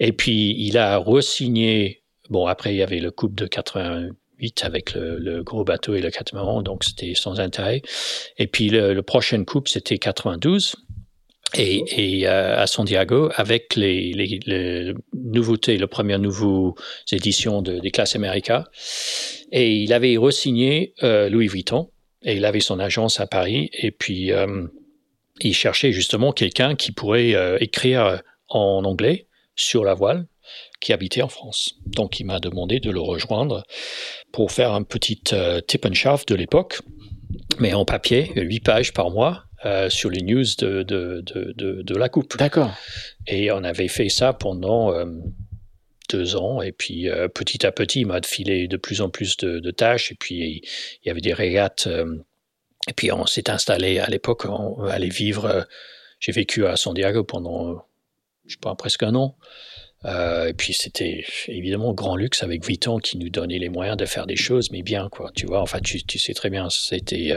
Et 0.00 0.12
puis, 0.12 0.54
il 0.58 0.78
a 0.78 0.96
re-signé. 0.98 2.02
Bon, 2.30 2.46
après, 2.46 2.72
il 2.74 2.78
y 2.78 2.82
avait 2.82 3.00
le 3.00 3.10
coupe 3.10 3.34
de 3.34 3.46
88 3.46 4.64
avec 4.64 4.94
le, 4.94 5.18
le 5.18 5.42
gros 5.42 5.64
bateau 5.64 5.94
et 5.94 6.00
le 6.00 6.10
catamaran, 6.10 6.62
donc 6.62 6.84
c'était 6.84 7.14
sans 7.14 7.40
intérêt. 7.40 7.82
Et 8.38 8.46
puis, 8.46 8.68
le, 8.70 8.94
le 8.94 9.02
prochain 9.02 9.44
coupe, 9.44 9.68
c'était 9.68 9.98
92. 9.98 10.76
Et, 11.54 11.82
et 12.20 12.26
à 12.26 12.66
Santiago, 12.66 13.28
avec 13.34 13.76
les, 13.76 14.14
les, 14.14 14.40
les 14.46 14.94
nouveautés, 15.12 15.76
les 15.76 15.86
premières 15.86 16.18
nouvelles 16.18 16.72
éditions 17.12 17.60
de, 17.60 17.78
des 17.78 17.90
classes 17.90 18.16
America. 18.16 18.64
Et 19.50 19.70
il 19.74 19.92
avait 19.92 20.16
re-signé 20.16 20.94
Louis 21.02 21.48
Vuitton, 21.48 21.90
et 22.24 22.34
il 22.34 22.44
avait 22.44 22.60
son 22.60 22.78
agence 22.78 23.20
à 23.20 23.26
Paris. 23.26 23.70
Et 23.72 23.90
puis, 23.90 24.32
euh, 24.32 24.66
il 25.40 25.54
cherchait 25.54 25.92
justement 25.92 26.32
quelqu'un 26.32 26.74
qui 26.74 26.92
pourrait 26.92 27.34
euh, 27.34 27.58
écrire 27.60 28.20
en 28.48 28.84
anglais 28.84 29.26
sur 29.54 29.84
la 29.84 29.94
voile, 29.94 30.26
qui 30.80 30.92
habitait 30.92 31.22
en 31.22 31.28
France. 31.28 31.74
Donc, 31.86 32.20
il 32.20 32.24
m'a 32.24 32.40
demandé 32.40 32.80
de 32.80 32.90
le 32.90 33.00
rejoindre 33.00 33.64
pour 34.32 34.52
faire 34.52 34.72
un 34.72 34.82
petit 34.82 35.22
euh, 35.32 35.60
tip 35.60 35.84
and 35.86 35.94
shaft 35.94 36.28
de 36.28 36.34
l'époque, 36.34 36.80
mais 37.58 37.74
en 37.74 37.84
papier, 37.84 38.32
huit 38.36 38.60
pages 38.60 38.92
par 38.92 39.10
mois, 39.10 39.44
euh, 39.64 39.88
sur 39.88 40.10
les 40.10 40.22
news 40.22 40.44
de, 40.58 40.82
de, 40.82 41.22
de, 41.24 41.82
de, 41.82 41.94
la 41.94 42.08
coupe. 42.08 42.36
D'accord. 42.36 42.72
Et 43.28 43.52
on 43.52 43.62
avait 43.62 43.88
fait 43.88 44.08
ça 44.08 44.32
pendant 44.32 44.92
deux 46.12 46.36
ans. 46.36 46.62
Et 46.62 46.72
puis, 46.72 47.08
euh, 47.08 47.28
petit 47.28 47.66
à 47.66 47.72
petit, 47.72 48.00
il 48.00 48.06
m'a 48.06 48.20
filé 48.22 48.68
de 48.68 48.76
plus 48.76 49.00
en 49.00 49.10
plus 49.10 49.36
de, 49.38 49.70
tâches. 49.70 50.12
Et 50.12 50.14
puis, 50.14 50.62
il 51.02 51.06
y 51.06 51.10
avait 51.10 51.20
des 51.20 51.32
régates. 51.32 51.86
euh, 51.86 52.18
et 52.88 52.92
puis, 52.92 53.12
on 53.12 53.26
s'est 53.26 53.50
installé 53.50 53.98
à 53.98 54.08
l'époque, 54.08 54.44
on 54.46 54.82
allait 54.84 55.08
vivre. 55.08 55.44
euh, 55.46 55.62
J'ai 56.20 56.32
vécu 56.32 56.66
à 56.66 56.76
San 56.76 56.94
Diego 56.94 57.24
pendant, 57.24 57.84
je 58.46 58.52
sais 58.54 58.58
pas, 58.60 58.74
presque 58.74 59.02
un 59.02 59.14
an. 59.14 59.36
Et 60.04 60.52
puis 60.54 60.72
c'était 60.72 61.24
évidemment 61.46 61.94
grand 61.94 62.16
luxe 62.16 62.42
avec 62.42 62.66
Vuitton 62.66 62.98
qui 62.98 63.18
nous 63.18 63.28
donnait 63.28 63.60
les 63.60 63.68
moyens 63.68 63.96
de 63.96 64.04
faire 64.04 64.26
des 64.26 64.34
choses, 64.34 64.72
mais 64.72 64.82
bien 64.82 65.08
quoi, 65.08 65.30
tu 65.32 65.46
vois. 65.46 65.60
Enfin, 65.62 65.78
tu, 65.78 66.02
tu 66.02 66.18
sais 66.18 66.34
très 66.34 66.50
bien, 66.50 66.68
c'était. 66.70 67.32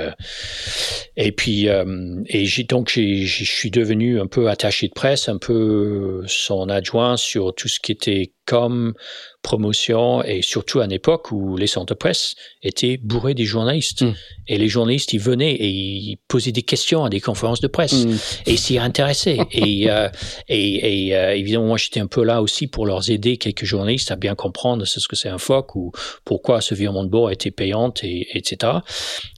Et 1.16 1.32
puis 1.32 1.68
et 1.68 2.46
j'ai 2.46 2.64
donc 2.64 2.90
je 2.90 3.44
suis 3.44 3.70
devenu 3.70 4.20
un 4.20 4.26
peu 4.26 4.50
attaché 4.50 4.88
de 4.88 4.94
presse, 4.94 5.30
un 5.30 5.38
peu 5.38 6.24
son 6.26 6.68
adjoint 6.70 7.18
sur 7.18 7.54
tout 7.54 7.68
ce 7.68 7.80
qui 7.80 7.92
était 7.92 8.34
com, 8.46 8.94
promotion 9.42 10.24
et 10.24 10.42
surtout 10.42 10.80
à 10.80 10.86
une 10.86 10.92
époque 10.92 11.32
où 11.32 11.58
les 11.58 11.68
centres 11.68 11.94
de 11.94 11.94
presse 11.94 12.36
étaient 12.64 12.98
bourrés 12.98 13.34
des 13.34 13.46
journalistes. 13.46 14.02
Mm. 14.02 14.14
Et 14.48 14.58
les 14.58 14.68
journalistes, 14.68 15.14
ils 15.14 15.20
venaient 15.20 15.54
et 15.54 15.68
ils 15.68 16.18
posaient 16.28 16.52
des 16.52 16.64
questions 16.64 17.04
à 17.04 17.10
des 17.10 17.20
conférences 17.22 17.62
de 17.62 17.68
presse 17.68 18.06
Mm. 18.06 18.18
et 18.48 18.58
s'y 18.58 18.78
intéressaient. 18.78 19.38
et 19.52 19.90
euh, 19.90 20.10
et, 20.50 21.08
et 21.08 21.16
euh, 21.16 21.36
évidemment, 21.36 21.68
moi, 21.68 21.78
j'étais 21.78 22.00
un 22.00 22.08
peu 22.08 22.24
là 22.24 22.42
aussi 22.42 22.68
pour 22.68 22.86
leur 22.86 23.10
aider, 23.10 23.38
quelques 23.38 23.66
journalistes, 23.66 24.12
à 24.12 24.16
bien 24.16 24.36
comprendre 24.36 24.86
ce 24.86 25.08
que 25.08 25.16
c'est 25.16 25.30
un 25.30 25.38
phoque 25.38 25.76
ou 25.76 25.92
pourquoi 26.24 26.62
ce 26.62 26.76
virement 26.76 27.04
de 27.04 27.10
bord 27.10 27.32
était 27.32 27.52
payante, 27.52 28.04
et, 28.04 28.28
etc. 28.38 28.74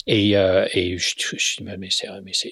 Et, 0.05 0.38
euh, 0.38 0.66
et 0.74 0.97
je, 0.97 1.16
je, 1.18 1.64
mais 1.64 1.89
c'est, 1.89 2.08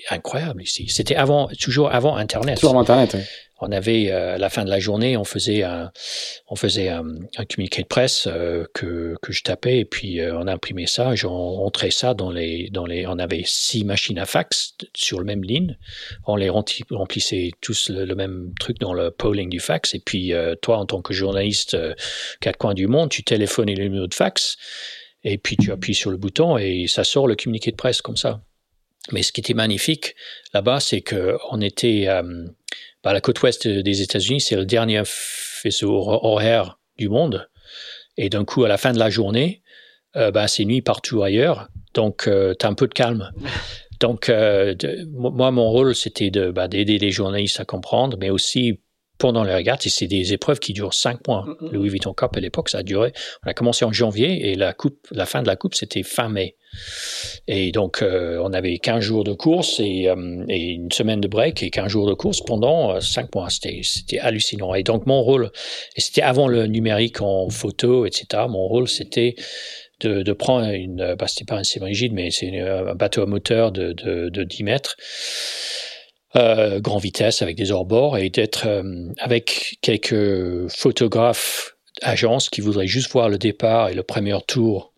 incroyable 0.10 0.62
ici. 0.62 0.88
C'était 0.90 1.16
avant, 1.16 1.48
toujours 1.60 1.92
avant 1.92 2.16
Internet. 2.16 2.60
Toujours 2.60 2.78
Internet. 2.78 3.14
ouais. 3.14 3.26
On 3.68 3.72
avait 3.72 4.12
euh, 4.12 4.36
à 4.36 4.38
la 4.38 4.50
fin 4.50 4.64
de 4.64 4.70
la 4.70 4.80
journée, 4.80 5.18
on 5.18 5.24
faisait 5.24 5.64
un, 5.64 5.92
on 6.48 6.56
faisait 6.56 6.90
un, 6.90 7.04
un 7.38 7.46
communiqué 7.46 7.82
de 7.82 7.88
presse 7.88 8.28
euh, 8.28 8.66
que, 8.74 9.16
que 9.22 9.32
je 9.32 9.42
tapais 9.42 9.80
et 9.80 9.86
puis 9.86 10.20
euh, 10.20 10.38
on 10.38 10.48
imprimait 10.48 10.86
ça, 10.86 11.16
j'en 11.16 11.34
rentrais 11.34 11.92
ça 11.92 12.14
dans 12.14 12.32
les, 12.32 12.70
dans 12.70 12.86
les, 12.86 13.08
on 13.08 13.18
avait 13.18 13.44
six 13.46 13.84
machines 13.84 14.20
à 14.20 14.26
fax 14.26 14.76
sur 14.96 15.20
le 15.20 15.26
même 15.26 15.44
ligne, 15.44 15.78
on 16.28 16.36
les 16.36 16.50
rempli- 16.50 16.86
remplissait 16.92 17.52
tous 17.60 17.90
le, 17.90 18.14
même 18.16 18.54
truc 18.60 18.78
dans 18.80 18.94
le 18.94 19.10
polling 19.10 19.50
du 19.50 19.60
fax 19.60 19.96
et 19.96 20.00
puis 20.00 20.32
toi 20.62 20.78
en 20.78 20.86
tant 20.86 21.02
que 21.02 21.14
journaliste 21.14 21.76
quatre 22.40 22.58
coins 22.58 22.74
du 22.74 22.88
monde, 22.88 23.10
tu 23.10 23.24
téléphonais 23.24 23.76
le 23.76 23.86
numéro 23.86 24.08
de 24.08 24.14
fax 24.14 24.58
et 25.24 25.38
puis 25.38 25.58
tu 25.58 25.72
appuies 25.72 25.96
sur 25.96 26.12
le 26.12 26.18
bouton 26.18 26.58
et 26.58 26.86
ça 26.88 27.04
sort 27.04 27.28
le 27.28 27.36
communiqué 27.36 27.72
de 27.72 27.76
presse 27.76 28.02
comme 28.02 28.16
ça. 28.16 28.42
Mais 29.12 29.22
ce 29.22 29.32
qui 29.32 29.42
était 29.42 29.54
magnifique 29.54 30.16
là-bas, 30.54 30.80
c'est 30.80 31.02
que 31.02 31.38
on 31.52 31.62
était 31.62 32.08
bah, 33.06 33.14
la 33.14 33.22
côte 33.22 33.42
ouest 33.42 33.66
des 33.68 34.02
États-Unis, 34.02 34.42
c'est 34.42 34.58
le 34.58 34.66
dernier 34.66 35.04
faisceau 35.06 35.96
hor- 35.96 36.26
horaire 36.26 36.80
du 36.98 37.08
monde. 37.08 37.48
Et 38.18 38.30
d'un 38.30 38.44
coup, 38.44 38.66
à 38.66 38.68
la 38.68 38.78
fin 38.78 38.92
de 38.92 39.00
la 39.00 39.10
journée, 39.10 39.62
bah, 40.14 40.48
c'est 40.48 40.66
nuit 40.66 40.82
partout 40.82 41.24
ailleurs. 41.24 41.70
Donc, 41.94 42.24
tu 42.24 42.66
as 42.66 42.70
un 42.70 42.74
peu 42.74 42.88
de 42.88 42.94
calme. 42.94 43.32
Donc, 44.00 44.32
moi, 45.12 45.52
mon 45.52 45.70
rôle, 45.70 45.96
c'était 45.96 46.30
bah, 46.52 46.68
d'aider 46.68 46.98
les 46.98 47.12
journalistes 47.12 47.60
à 47.60 47.66
comprendre, 47.66 48.18
mais 48.20 48.30
aussi 48.30 48.82
pendant 49.18 49.44
les 49.44 49.56
regattes, 49.56 49.86
et 49.86 49.90
c'est 49.90 50.08
des 50.08 50.34
épreuves 50.34 50.60
qui 50.60 50.74
durent 50.74 50.94
cinq 50.94 51.28
mois. 51.28 51.46
Mm, 51.46 51.66
mm. 51.66 51.72
Le 51.72 51.78
Louis 51.78 51.90
Vuitton 51.90 52.14
Cup, 52.14 52.36
à 52.36 52.40
l'époque, 52.40 52.70
ça 52.70 52.80
a 52.80 52.84
duré. 52.84 53.14
On 53.46 53.50
a 53.50 53.54
commencé 53.54 53.86
en 53.86 53.92
janvier 53.92 54.52
et 54.52 54.56
la 54.56 54.74
coupe, 54.74 55.08
la 55.12 55.26
fin 55.26 55.42
de 55.42 55.48
la 55.48 55.56
coupe, 55.56 55.76
c'était 55.76 56.04
fin 56.04 56.30
mai. 56.30 56.56
Et 57.48 57.72
donc, 57.72 58.02
euh, 58.02 58.40
on 58.44 58.52
avait 58.54 58.78
15 58.78 59.02
jours 59.02 59.24
de 59.24 59.34
course 59.34 59.80
et, 59.80 60.10
euh, 60.10 60.46
et, 60.50 60.72
une 60.72 60.92
semaine 60.92 61.22
de 61.22 61.28
break 61.28 61.64
et 61.64 61.70
15 61.70 61.88
jours 61.88 62.08
de 62.08 62.14
course 62.14 62.42
pendant 62.42 62.96
euh, 62.96 63.00
cinq 63.00 63.34
mois. 63.34 63.50
C'était 63.50 64.20
hallucinant. 64.20 64.74
Et 64.74 64.84
donc, 64.84 65.06
mon 65.06 65.22
rôle, 65.22 65.52
et 65.96 66.02
c'était 66.02 66.22
avant 66.22 66.48
le 66.48 66.68
numérique 66.68 67.22
en 67.22 67.50
photo, 67.50 68.06
etc., 68.06 68.44
mon 68.50 68.68
rôle, 68.68 68.88
c'était 68.88 69.36
de, 70.02 70.24
de, 70.24 70.34
prendre 70.34 70.68
une, 70.70 71.16
bah, 71.16 71.28
c'était 71.28 71.46
pas 71.46 71.58
un 71.58 71.64
semi-rigide, 71.64 72.14
mais 72.14 72.30
c'est 72.32 72.60
un 72.60 72.96
bateau 72.96 73.22
à 73.22 73.26
moteur 73.26 73.72
de, 73.72 73.94
de, 73.94 74.30
de 74.30 74.44
10 74.44 74.64
mètres 74.64 74.98
euh, 76.36 76.80
grand 76.80 76.98
vitesse 76.98 77.42
avec 77.42 77.56
des 77.56 77.72
hors 77.72 78.18
et 78.18 78.30
d'être 78.30 78.68
euh, 78.68 79.10
avec 79.20 79.78
quelques 79.82 80.70
photographes 80.70 81.76
agences 82.02 82.50
qui 82.50 82.62
voudraient 82.62 82.88
juste 82.88 83.12
voir 83.12 83.30
le 83.30 83.38
départ 83.38 83.90
et 83.90 83.94
le 83.94 84.04
premier 84.04 84.38
tour 84.48 84.92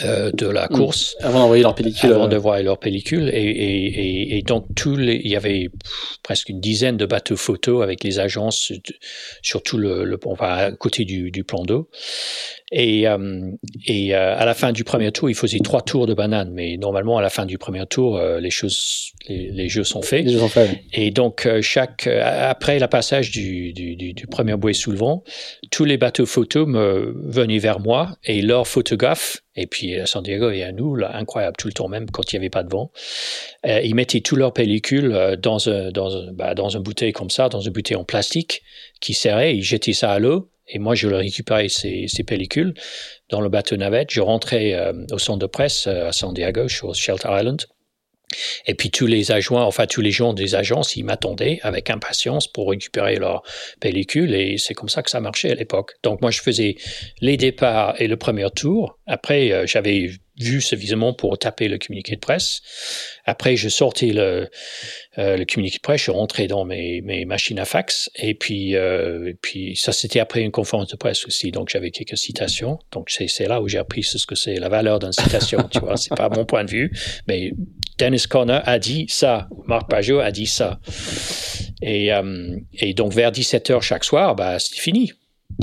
de 0.00 0.46
la 0.46 0.66
mm. 0.66 0.74
course. 0.74 1.16
Avant 1.20 1.40
d'envoyer 1.40 1.62
leur 1.62 1.74
pellicule. 1.74 2.12
Avant 2.12 2.28
de 2.28 2.36
voir 2.36 2.62
leur 2.62 2.78
pellicule. 2.78 3.28
Et, 3.32 3.42
et, 3.42 4.38
et, 4.38 4.42
donc, 4.42 4.66
tous 4.74 4.96
les, 4.96 5.16
il 5.16 5.30
y 5.30 5.36
avait 5.36 5.68
presque 6.22 6.48
une 6.48 6.60
dizaine 6.60 6.96
de 6.96 7.06
bateaux 7.06 7.36
photos 7.36 7.82
avec 7.82 8.02
les 8.02 8.18
agences 8.18 8.72
sur 9.42 9.62
tout 9.62 9.78
le, 9.78 10.04
le 10.04 10.18
à 10.40 10.72
côté 10.72 11.04
du, 11.04 11.30
du 11.30 11.44
plan 11.44 11.62
d'eau. 11.64 11.90
Et, 12.74 13.06
euh, 13.06 13.50
et 13.86 14.14
euh, 14.14 14.34
à 14.36 14.46
la 14.46 14.54
fin 14.54 14.72
du 14.72 14.82
premier 14.82 15.12
tour, 15.12 15.28
il 15.28 15.34
faisait 15.34 15.58
trois 15.58 15.82
tours 15.82 16.06
de 16.06 16.14
banane. 16.14 16.50
Mais 16.52 16.78
normalement, 16.78 17.18
à 17.18 17.22
la 17.22 17.30
fin 17.30 17.44
du 17.44 17.58
premier 17.58 17.84
tour, 17.86 18.18
les 18.18 18.50
choses, 18.50 19.12
les, 19.28 19.68
jeux 19.68 19.84
sont 19.84 20.02
faits. 20.02 20.24
Les 20.24 20.32
jeux 20.32 20.38
sont 20.38 20.48
faits. 20.48 20.80
Et 20.94 21.10
donc, 21.10 21.46
chaque, 21.60 22.06
après 22.06 22.78
le 22.78 22.86
passage 22.86 23.30
du, 23.30 23.74
du, 23.74 23.94
du, 23.94 24.14
du 24.14 24.26
premier 24.26 24.56
bouée 24.56 24.72
sous 24.72 24.90
le 24.90 24.96
vent, 24.96 25.22
tous 25.70 25.84
les 25.84 25.98
bateaux 25.98 26.26
photos 26.26 26.66
me 26.66 27.14
venaient 27.26 27.58
vers 27.58 27.78
moi 27.78 28.16
et 28.24 28.40
leurs 28.40 28.66
photographes 28.66 29.42
et 29.56 29.66
puis 29.66 29.98
à 29.98 30.06
San 30.06 30.22
Diego 30.22 30.50
et 30.50 30.62
à 30.62 30.72
nous, 30.72 30.96
là, 30.96 31.14
incroyable 31.16 31.56
tout 31.58 31.68
le 31.68 31.72
temps, 31.72 31.88
même 31.88 32.10
quand 32.10 32.32
il 32.32 32.36
n'y 32.36 32.38
avait 32.38 32.50
pas 32.50 32.62
de 32.62 32.70
vent. 32.70 32.90
Euh, 33.66 33.80
ils 33.82 33.94
mettaient 33.94 34.20
tous 34.20 34.36
leurs 34.36 34.52
pellicules 34.52 35.12
euh, 35.12 35.36
dans 35.36 35.68
un, 35.68 35.90
dans, 35.90 36.16
un, 36.16 36.32
bah, 36.32 36.54
dans 36.54 36.76
un 36.76 36.80
bouteille 36.80 37.12
comme 37.12 37.30
ça, 37.30 37.48
dans 37.48 37.60
une 37.60 37.72
bouteille 37.72 37.96
en 37.96 38.04
plastique 38.04 38.62
qui 39.00 39.14
serrait, 39.14 39.56
ils 39.56 39.62
jetaient 39.62 39.92
ça 39.92 40.12
à 40.12 40.18
l'eau. 40.18 40.50
Et 40.68 40.78
moi, 40.78 40.94
je 40.94 41.08
récupérais 41.08 41.68
ces, 41.68 42.06
ces 42.06 42.22
pellicules 42.22 42.72
dans 43.28 43.40
le 43.40 43.48
bateau 43.48 43.76
navette. 43.76 44.10
Je 44.10 44.20
rentrais 44.20 44.74
euh, 44.74 44.92
au 45.10 45.18
centre 45.18 45.40
de 45.40 45.46
presse 45.46 45.86
à 45.86 46.12
San 46.12 46.32
Diego, 46.32 46.68
sur 46.68 46.94
Shelter 46.94 47.28
Island. 47.30 47.66
Et 48.66 48.74
puis 48.74 48.90
tous 48.90 49.06
les 49.06 49.32
adjoints, 49.32 49.64
enfin 49.64 49.86
tous 49.86 50.00
les 50.00 50.10
gens 50.10 50.32
des 50.32 50.54
agences, 50.54 50.96
ils 50.96 51.04
m'attendaient 51.04 51.60
avec 51.62 51.90
impatience 51.90 52.48
pour 52.48 52.70
récupérer 52.70 53.16
leur 53.16 53.42
pellicule 53.80 54.34
et 54.34 54.58
c'est 54.58 54.74
comme 54.74 54.88
ça 54.88 55.02
que 55.02 55.10
ça 55.10 55.20
marchait 55.20 55.50
à 55.50 55.54
l'époque. 55.54 55.92
Donc 56.02 56.20
moi 56.20 56.30
je 56.30 56.40
faisais 56.40 56.76
les 57.20 57.36
départs 57.36 58.00
et 58.00 58.08
le 58.08 58.16
premier 58.16 58.50
tour. 58.50 58.98
Après 59.06 59.52
euh, 59.52 59.66
j'avais 59.66 60.10
vu 60.42 60.60
suffisamment 60.60 61.12
pour 61.14 61.38
taper 61.38 61.68
le 61.68 61.78
communiqué 61.78 62.14
de 62.14 62.20
presse. 62.20 62.60
Après, 63.24 63.56
je 63.56 63.68
sortais 63.68 64.08
le, 64.08 64.48
euh, 65.18 65.36
le 65.36 65.44
communiqué 65.44 65.78
de 65.78 65.82
presse, 65.82 66.02
je 66.02 66.10
rentrais 66.10 66.46
dans 66.46 66.64
mes, 66.64 67.00
machines 67.26 67.58
à 67.58 67.64
fax, 67.64 68.10
et 68.16 68.34
puis, 68.34 68.76
euh, 68.76 69.32
puis 69.42 69.76
ça, 69.76 69.92
c'était 69.92 70.20
après 70.20 70.42
une 70.42 70.50
conférence 70.50 70.88
de 70.88 70.96
presse 70.96 71.24
aussi, 71.26 71.50
donc 71.50 71.68
j'avais 71.68 71.90
quelques 71.90 72.16
citations. 72.16 72.78
Donc 72.90 73.10
c'est 73.10 73.46
là 73.46 73.60
où 73.60 73.68
j'ai 73.68 73.78
appris 73.78 74.02
ce 74.02 74.26
que 74.26 74.34
c'est 74.34 74.56
la 74.56 74.68
valeur 74.68 74.98
d'une 74.98 75.12
citation, 75.12 75.62
tu 75.70 75.78
vois. 75.78 75.96
C'est 75.96 76.14
pas 76.14 76.28
mon 76.28 76.44
point 76.44 76.64
de 76.64 76.70
vue, 76.70 76.92
mais 77.28 77.52
Dennis 77.98 78.24
Conner 78.28 78.60
a 78.64 78.78
dit 78.78 79.06
ça, 79.08 79.48
Marc 79.66 79.88
Pajot 79.88 80.18
a 80.20 80.30
dit 80.30 80.46
ça. 80.46 80.80
Et, 81.80 82.12
euh, 82.12 82.56
et 82.74 82.94
donc 82.94 83.12
vers 83.12 83.32
17 83.32 83.70
h 83.70 83.80
chaque 83.80 84.04
soir, 84.04 84.34
bah, 84.34 84.58
c'était 84.58 84.80
fini 84.80 85.12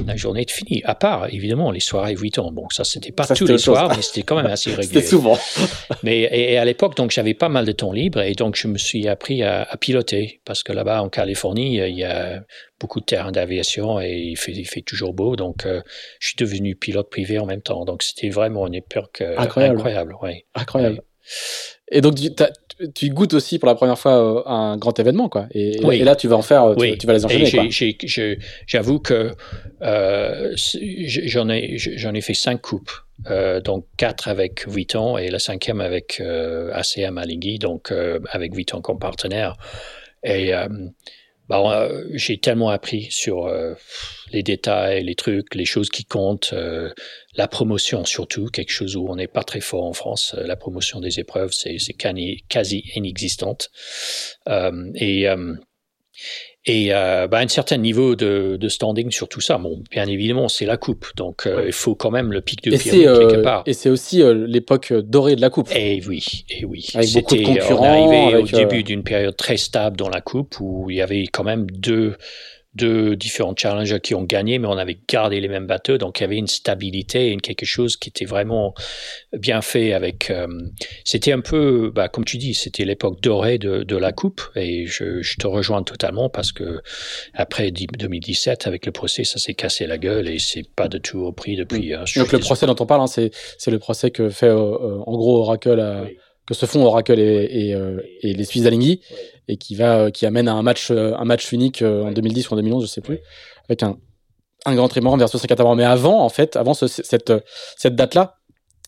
la 0.06 0.16
journée 0.16 0.42
est 0.42 0.52
finie. 0.52 0.82
À 0.86 0.96
part, 0.96 1.32
évidemment, 1.34 1.72
les 1.72 1.80
soirées 1.80 2.16
8 2.16 2.40
ans. 2.40 2.52
Bon, 2.52 2.68
ça, 2.70 2.84
c'était 2.84 3.12
pas 3.12 3.26
tous 3.28 3.46
les 3.46 3.58
soirs, 3.58 3.96
mais 3.96 4.02
c'était 4.02 4.24
quand 4.24 4.36
même 4.36 4.46
assez 4.52 4.70
régulier. 4.72 4.88
c'était 4.88 5.08
souvent. 5.08 5.38
mais 6.04 6.22
et, 6.22 6.58
à 6.58 6.66
l'époque, 6.66 6.96
donc, 6.96 7.12
j'avais 7.12 7.34
pas 7.34 7.50
mal 7.50 7.66
de 7.66 7.72
temps 7.72 7.92
libre 7.92 8.22
et 8.22 8.34
donc, 8.34 8.56
je 8.56 8.68
me 8.68 8.78
suis 8.78 9.08
appris 9.08 9.44
à, 9.44 9.68
piloter 9.80 10.42
parce 10.46 10.64
que 10.64 10.74
là-bas, 10.74 11.02
en 11.02 11.10
Californie, 11.10 11.78
il 11.78 11.96
y 11.96 12.04
a 12.04 12.44
beaucoup 12.80 13.00
de 13.00 13.06
terrains 13.06 13.32
d'aviation 13.32 14.00
et 14.00 14.14
il 14.14 14.38
fait, 14.38 14.54
il 14.54 14.66
fait 14.66 14.82
toujours 14.82 15.14
beau. 15.14 15.36
Donc, 15.36 15.66
euh, 15.66 15.82
je 16.20 16.30
suis 16.30 16.38
devenu 16.38 16.76
pilote 16.76 17.10
privé 17.10 17.40
en 17.40 17.46
même 17.46 17.62
temps. 17.62 17.86
Donc, 17.86 18.04
c'était 18.04 18.30
vraiment 18.30 18.68
une 18.68 18.76
époque 18.76 19.22
euh, 19.22 19.36
incroyable. 19.38 19.76
Incroyable, 19.78 20.16
ouais. 20.22 20.46
incroyable. 20.56 21.02
Et 21.92 22.02
donc, 22.02 22.16
tu, 22.16 22.30
tu, 22.94 23.10
goûtes 23.10 23.34
aussi 23.34 23.60
pour 23.60 23.68
la 23.68 23.76
première 23.76 23.98
fois 23.98 24.14
euh, 24.14 24.42
un 24.46 24.78
grand 24.78 24.98
événement, 25.00 25.28
quoi. 25.28 25.48
Et, 25.52 25.78
et, 25.78 26.04
là, 26.04 26.16
tu 26.16 26.28
vas 26.28 26.36
en 26.36 26.42
faire, 26.42 26.76
tu, 26.78 26.98
tu 26.98 27.08
vas 27.08 27.14
les 27.14 27.26
enchaîner. 27.26 27.70
J'avoue 28.68 29.00
que 29.00 29.32
euh, 29.82 30.54
j'en 30.56 31.50
ai, 31.50 31.78
j'en 31.78 32.14
ai 32.14 32.22
fait 32.22 32.34
cinq 32.34 32.62
coupes. 32.62 32.92
Euh, 33.30 33.60
donc 33.60 33.86
quatre 33.98 34.30
avec 34.30 34.66
Vuitton 34.66 35.18
et 35.18 35.30
la 35.30 35.40
cinquième 35.40 35.82
avec 35.82 36.22
euh, 36.22 36.72
ACM 36.74 37.18
Alinghi, 37.18 37.60
donc 37.60 37.92
euh, 37.92 38.20
avec 38.30 38.54
Vuitton 38.56 38.82
comme 38.82 38.98
partenaire. 38.98 39.58
Et 40.24 40.54
euh, 40.54 40.68
bah, 41.50 41.64
euh, 41.66 42.06
j'ai 42.14 42.38
tellement 42.38 42.70
appris 42.70 43.08
sur 43.10 43.48
euh, 43.48 43.74
les 44.32 44.44
détails, 44.44 45.04
les 45.04 45.16
trucs, 45.16 45.56
les 45.56 45.66
choses 45.66 45.90
qui 45.90 46.06
comptent, 46.06 46.52
euh, 46.54 46.92
la 47.40 47.48
promotion 47.48 48.06
surtout, 48.06 48.48
quelque 48.48 48.72
chose 48.72 48.96
où 48.96 49.08
on 49.10 49.16
n'est 49.16 49.28
pas 49.28 49.44
très 49.44 49.62
fort 49.62 49.86
en 49.86 49.94
France. 49.94 50.36
la 50.38 50.56
promotion 50.56 51.00
des 51.00 51.20
épreuves, 51.20 51.54
c'est 51.54 51.78
quasi 52.48 52.84
inexistante. 52.96 53.72
et 54.96 55.28
et 56.66 56.94
euh, 56.94 57.28
bah, 57.28 57.40
un 57.40 57.48
certain 57.48 57.78
niveau 57.78 58.16
de, 58.16 58.58
de, 58.60 58.70
standing 58.70 59.12
sur 59.12 59.30
tout 59.30 59.40
ça. 59.40 59.58
Bon, 59.58 59.82
bien 59.90 60.06
évidemment, 60.08 60.50
c'est 60.50 60.66
la 60.66 60.78
coupe, 60.78 61.08
donc 61.16 61.48
euh, 61.48 61.64
il 61.66 61.72
faut 61.72 61.96
quand 61.96 62.12
même 62.12 62.34
le 62.34 62.42
pic 62.42 62.62
de 62.64 62.76
pyramide 62.76 63.06
quelque 63.06 63.40
euh, 63.40 63.42
part. 63.42 63.64
Et 63.66 63.74
c'est 63.74 63.90
aussi 63.90 64.22
euh, 64.22 64.46
l'époque 64.46 64.94
dorée 64.94 65.36
de 65.36 65.42
la 65.42 65.50
coupe. 65.50 65.72
Et 65.74 65.98
eh 65.98 66.08
oui, 66.08 66.46
et 66.50 66.60
eh 66.60 66.66
oui. 66.66 66.86
Avec 66.94 67.14
beaucoup 67.14 67.36
de 67.36 67.44
concurrents. 67.44 67.86
On 67.86 68.10
arrivait 68.10 68.38
au 68.38 68.46
début 68.46 68.84
d'une 68.84 69.04
période 69.04 69.38
très 69.38 69.58
stable 69.58 69.96
dans 69.96 70.10
la 70.10 70.22
coupe 70.22 70.60
où 70.60 70.90
il 70.90 70.98
y 70.98 71.02
avait 71.02 71.28
quand 71.28 71.46
même 71.46 71.66
deux 71.72 72.16
deux 72.76 73.16
différents 73.16 73.56
challengers 73.56 74.00
qui 74.00 74.14
ont 74.14 74.24
gagné, 74.24 74.60
mais 74.60 74.68
on 74.68 74.78
avait 74.78 75.00
gardé 75.08 75.42
les 75.42 75.48
mêmes 75.48 75.66
bateaux, 75.66 75.98
donc 75.98 76.20
il 76.20 76.24
y 76.24 76.26
avait 76.26 76.38
une 76.38 76.48
stabilité 76.48 77.32
et 77.32 77.38
quelque 77.38 77.66
chose 77.66 77.98
qui 77.98 78.10
était 78.10 78.26
vraiment 78.26 78.74
bien 79.34 79.62
fait. 79.62 79.94
Avec, 79.94 80.30
euh, 80.30 80.48
c'était 81.04 81.32
un 81.32 81.42
peu, 81.42 81.92
bah, 81.94 82.10
comme 82.10 82.26
tu 82.26 82.38
dis, 82.38 82.54
c'était 82.54 82.86
l'époque 82.86 83.22
dorée 83.22 83.58
de, 83.58 83.84
de, 83.84 83.98
la 83.98 84.12
coupe, 84.12 84.42
et 84.56 84.86
je, 84.86 85.22
je, 85.22 85.38
te 85.38 85.48
rejoins 85.48 85.84
totalement 85.84 86.30
parce 86.30 86.52
que 86.52 86.82
après 87.34 87.72
2017, 87.72 88.68
avec 88.68 88.86
le 88.86 88.92
procès, 88.92 89.24
ça 89.24 89.40
s'est 89.40 89.56
cassé 89.56 89.88
la 89.88 89.98
gueule 89.98 90.28
et 90.28 90.40
c'est 90.40 90.68
pas 90.76 90.88
de 90.88 90.98
tout 91.00 91.26
repris 91.26 91.56
depuis. 91.56 91.94
Hein, 91.94 92.06
donc 92.16 92.32
le 92.32 92.40
procès 92.40 92.66
dont 92.66 92.76
on 92.80 92.86
parle, 92.86 93.02
hein, 93.02 93.08
c'est 93.08 93.32
c'est 93.58 93.72
le 93.72 93.80
procès 93.80 94.12
que 94.12 94.30
fait 94.30 94.48
euh, 94.48 94.56
euh, 94.56 95.04
en 95.06 95.18
gros 95.18 95.42
Oracle 95.42 95.80
à, 95.80 96.06
que 96.50 96.56
se 96.56 96.66
font 96.66 96.84
Oracle 96.84 97.20
et, 97.20 97.48
et, 97.52 97.76
euh, 97.76 98.02
et 98.24 98.34
les 98.34 98.44
Suisses 98.44 98.66
Alinghi 98.66 99.02
et 99.48 99.58
qui 99.58 99.76
va 99.76 100.00
euh, 100.00 100.10
qui 100.10 100.26
amène 100.26 100.48
à 100.48 100.54
un 100.54 100.64
match 100.64 100.90
euh, 100.90 101.14
un 101.16 101.24
match 101.24 101.52
unique 101.52 101.84
en 101.84 102.12
2010 102.12 102.50
ou 102.50 102.54
en 102.54 102.56
2011 102.56 102.84
je 102.84 102.90
sais 102.90 103.02
plus 103.02 103.20
avec 103.68 103.84
un 103.84 103.98
un 104.66 104.76
grand 104.76 104.90
trimaran 104.90 105.16
versus 105.16 105.44
un 105.44 105.48
catamaran 105.48 105.76
mais 105.76 105.84
avant 105.84 106.24
en 106.24 106.30
fait 106.30 106.56
avant 106.56 106.74
ce, 106.74 106.88
cette 106.88 107.32
cette 107.78 107.96
date 107.96 108.16
là 108.16 108.38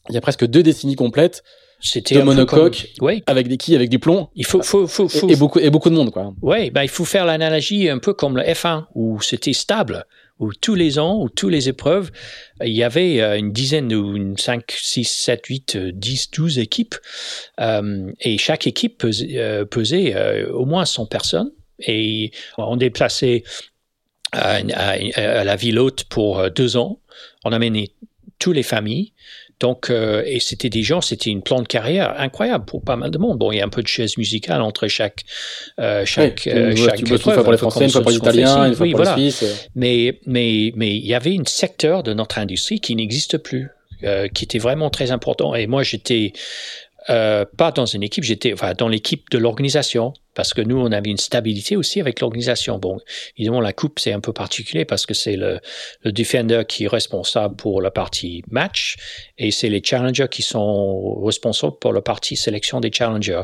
il 0.09 0.15
y 0.15 0.17
a 0.17 0.21
presque 0.21 0.45
deux 0.45 0.63
décennies 0.63 0.95
complètes 0.95 1.43
c'était 1.79 2.15
de 2.15 2.21
monocoque 2.21 2.87
avec 3.27 3.47
des 3.47 3.57
quilles 3.57 3.75
avec 3.75 3.89
du 3.89 3.97
plomb. 3.97 4.29
Il 4.35 4.45
faut 4.45 4.61
faut 4.61 4.85
faut, 4.85 5.07
faut... 5.07 5.29
Et, 5.29 5.35
beaucoup 5.35 5.57
et 5.57 5.71
beaucoup 5.71 5.89
de 5.89 5.95
monde 5.95 6.11
quoi. 6.11 6.31
Ouais 6.41 6.69
bah 6.69 6.83
il 6.83 6.89
faut 6.89 7.05
faire 7.05 7.25
l'analogie 7.25 7.89
un 7.89 7.97
peu 7.97 8.13
comme 8.13 8.37
le 8.37 8.43
F1 8.43 8.85
où 8.93 9.19
c'était 9.21 9.53
stable 9.53 10.05
où 10.41 10.51
tous 10.53 10.75
les 10.75 10.99
ans, 10.99 11.21
ou 11.21 11.29
toutes 11.29 11.51
les 11.51 11.69
épreuves, 11.69 12.11
il 12.61 12.73
y 12.73 12.83
avait 12.83 13.21
euh, 13.21 13.37
une 13.37 13.53
dizaine 13.53 13.93
ou 13.93 14.17
une 14.17 14.37
5, 14.37 14.69
6, 14.69 15.05
7, 15.05 15.45
8, 15.45 15.77
10, 15.77 16.31
12 16.31 16.59
équipes. 16.59 16.95
Euh, 17.59 18.11
et 18.19 18.37
chaque 18.39 18.65
équipe 18.65 18.97
pesait, 18.97 19.37
euh, 19.37 19.65
pesait 19.65 20.45
au 20.47 20.65
moins 20.65 20.83
100 20.83 21.05
personnes. 21.05 21.51
Et 21.79 22.31
on 22.57 22.75
déplaçait 22.75 23.43
à, 24.31 24.59
à 25.15 25.43
la 25.43 25.55
ville 25.55 25.79
haute 25.79 26.05
pour 26.05 26.49
deux 26.51 26.75
ans. 26.75 26.99
On 27.43 27.51
amenait 27.51 27.91
toutes 28.39 28.55
les 28.55 28.63
familles. 28.63 29.13
Donc, 29.61 29.91
euh, 29.91 30.23
et 30.25 30.39
c'était 30.39 30.71
des 30.71 30.81
gens, 30.81 31.01
c'était 31.01 31.29
une 31.29 31.43
plan 31.43 31.61
de 31.61 31.67
carrière 31.67 32.19
incroyable 32.19 32.65
pour 32.65 32.81
pas 32.81 32.95
mal 32.95 33.11
de 33.11 33.19
monde. 33.19 33.37
Bon, 33.37 33.51
il 33.51 33.59
y 33.59 33.61
a 33.61 33.65
un 33.65 33.69
peu 33.69 33.83
de 33.83 33.87
chaise 33.87 34.17
musicale 34.17 34.59
entre 34.59 34.87
chaque 34.87 35.21
euh, 35.79 36.03
chaque 36.03 36.43
oui, 36.47 36.51
euh, 36.51 36.75
chaque 36.75 37.03
tu 37.03 37.13
épreuve, 37.13 37.19
une 37.27 37.33
fois 37.35 37.43
pour 37.43 37.51
les 37.51 37.57
Français, 37.59 37.85
une 37.85 37.91
fois 37.91 38.01
pour 38.01 38.09
les 38.09 38.17
Italiens, 38.17 38.67
une 38.67 38.73
fois 38.73 38.85
oui, 38.87 38.91
pour 38.91 39.03
voilà. 39.03 39.15
les 39.15 39.29
Suisses. 39.29 39.69
Mais 39.75 40.19
mais 40.25 40.73
mais 40.75 40.95
il 40.95 41.05
y 41.05 41.13
avait 41.13 41.37
un 41.37 41.45
secteur 41.45 42.01
de 42.01 42.11
notre 42.13 42.39
industrie 42.39 42.79
qui 42.79 42.95
n'existe 42.95 43.37
plus, 43.37 43.69
euh, 44.03 44.27
qui 44.27 44.45
était 44.45 44.57
vraiment 44.57 44.89
très 44.89 45.11
important. 45.11 45.53
Et 45.53 45.67
moi, 45.67 45.83
j'étais 45.83 46.33
euh, 47.09 47.45
pas 47.57 47.71
dans 47.71 47.85
une 47.85 48.03
équipe, 48.03 48.23
j'étais 48.23 48.53
enfin, 48.53 48.73
dans 48.73 48.87
l'équipe 48.87 49.29
de 49.31 49.37
l'organisation 49.37 50.13
parce 50.33 50.53
que 50.53 50.61
nous, 50.61 50.77
on 50.77 50.91
avait 50.91 51.09
une 51.09 51.17
stabilité 51.17 51.75
aussi 51.75 51.99
avec 51.99 52.21
l'organisation. 52.21 52.77
Bon, 52.77 52.99
évidemment, 53.37 53.59
la 53.59 53.73
coupe, 53.73 53.99
c'est 53.99 54.13
un 54.13 54.21
peu 54.21 54.31
particulier 54.31 54.85
parce 54.85 55.05
que 55.05 55.13
c'est 55.13 55.35
le, 55.35 55.59
le 56.03 56.11
defender 56.11 56.63
qui 56.67 56.85
est 56.85 56.87
responsable 56.87 57.55
pour 57.55 57.81
la 57.81 57.91
partie 57.91 58.43
match 58.49 58.95
et 59.37 59.51
c'est 59.51 59.67
les 59.67 59.81
challengers 59.83 60.27
qui 60.29 60.41
sont 60.41 61.19
responsables 61.21 61.77
pour 61.79 61.91
la 61.91 62.01
partie 62.01 62.35
sélection 62.35 62.79
des 62.79 62.91
challengers 62.93 63.43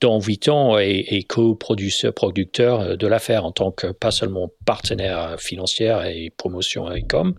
dont 0.00 0.18
Vuitton 0.18 0.78
est, 0.78 1.06
est 1.08 1.24
co-producteur 1.24 2.12
producteur 2.12 2.96
de 2.96 3.06
l'affaire 3.06 3.44
en 3.44 3.52
tant 3.52 3.70
que 3.70 3.88
pas 3.88 4.10
seulement 4.10 4.50
partenaire 4.64 5.40
financier 5.40 5.96
et 6.06 6.30
promotion 6.30 6.92
et 6.92 7.02
com, 7.02 7.34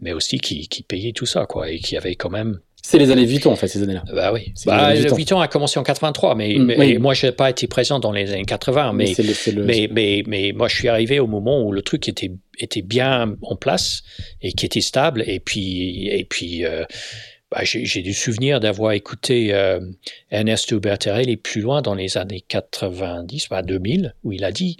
mais 0.00 0.12
aussi 0.12 0.38
qui, 0.38 0.68
qui 0.68 0.82
payait 0.82 1.12
tout 1.12 1.26
ça, 1.26 1.46
quoi, 1.46 1.70
et 1.70 1.78
qui 1.78 1.96
avait 1.96 2.14
quand 2.14 2.30
même 2.30 2.60
c'est 2.82 2.98
les 2.98 3.10
années 3.10 3.24
Vuitton, 3.24 3.52
en 3.52 3.56
fait, 3.56 3.68
ces 3.68 3.82
années-là. 3.82 4.04
Bah 4.12 4.32
oui. 4.32 4.52
Bah, 4.64 4.94
Vuitton. 4.94 5.40
a 5.40 5.48
commencé 5.48 5.78
en 5.78 5.82
83, 5.82 6.34
mais, 6.34 6.54
mm, 6.54 6.64
mais 6.64 6.98
moi, 6.98 7.12
je 7.12 7.26
n'ai 7.26 7.32
pas 7.32 7.50
été 7.50 7.66
présent 7.66 7.98
dans 7.98 8.12
les 8.12 8.32
années 8.32 8.44
80. 8.44 8.92
Mais 8.92 9.12
mais, 9.18 9.24
le, 9.52 9.64
mais, 9.64 9.88
mais, 9.92 10.22
mais, 10.26 10.52
moi, 10.52 10.68
je 10.68 10.76
suis 10.76 10.88
arrivé 10.88 11.18
au 11.18 11.26
moment 11.26 11.62
où 11.62 11.72
le 11.72 11.82
truc 11.82 12.08
était, 12.08 12.30
était 12.58 12.82
bien 12.82 13.36
en 13.42 13.56
place 13.56 14.02
et 14.40 14.52
qui 14.52 14.64
était 14.64 14.80
stable. 14.80 15.24
Et 15.26 15.40
puis, 15.40 16.08
et 16.08 16.24
puis 16.24 16.64
euh, 16.64 16.84
bah, 17.50 17.60
j'ai 17.62 18.02
du 18.02 18.12
souvenir 18.12 18.60
d'avoir 18.60 18.92
écouté 18.92 19.54
euh, 19.54 19.80
Ernesto 20.30 20.78
Bertarelli 20.80 21.38
plus 21.38 21.62
loin 21.62 21.80
dans 21.80 21.94
les 21.94 22.18
années 22.18 22.44
90, 22.46 23.48
bah, 23.48 23.62
2000, 23.62 24.14
où 24.22 24.32
il 24.32 24.44
a 24.44 24.52
dit 24.52 24.76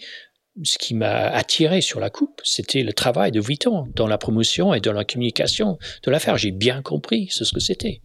ce 0.63 0.79
qui 0.79 0.95
m'a 0.95 1.29
attiré 1.29 1.81
sur 1.81 2.01
la 2.01 2.11
coupe, 2.11 2.41
c'était 2.45 2.83
le 2.83 2.93
travail 2.93 3.31
de 3.31 3.41
Vuitton 3.41 3.87
dans 3.95 4.07
la 4.07 4.19
promotion 4.19 4.75
et 4.75 4.81
dans 4.81 4.93
la 4.93 5.05
communication 5.05 5.79
de 6.03 6.11
l'affaire. 6.11 6.37
J'ai 6.37 6.51
bien 6.51 6.83
compris 6.83 7.29
ce 7.31 7.45
que 7.53 7.61
c'était. 7.61 8.01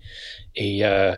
Et, 0.55 0.85
euh, 0.85 1.13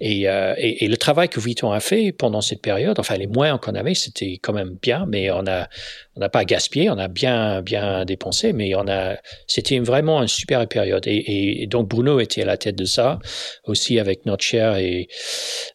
et, 0.00 0.28
euh, 0.28 0.54
et, 0.58 0.86
le 0.86 0.96
travail 0.96 1.28
que 1.28 1.40
Vuitton 1.40 1.72
a 1.72 1.80
fait 1.80 2.12
pendant 2.12 2.40
cette 2.40 2.62
période, 2.62 2.98
enfin 2.98 3.16
les 3.16 3.26
moyens 3.26 3.58
qu'on 3.60 3.74
avait, 3.74 3.94
c'était 3.94 4.38
quand 4.40 4.52
même 4.52 4.76
bien, 4.80 5.06
mais 5.08 5.30
on 5.30 5.46
a 5.46 5.68
on 6.14 6.20
n'a 6.20 6.28
pas 6.28 6.44
gaspillé, 6.44 6.88
on 6.88 6.98
a 6.98 7.08
bien 7.08 7.62
bien 7.62 8.04
dépensé, 8.04 8.52
mais 8.52 8.74
on 8.74 8.88
a 8.88 9.16
c'était 9.46 9.78
vraiment 9.80 10.22
une 10.22 10.28
super 10.28 10.66
période. 10.66 11.06
Et, 11.06 11.62
et, 11.62 11.66
donc 11.66 11.88
Bruno 11.88 12.20
était 12.20 12.42
à 12.42 12.46
la 12.46 12.56
tête 12.56 12.76
de 12.76 12.84
ça, 12.84 13.18
aussi 13.64 13.98
avec 13.98 14.24
notre 14.24 14.44
chère 14.44 14.76
et, 14.76 15.08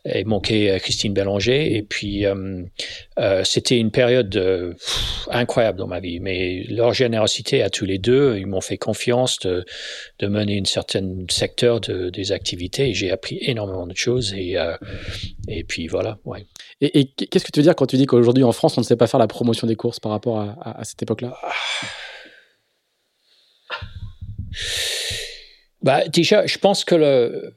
et 0.05 0.23
manqué 0.23 0.77
Christine 0.79 1.13
Bélanger. 1.13 1.75
Et 1.75 1.83
puis 1.83 2.25
euh, 2.25 2.63
euh 3.19 3.43
c'était 3.43 3.77
une 3.77 3.91
période 3.91 4.35
euh, 4.35 4.73
incroyable 5.29 5.77
dans 5.77 5.87
ma 5.87 5.99
vie. 5.99 6.19
Mais 6.19 6.63
leur 6.69 6.93
générosité 6.93 7.61
à 7.61 7.69
tous 7.69 7.85
les 7.85 7.97
deux, 7.97 8.37
ils 8.37 8.47
m'ont 8.47 8.61
fait 8.61 8.77
confiance 8.77 9.39
de, 9.39 9.65
de 10.19 10.27
mener 10.27 10.59
un 10.59 10.65
certain 10.65 11.07
secteur 11.29 11.81
de, 11.81 12.09
des 12.09 12.31
activités 12.31 12.89
j'ai 13.01 13.11
appris 13.11 13.39
énormément 13.41 13.87
de 13.87 13.95
choses 13.95 14.33
et, 14.35 14.57
euh, 14.57 14.77
et 15.47 15.63
puis 15.63 15.87
voilà. 15.87 16.19
Ouais. 16.23 16.45
Et, 16.81 16.99
et 16.99 17.07
qu'est-ce 17.07 17.45
que 17.45 17.51
tu 17.51 17.59
veux 17.59 17.63
dire 17.63 17.75
quand 17.75 17.87
tu 17.87 17.97
dis 17.97 18.05
qu'aujourd'hui 18.05 18.43
en 18.43 18.51
France, 18.51 18.77
on 18.77 18.81
ne 18.81 18.85
sait 18.85 18.95
pas 18.95 19.07
faire 19.07 19.19
la 19.19 19.27
promotion 19.27 19.67
des 19.67 19.75
courses 19.75 19.99
par 19.99 20.11
rapport 20.11 20.39
à, 20.39 20.79
à, 20.79 20.83
cette 20.83 21.01
époque-là? 21.01 21.35
Bah, 25.81 26.07
Déjà, 26.07 26.45
je 26.45 26.57
pense 26.59 26.83
que 26.83 26.93
le, 26.93 27.55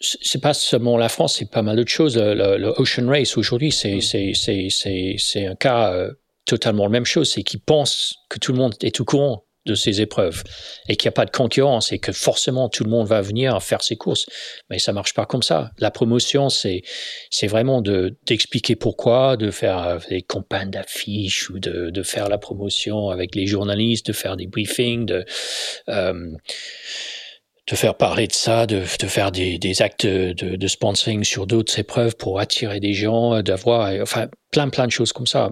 c'est 0.00 0.40
pas 0.40 0.54
seulement 0.54 0.96
la 0.96 1.08
France, 1.08 1.36
c'est 1.38 1.50
pas 1.50 1.62
mal 1.62 1.76
d'autres 1.76 1.90
choses. 1.90 2.16
Le, 2.16 2.72
Ocean 2.80 3.08
Race 3.08 3.36
aujourd'hui, 3.36 3.72
c'est 3.72 4.00
c'est 4.00 5.46
un 5.46 5.54
cas 5.56 5.92
euh, 5.92 6.12
totalement 6.44 6.84
la 6.84 6.90
même 6.90 7.04
chose. 7.04 7.32
C'est 7.32 7.42
qu'ils 7.42 7.60
pensent 7.60 8.14
que 8.30 8.38
tout 8.38 8.52
le 8.52 8.58
monde 8.58 8.74
est 8.82 9.00
au 9.00 9.04
courant 9.04 9.45
de 9.66 9.74
ces 9.74 10.00
épreuves 10.00 10.42
et 10.88 10.96
qu'il 10.96 11.08
n'y 11.08 11.10
a 11.10 11.12
pas 11.12 11.26
de 11.26 11.30
concurrence 11.30 11.92
et 11.92 11.98
que 11.98 12.12
forcément 12.12 12.68
tout 12.68 12.84
le 12.84 12.90
monde 12.90 13.06
va 13.06 13.20
venir 13.20 13.62
faire 13.62 13.82
ses 13.82 13.96
courses. 13.96 14.26
Mais 14.70 14.78
ça 14.78 14.92
marche 14.92 15.14
pas 15.14 15.26
comme 15.26 15.42
ça. 15.42 15.70
La 15.78 15.90
promotion, 15.90 16.48
c'est 16.48 16.82
c'est 17.30 17.46
vraiment 17.46 17.82
de 17.82 18.16
d'expliquer 18.26 18.76
pourquoi, 18.76 19.36
de 19.36 19.50
faire 19.50 19.98
des 20.08 20.22
campagnes 20.22 20.70
d'affiches 20.70 21.50
ou 21.50 21.58
de, 21.58 21.90
de 21.90 22.02
faire 22.02 22.28
la 22.28 22.38
promotion 22.38 23.10
avec 23.10 23.34
les 23.34 23.46
journalistes, 23.46 24.06
de 24.06 24.12
faire 24.12 24.36
des 24.36 24.46
briefings, 24.46 25.06
de 25.06 25.24
euh, 25.88 26.32
de 27.68 27.74
faire 27.76 27.96
parler 27.96 28.26
de 28.26 28.32
ça, 28.32 28.66
de, 28.66 28.76
de 28.76 29.06
faire 29.06 29.32
des, 29.32 29.58
des 29.58 29.82
actes 29.82 30.06
de, 30.06 30.32
de 30.32 30.66
sponsoring 30.68 31.24
sur 31.24 31.46
d'autres 31.46 31.78
épreuves 31.78 32.16
pour 32.16 32.38
attirer 32.38 32.78
des 32.78 32.92
gens, 32.92 33.42
d'avoir, 33.42 33.92
enfin, 34.00 34.28
plein, 34.52 34.68
plein 34.68 34.86
de 34.86 34.92
choses 34.92 35.12
comme 35.12 35.26
ça. 35.26 35.50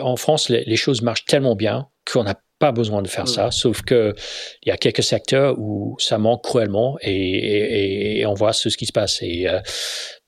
En 0.00 0.16
France, 0.16 0.48
les, 0.48 0.64
les 0.64 0.76
choses 0.76 1.02
marchent 1.02 1.24
tellement 1.24 1.56
bien 1.56 1.88
qu'on 2.10 2.24
n'a 2.24 2.36
pas 2.62 2.70
besoin 2.70 3.02
de 3.02 3.08
faire 3.08 3.26
ça, 3.26 3.48
mm. 3.48 3.50
sauf 3.50 3.82
que 3.82 4.14
il 4.62 4.68
y 4.68 4.72
a 4.72 4.76
quelques 4.76 5.02
secteurs 5.02 5.58
où 5.58 5.96
ça 5.98 6.16
manque 6.16 6.44
cruellement 6.44 6.96
et, 7.00 8.20
et, 8.20 8.26
on 8.26 8.34
voit 8.34 8.52
ce 8.52 8.68
qui 8.68 8.86
se 8.86 8.92
passe. 8.92 9.18
Et 9.20 9.48
euh, 9.48 9.58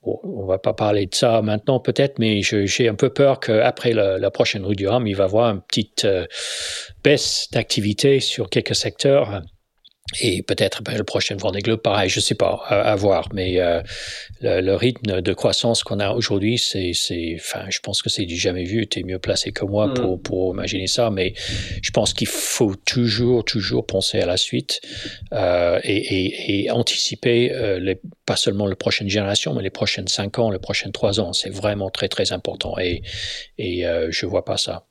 bon, 0.03 0.19
on 0.23 0.45
va 0.45 0.57
pas 0.57 0.73
parler 0.73 1.05
de 1.05 1.15
ça 1.15 1.41
maintenant 1.41 1.79
peut-être, 1.79 2.19
mais 2.19 2.41
j'ai 2.41 2.89
un 2.89 2.95
peu 2.95 3.09
peur 3.09 3.39
qu'après 3.39 3.93
la, 3.93 4.17
la, 4.17 4.31
prochaine 4.31 4.65
rue 4.65 4.75
du 4.75 4.85
Rhum, 4.85 5.07
il 5.07 5.15
va 5.15 5.23
y 5.23 5.27
avoir 5.27 5.49
une 5.49 5.61
petite 5.61 6.03
euh, 6.03 6.25
baisse 7.05 7.47
d'activité 7.53 8.19
sur 8.19 8.49
quelques 8.49 8.75
secteurs 8.75 9.41
et 10.21 10.43
peut-être 10.43 10.83
ben, 10.83 10.95
le 10.95 11.03
prochain 11.03 11.35
Vendée 11.35 11.61
Globe, 11.61 11.81
pareil, 11.81 12.09
je 12.09 12.19
sais 12.19 12.35
pas, 12.35 12.61
à, 12.67 12.95
voir. 12.95 13.27
Mais 13.33 13.59
euh, 13.59 13.81
le, 14.39 14.61
le, 14.61 14.75
rythme 14.75 15.21
de 15.21 15.33
croissance 15.33 15.83
qu'on 15.83 15.99
a 15.99 16.11
aujourd'hui, 16.11 16.59
c'est, 16.59 16.91
c'est, 16.93 17.35
enfin, 17.39 17.65
je 17.69 17.79
pense 17.79 18.03
que 18.03 18.09
c'est 18.09 18.25
du 18.25 18.37
jamais 18.37 18.65
vu. 18.65 18.85
Tu 18.87 18.99
es 18.99 19.03
mieux 19.03 19.17
placé 19.17 19.51
que 19.51 19.65
moi 19.65 19.91
pour, 19.95 20.17
mm. 20.17 20.21
pour 20.21 20.53
imaginer 20.53 20.85
ça, 20.85 21.09
mais 21.09 21.33
je 21.81 21.89
pense 21.89 22.13
qu'il 22.13 22.27
faut 22.27 22.75
toujours, 22.75 23.43
toujours 23.43 23.87
penser 23.87 24.19
à 24.19 24.27
la 24.27 24.37
suite 24.37 24.79
euh, 25.33 25.79
et, 25.83 25.97
et, 25.97 26.65
et, 26.65 26.71
anticiper 26.71 27.51
euh, 27.51 27.79
les, 27.79 27.99
pas 28.27 28.35
seulement 28.35 28.67
la 28.67 28.75
prochaine 28.75 29.09
génération, 29.09 29.55
mais 29.55 29.63
les 29.63 29.71
prochaines 29.71 30.07
cinq 30.07 30.37
ans, 30.37 30.51
les 30.51 30.59
prochaines 30.59 30.91
trois 30.91 31.19
ans. 31.19 31.33
C'est 31.33 31.49
vraiment 31.49 31.89
très, 31.89 32.09
très 32.09 32.31
important. 32.31 32.77
Et, 32.77 33.01
et 33.57 33.87
euh, 33.87 34.09
je 34.11 34.27
vois 34.27 34.45
pas 34.45 34.57
ça. 34.57 34.85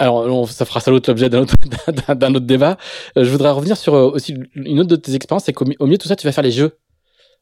Alors, 0.00 0.48
ça 0.50 0.64
fera 0.64 0.80
ça 0.80 0.90
l'autre 0.90 1.10
l'objet 1.10 1.28
d'un 1.28 1.42
autre, 1.42 1.54
d'un 2.14 2.34
autre 2.34 2.46
débat. 2.46 2.78
Euh, 3.18 3.24
je 3.24 3.30
voudrais 3.30 3.50
revenir 3.50 3.76
sur 3.76 3.94
euh, 3.94 4.10
aussi 4.10 4.34
une 4.54 4.80
autre 4.80 4.88
de 4.88 4.96
tes 4.96 5.14
expériences, 5.14 5.44
c'est 5.44 5.52
qu'au 5.52 5.66
milieu 5.66 5.98
de 5.98 6.02
tout 6.02 6.08
ça, 6.08 6.16
tu 6.16 6.26
vas 6.26 6.32
faire 6.32 6.42
les 6.42 6.50
Jeux. 6.50 6.78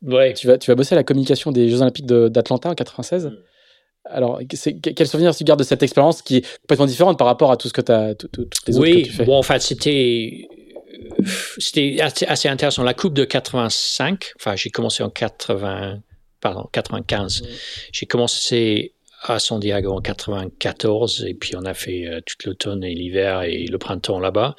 Ouais. 0.02 0.34
Tu 0.34 0.48
vas, 0.48 0.58
tu 0.58 0.68
vas 0.68 0.74
bosser 0.74 0.96
à 0.96 0.96
la 0.96 1.04
communication 1.04 1.52
des 1.52 1.68
Jeux 1.68 1.82
Olympiques 1.82 2.06
d'Atlanta 2.06 2.68
en 2.68 2.74
96. 2.74 3.26
Mm. 3.26 3.36
Alors, 4.06 4.40
quel 4.82 5.06
souvenir 5.06 5.36
tu 5.36 5.44
gardes 5.44 5.60
de 5.60 5.64
cette 5.64 5.84
expérience 5.84 6.20
qui 6.20 6.38
est 6.38 6.58
complètement 6.62 6.86
différente 6.86 7.16
par 7.16 7.28
rapport 7.28 7.52
à 7.52 7.56
tout 7.56 7.68
ce 7.68 7.72
que 7.72 7.80
tu 7.80 7.92
as, 7.92 8.16
toutes 8.16 8.34
les 8.66 8.76
autres 8.76 8.90
que 8.90 9.04
tu 9.04 9.12
fais? 9.12 9.24
bon, 9.24 9.38
en 9.38 9.42
fait, 9.44 9.62
c'était 9.62 10.48
c'était 11.58 11.98
assez, 12.00 12.48
intéressant. 12.48 12.82
La 12.82 12.94
Coupe 12.94 13.14
de 13.14 13.24
85, 13.24 14.32
enfin, 14.36 14.56
j'ai 14.56 14.70
commencé 14.70 15.04
en 15.04 15.10
80, 15.10 16.00
pardon, 16.40 16.68
95. 16.72 17.42
Mm. 17.42 17.46
J'ai 17.92 18.06
commencé 18.06 18.94
à 19.22 19.38
San 19.38 19.60
Diego 19.60 19.92
en 19.92 20.00
94 20.00 21.24
et 21.26 21.34
puis 21.34 21.56
on 21.56 21.64
a 21.64 21.74
fait 21.74 22.06
euh, 22.06 22.20
toute 22.24 22.44
l'automne 22.44 22.84
et 22.84 22.94
l'hiver 22.94 23.42
et 23.42 23.66
le 23.66 23.78
printemps 23.78 24.20
là-bas. 24.20 24.56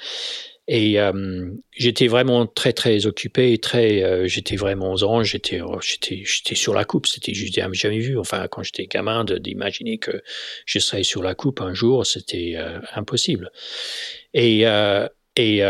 Et 0.67 0.99
euh, 0.99 1.49
j'étais 1.71 2.07
vraiment 2.07 2.45
très 2.45 2.73
très 2.73 3.07
occupé, 3.07 3.57
très 3.57 4.03
euh, 4.03 4.27
j'étais 4.27 4.55
vraiment 4.55 4.91
aux 4.91 5.03
anges, 5.03 5.31
j'étais 5.31 5.61
oh, 5.61 5.79
j'étais 5.81 6.21
j'étais 6.25 6.53
sur 6.53 6.75
la 6.75 6.85
coupe, 6.85 7.07
c'était 7.07 7.33
juste 7.33 7.59
jamais 7.73 7.99
vu. 7.99 8.19
Enfin 8.19 8.47
quand 8.47 8.61
j'étais 8.61 8.85
gamin 8.85 9.23
d'imaginer 9.23 9.97
que 9.97 10.21
je 10.65 10.77
serais 10.77 11.01
sur 11.01 11.23
la 11.23 11.33
coupe 11.33 11.61
un 11.61 11.73
jour, 11.73 12.05
c'était 12.05 12.55
impossible. 12.93 13.51
Et 14.35 14.65
et 15.35 15.63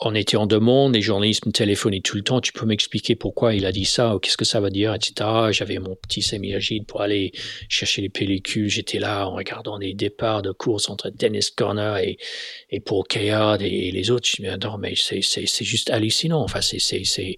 on 0.00 0.14
était 0.14 0.36
en 0.36 0.46
demande, 0.46 0.94
les 0.94 1.00
journalistes 1.00 1.46
me 1.46 1.52
téléphonaient 1.52 2.00
tout 2.00 2.16
le 2.16 2.22
temps, 2.22 2.40
tu 2.40 2.52
peux 2.52 2.66
m'expliquer 2.66 3.16
pourquoi 3.16 3.54
il 3.54 3.64
a 3.64 3.72
dit 3.72 3.84
ça, 3.84 4.14
ou 4.14 4.18
qu'est-ce 4.18 4.36
que 4.36 4.44
ça 4.44 4.60
veut 4.60 4.70
dire, 4.70 4.94
etc. 4.94 5.28
J'avais 5.50 5.78
mon 5.78 5.96
petit 5.96 6.20
semi-agile 6.20 6.84
pour 6.84 7.00
aller 7.00 7.32
chercher 7.68 8.02
les 8.02 8.08
pellicules, 8.08 8.68
j'étais 8.68 8.98
là 8.98 9.26
en 9.26 9.34
regardant 9.34 9.78
des 9.78 9.94
départs 9.94 10.42
de 10.42 10.52
course 10.52 10.90
entre 10.90 11.10
Dennis 11.10 11.50
Corner 11.56 11.96
et, 11.98 12.18
et 12.70 12.80
pour 12.80 13.06
Kayard 13.08 13.62
et, 13.62 13.90
les 13.90 14.10
autres. 14.10 14.28
Je 14.28 14.42
me 14.42 14.56
dis, 14.56 14.66
non, 14.66 14.78
mais 14.78 14.94
c'est, 14.96 15.22
c'est, 15.22 15.46
c'est 15.46 15.64
juste 15.64 15.90
hallucinant, 15.90 16.42
enfin, 16.42 16.60
c'est, 16.60 16.80
c'est, 16.80 17.04
c'est, 17.04 17.36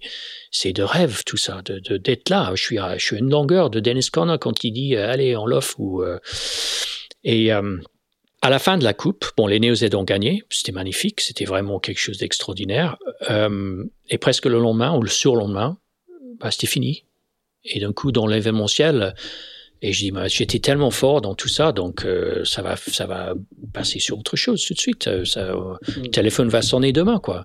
c'est 0.51 0.73
de 0.73 0.83
rêve 0.83 1.23
tout 1.25 1.37
ça, 1.37 1.61
de, 1.63 1.97
d'être 1.97 2.29
là. 2.29 2.51
Je 2.55 2.61
suis, 2.61 2.77
je 2.97 3.03
suis 3.03 3.17
une 3.17 3.29
longueur 3.29 3.69
de 3.69 3.79
Dennis 3.79 4.09
Corner 4.11 4.37
quand 4.39 4.63
il 4.63 4.71
dit, 4.71 4.95
euh, 4.95 5.09
allez, 5.09 5.35
on 5.35 5.45
l'offre, 5.45 5.79
ou... 5.79 6.03
Euh, 6.03 6.19
et... 7.23 7.53
Euh, 7.53 7.77
à 8.47 8.49
la 8.49 8.59
fin 8.59 8.77
de 8.77 8.85
la 8.85 8.93
coupe, 8.93 9.25
bon, 9.35 9.45
les 9.45 9.59
Néo-Z 9.59 9.93
ont 9.93 10.05
gagné, 10.05 10.41
c'était 10.49 10.71
magnifique, 10.71 11.19
c'était 11.19 11.43
vraiment 11.43 11.79
quelque 11.79 11.99
chose 11.99 12.17
d'extraordinaire. 12.17 12.95
Euh, 13.29 13.83
et 14.09 14.17
presque 14.17 14.45
le 14.45 14.57
lendemain 14.57 14.95
ou 14.95 15.01
le 15.01 15.09
surlendemain, 15.09 15.77
bah, 16.39 16.49
c'était 16.49 16.67
fini. 16.67 17.03
Et 17.65 17.81
d'un 17.81 17.91
coup, 17.91 18.13
dans 18.13 18.25
l'événementiel, 18.25 19.15
et 19.81 19.91
je 19.91 19.99
dis, 19.99 20.11
bah, 20.11 20.29
j'étais 20.29 20.59
tellement 20.59 20.91
fort 20.91 21.19
dans 21.19 21.35
tout 21.35 21.49
ça, 21.49 21.73
donc 21.73 22.05
euh, 22.05 22.45
ça 22.45 22.61
va, 22.61 22.77
ça 22.77 23.05
va 23.05 23.33
passer 23.73 23.99
sur 23.99 24.17
autre 24.17 24.37
chose 24.37 24.63
tout 24.65 24.73
de 24.73 24.79
suite. 24.79 25.07
Euh, 25.07 25.25
ça, 25.25 25.51
Le 25.51 26.03
mm. 26.03 26.11
téléphone 26.11 26.47
va 26.47 26.61
sonner 26.61 26.93
demain, 26.93 27.19
quoi. 27.19 27.43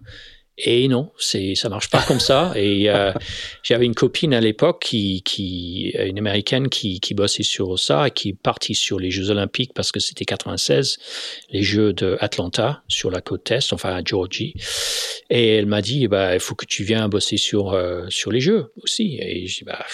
Et 0.58 0.86
non, 0.86 1.10
c'est 1.18 1.54
ça 1.54 1.68
marche 1.70 1.88
pas 1.88 2.02
comme 2.02 2.20
ça. 2.20 2.52
Et 2.56 2.90
euh, 2.90 3.12
j'avais 3.62 3.86
une 3.86 3.94
copine 3.94 4.34
à 4.34 4.40
l'époque 4.40 4.82
qui, 4.82 5.22
qui, 5.22 5.92
une 5.96 6.18
américaine 6.18 6.68
qui, 6.68 7.00
qui 7.00 7.14
bossait 7.14 7.42
sur 7.42 7.78
ça 7.78 8.08
et 8.08 8.10
qui 8.10 8.30
est 8.30 8.38
partie 8.38 8.74
sur 8.74 8.98
les 8.98 9.10
Jeux 9.10 9.30
Olympiques 9.30 9.72
parce 9.74 9.92
que 9.92 10.00
c'était 10.00 10.26
96, 10.26 10.98
les 11.50 11.62
Jeux 11.62 11.92
de 11.92 12.16
Atlanta 12.20 12.82
sur 12.86 13.10
la 13.10 13.20
côte 13.20 13.50
est, 13.50 13.72
enfin 13.72 13.94
à 13.94 14.02
Georgie. 14.04 14.54
Et 15.30 15.56
elle 15.56 15.66
m'a 15.66 15.80
dit, 15.80 16.06
bah, 16.06 16.34
il 16.34 16.40
faut 16.40 16.54
que 16.54 16.66
tu 16.66 16.84
viennes 16.84 17.08
bosser 17.08 17.38
sur 17.38 17.72
euh, 17.72 18.04
sur 18.10 18.30
les 18.30 18.40
Jeux 18.40 18.72
aussi. 18.82 19.18
Et 19.20 19.46
j'ai 19.46 19.64
bah, 19.64 19.84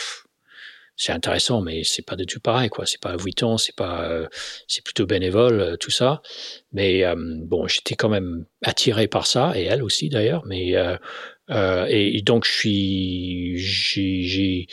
c'est 0.98 1.12
intéressant, 1.12 1.60
mais 1.60 1.84
c'est 1.84 2.02
pas 2.02 2.16
du 2.16 2.26
tout 2.26 2.40
pareil, 2.40 2.68
quoi. 2.68 2.84
C'est 2.84 3.00
pas 3.00 3.12
à 3.12 3.44
ans, 3.44 3.56
c'est 3.56 3.74
pas, 3.74 4.02
euh, 4.02 4.26
c'est 4.66 4.82
plutôt 4.82 5.06
bénévole, 5.06 5.60
euh, 5.60 5.76
tout 5.76 5.92
ça. 5.92 6.22
Mais 6.72 7.04
euh, 7.04 7.14
bon, 7.16 7.68
j'étais 7.68 7.94
quand 7.94 8.08
même 8.08 8.44
attiré 8.62 9.06
par 9.06 9.28
ça, 9.28 9.52
et 9.54 9.62
elle 9.62 9.84
aussi 9.84 10.08
d'ailleurs. 10.08 10.42
Mais 10.44 10.74
et, 11.88 12.20
donc 12.22 12.44
je 12.44 12.50
suis, 12.50 13.58
j'ai, 13.58 14.66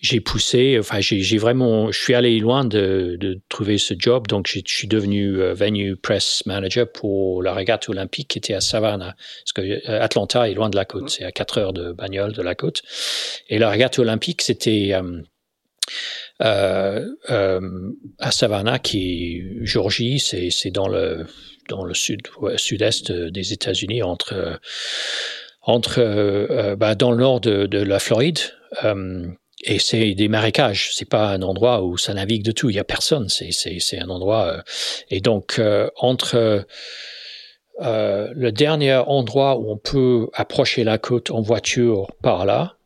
j'ai 0.00 0.20
poussé, 0.20 0.76
enfin 0.78 1.00
j'ai 1.00 1.38
vraiment, 1.38 1.90
je 1.90 1.98
suis 1.98 2.12
allé 2.14 2.38
loin 2.38 2.66
de, 2.66 3.16
de 3.18 3.40
trouver 3.48 3.78
ce 3.78 3.94
job. 3.96 4.26
Donc 4.26 4.46
je 4.48 4.60
suis 4.66 4.88
devenu 4.88 5.36
venue 5.54 5.96
press 5.96 6.42
manager 6.44 6.90
pour 6.90 7.42
la 7.42 7.54
régate 7.54 7.88
olympique 7.88 8.28
qui 8.28 8.38
était 8.38 8.52
à 8.52 8.60
Savannah, 8.60 9.14
parce 9.16 9.52
que 9.54 9.88
Atlanta 9.88 10.50
est 10.50 10.54
loin 10.54 10.68
de 10.68 10.76
la 10.76 10.84
côte, 10.84 11.08
c'est 11.08 11.24
à 11.24 11.32
4 11.32 11.58
heures 11.58 11.72
de 11.72 11.92
bagnole 11.92 12.32
de 12.32 12.42
la 12.42 12.54
côte. 12.54 12.82
Et 13.48 13.58
la 13.58 13.70
régate 13.70 13.98
olympique, 13.98 14.42
c'était 14.42 14.90
euh, 14.92 15.02
euh, 15.02 15.22
à 16.40 17.00
Savannah, 18.30 18.78
qui 18.78 19.42
Georgie, 19.62 20.18
c'est 20.18 20.70
dans 20.70 20.88
le 20.88 21.26
dans 21.68 21.84
le 21.84 21.94
sud 21.94 22.22
sud-est 22.56 23.12
des 23.12 23.52
États-Unis, 23.52 24.02
entre 24.02 24.58
entre 25.62 26.00
euh, 26.00 26.76
bah, 26.76 26.94
dans 26.94 27.12
le 27.12 27.18
nord 27.18 27.40
de, 27.40 27.78
la 27.78 27.98
Floride. 27.98 28.40
et 29.64 29.78
c'est 29.78 30.14
des 30.14 30.28
marécages. 30.28 30.90
C'est 30.94 31.08
pas 31.08 31.28
un 31.28 31.42
endroit 31.42 31.82
où 31.84 31.96
ça 31.96 32.14
navigue 32.14 32.42
de 32.42 32.52
tout. 32.52 32.70
Il 32.70 32.76
y 32.76 32.80
a 32.80 32.84
personne. 32.84 33.28
C'est 33.28 33.98
un 33.98 34.08
endroit. 34.08 34.62
et 35.10 35.20
donc 35.20 35.60
entre 35.96 36.66
le 37.80 38.50
dernier 38.50 38.94
endroit 38.94 39.56
où 39.56 39.70
on 39.70 39.78
peut 39.78 40.28
approcher 40.34 40.84
la 40.84 40.98
côte 40.98 41.30
en 41.30 41.40
voiture 41.40 42.08
par 42.22 42.44
là 42.44 42.76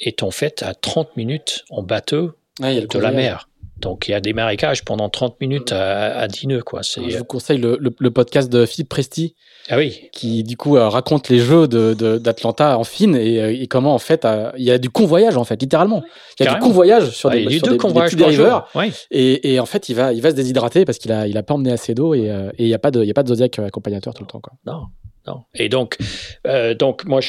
est 0.00 0.22
en 0.22 0.30
fait 0.30 0.62
à 0.62 0.74
30 0.74 1.16
minutes 1.16 1.64
en 1.70 1.82
bateau 1.82 2.32
de 2.60 2.98
la 2.98 3.12
mer. 3.12 3.48
Donc 3.80 4.08
il 4.08 4.12
y 4.12 4.14
a 4.14 4.20
des 4.20 4.32
marécages 4.32 4.84
pendant 4.84 5.08
30 5.08 5.40
minutes 5.40 5.72
à, 5.72 6.16
à 6.16 6.28
10 6.28 6.46
nœuds. 6.46 6.62
Quoi. 6.62 6.80
Je 6.82 7.00
vous 7.00 7.16
euh, 7.16 7.22
conseille 7.24 7.58
le, 7.58 7.78
le, 7.80 8.10
podcast 8.10 8.50
de 8.50 8.66
Philippe 8.66 8.88
Presti. 8.88 9.34
Ah 9.68 9.76
oui. 9.76 10.08
Qui 10.12 10.44
du 10.44 10.56
coup 10.56 10.76
euh, 10.76 10.88
raconte 10.88 11.28
les 11.28 11.38
jeux 11.38 11.66
d'Atlanta 11.66 12.72
de, 12.72 12.76
en 12.76 12.84
fine 12.84 13.16
et, 13.16 13.42
euh, 13.42 13.52
et, 13.52 13.66
comment 13.66 13.94
en 13.94 13.98
fait 13.98 14.26
il 14.56 14.64
y 14.64 14.70
a 14.70 14.78
du 14.78 14.90
convoyage 14.90 15.36
en 15.36 15.44
fait 15.44 15.60
littéralement. 15.60 16.02
Il 16.38 16.46
y 16.46 16.48
a 16.48 16.54
du 16.54 16.60
convoyage 16.60 17.10
sur 17.10 17.30
des, 17.30 17.42
il 17.42 17.58
sur 17.58 17.76
des, 17.76 18.16
dériveurs. 18.16 18.70
Et, 19.10 19.54
et, 19.54 19.60
en 19.60 19.66
fait 19.66 19.88
il 19.88 19.94
va 19.94 20.12
il 20.12 20.22
va 20.22 20.30
se 20.30 20.36
déshydrater 20.36 20.84
parce 20.84 20.98
qu'il 20.98 21.12
a 21.12 21.26
il 21.26 21.36
a 21.36 21.42
pas 21.42 21.54
emmené 21.54 21.72
assez 21.72 21.94
d'eau 21.94 22.14
et, 22.14 22.26
et 22.58 22.64
il 22.64 22.68
y 22.68 22.74
a 22.74 22.78
pas 22.78 22.90
de 22.90 23.02
il 23.02 23.08
y 23.08 23.10
a 23.10 23.14
pas 23.14 23.22
de 23.22 23.28
Zodiac 23.28 23.58
accompagnateur 23.58 24.14
tout 24.14 24.22
le 24.22 24.28
temps 24.28 24.40
quoi. 24.40 24.52
Non. 24.66 24.84
Et 25.54 25.68
donc, 25.68 25.96
euh, 26.46 26.74
donc 26.74 27.04
moi, 27.04 27.20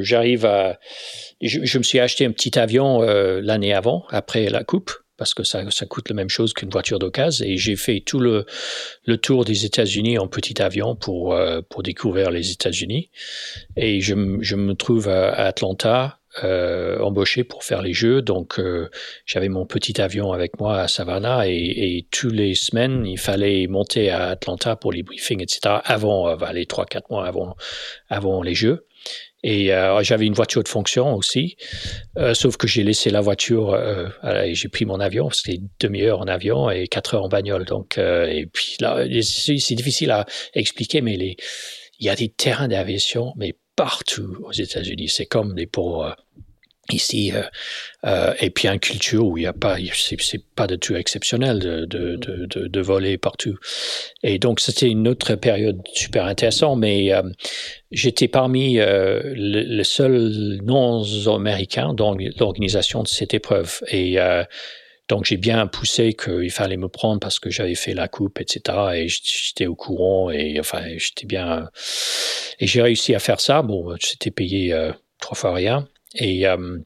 j'arrive 0.00 0.46
à. 0.46 0.78
Je, 1.40 1.64
je, 1.64 1.78
me 1.78 1.82
suis 1.82 1.98
acheté 1.98 2.24
un 2.24 2.32
petit 2.32 2.58
avion 2.58 3.02
euh, 3.02 3.40
l'année 3.42 3.74
avant, 3.74 4.04
après 4.10 4.48
la 4.48 4.64
coupe, 4.64 4.92
parce 5.16 5.34
que 5.34 5.42
ça, 5.42 5.70
ça 5.70 5.86
coûte 5.86 6.08
la 6.08 6.14
même 6.14 6.28
chose 6.28 6.54
qu'une 6.54 6.70
voiture 6.70 6.98
d'occasion. 6.98 7.44
Et 7.46 7.56
j'ai 7.56 7.76
fait 7.76 8.00
tout 8.00 8.18
le, 8.18 8.46
le 9.04 9.18
tour 9.18 9.44
des 9.44 9.64
États-Unis 9.64 10.18
en 10.18 10.26
petit 10.26 10.60
avion 10.62 10.96
pour, 10.96 11.34
euh, 11.34 11.60
pour 11.68 11.82
découvrir 11.82 12.30
les 12.30 12.50
États-Unis. 12.50 13.10
Et 13.76 14.00
je, 14.00 14.14
je, 14.40 14.56
me 14.56 14.74
trouve 14.74 15.08
à, 15.08 15.32
Atlanta, 15.32 16.18
euh, 16.42 16.98
embauché 16.98 17.44
pour 17.44 17.62
faire 17.62 17.80
les 17.80 17.92
jeux. 17.92 18.20
Donc, 18.20 18.58
euh, 18.58 18.90
j'avais 19.24 19.48
mon 19.48 19.66
petit 19.66 20.00
avion 20.00 20.32
avec 20.32 20.58
moi 20.58 20.80
à 20.80 20.88
Savannah 20.88 21.46
et, 21.46 21.52
et 21.52 22.08
tous 22.10 22.30
les 22.30 22.54
semaines, 22.54 23.06
il 23.06 23.18
fallait 23.18 23.68
monter 23.68 24.10
à 24.10 24.30
Atlanta 24.30 24.74
pour 24.74 24.92
les 24.92 25.04
briefings, 25.04 25.40
etc. 25.40 25.76
Avant, 25.84 26.28
euh, 26.28 26.52
les 26.52 26.66
trois, 26.66 26.86
quatre 26.86 27.08
mois 27.10 27.26
avant, 27.26 27.54
avant 28.08 28.42
les 28.42 28.54
jeux. 28.54 28.86
Et 29.44 29.72
euh, 29.72 30.02
j'avais 30.02 30.26
une 30.26 30.32
voiture 30.32 30.62
de 30.62 30.68
fonction 30.68 31.14
aussi, 31.14 31.56
sauf 32.32 32.56
que 32.56 32.66
j'ai 32.66 32.82
laissé 32.82 33.10
la 33.10 33.20
voiture 33.20 33.78
et 34.24 34.54
j'ai 34.54 34.68
pris 34.68 34.86
mon 34.86 35.00
avion. 35.00 35.28
C'était 35.30 35.60
demi-heure 35.80 36.20
en 36.20 36.26
avion 36.26 36.70
et 36.70 36.88
quatre 36.88 37.14
heures 37.14 37.24
en 37.24 37.28
bagnole. 37.28 37.66
Donc, 37.66 37.98
et 37.98 38.48
puis 38.50 38.76
là, 38.80 39.04
c'est 39.20 39.74
difficile 39.74 40.12
à 40.12 40.24
expliquer, 40.54 41.02
mais 41.02 41.14
il 41.16 41.36
y 42.06 42.08
a 42.08 42.16
des 42.16 42.30
terrains 42.30 42.68
d'aviation, 42.68 43.34
mais 43.36 43.54
partout 43.76 44.38
aux 44.44 44.52
États-Unis. 44.52 45.10
C'est 45.10 45.26
comme 45.26 45.54
des 45.54 45.66
pour 45.66 46.10
ici 46.90 47.32
euh, 47.32 47.42
euh, 48.04 48.34
et 48.40 48.50
puis 48.50 48.68
une 48.68 48.78
culture 48.78 49.26
où 49.26 49.38
il 49.38 49.42
n'y 49.42 49.46
a 49.46 49.52
pas 49.52 49.76
c'est 49.94 50.44
pas 50.54 50.66
du 50.66 50.78
tout 50.78 50.94
exceptionnel 50.94 51.58
de, 51.58 51.84
de, 51.86 52.16
de, 52.16 52.66
de, 52.66 52.80
voler 52.80 53.16
partout 53.16 53.56
et 54.22 54.38
donc 54.38 54.60
c'était 54.60 54.88
une 54.88 55.08
autre 55.08 55.34
période 55.34 55.80
super 55.94 56.24
intéressante 56.26 56.78
mais 56.78 57.12
euh, 57.12 57.22
j'étais 57.90 58.28
parmi 58.28 58.78
euh, 58.78 59.22
le, 59.24 59.62
le, 59.62 59.84
seul 59.84 60.60
non 60.62 61.02
américain 61.34 61.94
dans 61.94 62.16
l'organisation 62.38 63.02
de 63.02 63.08
cette 63.08 63.32
épreuve 63.32 63.80
et 63.88 64.18
euh, 64.18 64.44
donc 65.08 65.24
j'ai 65.26 65.36
bien 65.36 65.66
poussé 65.66 66.14
qu'il 66.14 66.50
fallait 66.50 66.78
me 66.78 66.88
prendre 66.88 67.20
parce 67.20 67.38
que 67.38 67.50
j'avais 67.50 67.74
fait 67.74 67.92
la 67.92 68.08
coupe, 68.08 68.40
etc. 68.40 68.78
Et 68.94 69.08
j'étais 69.08 69.66
au 69.66 69.74
courant 69.74 70.30
et 70.30 70.58
enfin 70.58 70.82
j'étais 70.96 71.26
bien 71.26 71.68
et 72.58 72.66
j'ai 72.66 72.80
réussi 72.80 73.14
à 73.14 73.18
faire 73.18 73.40
ça. 73.40 73.62
Bon, 73.62 73.94
c'était 74.00 74.30
payé 74.30 74.72
euh, 74.72 74.92
trois 75.20 75.36
fois 75.36 75.52
rien. 75.52 75.86
Et, 76.14 76.46
euh, 76.46 76.78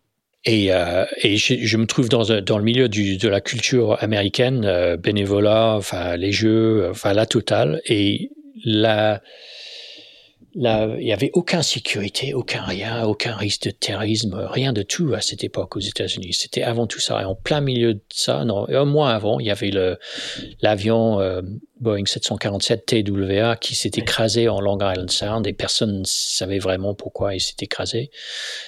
et, 0.45 0.73
euh, 0.73 1.05
et 1.23 1.37
je, 1.37 1.55
je, 1.55 1.77
me 1.77 1.87
trouve 1.87 2.09
dans, 2.09 2.25
dans 2.41 2.59
le 2.59 2.65
milieu 2.65 2.89
du, 2.89 3.17
de 3.17 3.29
la 3.29 3.41
culture 3.41 4.03
américaine, 4.03 4.65
euh, 4.65 4.97
bénévolat, 4.97 5.75
enfin 5.77 6.17
les 6.17 6.33
jeux, 6.33 6.89
enfin 6.91 7.13
la 7.13 7.27
totale. 7.27 7.81
Et 7.87 8.31
la, 8.65 9.23
Là, 10.61 10.89
il 10.99 11.05
n'y 11.05 11.13
avait 11.13 11.31
aucune 11.35 11.63
sécurité, 11.63 12.35
aucun 12.35 12.63
rien, 12.63 13.05
aucun 13.07 13.37
risque 13.37 13.67
de 13.67 13.71
terrorisme, 13.71 14.35
rien 14.51 14.73
de 14.73 14.83
tout 14.83 15.15
à 15.15 15.21
cette 15.21 15.45
époque 15.45 15.77
aux 15.77 15.81
États-Unis. 15.81 16.33
C'était 16.33 16.65
avant 16.65 16.89
tout 16.89 16.99
ça. 16.99 17.23
Et 17.23 17.25
en 17.25 17.37
plein 17.37 17.61
milieu 17.61 17.95
de 17.95 18.03
ça, 18.13 18.45
non, 18.45 18.69
un 18.69 18.85
mois 18.85 19.13
avant, 19.13 19.39
il 19.39 19.47
y 19.47 19.53
avait 19.53 19.71
le 19.71 19.99
l'avion 20.61 21.21
euh, 21.21 21.43
Boeing 21.79 22.07
747 22.07 22.87
TWA 22.87 23.55
qui 23.55 23.77
s'est 23.77 23.93
écrasé 23.95 24.49
en 24.49 24.61
Long 24.61 24.79
Island 24.79 25.11
Sound 25.11 25.47
et 25.47 25.53
personne 25.53 26.01
ne 26.01 26.05
savait 26.05 26.59
vraiment 26.59 26.93
pourquoi 26.93 27.37
il 27.37 27.41
s'est 27.41 27.55
écrasé. 27.61 28.11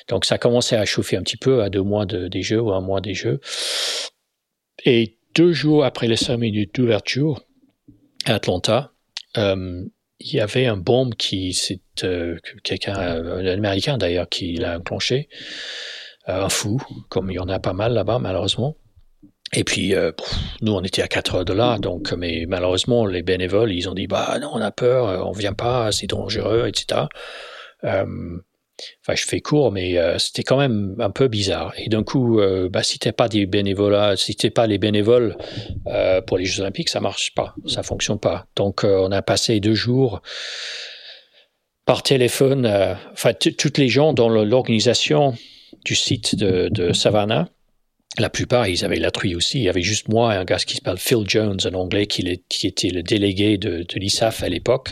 Donc 0.07 0.27
ça 0.27 0.39
commençait 0.39 0.77
à 0.77 0.85
chauffer 0.85 1.17
un 1.17 1.23
petit 1.23 1.37
peu 1.37 1.61
à 1.61 1.71
deux 1.71 1.83
mois 1.83 2.07
de, 2.07 2.29
des 2.29 2.43
jeux 2.43 2.61
ou 2.61 2.71
un 2.71 2.81
mois 2.81 3.01
des 3.01 3.15
jeux. 3.15 3.41
Et 4.85 5.19
deux 5.35 5.53
jours 5.53 5.85
après 5.85 6.07
les 6.07 6.17
cinq 6.17 6.37
minutes 6.37 6.77
d'ouverture 6.77 7.43
à 8.27 8.35
Atlanta, 8.35 8.93
euh, 9.37 9.85
il 10.21 10.35
y 10.35 10.41
avait 10.41 10.67
un 10.67 10.77
bombe 10.77 11.15
qui, 11.15 11.55
c'est 11.55 11.81
euh, 12.05 12.37
quelqu'un, 12.63 12.95
un 12.97 13.47
Américain 13.47 13.99
d'ailleurs, 13.99 14.29
qui 14.29 14.55
l'a 14.55 14.79
enclenché, 14.79 15.29
euh, 16.29 16.45
un 16.45 16.49
fou, 16.49 16.81
comme 17.09 17.31
il 17.31 17.35
y 17.35 17.39
en 17.39 17.49
a 17.49 17.59
pas 17.59 17.73
mal 17.73 17.95
là-bas 17.95 18.19
malheureusement. 18.19 18.77
Et 19.53 19.65
puis 19.65 19.95
euh, 19.95 20.13
nous 20.61 20.73
on 20.73 20.83
était 20.83 21.03
à 21.03 21.09
4 21.09 21.35
heures 21.35 21.45
de 21.45 21.53
là, 21.53 21.79
donc 21.79 22.13
mais 22.13 22.45
malheureusement 22.47 23.05
les 23.07 23.23
bénévoles 23.23 23.73
ils 23.73 23.89
ont 23.89 23.95
dit 23.95 24.07
bah 24.07 24.39
non 24.41 24.51
on 24.55 24.61
a 24.61 24.71
peur, 24.71 25.27
on 25.27 25.33
vient 25.33 25.55
pas, 25.55 25.91
c'est 25.91 26.07
dangereux, 26.07 26.69
etc. 26.69 27.03
Euh, 27.85 28.39
Enfin, 29.03 29.15
je 29.17 29.25
fais 29.25 29.41
court, 29.41 29.73
mais 29.73 29.99
euh, 29.99 30.19
c'était 30.19 30.43
quand 30.43 30.57
même 30.57 30.97
un 30.99 31.11
peu 31.11 31.29
bizarre. 31.29 31.73
Et 31.77 31.89
d'un 31.89 32.03
coup, 32.03 32.41
euh, 32.41 32.69
bah, 32.69 32.83
si 32.83 32.99
t'es 32.99 33.13
pas 33.13 33.29
des 33.29 33.47
bénévoles, 33.47 34.17
si 34.17 34.35
t'es 34.35 34.51
pas 34.51 34.67
les 34.67 34.79
bénévoles 34.79 35.37
euh, 35.87 36.21
pour 36.21 36.39
les 36.39 36.45
Jeux 36.45 36.63
Olympiques, 36.63 36.89
ça 36.89 37.01
marche 37.01 37.35
pas, 37.35 37.55
ça 37.67 37.83
fonctionne 37.83 38.19
pas. 38.19 38.47
Donc, 38.57 38.85
euh, 38.85 38.99
on 39.01 39.13
a 39.13 39.23
passé 39.23 39.61
deux 39.61 39.75
jours 39.75 40.23
par 41.85 42.03
téléphone. 42.03 42.67
Enfin, 43.13 43.33
toutes 43.35 43.79
les 43.79 43.89
gens 43.89 44.13
dans 44.13 44.29
l'organisation 44.29 45.35
du 45.85 45.95
site 45.95 46.37
de 46.37 46.93
Savannah 46.93 47.49
la 48.19 48.29
plupart, 48.29 48.67
ils 48.67 48.85
avaient 48.85 48.99
la 48.99 49.13
truie 49.13 49.37
aussi. 49.37 49.59
Il 49.59 49.65
y 49.65 49.69
avait 49.69 49.83
juste 49.83 50.09
moi 50.09 50.35
et 50.35 50.37
un 50.37 50.45
gars 50.45 50.57
qui 50.57 50.75
s'appelle 50.75 50.99
Phil 50.99 51.23
Jones, 51.29 51.59
un 51.65 51.75
anglais, 51.75 52.07
qui, 52.07 52.43
qui 52.49 52.67
était 52.67 52.89
le 52.89 53.05
délégué 53.05 53.57
de, 53.57 53.85
de 53.89 54.01
l'ISAF 54.01 54.43
à 54.43 54.49
l'époque. 54.49 54.91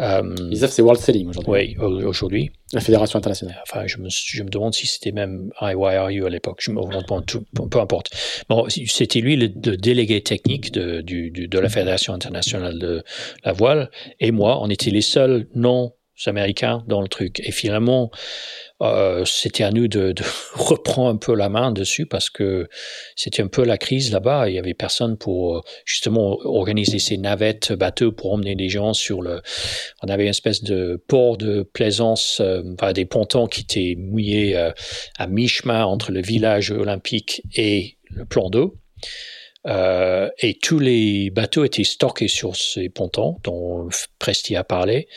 Euh, 0.00 0.34
L'ISAF, 0.48 0.70
c'est 0.70 0.80
World 0.80 1.00
Sailing 1.00 1.28
aujourd'hui. 1.28 1.76
Oui, 1.78 2.04
aujourd'hui. 2.04 2.50
La 2.72 2.80
Fédération 2.80 3.18
internationale. 3.18 3.60
Enfin, 3.68 3.86
je 3.86 3.98
me, 3.98 4.08
je 4.08 4.42
me 4.42 4.48
demande 4.48 4.72
si 4.72 4.86
c'était 4.86 5.12
même 5.12 5.50
IYRU 5.60 6.24
à 6.24 6.30
l'époque. 6.30 6.60
Je 6.62 6.70
me 6.70 6.80
demande 6.80 7.26
tout, 7.26 7.44
peu 7.70 7.78
importe. 7.78 8.10
Bon, 8.48 8.66
c'était 8.68 9.20
lui 9.20 9.36
le, 9.36 9.48
le, 9.48 9.76
délégué 9.76 10.22
technique 10.22 10.72
de, 10.72 11.02
du, 11.02 11.30
de 11.30 11.58
la 11.58 11.68
Fédération 11.68 12.14
internationale 12.14 12.78
de 12.78 13.04
la 13.44 13.52
voile. 13.52 13.90
Et 14.20 14.30
moi, 14.30 14.58
on 14.62 14.70
était 14.70 14.90
les 14.90 15.02
seuls 15.02 15.48
non 15.54 15.92
Américains 16.28 16.84
dans 16.86 17.00
le 17.00 17.08
truc. 17.08 17.40
Et 17.40 17.52
finalement, 17.52 18.10
euh, 18.82 19.24
c'était 19.24 19.62
à 19.62 19.70
nous 19.70 19.86
de, 19.86 20.12
reprendre 20.54 21.08
un 21.08 21.16
peu 21.16 21.34
la 21.34 21.48
main 21.48 21.70
dessus 21.70 22.04
parce 22.04 22.30
que 22.30 22.68
c'était 23.14 23.42
un 23.42 23.46
peu 23.46 23.64
la 23.64 23.78
crise 23.78 24.10
là-bas. 24.12 24.48
Il 24.48 24.54
y 24.54 24.58
avait 24.58 24.74
personne 24.74 25.16
pour 25.16 25.56
euh, 25.56 25.60
justement 25.84 26.38
organiser 26.44 26.98
ces 26.98 27.16
navettes 27.16 27.72
bateaux 27.72 28.10
pour 28.10 28.32
emmener 28.32 28.56
des 28.56 28.68
gens 28.68 28.92
sur 28.92 29.22
le. 29.22 29.40
On 30.02 30.08
avait 30.08 30.24
une 30.24 30.30
espèce 30.30 30.64
de 30.64 31.02
port 31.06 31.36
de 31.36 31.62
plaisance, 31.62 32.40
euh, 32.40 32.62
des 32.92 33.04
pontons 33.04 33.46
qui 33.46 33.60
étaient 33.60 33.94
mouillés 33.96 34.56
à 34.56 35.26
mi-chemin 35.26 35.84
entre 35.84 36.10
le 36.10 36.20
village 36.20 36.70
olympique 36.70 37.42
et 37.54 37.98
le 38.10 38.24
plan 38.24 38.50
d'eau. 38.50 38.76
Et 39.64 40.58
tous 40.60 40.78
les 40.80 41.30
bateaux 41.30 41.64
étaient 41.64 41.84
stockés 41.84 42.28
sur 42.28 42.56
ces 42.56 42.88
pontons 42.88 43.38
dont 43.44 43.88
Presti 44.18 44.56
a 44.56 44.64
parlé. 44.64 45.08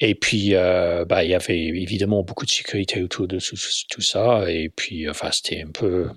Et 0.00 0.14
puis, 0.14 0.54
euh, 0.54 1.04
bah, 1.04 1.24
il 1.24 1.30
y 1.30 1.34
avait 1.34 1.58
évidemment 1.58 2.22
beaucoup 2.22 2.46
de 2.46 2.50
sécurité 2.50 3.02
autour 3.02 3.26
de 3.26 3.38
tout, 3.38 4.00
ça. 4.00 4.44
Et 4.48 4.68
puis, 4.68 5.08
enfin, 5.10 5.30
c'était 5.32 5.62
un 5.62 5.70
peu, 5.72 6.08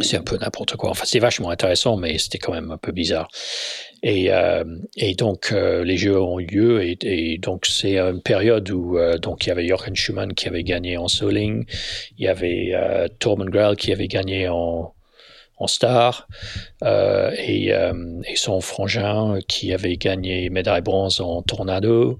c'est 0.00 0.16
un 0.16 0.22
peu 0.22 0.36
n'importe 0.36 0.76
quoi. 0.76 0.90
Enfin, 0.90 1.04
c'est 1.06 1.20
vachement 1.20 1.50
intéressant, 1.50 1.96
mais 1.96 2.18
c'était 2.18 2.38
quand 2.38 2.52
même 2.52 2.70
un 2.70 2.78
peu 2.78 2.92
bizarre. 2.92 3.28
Et, 4.02 4.32
euh, 4.32 4.64
et 4.96 5.14
donc, 5.14 5.52
euh, 5.52 5.84
les 5.84 5.96
jeux 5.96 6.20
ont 6.20 6.38
eu 6.40 6.46
lieu. 6.46 6.82
Et, 6.82 7.38
donc, 7.38 7.66
c'est 7.66 7.98
une 7.98 8.22
période 8.22 8.70
où 8.70 8.98
euh, 8.98 9.18
donc 9.18 9.46
il 9.46 9.48
y 9.48 9.52
avait 9.52 9.66
Jochen 9.66 9.94
Schumann 9.94 10.34
qui 10.34 10.48
avait 10.48 10.64
gagné 10.64 10.96
en 10.96 11.08
Soling. 11.08 11.64
Il 12.18 12.24
y 12.24 12.28
avait 12.28 12.72
euh, 12.74 13.08
Torben 13.18 13.48
Graal 13.48 13.76
qui 13.76 13.92
avait 13.92 14.08
gagné 14.08 14.48
en 14.48 14.94
en 15.58 15.66
star, 15.66 16.28
euh, 16.82 17.30
et, 17.38 17.72
euh, 17.72 18.20
et, 18.28 18.36
son 18.36 18.60
frangin 18.60 19.38
qui 19.48 19.72
avait 19.72 19.96
gagné 19.96 20.50
médaille 20.50 20.82
bronze 20.82 21.20
en 21.20 21.42
tornado. 21.42 22.18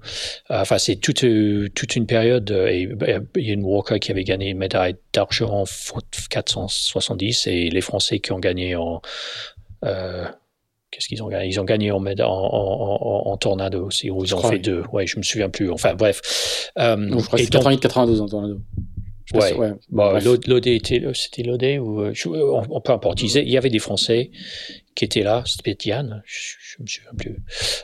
Euh, 0.49 0.61
enfin, 0.61 0.79
c'est 0.79 0.95
toute, 0.95 1.23
toute 1.75 1.95
une 1.95 2.07
période. 2.07 2.49
Et 2.49 2.89
Ian 3.37 3.61
Walker 3.61 3.99
qui 3.99 4.11
avait 4.11 4.23
gagné 4.23 4.53
médaille 4.55 4.95
d'argent 5.13 5.63
en 5.63 5.65
470 6.29 7.47
et 7.47 7.69
les 7.69 7.81
Français 7.81 8.19
qui 8.19 8.31
ont 8.31 8.39
gagné 8.39 8.75
en. 8.75 9.01
Euh, 9.85 10.25
Qu'est-ce 10.89 11.09
qu'ils 11.09 11.21
ont 11.21 11.27
gagné? 11.27 11.49
Ils 11.49 11.59
ont 11.59 11.65
gagné 11.65 11.91
en, 11.91 11.97
en, 11.97 12.21
en, 12.23 13.21
en 13.27 13.37
tornado 13.37 13.85
aussi, 13.85 14.09
ou 14.09 14.23
ils 14.23 14.33
ont 14.33 14.41
fait 14.41 14.57
deux. 14.57 14.83
Ouais, 14.93 15.05
je 15.05 15.17
me 15.17 15.21
souviens 15.21 15.49
plus. 15.49 15.69
Enfin, 15.69 15.93
bref. 15.93 16.21
Je 16.77 17.23
crois 17.25 17.37
que 17.37 17.43
c'est 17.43 17.53
88-92 17.53 18.21
en 18.21 18.27
tornado. 18.27 18.61
Ouais. 19.33 19.53
ouais. 19.53 19.71
Bon, 19.89 20.13
l'OD 20.13 20.69
c'était 21.13 21.43
l'OD 21.43 21.63
ou 21.81 22.03
on, 22.03 22.63
on, 22.69 22.81
peu 22.81 22.93
importe. 22.93 23.21
Il 23.21 23.49
y 23.49 23.57
avait 23.57 23.69
des 23.69 23.79
Français 23.79 24.31
qui 24.95 25.05
étaient 25.05 25.23
là. 25.23 25.43
C'était 25.45 25.75
Diane, 25.75 26.23
je, 26.25 26.55
je 26.59 26.81
me 26.81 26.87
souviens 26.87 27.11
plus. 27.17 27.35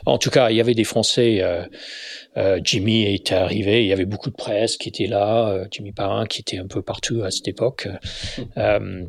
En 0.06 0.18
tout 0.18 0.30
cas, 0.30 0.50
il 0.50 0.56
y 0.56 0.60
avait 0.60 0.74
des 0.74 0.84
Français. 0.84 1.42
Euh, 1.42 1.64
euh, 2.36 2.60
Jimmy 2.62 3.14
était 3.14 3.34
arrivé. 3.34 3.82
Il 3.82 3.88
y 3.88 3.92
avait 3.92 4.04
beaucoup 4.06 4.30
de 4.30 4.34
presse 4.34 4.76
qui 4.76 4.88
était 4.88 5.06
là. 5.06 5.48
Euh, 5.48 5.66
Jimmy 5.70 5.92
Parrain 5.92 6.26
qui 6.26 6.40
était 6.40 6.58
un 6.58 6.66
peu 6.66 6.82
partout 6.82 7.22
à 7.22 7.30
cette 7.30 7.48
époque. 7.48 7.88
Mmh. 8.56 9.06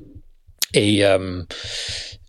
et 0.74 1.04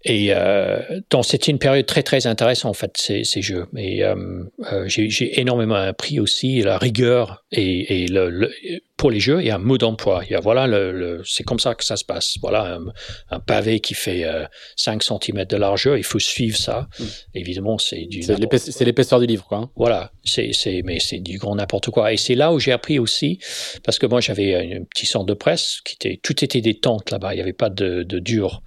et 0.05 0.29
euh, 0.31 0.81
donc 1.11 1.25
c'était 1.25 1.51
une 1.51 1.59
période 1.59 1.87
très 1.87 2.03
très 2.03 2.27
intéressante 2.27 2.71
en 2.71 2.75
fait 2.75 2.97
ces, 2.97 3.25
ces 3.25 3.43
jeux. 3.43 3.67
Et 3.77 4.05
euh, 4.05 4.45
euh, 4.73 4.85
j'ai 4.87 5.41
énormément 5.41 5.75
appris 5.75 6.21
aussi 6.21 6.61
la 6.63 6.79
rigueur 6.79 7.45
et, 7.53 8.05
et 8.05 8.07
le, 8.09 8.31
le, 8.31 8.53
pour 8.97 9.11
les 9.11 9.21
jeux, 9.21 9.41
il 9.41 9.47
y 9.47 9.51
a 9.51 9.57
un 9.57 9.59
mot 9.59 9.77
d'emploi. 9.77 10.23
Il 10.25 10.33
y 10.33 10.35
a 10.35 10.41
voilà, 10.41 10.67
le, 10.67 11.23
c'est 11.25 11.45
comme 11.45 11.59
ça 11.59 11.75
que 11.75 11.85
ça 11.85 11.97
se 11.97 12.05
passe. 12.05 12.37
Voilà, 12.41 12.77
un, 12.77 12.87
un 13.31 13.41
pavé 13.41 13.81
qui 13.81 13.95
fait 13.95 14.25
euh, 14.25 14.47
5 14.77 15.03
cm 15.03 15.45
de 15.45 15.57
largeur, 15.57 15.97
il 15.99 16.05
faut 16.05 16.19
suivre 16.19 16.57
ça. 16.57 16.89
Mmh. 16.99 17.05
Évidemment, 17.35 17.79
c'est 17.79 18.07
du. 18.07 18.23
C'est 18.23 18.85
l'épaisseur 18.85 19.21
du 19.21 19.27
livre, 19.27 19.45
quoi. 19.47 19.59
Hein. 19.59 19.71
Voilà, 19.77 20.13
c'est 20.25 20.53
mais 20.85 20.99
c'est 20.99 21.19
du 21.19 21.39
grand 21.39 21.57
n'importe 21.57 21.91
quoi. 21.91 22.13
Et 22.13 22.17
c'est 22.17 22.35
là 22.35 22.53
où 22.53 22.59
j'ai 22.59 22.73
appris 22.73 22.99
aussi, 22.99 23.39
parce 23.85 23.99
que 23.99 24.07
moi 24.07 24.21
j'avais 24.21 24.77
un 24.77 24.85
petit 24.85 25.07
centre 25.07 25.27
de 25.27 25.35
presse 25.35 25.81
qui 25.85 25.95
était, 25.95 26.19
tout 26.23 26.43
était 26.45 26.63
des 26.63 26.79
tentes 26.79 27.11
là-bas. 27.11 27.35
Il 27.35 27.37
n'y 27.37 27.43
avait 27.43 27.53
pas 27.53 27.71
de, 27.71 28.03
de 28.03 28.19
dur. 28.19 28.63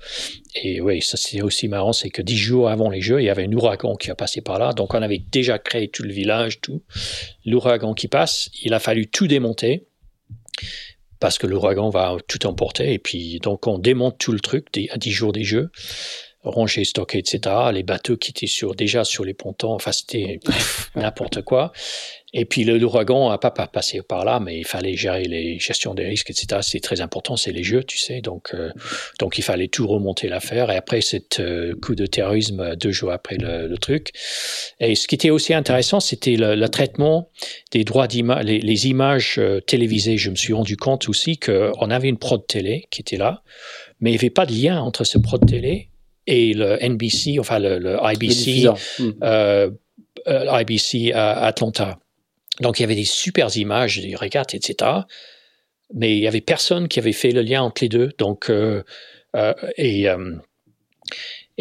Et 0.55 0.81
oui, 0.81 1.01
ça 1.01 1.15
c'est 1.17 1.41
aussi 1.41 1.67
marrant, 1.67 1.93
c'est 1.93 2.09
que 2.09 2.21
dix 2.21 2.37
jours 2.37 2.69
avant 2.69 2.89
les 2.89 3.01
Jeux, 3.01 3.21
il 3.21 3.25
y 3.25 3.29
avait 3.29 3.45
un 3.45 3.51
ouragan 3.51 3.95
qui 3.95 4.09
a 4.09 4.15
passé 4.15 4.41
par 4.41 4.57
là. 4.57 4.73
Donc 4.73 4.93
on 4.93 5.01
avait 5.01 5.19
déjà 5.19 5.59
créé 5.59 5.89
tout 5.89 6.03
le 6.03 6.11
village, 6.11 6.59
tout. 6.59 6.81
L'ouragan 7.45 7.93
qui 7.93 8.07
passe, 8.07 8.49
il 8.63 8.73
a 8.73 8.79
fallu 8.79 9.07
tout 9.07 9.27
démonter 9.27 9.85
parce 11.19 11.37
que 11.37 11.47
l'ouragan 11.47 11.89
va 11.89 12.17
tout 12.27 12.47
emporter. 12.47 12.93
Et 12.93 12.99
puis 12.99 13.39
donc 13.39 13.67
on 13.67 13.77
démonte 13.77 14.17
tout 14.17 14.31
le 14.31 14.39
truc 14.39 14.67
à 14.89 14.97
dix 14.97 15.11
jours 15.11 15.33
des 15.33 15.43
Jeux 15.43 15.71
ranger, 16.43 16.85
stocker, 16.85 17.17
etc. 17.19 17.55
Les 17.73 17.83
bateaux 17.83 18.17
qui 18.17 18.31
étaient 18.31 18.47
sur, 18.47 18.75
déjà 18.75 19.03
sur 19.03 19.25
les 19.25 19.33
pontons, 19.33 19.73
enfin 19.73 19.91
c'était 19.91 20.39
n'importe 20.95 21.41
quoi. 21.41 21.71
Et 22.31 22.45
puis 22.45 22.63
l'ouragan 22.63 23.29
a 23.29 23.39
pas, 23.39 23.49
pas 23.49 23.65
passé 23.65 24.03
par 24.03 24.23
là, 24.23 24.39
mais 24.39 24.59
il 24.59 24.65
fallait 24.65 24.95
gérer 24.95 25.23
les 25.23 25.57
gestions 25.57 25.95
des 25.95 26.05
risques, 26.05 26.29
etc. 26.29 26.61
C'est 26.61 26.79
très 26.79 27.01
important, 27.01 27.35
c'est 27.35 27.51
les 27.51 27.63
jeux, 27.63 27.83
tu 27.83 27.97
sais. 27.97 28.21
Donc, 28.21 28.51
euh, 28.53 28.69
donc 29.17 29.39
il 29.39 29.41
fallait 29.41 29.67
tout 29.67 29.87
remonter 29.87 30.29
l'affaire. 30.29 30.69
Et 30.69 30.75
après, 30.75 31.01
cette 31.01 31.39
euh, 31.39 31.73
coup 31.75 31.95
de 31.95 32.05
terrorisme 32.05 32.75
deux 32.75 32.91
jours 32.91 33.11
après 33.11 33.37
le, 33.37 33.67
le, 33.67 33.77
truc. 33.79 34.11
Et 34.79 34.93
ce 34.93 35.07
qui 35.07 35.15
était 35.15 35.31
aussi 35.31 35.55
intéressant, 35.55 35.99
c'était 35.99 36.35
le, 36.35 36.53
le, 36.53 36.69
traitement 36.69 37.29
des 37.71 37.83
droits 37.83 38.07
d'image, 38.07 38.45
les, 38.45 38.59
les, 38.59 38.87
images 38.87 39.37
euh, 39.39 39.59
télévisées. 39.59 40.17
Je 40.17 40.29
me 40.29 40.35
suis 40.35 40.53
rendu 40.53 40.77
compte 40.77 41.09
aussi 41.09 41.39
qu'on 41.39 41.89
avait 41.89 42.09
une 42.09 42.19
prod 42.19 42.45
télé 42.45 42.85
qui 42.91 43.01
était 43.01 43.17
là, 43.17 43.41
mais 44.01 44.11
il 44.11 44.13
n'y 44.13 44.19
avait 44.19 44.29
pas 44.29 44.45
de 44.45 44.53
lien 44.53 44.79
entre 44.79 45.03
ce 45.03 45.17
prod 45.17 45.43
télé 45.47 45.89
et 46.27 46.53
le 46.53 46.77
NBC, 46.87 47.39
enfin 47.39 47.57
le, 47.57 47.79
le 47.79 47.97
IBC, 48.03 48.69
IBC 50.27 51.11
à 51.15 51.45
Atlanta. 51.45 51.97
Donc 52.59 52.79
il 52.79 52.83
y 52.83 52.85
avait 52.85 52.95
des 52.95 53.05
super 53.05 53.55
images 53.55 53.99
des 53.99 54.15
régates, 54.15 54.53
etc. 54.53 54.91
Mais 55.93 56.15
il 56.15 56.19
y 56.19 56.27
avait 56.27 56.41
personne 56.41 56.87
qui 56.87 56.99
avait 56.99 57.13
fait 57.13 57.31
le 57.31 57.41
lien 57.41 57.61
entre 57.61 57.83
les 57.83 57.89
deux. 57.89 58.11
Donc 58.17 58.49
euh, 58.49 58.83
euh, 59.35 59.53
et 59.77 60.09
euh, 60.09 60.35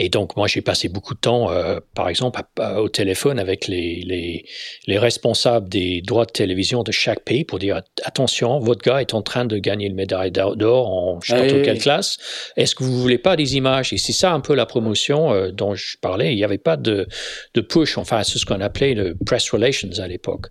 et 0.01 0.11
donc, 0.11 0.37
moi, 0.37 0.47
j'ai 0.47 0.63
passé 0.63 0.89
beaucoup 0.89 1.15
de 1.15 1.19
temps, 1.19 1.51
euh, 1.51 1.81
par 1.97 2.09
exemple, 2.09 2.41
à, 2.41 2.65
à, 2.65 2.81
au 2.81 2.89
téléphone 2.89 3.41
avec 3.41 3.67
les, 3.67 4.01
les, 4.07 4.45
les, 4.87 4.97
responsables 4.97 5.69
des 5.69 6.03
droits 6.03 6.25
de 6.25 6.31
télévision 6.31 6.85
de 6.85 6.93
chaque 6.93 7.25
pays 7.25 7.45
pour 7.45 7.59
dire 7.59 7.83
attention, 8.05 8.61
votre 8.61 8.81
gars 8.81 9.01
est 9.01 9.13
en 9.13 9.23
train 9.23 9.45
de 9.45 9.59
gagner 9.59 9.89
le 9.89 9.97
médaille 9.97 10.31
d'or 10.31 10.89
en 10.89 11.21
je 11.21 11.35
sais 11.35 11.47
pas 11.49 11.63
quelle 11.65 11.81
classe. 11.81 12.19
Est-ce 12.57 12.77
que 12.77 12.85
vous 12.85 12.97
voulez 12.97 13.19
pas 13.19 13.35
des 13.35 13.57
images? 13.57 13.93
Et 13.93 13.99
c'est 13.99 14.13
ça 14.13 14.33
un 14.33 14.39
peu 14.39 14.55
la 14.55 14.67
promotion 14.67 15.33
euh, 15.33 15.51
dont 15.51 15.75
je 15.75 15.97
parlais. 16.01 16.33
Il 16.33 16.37
n'y 16.37 16.45
avait 16.45 16.59
pas 16.59 16.77
de, 16.77 17.09
de 17.55 17.61
push, 17.61 17.99
enfin, 17.99 18.23
c'est 18.23 18.39
ce 18.39 18.47
qu'on 18.47 18.61
appelait 18.61 18.95
le 18.95 19.17
press 19.27 19.51
relations 19.51 19.91
à 19.99 20.07
l'époque. 20.07 20.47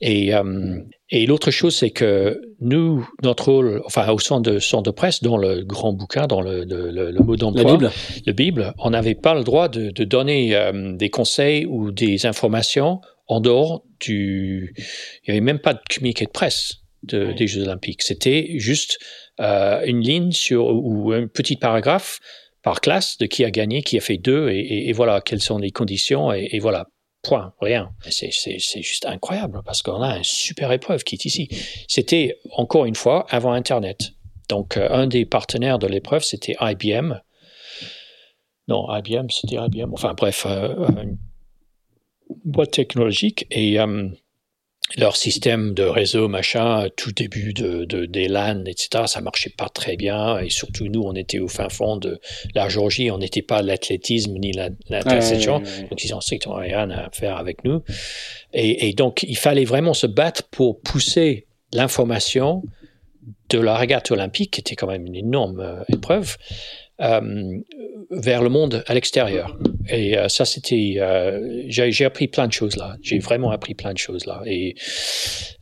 Et, 0.00 0.34
euh, 0.34 0.80
et 1.10 1.26
l'autre 1.26 1.52
chose, 1.52 1.76
c'est 1.76 1.90
que 1.90 2.40
nous, 2.60 3.08
notre 3.22 3.52
rôle, 3.52 3.80
enfin 3.84 4.10
au 4.10 4.18
centre 4.18 4.50
de, 4.50 4.58
centre 4.58 4.82
de 4.82 4.90
presse, 4.90 5.22
dans 5.22 5.36
le 5.36 5.62
grand 5.62 5.92
bouquin, 5.92 6.26
dans 6.26 6.40
le, 6.40 6.64
le, 6.64 6.90
le, 6.90 7.12
le 7.12 7.20
mot 7.20 7.36
d'emploi, 7.36 7.62
la 7.62 7.70
Bible, 7.72 7.92
le 8.26 8.32
Bible 8.32 8.74
on 8.78 8.90
n'avait 8.90 9.14
pas 9.14 9.34
le 9.34 9.44
droit 9.44 9.68
de, 9.68 9.90
de 9.90 10.04
donner 10.04 10.56
euh, 10.56 10.92
des 10.96 11.10
conseils 11.10 11.64
ou 11.66 11.92
des 11.92 12.26
informations 12.26 13.00
en 13.28 13.40
dehors 13.40 13.84
du... 14.00 14.74
Il 14.76 15.30
n'y 15.30 15.38
avait 15.38 15.40
même 15.40 15.60
pas 15.60 15.74
de 15.74 15.80
communiqué 15.92 16.24
de 16.24 16.30
presse 16.30 16.78
de, 17.04 17.32
des 17.32 17.46
Jeux 17.46 17.62
olympiques. 17.62 18.02
C'était 18.02 18.58
juste 18.58 18.98
euh, 19.40 19.82
une 19.84 20.00
ligne 20.00 20.32
sur, 20.32 20.66
ou 20.66 21.12
un 21.12 21.28
petit 21.28 21.56
paragraphe 21.56 22.18
par 22.62 22.80
classe 22.80 23.16
de 23.18 23.26
qui 23.26 23.44
a 23.44 23.50
gagné, 23.52 23.82
qui 23.82 23.96
a 23.96 24.00
fait 24.00 24.16
deux, 24.16 24.48
et, 24.50 24.58
et, 24.58 24.88
et 24.88 24.92
voilà, 24.92 25.20
quelles 25.20 25.40
sont 25.40 25.58
les 25.58 25.70
conditions, 25.70 26.32
et, 26.32 26.48
et 26.50 26.58
voilà, 26.58 26.88
Rien. 27.60 27.90
C'est 28.08 28.30
juste 28.82 29.06
incroyable 29.06 29.62
parce 29.64 29.82
qu'on 29.82 30.02
a 30.02 30.18
une 30.18 30.24
super 30.24 30.72
épreuve 30.72 31.04
qui 31.04 31.16
est 31.16 31.24
ici. 31.24 31.48
C'était, 31.88 32.38
encore 32.52 32.84
une 32.84 32.94
fois, 32.94 33.26
avant 33.30 33.52
Internet. 33.52 34.12
Donc, 34.48 34.76
euh, 34.76 34.88
un 34.90 35.06
des 35.06 35.24
partenaires 35.24 35.78
de 35.78 35.86
l'épreuve, 35.86 36.22
c'était 36.22 36.56
IBM. 36.60 37.14
Non, 38.68 38.86
IBM, 38.94 39.28
c'était 39.30 39.56
IBM. 39.56 39.92
Enfin, 39.92 40.14
bref, 40.14 40.44
euh, 40.46 40.86
une 41.02 41.18
boîte 42.44 42.72
technologique. 42.72 43.46
Et 43.50 43.78
euh, 43.80 44.08
leur 44.96 45.16
système 45.16 45.74
de 45.74 45.82
réseau, 45.82 46.28
machin, 46.28 46.88
tout 46.96 47.12
début 47.12 47.52
de, 47.52 47.84
de, 47.84 48.06
des 48.06 48.28
LAN, 48.28 48.64
etc., 48.66 49.04
ça 49.06 49.20
marchait 49.20 49.50
pas 49.50 49.68
très 49.68 49.96
bien. 49.96 50.38
Et 50.38 50.48
surtout, 50.48 50.86
nous, 50.86 51.02
on 51.02 51.14
était 51.14 51.40
au 51.40 51.48
fin 51.48 51.68
fond 51.68 51.96
de 51.96 52.20
la 52.54 52.68
Géorgie, 52.68 53.10
on 53.10 53.18
n'était 53.18 53.42
pas 53.42 53.62
l'athlétisme 53.62 54.34
ni 54.38 54.52
ouais. 54.56 54.70
Donc, 55.90 56.04
ils 56.04 56.14
ont 56.14 56.20
strictement 56.20 56.56
rien 56.56 56.88
à 56.90 57.10
faire 57.10 57.36
avec 57.36 57.64
nous. 57.64 57.82
Et, 58.52 58.88
et, 58.88 58.92
donc, 58.92 59.24
il 59.24 59.36
fallait 59.36 59.64
vraiment 59.64 59.94
se 59.94 60.06
battre 60.06 60.44
pour 60.50 60.80
pousser 60.80 61.46
l'information 61.72 62.62
de 63.48 63.58
la 63.58 63.76
régate 63.76 64.10
olympique, 64.10 64.52
qui 64.52 64.60
était 64.60 64.76
quand 64.76 64.86
même 64.86 65.06
une 65.06 65.16
énorme 65.16 65.60
euh, 65.60 65.82
épreuve, 65.88 66.36
euh, 67.00 67.58
vers 68.10 68.42
le 68.42 68.48
monde 68.48 68.84
à 68.86 68.94
l'extérieur. 68.94 69.58
Et 69.88 70.16
euh, 70.16 70.28
ça, 70.28 70.44
c'était, 70.44 70.96
euh, 70.98 71.64
j'ai 71.68 72.04
appris 72.04 72.28
plein 72.28 72.46
de 72.46 72.52
choses 72.52 72.76
là. 72.76 72.96
J'ai 73.02 73.18
vraiment 73.18 73.50
appris 73.50 73.74
plein 73.74 73.92
de 73.92 73.98
choses 73.98 74.26
là. 74.26 74.42
Et, 74.46 74.74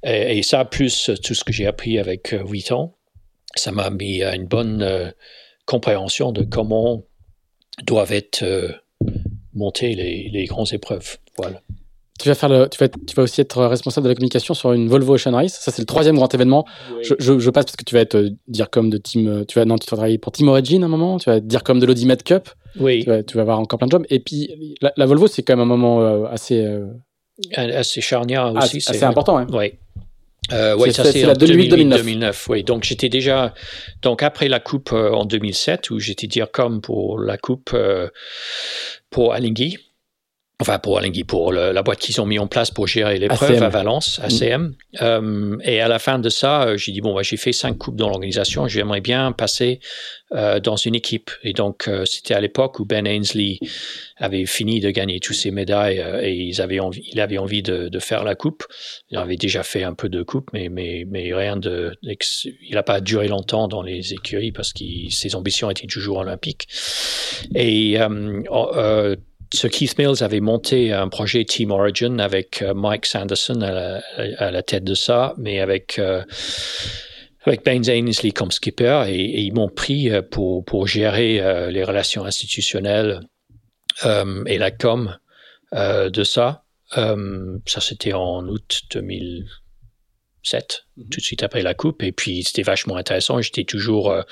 et, 0.03 0.43
ça, 0.43 0.65
plus 0.65 1.11
tout 1.23 1.35
ce 1.35 1.45
que 1.45 1.53
j'ai 1.53 1.67
appris 1.67 1.99
avec 1.99 2.33
euh, 2.33 2.45
8 2.47 2.73
ans, 2.73 2.97
ça 3.55 3.73
m'a 3.73 3.91
mis 3.91 4.23
à 4.23 4.35
une 4.35 4.47
bonne 4.47 5.13
compréhension 5.67 6.33
de 6.33 6.43
comment 6.43 7.05
doivent 7.85 8.13
être 8.13 8.45
montées 9.53 9.95
les, 9.95 10.29
les 10.29 10.45
grandes 10.47 10.73
épreuves. 10.73 11.19
Voilà. 11.37 11.61
Tu 12.19 12.29
vas 12.29 12.35
faire 12.35 12.49
le, 12.49 12.69
tu 12.69 12.79
vas, 12.79 12.89
tu 12.89 13.15
vas 13.17 13.25
aussi 13.25 13.41
être 13.41 13.65
responsable 13.65 14.05
de 14.05 14.09
la 14.11 14.15
communication 14.15 14.55
sur 14.55 14.73
une 14.73 14.89
Volvo 14.89 15.15
Ocean 15.15 15.33
Race. 15.33 15.59
Ça, 15.61 15.73
c'est 15.73 15.83
le 15.83 15.87
troisième 15.87 16.17
grand 16.17 16.33
événement. 16.33 16.65
Je, 17.03 17.15
je, 17.19 17.39
je, 17.39 17.51
passe 17.51 17.65
parce 17.65 17.77
que 17.77 17.85
tu 17.85 17.95
vas 17.95 18.03
être 18.03 18.17
euh, 18.17 18.31
dire 18.47 18.71
comme 18.71 18.89
de 18.91 18.99
Team, 18.99 19.27
euh, 19.27 19.45
tu 19.45 19.59
vas, 19.59 19.65
non, 19.65 19.77
tu 19.79 19.91
vas 19.91 19.97
travailler 19.97 20.19
pour 20.19 20.33
Team 20.33 20.49
Origin 20.49 20.83
à 20.83 20.87
un 20.87 20.89
moment. 20.89 21.19
Tu 21.19 21.29
vas 21.29 21.41
dire 21.41 21.65
comme 21.65 21.81
de 21.81 21.87
l'Audimet 21.87 22.17
Cup. 22.19 22.49
Oui. 22.79 23.03
Tu 23.03 23.11
vas, 23.11 23.23
tu 23.23 23.37
vas 23.37 23.43
avoir 23.43 23.59
encore 23.59 23.79
plein 23.79 23.87
de 23.87 23.93
jobs. 23.93 24.07
Et 24.11 24.21
puis, 24.21 24.77
la, 24.81 24.93
la 24.97 25.07
Volvo, 25.07 25.27
c'est 25.27 25.43
quand 25.43 25.55
même 25.55 25.63
un 25.63 25.77
moment 25.77 26.03
euh, 26.03 26.27
assez, 26.27 26.65
euh, 26.65 26.87
assez 27.57 28.01
charnière 28.01 28.53
ah, 28.55 28.65
aussi. 28.65 28.79
assez 28.79 29.05
important. 29.05 29.39
Hein. 29.39 29.47
Oui. 29.53 29.73
Euh, 30.53 30.77
ouais, 30.77 30.93
ça 30.93 31.05
c'est 31.05 31.23
la 31.23 31.33
en 31.33 31.37
2008-2009. 31.37 31.97
2009. 31.97 32.49
Oui, 32.51 32.65
donc 32.65 32.85
j'étais 32.85 33.09
déjà 33.09 33.55
donc 34.03 34.23
après 34.23 34.49
la 34.49 34.61
coupe 34.61 34.93
euh, 34.93 35.11
en 35.11 35.25
2007 35.25 35.91
où 35.91 35.99
j'étais 35.99 36.27
dire 36.27 36.51
comme 36.51 36.81
pour 36.81 37.19
la 37.19 37.39
coupe 37.39 37.71
euh, 37.73 38.09
pour 39.11 39.33
Alinghi. 39.33 39.79
Enfin, 40.61 40.79
pour 40.79 40.99
Alinghi, 40.99 41.25
pour 41.25 41.51
le- 41.53 41.73
la 41.73 41.83
boîte 41.83 41.99
qu'ils 41.99 42.21
ont 42.21 42.27
mis 42.27 42.39
en 42.39 42.47
place 42.47 42.71
pour 42.71 42.87
gérer 42.87 43.19
l'épreuve 43.19 43.51
à 43.65 43.69
Valence, 43.71 44.21
ACM. 44.23 44.75
Euh, 45.03 45.59
et 45.65 45.81
à 45.81 45.89
la 45.89 45.99
fin 45.99 46.21
de 46.21 46.29
ça, 46.29 46.63
euh, 46.69 46.77
j'ai 46.77 46.93
dit, 46.93 47.01
bon, 47.01 47.13
bah, 47.13 47.23
j'ai 47.25 47.37
fait 47.37 47.53
cinq 47.53 47.77
coupes 47.77 47.97
dans 47.97 48.09
l'organisation, 48.09 48.69
j'aimerais 48.69 49.01
bien 49.01 49.33
passer 49.33 49.81
euh, 50.33 50.61
dans 50.61 50.77
une 50.77 50.95
équipe. 50.95 51.33
Et 51.43 51.55
donc, 51.55 51.89
euh, 51.89 52.05
c'était 52.05 52.35
à 52.35 52.41
l'époque 52.41 52.79
où 52.79 52.85
Ben 52.85 53.05
Ainsley 53.07 53.59
avait 54.17 54.47
fini 54.47 54.79
de 54.79 54.91
gagner 54.91 55.19
toutes 55.19 55.35
ses 55.35 55.51
médailles 55.51 56.03
et 56.23 56.33
ils 56.33 56.61
avaient 56.61 56.79
envie, 56.81 57.03
il 57.13 57.21
avait 57.21 57.39
envie 57.39 57.63
de, 57.63 57.89
de 57.89 57.99
faire 57.99 58.23
la 58.23 58.37
coupe. 58.37 58.63
Il 59.11 59.19
avait 59.19 59.37
déjà 59.37 59.65
fait 59.65 59.83
un 59.83 59.95
peu 59.95 60.09
de 60.09 60.23
coupe, 60.23 60.51
mais, 60.53 60.69
mais, 60.69 61.05
mais 61.09 61.35
rien 61.35 61.57
de. 61.57 61.97
Il 62.03 62.75
n'a 62.75 62.85
pas 62.85 63.01
duré 63.01 63.27
longtemps 63.27 63.67
dans 63.67 63.83
les 63.83 64.13
écuries 64.15 64.53
parce 64.53 64.73
que 64.73 64.85
ses 65.11 65.35
ambitions 65.35 65.69
étaient 65.69 65.89
toujours 65.89 66.19
olympiques. 66.19 66.69
Et 67.57 67.99
ce 69.55 69.67
Keith 69.67 69.99
Mills 69.99 70.23
avait 70.23 70.41
monté 70.41 70.93
un 70.93 71.09
projet 71.09 71.45
Team 71.45 71.71
Origin 71.71 72.21
avec 72.21 72.63
euh, 72.63 72.75
Mike 72.75 73.07
Sanderson 73.07 73.61
à 73.63 74.51
la, 74.51 74.63
tête 74.63 74.85
de 74.85 74.95
ça, 74.95 75.35
mais 75.39 75.61
avec 75.61 75.99
euh, 75.99 76.23
avec 77.47 77.65
Ben 77.65 77.83
Ainsley 77.89 78.33
comme 78.33 78.51
skipper 78.51 79.05
et, 79.09 79.41
ils 79.41 79.53
m'ont 79.53 79.69
pris 79.69 80.11
euh, 80.11 80.23
pour 80.23 80.65
pour 80.65 80.87
gérer 80.87 81.71
les 81.71 81.85
relations 81.85 82.25
institutionnelles 82.25 83.21
euh, 84.05 84.43
et 84.47 84.59
la 84.59 84.71
com 84.71 85.17
euh, 85.73 86.11
de 86.11 86.25
ça. 86.25 86.63
Ça 86.95 87.81
c'était 87.81 88.13
en 88.13 88.47
août 88.47 88.83
2007, 90.45 90.85
Mhm. 90.97 91.09
tout 91.11 91.19
de 91.21 91.25
suite 91.25 91.43
après 91.43 91.63
la 91.63 91.75
coupe, 91.75 92.03
et 92.03 92.13
puis 92.13 92.45
c'était 92.45 92.63
vachement 92.63 92.97
intéressant. 92.97 93.41
J'étais 93.41 93.65
toujours, 93.65 94.11
euh, 94.13 94.23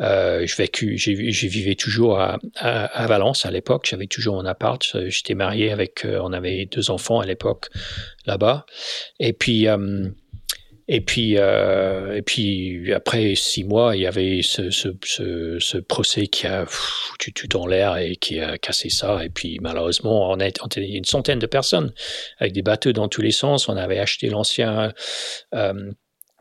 euh, 0.00 0.46
je 0.46 0.56
vécu, 0.56 0.96
j'ai 0.96 1.14
vivais 1.48 1.74
toujours 1.74 2.20
à, 2.20 2.38
à, 2.56 2.84
à 2.84 3.06
Valence 3.06 3.44
à 3.46 3.50
l'époque. 3.50 3.86
J'avais 3.90 4.06
toujours 4.06 4.38
un 4.38 4.46
appart. 4.46 4.82
Euh, 4.94 5.08
J'étais 5.10 5.34
marié 5.34 5.72
avec, 5.72 6.04
euh, 6.04 6.20
on 6.22 6.32
avait 6.32 6.66
deux 6.66 6.90
enfants 6.90 7.20
à 7.20 7.26
l'époque 7.26 7.68
là-bas, 8.26 8.66
et 9.18 9.32
puis. 9.32 9.66
Et 10.88 11.00
puis, 11.00 11.36
euh, 11.36 12.16
et 12.16 12.22
puis 12.22 12.92
après 12.92 13.34
six 13.34 13.64
mois, 13.64 13.96
il 13.96 14.02
y 14.02 14.06
avait 14.06 14.40
ce, 14.42 14.70
ce, 14.70 14.88
ce, 15.04 15.58
ce 15.58 15.78
procès 15.78 16.28
qui 16.28 16.46
a 16.46 16.64
foutu 16.66 17.32
tout 17.32 17.56
en 17.56 17.66
l'air 17.66 17.96
et 17.96 18.14
qui 18.16 18.38
a 18.40 18.56
cassé 18.56 18.88
ça. 18.88 19.24
Et 19.24 19.28
puis 19.28 19.58
malheureusement, 19.60 20.30
on 20.30 20.38
était 20.38 20.86
une 20.86 21.04
centaine 21.04 21.40
de 21.40 21.46
personnes 21.46 21.92
avec 22.38 22.52
des 22.52 22.62
bateaux 22.62 22.92
dans 22.92 23.08
tous 23.08 23.22
les 23.22 23.32
sens. 23.32 23.68
On 23.68 23.76
avait 23.76 23.98
acheté 23.98 24.28
l'ancien 24.28 24.92
euh, 25.54 25.90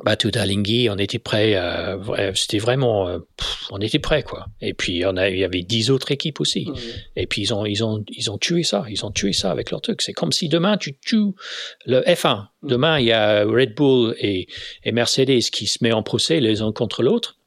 bateau 0.04 0.30
d'Alinghi. 0.32 0.90
On 0.90 0.98
était 0.98 1.20
prêt. 1.20 1.54
euh, 1.56 1.98
C'était 2.36 2.58
vraiment, 2.58 3.08
euh, 3.08 3.20
pff, 3.38 3.68
on 3.72 3.80
était 3.80 4.00
prêt 4.00 4.24
quoi. 4.24 4.48
Et 4.62 4.74
puis 4.74 5.04
on 5.06 5.16
a, 5.18 5.30
il 5.30 5.38
y 5.40 5.44
avait 5.44 5.62
dix 5.64 5.90
autres 5.90 6.12
équipes 6.12 6.42
aussi. 6.42 6.68
Et 7.16 7.28
puis 7.28 7.42
ils 7.44 7.54
ont, 7.54 7.66
ils 7.66 7.84
ont, 7.84 8.04
ils 8.10 8.30
ont 8.30 8.38
tué 8.38 8.64
ça. 8.64 8.86
Ils 8.90 9.06
ont 9.06 9.12
tué 9.12 9.32
ça 9.34 9.52
avec 9.52 9.72
leur 9.72 9.82
truc. 9.82 10.02
C'est 10.02 10.14
comme 10.14 10.32
si 10.32 10.50
demain 10.50 10.78
tu 10.78 10.98
tues 10.98 11.32
le 11.86 12.02
F1. 12.02 12.48
Demain 12.64 13.00
il 13.00 13.06
y 13.06 13.12
a 13.12 13.44
Red 13.46 13.76
Bull 13.76 14.16
et, 14.20 14.48
et 14.84 14.92
Mercedes 14.92 15.40
qui 15.52 15.68
se 15.68 15.80
met 15.82 15.92
en 15.94 16.04
procès 16.04 16.40
les 16.40 16.62
uns 16.62 16.72
contre 16.72 17.02
l'autre. 17.04 17.38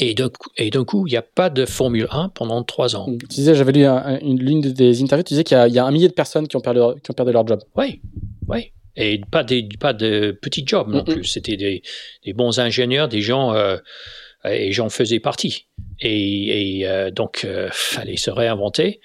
Et 0.00 0.14
d'un 0.14 0.84
coup, 0.84 1.08
il 1.08 1.10
n'y 1.10 1.16
a 1.16 1.22
pas 1.22 1.50
de 1.50 1.66
Formule 1.66 2.06
1 2.12 2.28
pendant 2.28 2.62
trois 2.62 2.94
ans. 2.94 3.06
Tu 3.18 3.26
disais, 3.26 3.56
j'avais 3.56 3.72
lu 3.72 3.84
un- 3.84 3.96
un- 3.96 4.18
une 4.20 4.38
l'une 4.38 4.60
des 4.60 5.02
interviews, 5.02 5.24
tu 5.24 5.34
disais 5.34 5.42
qu'il 5.42 5.56
y, 5.56 5.60
a- 5.60 5.66
il 5.66 5.74
y 5.74 5.78
a 5.80 5.84
un 5.84 5.90
millier 5.90 6.06
de 6.06 6.12
personnes 6.12 6.46
qui 6.46 6.54
ont 6.56 6.60
perdu 6.60 6.78
leur, 6.78 6.94
qui 7.00 7.10
ont 7.10 7.14
perdu 7.14 7.32
leur 7.32 7.44
job. 7.44 7.60
Oui, 7.76 8.00
oui. 8.46 8.70
Et 9.00 9.20
pas, 9.30 9.44
des, 9.44 9.68
pas 9.78 9.92
de 9.92 10.36
petits 10.42 10.64
jobs 10.66 10.88
non 10.88 11.04
plus. 11.04 11.24
C'était 11.24 11.56
des, 11.56 11.82
des 12.24 12.32
bons 12.32 12.58
ingénieurs, 12.58 13.08
des 13.08 13.20
gens, 13.20 13.54
euh, 13.54 13.76
et 14.44 14.72
j'en 14.72 14.88
faisais 14.88 15.20
partie. 15.20 15.68
Et, 16.00 16.78
et 16.80 16.88
euh, 16.88 17.12
donc, 17.12 17.44
euh, 17.44 17.68
fallait 17.72 18.16
se 18.16 18.30
réinventer. 18.30 19.00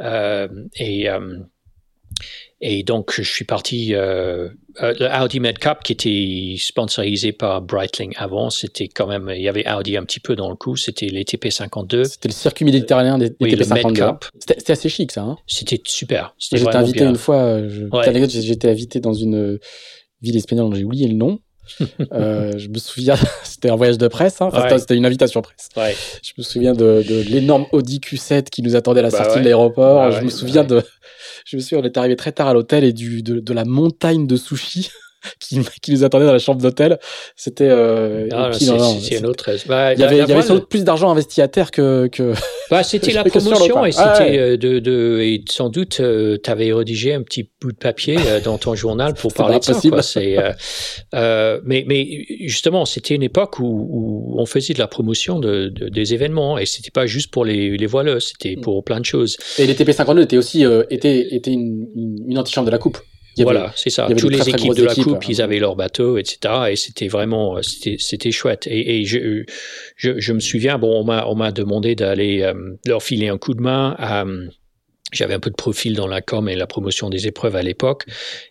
Euh, 0.00 0.46
et, 0.76 1.10
euh, 1.10 1.38
et 2.60 2.82
donc, 2.82 3.12
je 3.14 3.22
suis 3.22 3.44
parti. 3.44 3.94
Euh, 3.94 4.48
euh, 4.82 4.94
le 4.98 5.22
Audi 5.24 5.38
Med 5.40 5.58
Cup, 5.58 5.78
qui 5.84 5.92
était 5.92 6.56
sponsorisé 6.58 7.32
par 7.32 7.60
Breitling 7.62 8.12
avant, 8.16 8.50
c'était 8.50 8.88
quand 8.88 9.06
même. 9.06 9.30
Il 9.34 9.42
y 9.42 9.48
avait 9.48 9.68
Audi 9.70 9.96
un 9.96 10.04
petit 10.04 10.20
peu 10.20 10.34
dans 10.34 10.48
le 10.48 10.56
coup. 10.56 10.76
C'était 10.76 11.06
les 11.06 11.24
TP52. 11.24 12.04
C'était 12.04 12.28
le 12.28 12.34
circuit 12.34 12.64
méditerranéen 12.64 13.18
des, 13.18 13.32
Oui, 13.40 13.50
le 13.50 13.64
TP52. 13.64 13.84
Med 13.84 13.96
Cup. 13.96 14.24
C'était 14.38 14.72
assez 14.72 14.88
chic, 14.88 15.12
ça. 15.12 15.22
Hein 15.22 15.36
C'était 15.46 15.80
super. 15.84 16.34
J'étais 16.38 16.74
invité 16.74 17.00
bien. 17.00 17.10
une 17.10 17.16
fois, 17.16 17.36
euh, 17.36 17.68
je, 17.68 17.84
Ouais. 17.86 18.28
j'étais 18.28 18.70
invité 18.70 19.00
dans 19.00 19.14
une 19.14 19.58
ville 20.22 20.36
espagnole 20.36 20.70
dont 20.70 20.74
j'ai 20.74 20.84
oublié 20.84 21.06
le 21.08 21.14
nom. 21.14 21.38
Euh, 22.12 22.52
je 22.56 22.68
me 22.68 22.78
souviens, 22.78 23.16
c'était 23.44 23.70
un 23.70 23.76
voyage 23.76 23.98
de 23.98 24.08
presse, 24.08 24.40
hein. 24.40 24.48
Enfin, 24.52 24.62
Ouais. 24.70 24.78
c'était- 24.78 24.96
une 24.96 25.06
invitation 25.06 25.42
presse. 25.42 25.68
Ouais. 25.76 25.96
Je 26.22 26.32
me 26.38 26.42
souviens 26.42 26.72
de, 26.72 27.04
de 27.08 27.20
l'énorme 27.28 27.66
Audi 27.72 27.98
Q7 28.00 28.44
qui 28.50 28.62
nous 28.62 28.76
attendait 28.76 29.00
à 29.00 29.04
la 29.04 29.10
Bah 29.10 29.18
sortie 29.18 29.34
ouais. 29.34 29.40
de 29.40 29.44
l'aéroport. 29.44 29.96
Bah 29.96 30.10
je 30.12 30.20
me 30.20 30.24
bah 30.24 30.30
souviens 30.30 30.62
ouais. 30.62 30.66
de, 30.68 30.82
je 31.46 31.56
me 31.56 31.60
souviens, 31.60 31.78
on 31.78 31.84
est 31.84 31.96
arrivé 31.96 32.16
très 32.16 32.32
tard 32.32 32.48
à 32.48 32.54
l'hôtel 32.54 32.84
et 32.84 32.92
du, 32.92 33.22
de, 33.22 33.40
de 33.40 33.52
la 33.52 33.64
montagne 33.64 34.26
de 34.26 34.36
sushis 34.36 34.90
qui, 35.40 35.60
qui 35.82 35.92
nous 35.92 36.04
attendait 36.04 36.26
dans 36.26 36.32
la 36.32 36.38
chambre 36.38 36.60
d'hôtel. 36.60 36.98
C'était, 37.36 37.68
euh, 37.68 38.26
non, 38.30 38.50
non, 38.78 38.98
une 39.10 39.26
autre. 39.26 39.50
Bah, 39.66 39.92
il 39.94 40.00
y 40.00 40.02
avait, 40.04 40.18
la- 40.18 40.24
il 40.24 40.28
y 40.28 40.32
avait 40.32 40.34
la 40.40 40.42
sans 40.42 40.54
doute 40.54 40.68
plus 40.68 40.84
d'argent 40.84 41.10
investi 41.10 41.40
à 41.42 41.48
terre 41.48 41.70
que, 41.70 42.06
que... 42.08 42.32
Bah, 42.70 42.82
c'était 42.82 43.12
la 43.12 43.24
promotion 43.24 43.84
et 43.84 43.92
c'était 43.92 44.04
Ah 44.06 44.18
ouais. 44.22 44.38
euh, 44.38 44.56
de, 44.56 44.78
de 44.78 45.20
et 45.22 45.44
sans 45.50 45.68
doute 45.68 46.00
tu 46.42 46.50
avais 46.50 46.72
rédigé 46.72 47.12
un 47.12 47.22
petit 47.22 47.50
bout 47.60 47.72
de 47.72 47.76
papier 47.76 48.16
euh, 48.26 48.40
dans 48.40 48.56
ton 48.58 48.74
journal 48.74 49.14
pour 49.14 49.32
parler 49.34 49.58
de 49.58 49.64
ça. 49.64 49.74
possible. 49.74 49.94
Quoi. 49.94 50.02
C'est, 50.02 50.38
euh, 50.38 50.52
euh, 51.14 51.60
mais, 51.64 51.84
mais 51.86 52.24
justement, 52.46 52.84
c'était 52.84 53.14
une 53.14 53.22
époque 53.22 53.58
où, 53.58 53.64
où 53.66 54.40
on 54.40 54.46
faisait 54.46 54.74
de 54.74 54.78
la 54.78 54.86
promotion 54.88 55.38
de, 55.40 55.68
de- 55.68 55.88
des 55.88 56.14
événements 56.14 56.58
et 56.58 56.66
c'était 56.66 56.90
pas 56.90 57.06
juste 57.06 57.30
pour 57.30 57.44
les, 57.44 57.76
les 57.76 57.86
voileux, 57.86 58.16
Mm. 58.16 58.20
c'était 58.20 58.56
pour 58.56 58.82
plein 58.84 59.00
de 59.00 59.04
choses. 59.04 59.36
Et 59.58 59.66
les 59.66 59.74
TP52 59.74 60.22
étaient 60.22 60.36
aussi, 60.38 60.64
euh, 60.64 60.84
étaient, 60.90 61.34
étaient 61.34 61.52
une, 61.52 61.86
une, 61.94 62.16
une 62.28 62.38
antichambre 62.38 62.66
de 62.66 62.70
la 62.70 62.78
coupe. 62.78 62.98
Avait- 63.38 63.44
Voilà, 63.44 63.72
c'est 63.76 63.90
ça. 63.90 64.06
Tous 64.16 64.28
les 64.28 64.38
très, 64.38 64.50
équipes 64.50 64.74
de 64.74 64.84
la 64.84 64.92
équipes, 64.92 65.04
coupe, 65.04 65.16
hein. 65.22 65.26
ils 65.28 65.42
avaient 65.42 65.58
leur 65.58 65.76
bateau, 65.76 66.18
etc. 66.18 66.38
Et 66.70 66.76
c'était 66.76 67.08
vraiment, 67.08 67.56
euh, 67.56 67.62
c'était, 67.62 67.96
c'était 67.98 68.30
chouette. 68.32 68.66
Et, 68.66 69.00
et 69.00 69.04
je, 69.04 69.44
je, 69.96 70.18
je 70.18 70.32
me 70.32 70.40
souviens, 70.40 70.78
bon, 70.78 71.00
on 71.00 71.04
m'a, 71.04 71.26
on 71.26 71.34
m'a 71.34 71.52
demandé 71.52 71.94
d'aller 71.94 72.42
euh, 72.42 72.54
leur 72.86 73.02
filer 73.02 73.28
un 73.28 73.38
coup 73.38 73.54
de 73.54 73.60
main. 73.60 73.94
À, 73.98 74.24
j'avais 75.12 75.34
un 75.34 75.38
peu 75.38 75.50
de 75.50 75.54
profil 75.54 75.94
dans 75.94 76.08
la 76.08 76.22
com 76.22 76.48
et 76.48 76.56
la 76.56 76.66
promotion 76.66 77.08
des 77.08 77.28
épreuves 77.28 77.54
à 77.54 77.62
l'époque. 77.62 78.04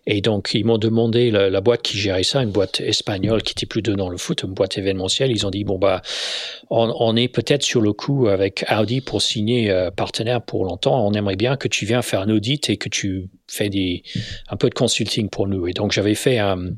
Et 0.08 0.22
donc, 0.22 0.52
ils 0.54 0.64
m'ont 0.64 0.78
demandé, 0.78 1.30
la, 1.30 1.50
la 1.50 1.60
boîte 1.60 1.82
qui 1.82 1.98
gérait 1.98 2.24
ça, 2.24 2.42
une 2.42 2.52
boîte 2.52 2.80
espagnole 2.80 3.42
qui 3.44 3.52
était 3.52 3.66
plus 3.66 3.82
dans 3.82 4.08
le 4.08 4.16
foot, 4.18 4.44
une 4.44 4.54
boîte 4.54 4.78
événementielle, 4.78 5.32
ils 5.32 5.46
ont 5.46 5.50
dit, 5.50 5.66
bon, 5.66 5.78
bah, 5.78 6.02
on, 6.70 6.94
on 7.00 7.18
est 7.18 7.28
peut-être 7.28 7.64
sur 7.64 7.82
le 7.82 7.92
coup 7.92 8.28
avec 8.30 8.64
Audi 8.72 9.02
pour 9.02 9.22
signer 9.22 9.72
euh, 9.72 9.92
partenaire 9.92 10.42
pour 10.42 10.64
longtemps. 10.64 11.06
On 11.06 11.12
aimerait 11.14 11.36
bien 11.36 11.58
que 11.58 11.68
tu 11.68 11.86
viennes 11.86 12.02
faire 12.02 12.22
un 12.22 12.30
audit 12.30 12.70
et 12.70 12.78
que 12.78 12.88
tu 12.88 13.30
des, 13.62 14.04
un 14.50 14.58
peu 14.58 14.70
de 14.70 14.74
consulting 14.74 15.30
pour 15.30 15.48
nous. 15.48 15.68
Et 15.68 15.74
donc, 15.74 15.92
j'avais 15.92 16.16
fait 16.16 16.40
un, 16.40 16.58
euh, 16.58 16.72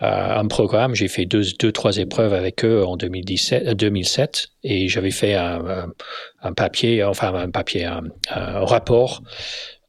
un 0.00 0.46
programme, 0.46 0.94
j'ai 0.94 1.08
fait 1.08 1.26
deux, 1.26 1.44
deux, 1.58 1.72
trois 1.72 1.96
épreuves 1.96 2.32
avec 2.32 2.64
eux 2.64 2.84
en 2.84 2.96
2017, 2.96 3.66
euh, 3.66 3.74
2007 3.74 4.48
et 4.62 4.88
j'avais 4.88 5.10
fait 5.10 5.34
un, 5.34 5.92
un, 6.42 6.52
papier, 6.52 7.02
enfin 7.02 7.34
un 7.34 7.50
papier, 7.50 7.84
un, 7.84 8.04
un 8.30 8.64
rapport 8.64 9.22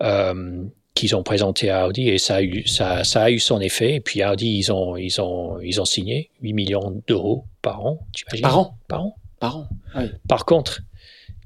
euh, 0.01 0.63
qu'ils 0.95 1.15
ont 1.15 1.23
présenté 1.23 1.69
à 1.69 1.87
Audi 1.87 2.09
et 2.09 2.17
ça 2.17 2.35
a 2.35 2.41
eu, 2.41 2.65
ça, 2.67 3.03
ça 3.03 3.23
a 3.23 3.29
eu 3.29 3.39
son 3.39 3.61
effet. 3.61 3.95
Et 3.95 3.99
puis 3.99 4.23
Audi, 4.23 4.57
ils 4.57 4.71
ont, 4.71 4.97
ils 4.97 5.21
ont, 5.21 5.59
ils 5.59 5.79
ont 5.79 5.85
signé 5.85 6.31
8 6.41 6.53
millions 6.53 7.01
d'euros 7.07 7.45
par 7.61 7.85
an, 7.85 8.07
tu 8.13 8.25
imagines 8.25 8.43
Par 8.43 8.57
an? 8.57 8.77
Par 8.87 9.01
an. 9.03 9.15
Par 9.39 9.57
an. 9.57 9.69
Oui. 9.95 10.05
Par 10.27 10.45
contre, 10.45 10.81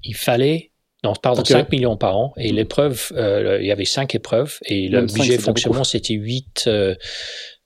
il 0.04 0.16
fallait, 0.16 0.72
non, 1.04 1.14
pardon, 1.14 1.42
Ok. 1.42 1.48
5 1.48 1.72
millions 1.72 1.98
par 1.98 2.18
an. 2.18 2.34
Et 2.38 2.52
l'épreuve, 2.52 3.12
euh, 3.16 3.60
il 3.60 3.68
y 3.68 3.72
avait 3.72 3.86
5 3.86 4.16
épreuves. 4.16 4.60
Et 4.66 4.88
le 4.88 5.00
Même 5.00 5.08
budget 5.08 5.24
c'est 5.24 5.32
de 5.32 5.38
pas 5.38 5.44
fonctionnement, 5.44 5.84
c'était 5.84 6.14
8, 6.14 6.66
euh, 6.68 6.96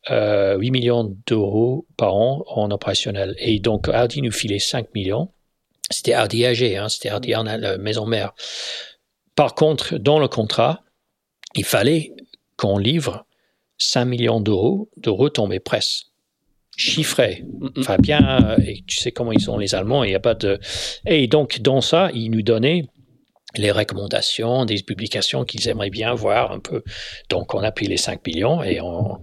euh, 0.09 0.57
8 0.57 0.71
millions 0.71 1.15
d'euros 1.27 1.85
par 1.97 2.15
an 2.15 2.43
en 2.47 2.71
opérationnel. 2.71 3.35
Et 3.37 3.59
donc, 3.59 3.87
Audi 3.89 4.21
nous 4.21 4.31
filait 4.31 4.59
5 4.59 4.93
millions. 4.95 5.29
C'était 5.89 6.17
Audi 6.17 6.45
AG, 6.45 6.63
hein, 6.63 6.89
c'était 6.89 7.11
en 7.35 7.43
la 7.43 7.77
maison 7.77 8.05
mère. 8.05 8.33
Par 9.35 9.53
contre, 9.53 9.97
dans 9.97 10.19
le 10.19 10.27
contrat, 10.27 10.81
il 11.55 11.63
fallait 11.63 12.13
qu'on 12.57 12.77
livre 12.79 13.25
5 13.77 14.05
millions 14.05 14.41
d'euros 14.41 14.89
de 14.97 15.11
retombées 15.11 15.59
presse. 15.59 16.05
Chiffré. 16.75 17.43
Mm, 17.45 17.65
mm. 17.65 17.71
Enfin, 17.79 17.97
bien, 17.97 18.41
euh, 18.49 18.63
et 18.65 18.83
tu 18.85 18.97
sais 18.97 19.11
comment 19.11 19.31
ils 19.31 19.41
sont 19.41 19.57
les 19.57 19.75
Allemands, 19.75 20.03
il 20.03 20.09
n'y 20.09 20.15
a 20.15 20.19
pas 20.19 20.35
de. 20.35 20.59
Et 21.05 21.27
donc, 21.27 21.59
dans 21.61 21.81
ça, 21.81 22.09
ils 22.13 22.29
nous 22.29 22.41
donnaient 22.41 22.87
les 23.55 23.71
recommandations, 23.71 24.65
des 24.65 24.81
publications 24.83 25.45
qu'ils 25.45 25.67
aimeraient 25.67 25.89
bien 25.89 26.13
voir 26.13 26.51
un 26.51 26.59
peu. 26.59 26.83
Donc, 27.29 27.53
on 27.55 27.63
a 27.63 27.71
pris 27.71 27.87
les 27.87 27.97
5 27.97 28.25
millions 28.25 28.61
et 28.63 28.81
on 28.81 29.19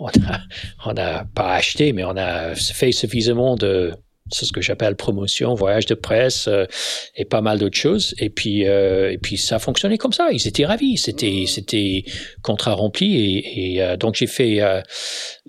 n'a 0.00 0.40
on 0.84 0.96
a 0.96 1.24
pas 1.24 1.54
acheté, 1.54 1.92
mais 1.92 2.04
on 2.04 2.16
a 2.16 2.54
fait 2.54 2.92
suffisamment 2.92 3.56
de, 3.56 3.94
c'est 4.30 4.44
ce 4.44 4.52
que 4.52 4.60
j'appelle 4.60 4.96
promotion, 4.96 5.54
voyage 5.54 5.86
de 5.86 5.94
presse 5.94 6.48
euh, 6.48 6.66
et 7.14 7.24
pas 7.24 7.40
mal 7.40 7.58
d'autres 7.58 7.76
choses. 7.76 8.14
Et 8.18 8.30
puis, 8.30 8.66
euh, 8.66 9.12
et 9.12 9.18
puis 9.18 9.36
ça 9.36 9.58
fonctionnait 9.58 9.98
comme 9.98 10.12
ça. 10.12 10.28
Ils 10.32 10.46
étaient 10.48 10.64
ravis. 10.64 10.96
C'était, 10.96 11.44
c'était 11.46 12.04
contrat 12.42 12.74
rempli. 12.74 13.16
Et, 13.16 13.74
et 13.74 13.82
euh, 13.82 13.96
donc 13.96 14.16
j'ai 14.16 14.26
fait 14.26 14.60
euh, 14.60 14.80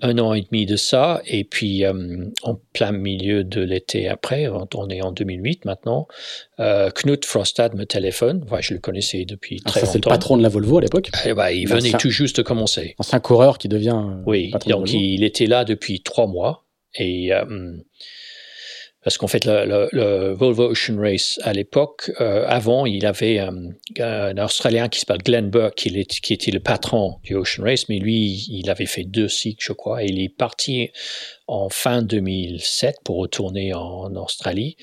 un 0.02 0.18
an 0.18 0.34
et 0.34 0.42
demi 0.42 0.66
de 0.66 0.76
ça. 0.76 1.20
Et 1.26 1.44
puis 1.44 1.84
en 1.86 2.54
plein 2.72 2.92
milieu 2.92 3.44
de 3.44 3.60
l'été 3.60 4.08
après, 4.08 4.48
on 4.48 4.88
est 4.88 5.02
en 5.02 5.12
2008 5.12 5.64
maintenant. 5.64 6.06
Knut 6.58 7.24
Frostad 7.24 7.74
me 7.74 7.84
téléphone. 7.84 8.44
Ouais, 8.50 8.62
je 8.62 8.74
le 8.74 8.80
connaissais 8.80 9.24
depuis 9.24 9.60
ah, 9.64 9.70
très 9.70 9.80
longtemps. 9.80 9.92
C'est 9.92 10.04
le 10.04 10.08
patron 10.08 10.36
de 10.36 10.42
la 10.42 10.48
Volvo 10.48 10.78
à 10.78 10.82
l'époque. 10.82 11.10
Ben, 11.24 11.50
il 11.50 11.68
venait 11.68 11.92
tout 11.92 12.10
juste 12.10 12.36
de 12.36 12.42
commencer. 12.42 12.94
Ancien 12.98 13.20
coureur 13.20 13.58
qui 13.58 13.68
devient. 13.68 14.02
Oui. 14.26 14.52
donc 14.66 14.92
il 14.92 15.24
était 15.24 15.46
là 15.46 15.64
depuis 15.64 16.02
trois 16.02 16.26
mois. 16.26 16.64
Et 16.94 17.30
parce 19.04 19.16
qu'en 19.16 19.28
fait, 19.28 19.44
le, 19.44 20.32
Volvo 20.32 20.70
Ocean 20.70 20.98
Race, 20.98 21.38
à 21.44 21.52
l'époque, 21.52 22.10
euh, 22.20 22.44
avant, 22.48 22.84
il 22.84 23.06
avait 23.06 23.38
euh, 23.38 23.50
un 24.00 24.44
Australien 24.44 24.88
qui 24.88 24.98
s'appelle 24.98 25.22
Glenn 25.22 25.50
Burke, 25.50 25.76
qui, 25.76 26.32
était 26.32 26.50
le 26.50 26.58
patron 26.58 27.18
du 27.22 27.34
Ocean 27.36 27.62
Race, 27.62 27.88
mais 27.88 27.98
lui, 27.98 28.44
il 28.50 28.68
avait 28.68 28.86
fait 28.86 29.04
deux 29.04 29.28
cycles, 29.28 29.64
je 29.64 29.72
crois, 29.72 30.02
et 30.02 30.06
il 30.06 30.20
est 30.20 30.28
parti 30.28 30.90
en 31.46 31.68
fin 31.68 32.02
2007 32.02 32.96
pour 33.04 33.18
retourner 33.18 33.72
en, 33.72 34.14
Australie. 34.16 34.76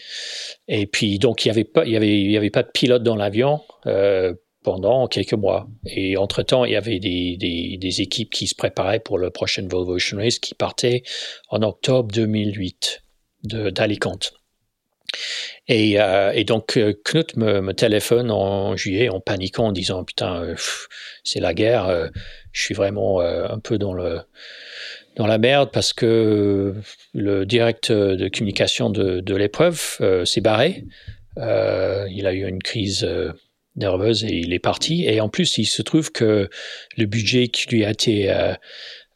Et 0.70 0.88
puis, 0.88 1.20
donc, 1.20 1.44
il 1.44 1.50
n'y 1.50 1.52
avait, 1.52 1.66
pas, 1.66 1.86
il 1.86 1.96
avait, 1.96 2.22
il 2.22 2.32
y 2.32 2.38
avait 2.38 2.50
pas 2.50 2.64
de 2.64 2.72
pilote 2.74 3.04
dans 3.04 3.16
l'avion. 3.16 3.62
Euh, 3.86 4.34
pendant 4.64 5.08
quelques 5.08 5.34
mois. 5.34 5.68
Et 5.86 6.18
entre-temps, 6.18 6.66
il 6.66 6.72
y 6.72 6.76
avait 6.76 6.98
des, 6.98 7.38
des, 7.38 7.78
des, 7.78 8.02
équipes 8.02 8.32
qui 8.32 8.48
se 8.48 8.56
préparaient 8.56 9.00
pour 9.00 9.20
le 9.20 9.30
prochain 9.30 9.68
Volvo 9.70 9.98
Ocean 9.98 10.18
Race 10.18 10.40
qui 10.40 10.56
partait 10.56 11.04
en 11.50 11.62
octobre 11.62 12.12
2008 12.12 13.05
d'Alicante. 13.48 14.34
Et, 15.68 16.00
euh, 16.00 16.32
et, 16.34 16.44
donc 16.44 16.78
euh, 16.78 16.94
Knut 17.04 17.36
me, 17.38 17.62
me, 17.62 17.74
téléphone 17.74 18.30
en 18.30 18.76
juillet 18.76 19.10
en 19.10 19.20
paniquant 19.20 19.68
en 19.68 19.72
disant 19.72 20.04
putain 20.04 20.44
euh, 20.44 20.56
c'est 21.24 21.40
la 21.40 21.54
guerre, 21.54 22.10
je 22.52 22.62
suis 22.62 22.76
vraiment 22.76 23.22
un 23.22 23.60
peu 23.60 23.78
dans 23.78 23.94
le 23.94 24.20
dans 25.16 25.28
la 25.28 25.38
merde 25.38 25.70
parce 25.72 25.94
que 25.94 26.76
le 27.14 27.46
direct 27.46 27.92
de 27.92 28.28
communication 28.28 28.90
de, 28.90 29.22
de 29.22 29.36
l'épreuve 29.36 29.98
s'est 30.26 30.42
barré. 30.42 30.84
il 31.38 32.28
a 32.28 32.34
eu 32.34 32.48
une 32.48 32.62
crise 32.62 33.08
nerveuse 33.76 34.24
et 34.24 34.36
il 34.36 34.54
est 34.54 34.60
parti. 34.60 35.06
Et 35.06 35.22
en 35.22 35.30
plus, 35.30 35.58
il 35.58 35.66
se 35.66 35.82
trouve 35.82 36.12
que 36.12 36.50
le 36.98 37.06
budget 37.06 37.48
qui 37.48 37.68
lui 37.70 37.86
a 37.86 37.92
été 37.92 38.30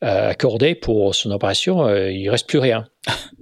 accordé 0.02 0.74
pour 0.74 1.14
son 1.14 1.32
opération, 1.32 1.88
il 2.08 2.30
reste 2.30 2.48
plus 2.48 2.60
rien. 2.60 2.86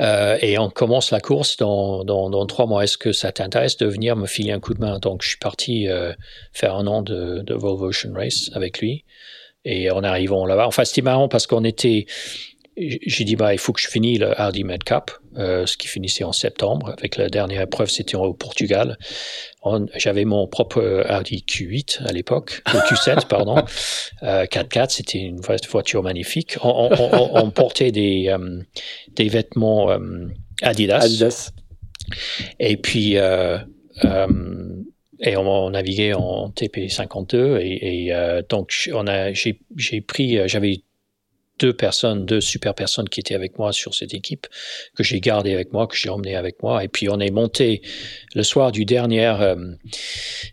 Euh, 0.00 0.38
et 0.40 0.58
on 0.58 0.70
commence 0.70 1.10
la 1.10 1.20
course 1.20 1.56
dans, 1.56 2.46
trois 2.46 2.66
mois. 2.66 2.84
Est-ce 2.84 2.98
que 2.98 3.12
ça 3.12 3.32
t'intéresse 3.32 3.76
de 3.76 3.86
venir 3.86 4.16
me 4.16 4.26
filer 4.26 4.52
un 4.52 4.60
coup 4.60 4.74
de 4.74 4.80
main? 4.80 4.98
Donc, 4.98 5.22
je 5.22 5.28
suis 5.28 5.38
parti 5.38 5.88
euh, 5.88 6.12
faire 6.52 6.74
un 6.74 6.86
an 6.86 7.02
de, 7.02 7.40
de 7.40 7.54
Volvo 7.54 7.88
Ocean 7.88 8.12
Race 8.14 8.50
avec 8.54 8.80
lui. 8.80 9.04
Et 9.64 9.90
en 9.90 10.04
arrivant 10.04 10.46
là-bas, 10.46 10.68
enfin, 10.68 10.84
c'était 10.84 11.02
marrant 11.02 11.28
parce 11.28 11.48
qu'on 11.48 11.64
était, 11.64 12.06
j'ai 12.76 13.24
dit, 13.24 13.36
bah, 13.36 13.54
il 13.54 13.58
faut 13.58 13.72
que 13.72 13.80
je 13.80 13.88
finisse 13.88 14.18
le 14.18 14.38
Hardy 14.38 14.62
Med 14.62 14.84
Cup, 14.84 15.10
euh, 15.38 15.64
ce 15.64 15.76
qui 15.76 15.88
finissait 15.88 16.24
en 16.24 16.32
septembre. 16.32 16.94
Avec 16.98 17.16
la 17.16 17.30
dernière 17.30 17.62
épreuve, 17.62 17.88
c'était 17.88 18.16
au 18.16 18.34
Portugal. 18.34 18.98
J'avais 19.96 20.24
mon 20.24 20.46
propre 20.46 21.06
Audi 21.18 21.44
Q8 21.48 22.06
à 22.06 22.12
l'époque, 22.12 22.62
le 22.72 22.80
Q7, 22.80 23.26
pardon. 23.28 23.56
Euh, 24.22 24.44
4x4, 24.44 24.90
c'était 24.90 25.18
une 25.18 25.40
voiture 25.40 26.02
magnifique. 26.02 26.56
On, 26.62 26.90
on, 26.92 27.30
on 27.34 27.50
portait 27.50 27.92
des, 27.92 28.26
euh, 28.28 28.60
des 29.14 29.28
vêtements 29.28 29.90
euh, 29.90 30.26
Adidas. 30.62 31.00
Adidas. 31.00 31.52
Et 32.60 32.76
puis, 32.76 33.16
euh, 33.16 33.58
et 35.20 35.36
on, 35.36 35.70
naviguait 35.70 36.12
en 36.12 36.50
TP52 36.50 37.58
et, 37.58 38.06
et 38.08 38.42
donc 38.50 38.90
on 38.92 39.06
a 39.06 39.32
j'ai 39.32 40.00
pris 40.02 40.38
j'avais 40.46 40.82
deux 41.58 41.72
personnes, 41.72 42.26
deux 42.26 42.40
super 42.40 42.74
personnes 42.74 43.08
qui 43.08 43.20
étaient 43.20 43.34
avec 43.34 43.58
moi 43.58 43.72
sur 43.72 43.94
cette 43.94 44.14
équipe, 44.14 44.46
que 44.94 45.02
j'ai 45.02 45.20
gardé 45.20 45.54
avec 45.54 45.72
moi, 45.72 45.86
que 45.86 45.96
j'ai 45.96 46.08
emmené 46.08 46.36
avec 46.36 46.62
moi. 46.62 46.84
Et 46.84 46.88
puis 46.88 47.08
on 47.08 47.18
est 47.20 47.30
monté 47.30 47.82
le 48.34 48.42
soir 48.42 48.72
du 48.72 48.84
dernier, 48.84 49.26
euh, 49.26 49.56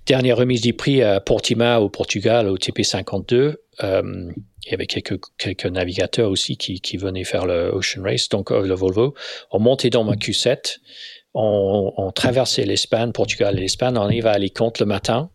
dernière 0.05 0.37
remise 0.37 0.61
du 0.61 0.73
prix 0.73 1.01
à 1.01 1.19
Portimao 1.19 1.83
au 1.83 1.89
Portugal, 1.89 2.47
au 2.47 2.57
TP52. 2.57 3.55
Euh, 3.83 4.31
il 4.65 4.71
y 4.71 4.73
avait 4.73 4.87
quelques, 4.87 5.19
quelques 5.37 5.65
navigateurs 5.65 6.29
aussi 6.29 6.55
qui, 6.55 6.79
qui 6.79 6.95
venaient 6.95 7.25
faire 7.25 7.45
le 7.45 7.69
Ocean 7.73 8.01
Race, 8.01 8.29
donc 8.29 8.51
euh, 8.51 8.65
le 8.65 8.73
Volvo. 8.73 9.13
On 9.51 9.59
montait 9.59 9.89
dans 9.89 10.05
ma 10.05 10.13
Q7, 10.13 10.77
on, 11.33 11.91
on 11.97 12.11
traversait 12.11 12.63
l'Espagne, 12.63 13.11
Portugal 13.11 13.57
et 13.57 13.61
l'Espagne, 13.61 13.97
on 13.97 14.01
arrive 14.01 14.27
à 14.27 14.31
Alicante 14.31 14.79
le 14.79 14.85
matin 14.85 15.31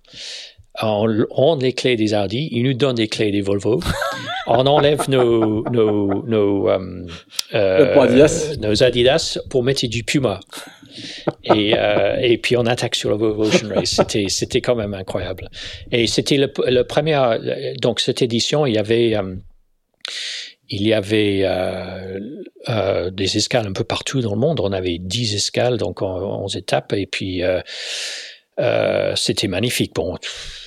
on 0.82 1.26
rend 1.30 1.56
les 1.56 1.72
clés 1.72 1.96
des 1.96 2.14
Audi, 2.14 2.48
ils 2.52 2.62
nous 2.62 2.74
donnent 2.74 2.96
des 2.96 3.09
clés 3.09 3.30
des 3.30 3.40
Volvo. 3.40 3.80
on 4.46 4.66
enlève 4.66 5.09
nos, 5.09 5.62
nos, 5.70 6.22
nos, 6.26 6.68
euh, 6.70 7.06
euh 7.55 8.00
Adidas. 8.00 8.56
nos 8.60 8.82
Adidas 8.82 9.38
pour 9.50 9.62
mettre 9.62 9.86
du 9.86 10.05
Puma. 10.05 10.40
et, 11.44 11.74
euh, 11.76 12.16
et 12.20 12.38
puis 12.38 12.56
on 12.56 12.66
attaque 12.66 12.94
sur 12.94 13.10
le 13.10 13.16
Volvo 13.16 13.44
Ocean 13.44 13.68
Race. 13.74 13.90
C'était, 13.90 14.26
c'était 14.28 14.60
quand 14.60 14.74
même 14.74 14.94
incroyable. 14.94 15.48
Et 15.92 16.06
c'était 16.06 16.36
le, 16.36 16.50
le 16.66 16.82
premier, 16.82 17.74
donc 17.80 18.00
cette 18.00 18.22
édition, 18.22 18.66
il 18.66 18.74
y 18.74 18.78
avait, 18.78 19.16
euh, 19.16 19.34
il 20.70 20.86
y 20.86 20.92
avait 20.92 21.42
euh, 21.44 22.20
euh, 22.68 23.10
des 23.10 23.36
escales 23.36 23.66
un 23.66 23.72
peu 23.72 23.84
partout 23.84 24.20
dans 24.20 24.34
le 24.34 24.40
monde. 24.40 24.60
On 24.60 24.72
avait 24.72 24.98
10 24.98 25.34
escales, 25.34 25.76
donc 25.76 26.02
11 26.02 26.56
étapes. 26.56 26.92
Et 26.92 27.06
puis, 27.06 27.42
euh, 28.59 28.68
euh, 28.68 29.12
c'était 29.16 29.48
magnifique. 29.48 29.94
Bon, 29.94 30.16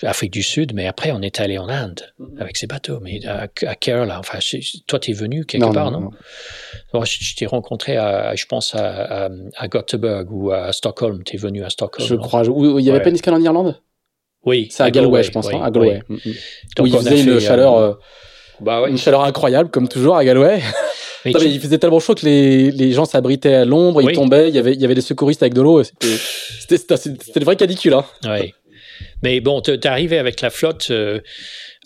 Afrique 0.03 0.31
du 0.31 0.43
Sud, 0.43 0.73
mais 0.73 0.87
après, 0.87 1.11
on 1.11 1.21
est 1.21 1.39
allé 1.39 1.57
en 1.57 1.69
Inde 1.69 2.13
mhm. 2.19 2.37
avec 2.39 2.57
ces 2.57 2.67
bateaux. 2.67 2.99
Mais 3.01 3.19
à, 3.25 3.47
Kerala, 3.47 4.19
enfin, 4.19 4.39
toi, 4.87 4.99
tu 4.99 5.11
es 5.11 5.13
venu 5.13 5.45
quelque 5.45 5.71
part, 5.73 5.91
non, 5.91 6.11
non, 6.93 7.03
Je, 7.03 7.35
t'ai 7.35 7.45
rencontré, 7.45 7.97
à, 7.97 8.35
je 8.35 8.45
pense, 8.45 8.75
à, 8.75 9.29
à, 9.55 9.67
Gothenburg 9.67 10.31
ou 10.31 10.51
à 10.51 10.71
Stockholm. 10.71 11.23
Tu 11.23 11.35
es 11.35 11.39
venu 11.39 11.63
à 11.63 11.69
Stockholm. 11.69 12.07
Je 12.07 12.15
crois. 12.15 12.43
il 12.45 12.83
n'y 12.83 12.89
avait 12.89 13.01
pas 13.01 13.09
une 13.09 13.15
escale 13.15 13.33
en 13.33 13.41
Irlande? 13.41 13.79
Oui. 14.45 14.67
C'est 14.71 14.83
à, 14.83 14.91
Galway, 14.91 15.23
je 15.23 15.31
pense, 15.31 15.47
hein, 15.53 15.61
à 15.61 15.71
Galway. 15.71 16.01
Mm, 16.07 16.15
mm. 16.15 16.33
Donc, 16.77 16.87
il 16.87 16.97
faisait 16.97 17.21
une 17.21 17.39
chaleur. 17.39 17.77
Euh, 17.77 17.93
bah 18.59 18.81
ouais. 18.81 18.91
Une 18.91 18.97
chaleur 18.97 19.23
incroyable, 19.23 19.69
comme 19.69 19.87
toujours 19.87 20.17
à 20.17 20.25
Galway. 20.25 20.61
il 21.25 21.59
faisait 21.59 21.77
tellement 21.77 21.99
chaud 21.99 22.15
que 22.15 22.25
les, 22.25 22.71
les 22.71 22.91
gens 22.91 23.05
s'abritaient 23.05 23.53
à 23.53 23.65
l'ombre, 23.65 24.01
ils 24.01 24.15
tombaient, 24.15 24.49
il 24.49 24.55
y 24.55 24.59
avait, 24.59 24.73
il 24.73 24.81
y 24.81 24.85
avait 24.85 24.95
des 24.95 25.01
secouristes 25.01 25.43
avec 25.43 25.53
de 25.53 25.61
l'eau. 25.61 25.83
C'était, 25.83 26.77
c'était, 26.77 27.39
le 27.39 27.45
vrai 27.45 27.55
canicule. 27.55 27.93
Hein. 27.93 28.05
Oui. 28.25 28.53
Mais 29.23 29.39
bon, 29.39 29.61
t'es 29.61 29.85
arrivé 29.87 30.17
avec 30.17 30.41
la 30.41 30.49
flotte 30.49 30.89
euh, 30.91 31.21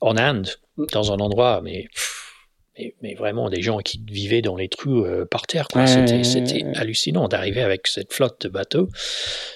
en 0.01 0.17
Inde, 0.17 0.49
dans 0.91 1.11
un 1.11 1.19
endroit, 1.19 1.61
mais, 1.63 1.87
mais, 2.77 2.95
mais, 3.01 3.13
vraiment 3.15 3.49
des 3.49 3.61
gens 3.61 3.79
qui 3.79 4.01
vivaient 4.05 4.41
dans 4.41 4.55
les 4.55 4.69
trous 4.69 5.03
euh, 5.03 5.25
par 5.25 5.47
terre. 5.47 5.67
Quoi. 5.67 5.87
C'était, 5.87 6.23
c'était 6.23 6.63
hallucinant 6.75 7.27
d'arriver 7.27 7.61
avec 7.61 7.87
cette 7.87 8.13
flotte 8.13 8.41
de 8.43 8.49
bateaux. 8.49 8.89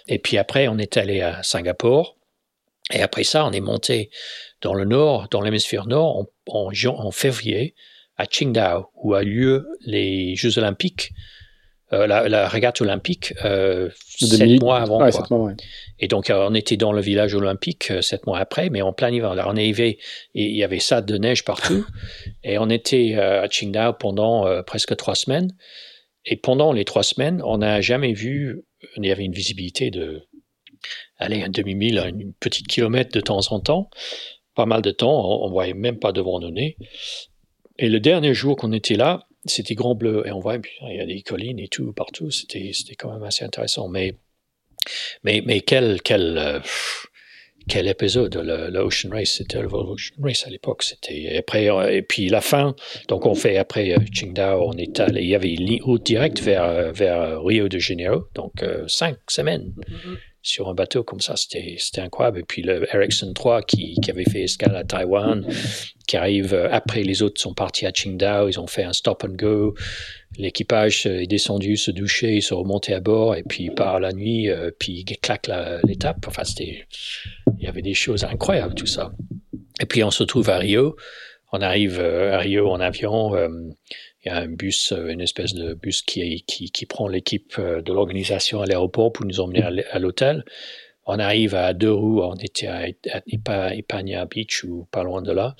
Et 0.07 0.19
puis 0.19 0.37
après, 0.37 0.67
on 0.67 0.77
est 0.77 0.97
allé 0.97 1.21
à 1.21 1.41
Singapour. 1.43 2.17
Et 2.91 3.01
après 3.01 3.23
ça, 3.23 3.45
on 3.45 3.51
est 3.51 3.61
monté 3.61 4.09
dans 4.61 4.73
le 4.73 4.83
nord, 4.83 5.27
dans 5.29 5.41
l'hémisphère 5.41 5.85
nord, 5.85 6.17
en, 6.17 6.27
en, 6.47 6.71
en 6.85 7.11
février 7.11 7.75
à 8.19 8.27
Qingdao, 8.27 8.89
où 8.95 9.13
a 9.13 9.23
lieu 9.23 9.65
les 9.85 10.35
Jeux 10.35 10.57
Olympiques, 10.59 11.11
euh, 11.93 12.05
la, 12.05 12.27
la, 12.27 12.49
régate 12.49 12.81
olympique, 12.81 13.33
euh, 13.45 13.89
sept 14.05 14.61
mois 14.61 14.81
avant. 14.81 15.01
Ouais, 15.01 15.11
sept 15.11 15.31
mois, 15.31 15.45
ouais. 15.45 15.55
Et 15.99 16.09
donc, 16.09 16.29
euh, 16.29 16.45
on 16.47 16.53
était 16.53 16.75
dans 16.75 16.91
le 16.91 17.01
village 17.01 17.33
olympique 17.33 17.89
euh, 17.89 18.01
sept 18.01 18.27
mois 18.27 18.37
après, 18.37 18.69
mais 18.69 18.81
en 18.81 18.91
plein 18.91 19.09
hiver. 19.09 19.31
Alors, 19.31 19.47
on 19.47 19.55
est 19.55 19.61
arrivé, 19.61 19.99
et 20.35 20.43
il 20.43 20.55
y 20.55 20.65
avait 20.65 20.79
ça 20.79 21.01
de 21.01 21.17
neige 21.17 21.45
partout, 21.45 21.85
et 22.43 22.57
on 22.59 22.69
était 22.69 23.15
à 23.15 23.47
Qingdao 23.47 23.93
pendant 23.93 24.63
presque 24.63 24.95
trois 24.97 25.15
semaines. 25.15 25.55
Et 26.25 26.35
pendant 26.35 26.73
les 26.73 26.83
trois 26.83 27.03
semaines, 27.03 27.41
on 27.45 27.59
n'a 27.59 27.79
jamais 27.79 28.11
vu, 28.11 28.65
il 28.97 29.05
y 29.05 29.11
avait 29.11 29.23
une 29.23 29.31
visibilité 29.31 29.91
de, 29.91 30.27
allez, 31.17 31.41
un 31.41 31.49
demi-mille, 31.49 32.03
une 32.05 32.33
petite 32.33 32.67
kilomètre 32.67 33.13
de 33.13 33.21
temps 33.21 33.39
en 33.51 33.61
temps, 33.61 33.89
pas 34.55 34.65
mal 34.65 34.81
de 34.81 34.91
temps, 34.91 35.41
on, 35.41 35.47
ne 35.47 35.51
voyait 35.51 35.73
même 35.73 35.99
pas 35.99 36.11
devant 36.11 36.41
nos 36.41 36.51
nez. 36.51 36.75
Et 37.79 37.87
le 37.87 38.01
dernier 38.01 38.33
jour 38.33 38.57
qu'on 38.57 38.73
était 38.73 38.95
là, 38.95 39.25
c'était 39.45 39.73
grand 39.73 39.95
bleu. 39.95 40.23
Et 40.27 40.31
on 40.31 40.39
voit, 40.39 40.57
il 40.89 40.97
y 40.97 40.99
a 40.99 41.05
des 41.05 41.21
collines 41.21 41.59
et 41.59 41.69
tout 41.69 41.93
partout. 41.93 42.29
C'était, 42.29 42.71
quand 42.97 43.11
même 43.11 43.23
assez 43.23 43.45
intéressant. 43.45 43.87
Mais, 43.87 44.15
mais, 45.23 45.41
mais 45.45 45.61
quel, 45.61 46.01
quel, 46.01 46.37
euh, 46.37 46.59
quel 47.69 47.87
épisode, 47.87 48.35
le, 48.35 48.79
Ocean 48.79 49.09
Race, 49.09 49.35
c'était 49.37 49.61
le 49.61 49.67
Ocean 49.67 50.21
Race 50.21 50.45
à 50.45 50.49
l'époque. 50.49 50.83
C'était 50.83 51.41
euh, 51.49 51.87
et 51.87 52.01
puis 52.01 52.27
la 52.27 52.41
fin. 52.41 52.75
Donc 53.07 53.25
on 53.25 53.33
fait 53.33 53.55
après 53.55 53.93
euh, 53.93 53.99
Qingdao, 54.13 54.61
on 54.67 54.73
est 54.73 55.01
il 55.15 55.25
y 55.25 55.35
avait 55.35 55.53
une 55.53 55.81
route 55.81 56.05
directe 56.05 56.41
vers, 56.41 56.91
vers 56.91 57.41
Rio 57.41 57.69
de 57.69 57.79
Janeiro. 57.79 58.25
Donc 58.35 58.61
cinq 58.87 59.17
semaines. 59.29 59.73
Mm-hmm. 59.77 60.17
Sur 60.41 60.69
un 60.69 60.73
bateau 60.73 61.03
comme 61.03 61.19
ça. 61.19 61.35
C'était, 61.35 61.77
incroyable. 62.01 62.39
Et 62.39 62.43
puis 62.43 62.61
le 62.61 62.87
Ericsson 62.93 63.33
3 63.33 63.61
qui, 63.63 63.95
qui 64.01 64.09
avait 64.09 64.23
fait 64.23 64.43
escale 64.43 64.75
à 64.75 64.83
Taïwan, 64.83 65.45
qui 66.07 66.17
arrive 66.17 66.53
euh, 66.53 66.69
après 66.71 67.03
les 67.03 67.21
autres 67.21 67.41
sont 67.41 67.53
partis 67.53 67.85
à 67.85 67.91
Qingdao, 67.91 68.47
ils 68.47 68.59
ont 68.59 68.67
fait 68.67 68.83
un 68.83 68.93
stop 68.93 69.23
and 69.23 69.33
go. 69.33 69.75
L'équipage 70.37 71.05
est 71.05 71.27
descendu, 71.27 71.75
se 71.75 71.91
doucher, 71.91 72.35
ils 72.35 72.41
sont 72.41 72.59
remontés 72.59 72.93
à 72.93 72.99
bord 72.99 73.35
et 73.35 73.43
puis 73.43 73.69
par 73.69 73.99
la 73.99 74.13
nuit, 74.13 74.49
euh, 74.49 74.71
puis 74.77 75.03
ils 75.07 75.17
claquent 75.17 75.49
l'étape. 75.83 76.25
Enfin, 76.27 76.43
c'était, 76.43 76.87
il 77.57 77.65
y 77.65 77.67
avait 77.67 77.81
des 77.81 77.93
choses 77.93 78.23
incroyables 78.23 78.75
tout 78.75 78.85
ça. 78.85 79.11
Et 79.81 79.85
puis 79.85 80.03
on 80.03 80.11
se 80.11 80.23
trouve 80.23 80.49
à 80.49 80.57
Rio. 80.57 80.95
On 81.51 81.61
arrive 81.61 81.99
euh, 81.99 82.33
à 82.33 82.37
Rio 82.37 82.69
en 82.69 82.79
avion. 82.79 83.33
Il 84.23 84.29
y 84.29 84.31
a 84.31 84.37
un 84.37 84.47
bus, 84.47 84.91
une 84.91 85.21
espèce 85.21 85.53
de 85.53 85.73
bus 85.73 86.01
qui, 86.01 86.85
prend 86.89 87.07
l'équipe 87.07 87.59
de 87.59 87.93
l'organisation 87.93 88.61
à 88.61 88.65
l'aéroport 88.65 89.13
pour 89.13 89.25
nous 89.25 89.39
emmener 89.39 89.63
à 89.63 89.99
l'hôtel. 89.99 90.43
On 91.05 91.17
arrive 91.17 91.55
à 91.55 91.73
deux 91.73 91.91
roues, 91.91 92.21
on 92.21 92.35
était 92.35 92.67
à, 92.67 92.85
Ipania 93.25 94.25
Beach 94.25 94.63
ou 94.63 94.87
pas 94.91 95.03
loin 95.03 95.23
de 95.23 95.31
là. 95.31 95.55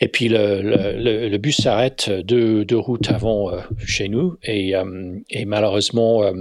Et 0.00 0.06
puis 0.06 0.28
le, 0.28 1.36
bus 1.38 1.56
s'arrête 1.56 2.08
deux, 2.08 2.64
deux, 2.64 2.78
routes 2.78 3.10
avant 3.10 3.52
euh, 3.52 3.60
chez 3.84 4.08
nous 4.08 4.36
et, 4.44 4.76
euh, 4.76 5.18
malheureusement, 5.46 6.22
euh, 6.22 6.32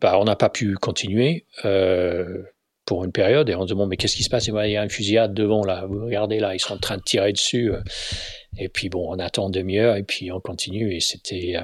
bah, 0.00 0.18
on 0.20 0.24
n'a 0.24 0.36
pas 0.36 0.50
pu 0.50 0.74
continuer 0.74 1.46
pour 2.86 3.04
une 3.04 3.12
période 3.12 3.48
et 3.48 3.56
on 3.56 3.62
se 3.62 3.70
demande 3.70 3.88
mais 3.88 3.96
qu'est-ce 3.96 4.14
qui 4.14 4.22
se 4.22 4.30
passe? 4.30 4.46
Il 4.46 4.54
y 4.54 4.76
a 4.76 4.84
une 4.84 4.90
fusillade 4.90 5.34
devant 5.34 5.64
là, 5.64 5.86
vous 5.88 6.04
regardez 6.04 6.38
là, 6.38 6.54
ils 6.54 6.60
sont 6.60 6.74
en 6.74 6.78
train 6.78 6.98
de 6.98 7.02
tirer 7.02 7.32
dessus. 7.32 7.72
Et 8.58 8.68
puis 8.68 8.88
bon, 8.88 9.06
on 9.08 9.18
attend 9.18 9.50
demi-heure 9.50 9.96
et 9.96 10.02
puis 10.02 10.30
on 10.32 10.40
continue 10.40 10.94
et 10.94 11.00
c'était 11.00 11.56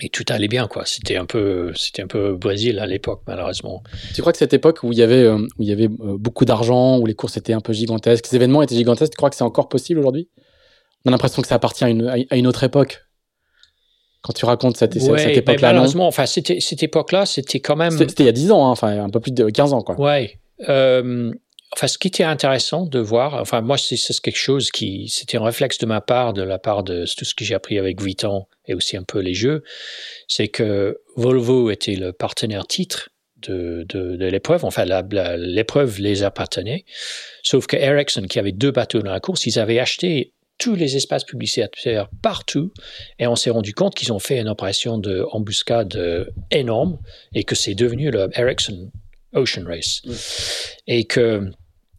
et 0.00 0.08
tout 0.08 0.24
allait 0.28 0.48
bien 0.48 0.66
quoi 0.66 0.84
c'était 0.86 1.16
un 1.16 1.24
peu 1.24 1.72
c'était 1.76 2.02
un 2.02 2.08
peu 2.08 2.34
Brésil 2.34 2.80
à 2.80 2.86
l'époque 2.86 3.22
malheureusement 3.28 3.82
tu 4.12 4.22
crois 4.22 4.32
que 4.32 4.38
cette 4.38 4.52
époque 4.52 4.82
où 4.82 4.90
il 4.90 4.98
y 4.98 5.02
avait 5.02 5.22
euh, 5.22 5.38
où 5.38 5.62
il 5.62 5.68
y 5.68 5.72
avait 5.72 5.84
euh, 5.84 6.18
beaucoup 6.18 6.44
d'argent 6.44 6.98
où 6.98 7.06
les 7.06 7.14
courses 7.14 7.36
étaient 7.36 7.52
un 7.52 7.60
peu 7.60 7.72
gigantesques 7.72 8.26
les 8.30 8.36
événements 8.36 8.62
étaient 8.62 8.74
gigantesques 8.74 9.12
tu 9.12 9.16
crois 9.16 9.30
que 9.30 9.36
c'est 9.36 9.44
encore 9.44 9.68
possible 9.68 10.00
aujourd'hui? 10.00 10.28
On 11.04 11.10
a 11.10 11.12
l'impression 11.12 11.42
que 11.42 11.48
ça 11.48 11.56
appartient 11.56 11.84
à 11.84 11.90
une, 11.90 12.08
à 12.08 12.36
une 12.36 12.46
autre 12.46 12.64
époque 12.64 13.04
quand 14.22 14.32
tu 14.32 14.46
racontes 14.46 14.78
cette, 14.78 14.98
cette 14.98 15.36
époque-là. 15.36 15.68
Malheureusement, 15.68 16.06
enfin, 16.06 16.24
cette 16.24 16.82
époque-là, 16.82 17.26
c'était 17.26 17.60
quand 17.60 17.76
même. 17.76 17.90
C'était 17.90 18.22
il 18.22 18.26
y 18.26 18.30
a 18.30 18.32
10 18.32 18.52
ans, 18.52 18.66
hein, 18.66 18.70
enfin, 18.70 19.04
un 19.04 19.10
peu 19.10 19.20
plus 19.20 19.32
de 19.32 19.50
15 19.50 19.74
ans, 19.74 19.82
quoi. 19.82 20.00
Ouais. 20.00 20.38
Euh, 20.68 21.30
enfin, 21.74 21.88
ce 21.88 21.98
qui 21.98 22.08
était 22.08 22.24
intéressant 22.24 22.86
de 22.86 23.00
voir, 23.00 23.34
enfin, 23.34 23.60
moi, 23.60 23.76
c'est 23.76 23.96
quelque 24.20 24.38
chose 24.38 24.70
qui, 24.70 25.08
c'était 25.08 25.38
un 25.38 25.44
réflexe 25.44 25.78
de 25.78 25.86
ma 25.86 26.00
part, 26.00 26.32
de 26.32 26.42
la 26.42 26.58
part 26.58 26.84
de 26.84 27.04
tout 27.16 27.24
ce 27.24 27.34
que 27.34 27.44
j'ai 27.44 27.54
appris 27.54 27.78
avec 27.78 28.00
Vuitton 28.00 28.46
et 28.66 28.74
aussi 28.74 28.96
un 28.96 29.02
peu 29.02 29.18
les 29.18 29.34
jeux, 29.34 29.64
c'est 30.28 30.48
que 30.48 31.00
Volvo 31.16 31.70
était 31.70 31.96
le 31.96 32.12
partenaire 32.12 32.66
titre 32.66 33.10
de, 33.38 33.84
de, 33.88 34.16
de 34.16 34.26
l'épreuve. 34.26 34.64
Enfin, 34.64 34.84
l'épreuve 35.36 35.98
les 35.98 36.22
appartenait. 36.22 36.84
Sauf 37.42 37.66
que 37.66 37.76
Ericsson, 37.76 38.22
qui 38.22 38.38
avait 38.38 38.52
deux 38.52 38.70
bateaux 38.70 39.02
dans 39.02 39.12
la 39.12 39.20
course, 39.20 39.44
ils 39.46 39.58
avaient 39.58 39.80
acheté 39.80 40.32
tous 40.58 40.76
les 40.76 40.94
espaces 40.96 41.24
publicitaires 41.24 42.08
partout 42.22 42.72
et 43.18 43.26
on 43.26 43.34
s'est 43.34 43.50
rendu 43.50 43.74
compte 43.74 43.96
qu'ils 43.96 44.12
ont 44.12 44.20
fait 44.20 44.38
une 44.38 44.48
opération 44.48 44.98
de 44.98 45.26
embuscade 45.32 46.32
énorme 46.52 47.00
et 47.34 47.42
que 47.42 47.56
c'est 47.56 47.74
devenu 47.74 48.12
le 48.12 48.28
Ericsson 48.34 48.92
Ocean 49.34 49.64
Race. 49.66 50.02
Et 50.86 51.04
que 51.04 51.50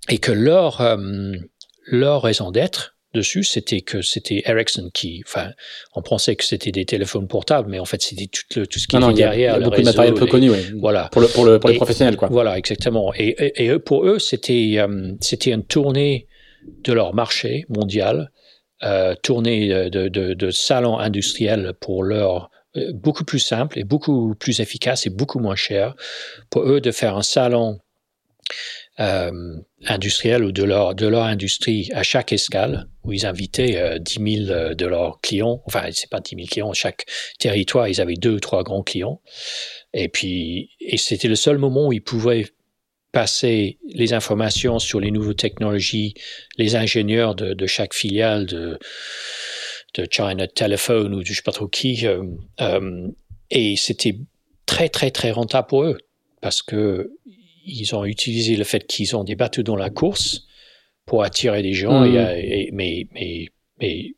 et 0.10 0.18
que 0.18 0.32
leur, 0.32 0.82
euh, 0.82 1.34
leur 1.88 2.22
raison 2.22 2.52
d'être 2.52 2.96
dessus, 3.14 3.44
c'était 3.44 3.82
que 3.82 4.02
c'était 4.02 4.44
Ericsson 4.46 4.90
qui, 4.94 5.24
enfin, 5.26 5.52
on 5.96 6.02
pensait 6.02 6.36
que 6.36 6.44
c'était 6.44 6.72
des 6.72 6.86
téléphones 6.86 7.28
portables, 7.28 7.70
mais 7.70 7.80
en 7.80 7.86
fait, 7.86 8.02
c'était 8.02 8.28
tout, 8.28 8.60
le, 8.60 8.68
tout 8.68 8.78
ce 8.78 8.88
qui 8.88 8.98
était 8.98 9.14
derrière. 9.14 9.58
Il 9.58 9.62
y 9.62 9.64
a 9.64 9.70
beaucoup 9.70 9.80
de 9.80 9.86
matériel 9.86 10.14
peu 10.14 10.26
connu, 10.26 10.50
oui. 10.50 10.60
Voilà. 10.80 11.10
Pour, 11.12 11.22
le, 11.22 11.28
pour, 11.28 11.46
le, 11.46 11.60
pour 11.60 11.70
les 11.70 11.78
professionnels, 11.78 12.18
quoi. 12.18 12.28
Voilà, 12.30 12.58
exactement. 12.58 13.14
Et, 13.16 13.66
et, 13.66 13.80
pour 13.80 14.06
eux, 14.06 14.20
c'était, 14.20 14.76
euh, 14.78 15.14
c'était 15.22 15.52
une 15.52 15.64
tournée 15.64 16.28
de 16.84 16.94
leur 16.94 17.14
marché 17.14 17.66
mondial, 17.70 18.32
euh, 18.84 19.16
tournée 19.24 19.70
de, 19.70 20.10
de, 20.10 20.34
de 20.34 20.52
salons 20.52 21.00
industriels 21.00 21.74
pour 21.80 22.04
leur 22.04 22.50
euh, 22.76 22.92
beaucoup 22.94 23.24
plus 23.24 23.40
simple 23.40 23.80
et 23.80 23.84
beaucoup 23.84 24.36
plus 24.36 24.60
efficace 24.60 25.06
et 25.06 25.10
beaucoup 25.10 25.40
moins 25.40 25.56
cher 25.56 25.96
pour 26.50 26.64
eux 26.64 26.82
de 26.82 26.92
faire 26.92 27.16
un 27.16 27.24
salon 27.24 27.80
euh, 29.00 29.58
industriels 29.86 30.44
ou 30.44 30.52
de 30.52 30.64
leur, 30.64 30.96
de 30.96 31.08
leur 31.08 31.24
industrie 31.24 31.90
à 31.94 32.04
chaque 32.04 32.32
escale, 32.32 32.88
où 33.04 33.14
ils 33.14 33.26
invitaient 33.26 33.78
euh, 33.78 34.00
10 34.00 34.46
000 34.46 34.50
euh, 34.50 34.74
de 34.74 34.86
leurs 34.86 35.20
clients. 35.22 35.62
Enfin, 35.66 35.84
c'est 35.92 36.10
pas 36.10 36.20
10 36.20 36.36
000 36.36 36.48
clients, 36.48 36.74
chaque 36.74 37.06
territoire, 37.40 37.88
ils 37.88 38.02
avaient 38.02 38.16
deux 38.16 38.36
ou 38.36 38.40
trois 38.40 38.64
grands 38.64 38.84
clients. 38.84 39.22
Et 39.94 40.10
puis, 40.10 40.72
et 40.80 40.98
c'était 40.98 41.28
le 41.28 41.36
seul 41.36 41.58
moment 41.58 41.88
où 41.88 41.94
ils 41.94 42.04
pouvaient 42.04 42.46
passer 43.12 43.80
les 43.88 44.12
informations 44.12 44.78
sur 44.78 45.00
les 45.00 45.10
nouvelles 45.10 45.38
technologies, 45.38 46.16
les 46.58 46.76
ingénieurs 46.76 47.34
de, 47.34 47.54
de 47.54 47.66
chaque 47.66 47.94
filiale 47.94 48.46
de, 48.46 48.78
de 49.94 50.08
China 50.12 50.48
Telephone 50.48 51.14
ou 51.14 51.22
de 51.22 51.26
je 51.26 51.34
sais 51.34 51.42
pas 51.42 51.54
trop 51.54 51.70
qui. 51.70 52.06
Euh, 52.06 52.24
euh, 52.60 53.08
et 53.52 53.78
c'était 53.78 54.18
très, 54.66 54.90
très, 54.90 55.12
très 55.12 55.32
rentable 55.32 55.68
pour 55.68 55.84
eux 55.84 55.98
parce 56.42 56.62
que 56.62 57.14
ils 57.66 57.96
ont 57.96 58.06
utilisé 58.06 58.56
le 58.56 58.64
fait 58.64 58.86
qu'ils 58.86 59.16
ont 59.16 59.24
des 59.24 59.36
bateaux 59.36 59.64
dans 59.64 59.76
la 59.76 59.90
course 59.90 60.46
pour 61.06 61.24
attirer 61.24 61.62
des 61.62 61.74
gens, 61.74 62.04
et, 62.04 62.70
mm. 62.72 62.76
mais, 62.76 63.08
mais, 63.14 63.48
mais 63.80 64.12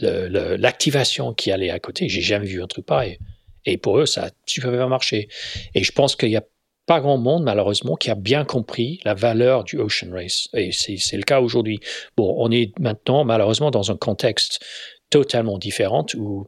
l'activation 0.00 1.34
qui 1.34 1.52
allait 1.52 1.70
à 1.70 1.78
côté, 1.78 2.08
j'ai 2.08 2.20
jamais 2.20 2.46
vu 2.46 2.62
un 2.62 2.66
truc 2.66 2.86
pareil. 2.86 3.18
Et 3.64 3.78
pour 3.78 3.98
eux, 3.98 4.06
ça 4.06 4.26
a 4.26 4.30
super 4.46 4.70
bien 4.70 4.88
marché. 4.88 5.28
Et 5.74 5.82
je 5.82 5.92
pense 5.92 6.14
qu'il 6.16 6.28
n'y 6.28 6.36
a 6.36 6.44
pas 6.86 7.00
grand 7.00 7.18
monde, 7.18 7.42
malheureusement, 7.42 7.96
qui 7.96 8.10
a 8.10 8.14
bien 8.14 8.44
compris 8.44 9.00
la 9.04 9.14
valeur 9.14 9.64
du 9.64 9.78
Ocean 9.78 10.10
Race. 10.12 10.48
Et 10.54 10.70
c'est 10.72 11.16
le 11.16 11.24
cas 11.24 11.40
aujourd'hui. 11.40 11.80
Bon, 12.16 12.34
on 12.38 12.50
est 12.50 12.78
maintenant, 12.78 13.24
malheureusement, 13.24 13.72
dans 13.72 13.90
un 13.90 13.96
contexte 13.96 14.64
totalement 15.10 15.58
différent 15.58 16.06
où 16.16 16.46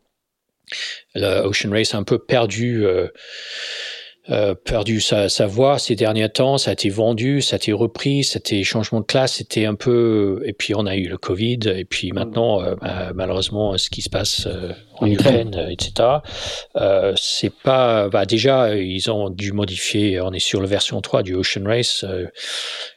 le 1.15 1.43
Ocean 1.43 1.71
Race 1.71 1.95
a 1.95 1.99
un 1.99 2.05
peu 2.05 2.19
perdu 2.19 2.87
euh, 2.87 3.09
euh, 4.31 4.55
perdu 4.55 5.01
sa, 5.01 5.31
sa, 5.31 5.47
voix 5.47 5.79
ces 5.79 5.97
derniers 5.97 6.29
temps, 6.29 6.59
ça 6.59 6.69
a 6.69 6.73
été 6.75 6.91
vendu, 6.91 7.41
ça 7.41 7.55
a 7.55 7.57
été 7.57 7.73
repris, 7.73 8.25
c'était 8.25 8.63
changement 8.63 9.01
de 9.01 9.07
classe, 9.07 9.37
c'était 9.37 9.65
un 9.65 9.75
peu 9.75 10.43
et 10.45 10.53
puis 10.53 10.75
on 10.75 10.85
a 10.85 10.97
eu 10.97 11.09
le 11.09 11.17
Covid 11.17 11.61
et 11.75 11.87
puis 11.87 12.13
maintenant 12.13 12.61
euh, 12.61 12.75
bah, 12.75 13.13
malheureusement 13.15 13.79
ce 13.79 13.89
qui 13.89 14.03
se 14.03 14.11
passe 14.11 14.47
euh, 14.47 14.73
en 14.97 15.07
Ukraine, 15.07 15.69
etc. 15.71 16.19
c'est 17.17 17.55
pas 17.55 18.11
bah, 18.11 18.27
déjà 18.27 18.77
ils 18.77 19.11
ont 19.11 19.31
dû 19.31 19.53
modifier, 19.53 20.21
on 20.21 20.33
est 20.33 20.41
sur 20.41 20.61
la 20.61 20.67
version 20.67 21.01
3 21.01 21.23
du 21.23 21.35
Ocean 21.35 21.65
Race. 21.65 22.05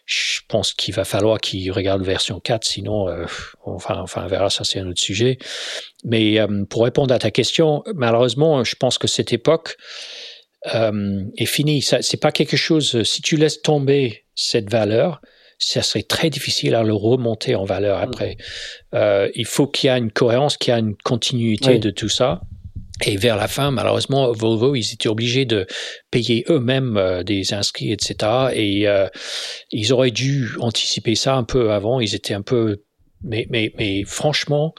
je 0.06 0.40
pense 0.50 0.74
qu'il 0.74 0.94
va 0.94 1.06
falloir 1.06 1.40
qu'ils 1.40 1.72
regardent 1.72 2.04
version 2.04 2.42
4, 2.42 2.66
sinon 2.66 3.08
enfin 3.64 3.96
enfin 4.02 4.24
on 4.26 4.28
verra 4.28 4.50
ça 4.50 4.66
c'est 4.66 4.80
un 4.80 4.88
autre 4.90 5.00
sujet. 5.00 5.38
Mais 6.04 6.40
pour 6.70 6.84
répondre 6.84 7.14
à 7.14 7.20
ta 7.20 7.32
question, 7.32 7.84
malheureusement 7.96 8.66
je 8.66 8.76
pense 8.76 8.98
que 8.98 9.08
cette 9.08 9.32
époque 9.32 9.78
euh, 10.74 11.24
est 11.38 11.46
fini. 11.46 11.82
C'est 11.82 12.20
pas 12.20 12.32
quelque 12.32 12.58
chose. 12.58 13.04
Si 13.04 13.22
tu 13.22 13.38
laisses 13.38 13.62
tomber 13.62 14.26
cette 14.36 14.70
valeur, 14.70 15.22
ça 15.62 15.84
serait 15.84 16.04
très 16.04 16.30
difficile 16.30 16.76
à 16.76 16.84
le 16.84 16.94
remonter 16.94 17.56
en 17.56 17.66
valeur 17.66 18.00
mm. 18.00 18.04
après. 18.04 18.38
Euh, 18.94 19.30
il 19.36 19.46
faut 19.46 19.68
qu'il 19.68 19.90
y 19.90 19.94
ait 19.94 19.98
une 19.98 20.12
cohérence, 20.12 20.58
qu'il 20.58 20.74
y 20.74 20.78
ait 20.78 20.80
une 20.80 20.96
continuité 20.96 21.80
de 21.80 21.92
tout 21.92 22.10
ça. 22.10 22.42
Et 23.06 23.18
vers 23.18 23.36
la 23.36 23.48
fin, 23.48 23.72
malheureusement, 23.72 24.32
Volvo, 24.32 24.76
ils 24.76 24.94
étaient 24.94 25.10
obligés 25.10 25.46
de 25.46 25.66
payer 26.12 26.46
eux-mêmes 26.50 26.98
euh, 26.98 27.24
des 27.24 27.54
inscrits, 27.54 27.92
etc. 27.92 28.50
Et 28.54 28.88
euh, 28.88 29.08
ils 29.72 29.92
auraient 29.94 30.12
dû 30.12 30.50
anticiper 30.60 31.16
ça 31.16 31.36
un 31.36 31.44
peu 31.44 31.72
avant. 31.72 32.00
Ils 32.00 32.14
étaient 32.14 32.34
un 32.36 32.44
peu, 32.44 32.84
mais, 33.24 33.48
mais, 33.50 33.72
mais 33.78 34.04
franchement, 34.06 34.74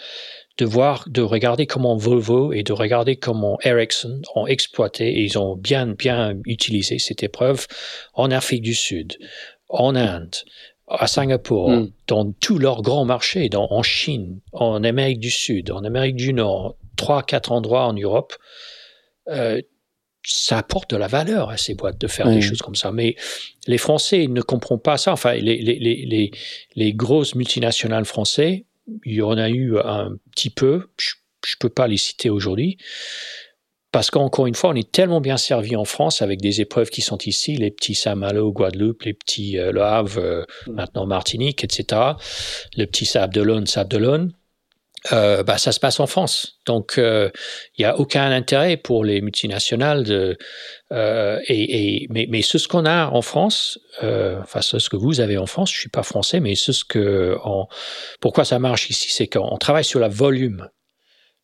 de 0.59 0.65
voir, 0.65 1.05
de 1.09 1.23
regarder 1.23 1.67
comment 1.67 1.97
Volvo 1.97 2.53
et 2.53 2.63
de 2.63 2.73
regarder 2.73 3.17
comment 3.17 3.59
Ericsson 3.63 4.21
ont 4.35 4.47
exploité 4.47 5.09
et 5.09 5.23
ils 5.23 5.39
ont 5.39 5.57
bien, 5.57 5.87
bien 5.87 6.37
utilisé 6.45 6.99
cette 6.99 7.23
épreuve 7.23 7.67
en 8.15 8.31
Afrique 8.31 8.63
du 8.63 8.75
Sud, 8.75 9.17
en 9.69 9.95
Inde, 9.97 10.37
à 10.89 11.07
Singapour, 11.07 11.71
hmm. 11.71 11.91
dans 12.07 12.33
tous 12.33 12.59
leurs 12.59 12.83
grands 12.83 13.05
marchés, 13.05 13.49
dans, 13.49 13.67
en 13.71 13.83
Chine, 13.83 14.41
en 14.53 14.85
Amérique 14.85 15.21
du 15.21 15.31
Sud, 15.31 15.71
en 15.71 15.85
Amérique 15.85 16.17
du 16.17 16.33
Nord, 16.35 16.77
trois, 16.97 17.23
quatre 17.23 17.53
endroits 17.53 17.87
en 17.87 17.95
Europe. 17.95 18.35
Euh, 19.29 19.61
ça 20.25 20.59
apporte 20.59 20.91
de 20.91 20.97
la 20.97 21.09
valeur 21.09 21.51
à 21.51 21.57
ces 21.57 21.75
boîtes 21.75 21.99
de 21.99 22.07
faire 22.07 22.29
des 22.29 22.41
choses 22.41 22.63
comme 22.63 22.77
ça. 22.77 22.93
Mais 22.93 23.17
les 23.67 23.79
Français 23.79 24.29
ne 24.29 24.41
comprennent 24.41 24.79
pas 24.79 24.97
ça. 24.97 25.13
Enfin, 25.13 25.35
les, 25.35 25.59
les, 25.61 25.79
les, 25.81 26.31
les 26.77 26.93
grosses 26.93 27.35
multinationales 27.35 28.05
françaises 28.05 28.61
il 29.05 29.15
y 29.15 29.23
en 29.23 29.39
a 29.39 29.49
eu 29.49 29.79
un 29.79 30.17
petit 30.35 30.51
peu, 30.51 30.89
je 30.99 31.15
ne 31.55 31.59
peux 31.61 31.69
pas 31.69 31.87
les 31.87 31.97
citer 31.97 32.31
aujourd'hui, 32.31 32.79
parce 33.93 34.11
qu'encore 34.11 34.47
une 34.47 34.55
fois, 34.55 34.71
on 34.71 34.75
est 34.75 34.91
tellement 34.91 35.21
bien 35.21 35.37
servi 35.37 35.77
en 35.77 35.85
France 35.85 36.23
avec 36.23 36.41
des 36.41 36.63
épreuves 36.63 36.89
qui 36.89 37.03
sont 37.03 37.19
ici, 37.19 37.57
les 37.57 37.71
petits 37.71 37.95
Saint-Malo, 37.95 38.51
Guadeloupe, 38.51 39.03
les 39.03 39.13
petits 39.13 39.59
euh, 39.59 39.71
Le 39.71 39.83
Havre, 39.83 40.19
euh, 40.19 40.45
mm. 40.67 40.73
maintenant 40.73 41.07
Martinique, 41.07 41.63
etc., 41.63 42.01
le 42.77 42.87
petit 42.87 43.05
Sable 43.05 43.35
d'Olonne, 43.35 43.67
Sable 43.67 43.91
d'Olonne. 43.91 44.33
Euh, 45.11 45.43
bah, 45.43 45.59
ça 45.59 45.73
se 45.73 45.81
passe 45.81 45.99
en 45.99 46.07
France. 46.07 46.61
Donc, 46.67 46.97
euh, 46.97 47.31
il 47.77 47.83
n'y 47.83 47.87
a 47.87 47.99
aucun 47.99 48.31
intérêt 48.31 48.77
pour 48.77 49.05
les 49.05 49.21
multinationales 49.21 50.05
de. 50.05 50.39
Euh, 50.93 51.41
et, 51.49 52.03
et, 52.03 52.07
mais, 52.11 52.27
mais 52.31 52.43
ce 52.43 52.69
qu'on 52.69 52.85
a 52.85 53.09
en 53.09 53.23
France, 53.23 53.79
euh, 54.03 54.39
enfin 54.43 54.61
ce 54.61 54.89
que 54.89 54.97
vous 54.97 55.21
avez 55.21 55.39
en 55.39 55.47
France, 55.47 55.73
je 55.73 55.81
suis 55.81 55.89
pas 55.89 56.03
français, 56.03 56.39
mais 56.39 56.55
ce 56.55 56.85
que 56.85 57.37
en, 57.43 57.67
pourquoi 58.21 58.45
ça 58.45 58.59
marche 58.59 58.91
ici, 58.91 59.11
c'est 59.11 59.27
qu'on 59.27 59.57
travaille 59.59 59.85
sur 59.85 60.01
la 60.01 60.09
volume, 60.09 60.69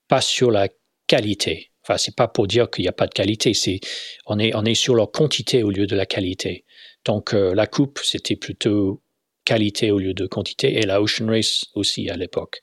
pas 0.07 0.21
sur 0.21 0.51
la 0.51 0.69
qualité. 1.07 1.73
Enfin, 1.83 1.97
c'est 1.97 2.15
pas 2.15 2.29
pour 2.29 2.47
dire 2.47 2.71
qu'il 2.71 2.83
n'y 2.83 2.89
a 2.89 2.93
pas 2.93 3.07
de 3.07 3.15
qualité, 3.15 3.55
c'est 3.55 3.81
on 4.27 4.39
est 4.39 4.55
on 4.55 4.65
est 4.65 4.75
sur 4.75 4.95
la 4.95 5.07
quantité 5.07 5.63
au 5.63 5.71
lieu 5.71 5.87
de 5.87 5.97
la 5.97 6.07
qualité. 6.07 6.65
Donc 7.05 7.33
euh, 7.33 7.55
la 7.55 7.67
coupe, 7.67 8.01
c'était 8.03 8.37
plutôt 8.37 9.03
qualité 9.45 9.91
au 9.91 9.99
lieu 9.99 10.13
de 10.13 10.27
quantité, 10.27 10.79
et 10.79 10.83
la 10.83 11.01
Ocean 11.01 11.27
Race 11.27 11.65
aussi 11.75 12.11
à 12.11 12.17
l'époque. 12.17 12.63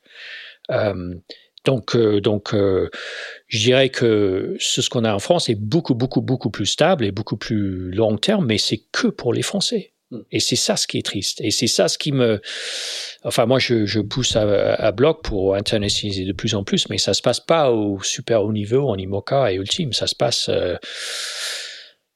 Donc, 1.65 1.95
euh, 1.95 2.21
donc 2.21 2.53
euh, 2.53 2.89
je 3.47 3.59
dirais 3.59 3.89
que 3.89 4.55
ce, 4.59 4.87
qu'on 4.87 5.03
a 5.03 5.13
en 5.13 5.19
France 5.19 5.49
est 5.49 5.55
beaucoup, 5.55 5.95
beaucoup, 5.95 6.21
beaucoup 6.21 6.51
plus 6.51 6.67
stable 6.67 7.03
et 7.03 7.11
beaucoup 7.11 7.37
plus 7.37 7.91
long 7.91 8.17
terme, 8.17 8.45
mais 8.45 8.59
c'est 8.59 8.83
que 8.91 9.07
pour 9.07 9.33
les 9.33 9.41
Français. 9.41 9.93
Hmm. 10.11 10.21
Et 10.31 10.39
c'est 10.39 10.55
ça 10.55 10.77
ce 10.77 10.85
qui 10.85 10.99
est 10.99 11.05
triste. 11.05 11.41
Et 11.41 11.49
c'est 11.49 11.67
ça 11.67 11.87
ce 11.87 11.97
qui 11.97 12.11
me... 12.11 12.39
Enfin, 13.23 13.47
moi, 13.47 13.57
je, 13.57 13.87
je 13.87 13.99
pousse 13.99 14.35
à, 14.35 14.75
à, 14.75 14.91
bloc 14.91 15.23
pour 15.23 15.55
internationaliser 15.55 16.25
de 16.25 16.33
plus 16.33 16.53
en 16.53 16.63
plus, 16.63 16.87
mais 16.89 16.99
ça 16.99 17.15
se 17.15 17.23
passe 17.23 17.39
pas 17.39 17.71
au 17.71 17.99
super 18.03 18.43
haut 18.43 18.53
niveau 18.53 18.87
en 18.87 18.95
IMOCA 18.95 19.51
et 19.51 19.55
Ultime. 19.55 19.91
Ça 19.91 20.05
se 20.05 20.15
passe... 20.15 20.49
Euh, 20.49 20.75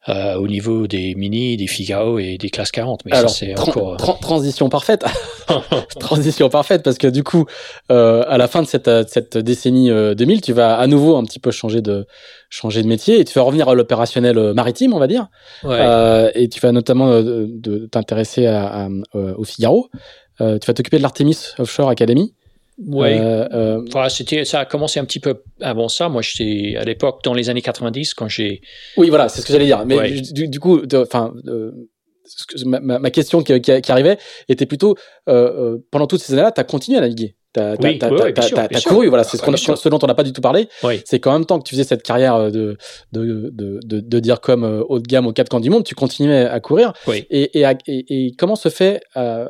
euh, 0.09 0.35
au 0.35 0.47
niveau 0.47 0.87
des 0.87 1.13
mini, 1.13 1.55
des 1.55 1.67
Figaro 1.67 2.17
et 2.17 2.37
des 2.37 2.49
classes 2.49 2.71
40. 2.71 3.05
Mais 3.05 3.11
Alors, 3.13 3.29
c'est 3.29 3.57
encore... 3.59 3.93
Euh, 3.93 4.13
transition 4.21 4.67
parfaite. 4.67 5.05
transition 5.99 6.49
parfaite 6.49 6.83
parce 6.83 6.97
que 6.97 7.07
du 7.07 7.23
coup, 7.23 7.45
euh, 7.91 8.23
à 8.27 8.37
la 8.37 8.47
fin 8.47 8.61
de 8.61 8.67
cette, 8.67 8.89
cette 9.07 9.37
décennie 9.37 9.89
2000, 9.89 10.41
tu 10.41 10.53
vas 10.53 10.77
à 10.77 10.87
nouveau 10.87 11.15
un 11.15 11.23
petit 11.23 11.39
peu 11.39 11.51
changer 11.51 11.81
de 11.81 12.07
changer 12.49 12.81
de 12.81 12.87
métier 12.87 13.19
et 13.19 13.25
tu 13.25 13.37
vas 13.37 13.43
revenir 13.43 13.69
à 13.69 13.75
l'opérationnel 13.75 14.53
maritime, 14.53 14.93
on 14.93 14.99
va 14.99 15.07
dire. 15.07 15.27
Ouais. 15.63 16.31
et 16.33 16.49
tu 16.49 16.59
vas 16.59 16.71
notamment 16.71 17.21
t'intéresser 17.91 18.47
à, 18.47 18.87
au 19.13 19.43
Figaro. 19.43 19.89
tu 20.39 20.45
vas 20.45 20.73
t'occuper 20.73 20.97
de 20.97 21.03
l'Artemis 21.03 21.37
Offshore 21.59 21.89
Academy. 21.89 22.33
Oui. 22.87 23.09
Euh, 23.11 23.47
euh, 23.53 23.85
enfin, 23.87 24.09
c'était, 24.09 24.45
ça 24.45 24.61
a 24.61 24.65
commencé 24.65 24.99
un 24.99 25.05
petit 25.05 25.19
peu 25.19 25.43
avant 25.61 25.89
ça. 25.89 26.09
Moi, 26.09 26.21
j'étais 26.21 26.77
à 26.77 26.83
l'époque, 26.83 27.21
dans 27.23 27.33
les 27.33 27.49
années 27.49 27.61
90, 27.61 28.13
quand 28.13 28.27
j'ai. 28.27 28.61
Oui, 28.97 29.09
voilà, 29.09 29.29
c'est 29.29 29.41
ce 29.41 29.45
que 29.45 29.53
j'allais 29.53 29.65
dire. 29.65 29.85
Mais 29.85 30.21
du, 30.21 30.47
du, 30.47 30.59
coup, 30.59 30.81
enfin, 30.93 31.33
euh, 31.47 31.71
ma, 32.65 32.79
ma, 32.79 33.11
question 33.11 33.43
qui, 33.43 33.59
qui, 33.61 33.81
qui, 33.81 33.91
arrivait 33.91 34.17
était 34.47 34.65
plutôt 34.65 34.95
euh, 35.27 35.77
pendant 35.91 36.07
toutes 36.07 36.21
ces 36.21 36.33
années-là, 36.33 36.51
tu 36.51 36.61
as 36.61 36.63
continué 36.63 36.97
à 36.97 37.01
naviguer. 37.01 37.35
T'as 37.51 37.75
oui, 37.77 37.99
oui, 37.99 38.83
couru, 38.83 39.07
voilà, 39.07 39.23
c'est 39.23 39.37
ce, 39.37 39.75
ce, 39.75 39.89
dont 39.89 39.97
on 40.03 40.05
n'a 40.05 40.13
pas 40.13 40.23
du 40.23 40.33
tout 40.33 40.41
parlé. 40.41 40.69
C'est 41.03 41.19
qu'en 41.19 41.33
même 41.33 41.45
temps 41.45 41.57
que 41.59 41.63
tu 41.67 41.73
faisais 41.73 41.83
cette 41.83 42.03
carrière 42.03 42.51
de, 42.51 42.77
de, 43.11 43.49
de, 43.51 43.79
de, 43.83 43.99
de 43.99 44.19
dire 44.19 44.39
comme 44.39 44.85
haut 44.87 44.99
de 44.99 45.07
gamme 45.07 45.25
au 45.25 45.33
quatre 45.33 45.49
camps 45.49 45.59
du 45.59 45.71
monde, 45.71 45.83
tu 45.83 45.95
continuais 45.95 46.45
à 46.45 46.59
courir. 46.59 46.93
Et, 47.07 47.59
et, 47.59 47.65
et, 47.87 48.27
et, 48.27 48.35
comment 48.37 48.55
se 48.55 48.69
fait 48.69 49.01
euh, 49.17 49.49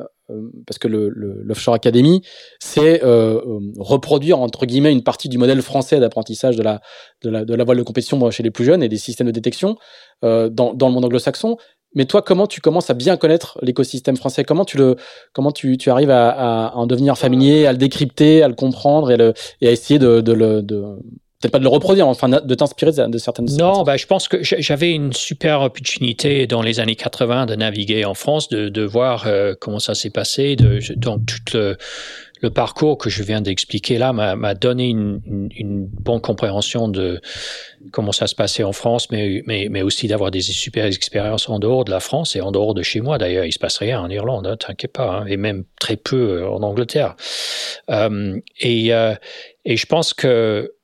parce 0.66 0.78
que 0.78 0.88
l'Offshore 0.88 1.74
le, 1.74 1.76
Academy, 1.76 2.22
c'est 2.60 3.02
euh, 3.04 3.40
euh, 3.46 3.60
reproduire 3.78 4.40
entre 4.40 4.66
guillemets 4.66 4.92
une 4.92 5.02
partie 5.02 5.28
du 5.28 5.38
modèle 5.38 5.62
français 5.62 6.00
d'apprentissage 6.00 6.56
de 6.56 6.62
la, 6.62 6.80
de 7.22 7.30
la, 7.30 7.44
de 7.44 7.54
la 7.54 7.64
voile 7.64 7.78
de 7.78 7.82
compétition 7.82 8.30
chez 8.30 8.42
les 8.42 8.50
plus 8.50 8.64
jeunes 8.64 8.82
et 8.82 8.88
des 8.88 8.98
systèmes 8.98 9.26
de 9.26 9.32
détection 9.32 9.76
dans, 10.22 10.48
dans 10.50 10.88
le 10.88 10.92
monde 10.92 11.04
anglo-saxon. 11.04 11.56
Mais 11.94 12.04
toi, 12.04 12.22
comment 12.22 12.46
tu 12.46 12.60
commences 12.60 12.88
à 12.90 12.94
bien 12.94 13.16
connaître 13.16 13.58
l'écosystème 13.62 14.16
français? 14.16 14.44
Comment 14.44 14.64
tu 14.64 14.76
le, 14.76 14.96
comment 15.32 15.50
tu, 15.50 15.76
tu 15.76 15.90
arrives 15.90 16.10
à, 16.10 16.30
à, 16.30 16.74
en 16.76 16.86
devenir 16.86 17.18
familier, 17.18 17.66
à 17.66 17.72
le 17.72 17.78
décrypter, 17.78 18.42
à 18.42 18.48
le 18.48 18.54
comprendre 18.54 19.10
et, 19.10 19.16
le, 19.16 19.34
et 19.60 19.68
à 19.68 19.72
essayer 19.72 19.98
de, 19.98 20.20
de, 20.20 20.32
le, 20.32 20.62
de, 20.62 20.84
peut-être 21.40 21.52
pas 21.52 21.58
de 21.58 21.64
le 21.64 21.70
reproduire, 21.70 22.06
enfin 22.06 22.28
de 22.28 22.54
t'inspirer 22.54 22.92
de 22.92 23.18
certaines. 23.18 23.46
Non, 23.56 23.82
bah, 23.82 23.96
je 23.96 24.06
pense 24.06 24.28
que 24.28 24.42
j'avais 24.42 24.92
une 24.92 25.14
super 25.14 25.62
opportunité 25.62 26.46
dans 26.46 26.60
les 26.60 26.80
années 26.80 26.96
80 26.96 27.46
de 27.46 27.54
naviguer 27.54 28.04
en 28.04 28.14
France, 28.14 28.48
de, 28.50 28.68
de 28.68 28.82
voir 28.82 29.26
euh, 29.26 29.54
comment 29.58 29.78
ça 29.78 29.94
s'est 29.94 30.10
passé, 30.10 30.54
de, 30.54 30.80
donc 30.96 31.20
tout 31.24 31.56
le, 31.56 31.78
le, 32.42 32.50
parcours 32.50 32.98
que 32.98 33.08
je 33.08 33.22
viens 33.22 33.40
d'expliquer 33.40 33.96
là 33.96 34.12
m'a 34.12 34.54
donné 34.54 34.88
une, 34.88 35.22
une, 35.24 35.48
une, 35.56 35.86
bonne 35.86 36.20
compréhension 36.20 36.88
de 36.88 37.22
comment 37.90 38.12
ça 38.12 38.26
se 38.26 38.34
passait 38.34 38.62
en 38.62 38.72
France, 38.72 39.10
mais, 39.10 39.42
mais, 39.46 39.68
mais 39.70 39.80
aussi 39.80 40.08
d'avoir 40.08 40.30
des 40.30 40.42
super 40.42 40.84
expériences 40.84 41.48
en 41.48 41.58
dehors 41.58 41.86
de 41.86 41.90
la 41.90 42.00
France 42.00 42.36
et 42.36 42.42
en 42.42 42.52
dehors 42.52 42.74
de 42.74 42.82
chez 42.82 43.00
moi. 43.00 43.16
D'ailleurs, 43.16 43.46
il 43.46 43.52
se 43.52 43.58
passe 43.58 43.78
rien 43.78 44.00
en 44.00 44.10
Irlande, 44.10 44.46
hein, 44.46 44.56
t'inquiète 44.58 44.92
pas, 44.92 45.20
hein, 45.20 45.26
et 45.26 45.38
même 45.38 45.64
très 45.78 45.96
peu 45.96 46.42
euh, 46.42 46.50
en 46.50 46.62
Angleterre. 46.62 47.16
Euh, 47.88 48.38
et, 48.58 48.92
euh, 48.92 49.14
et 49.64 49.78
je 49.78 49.86
pense 49.86 50.12
que 50.12 50.74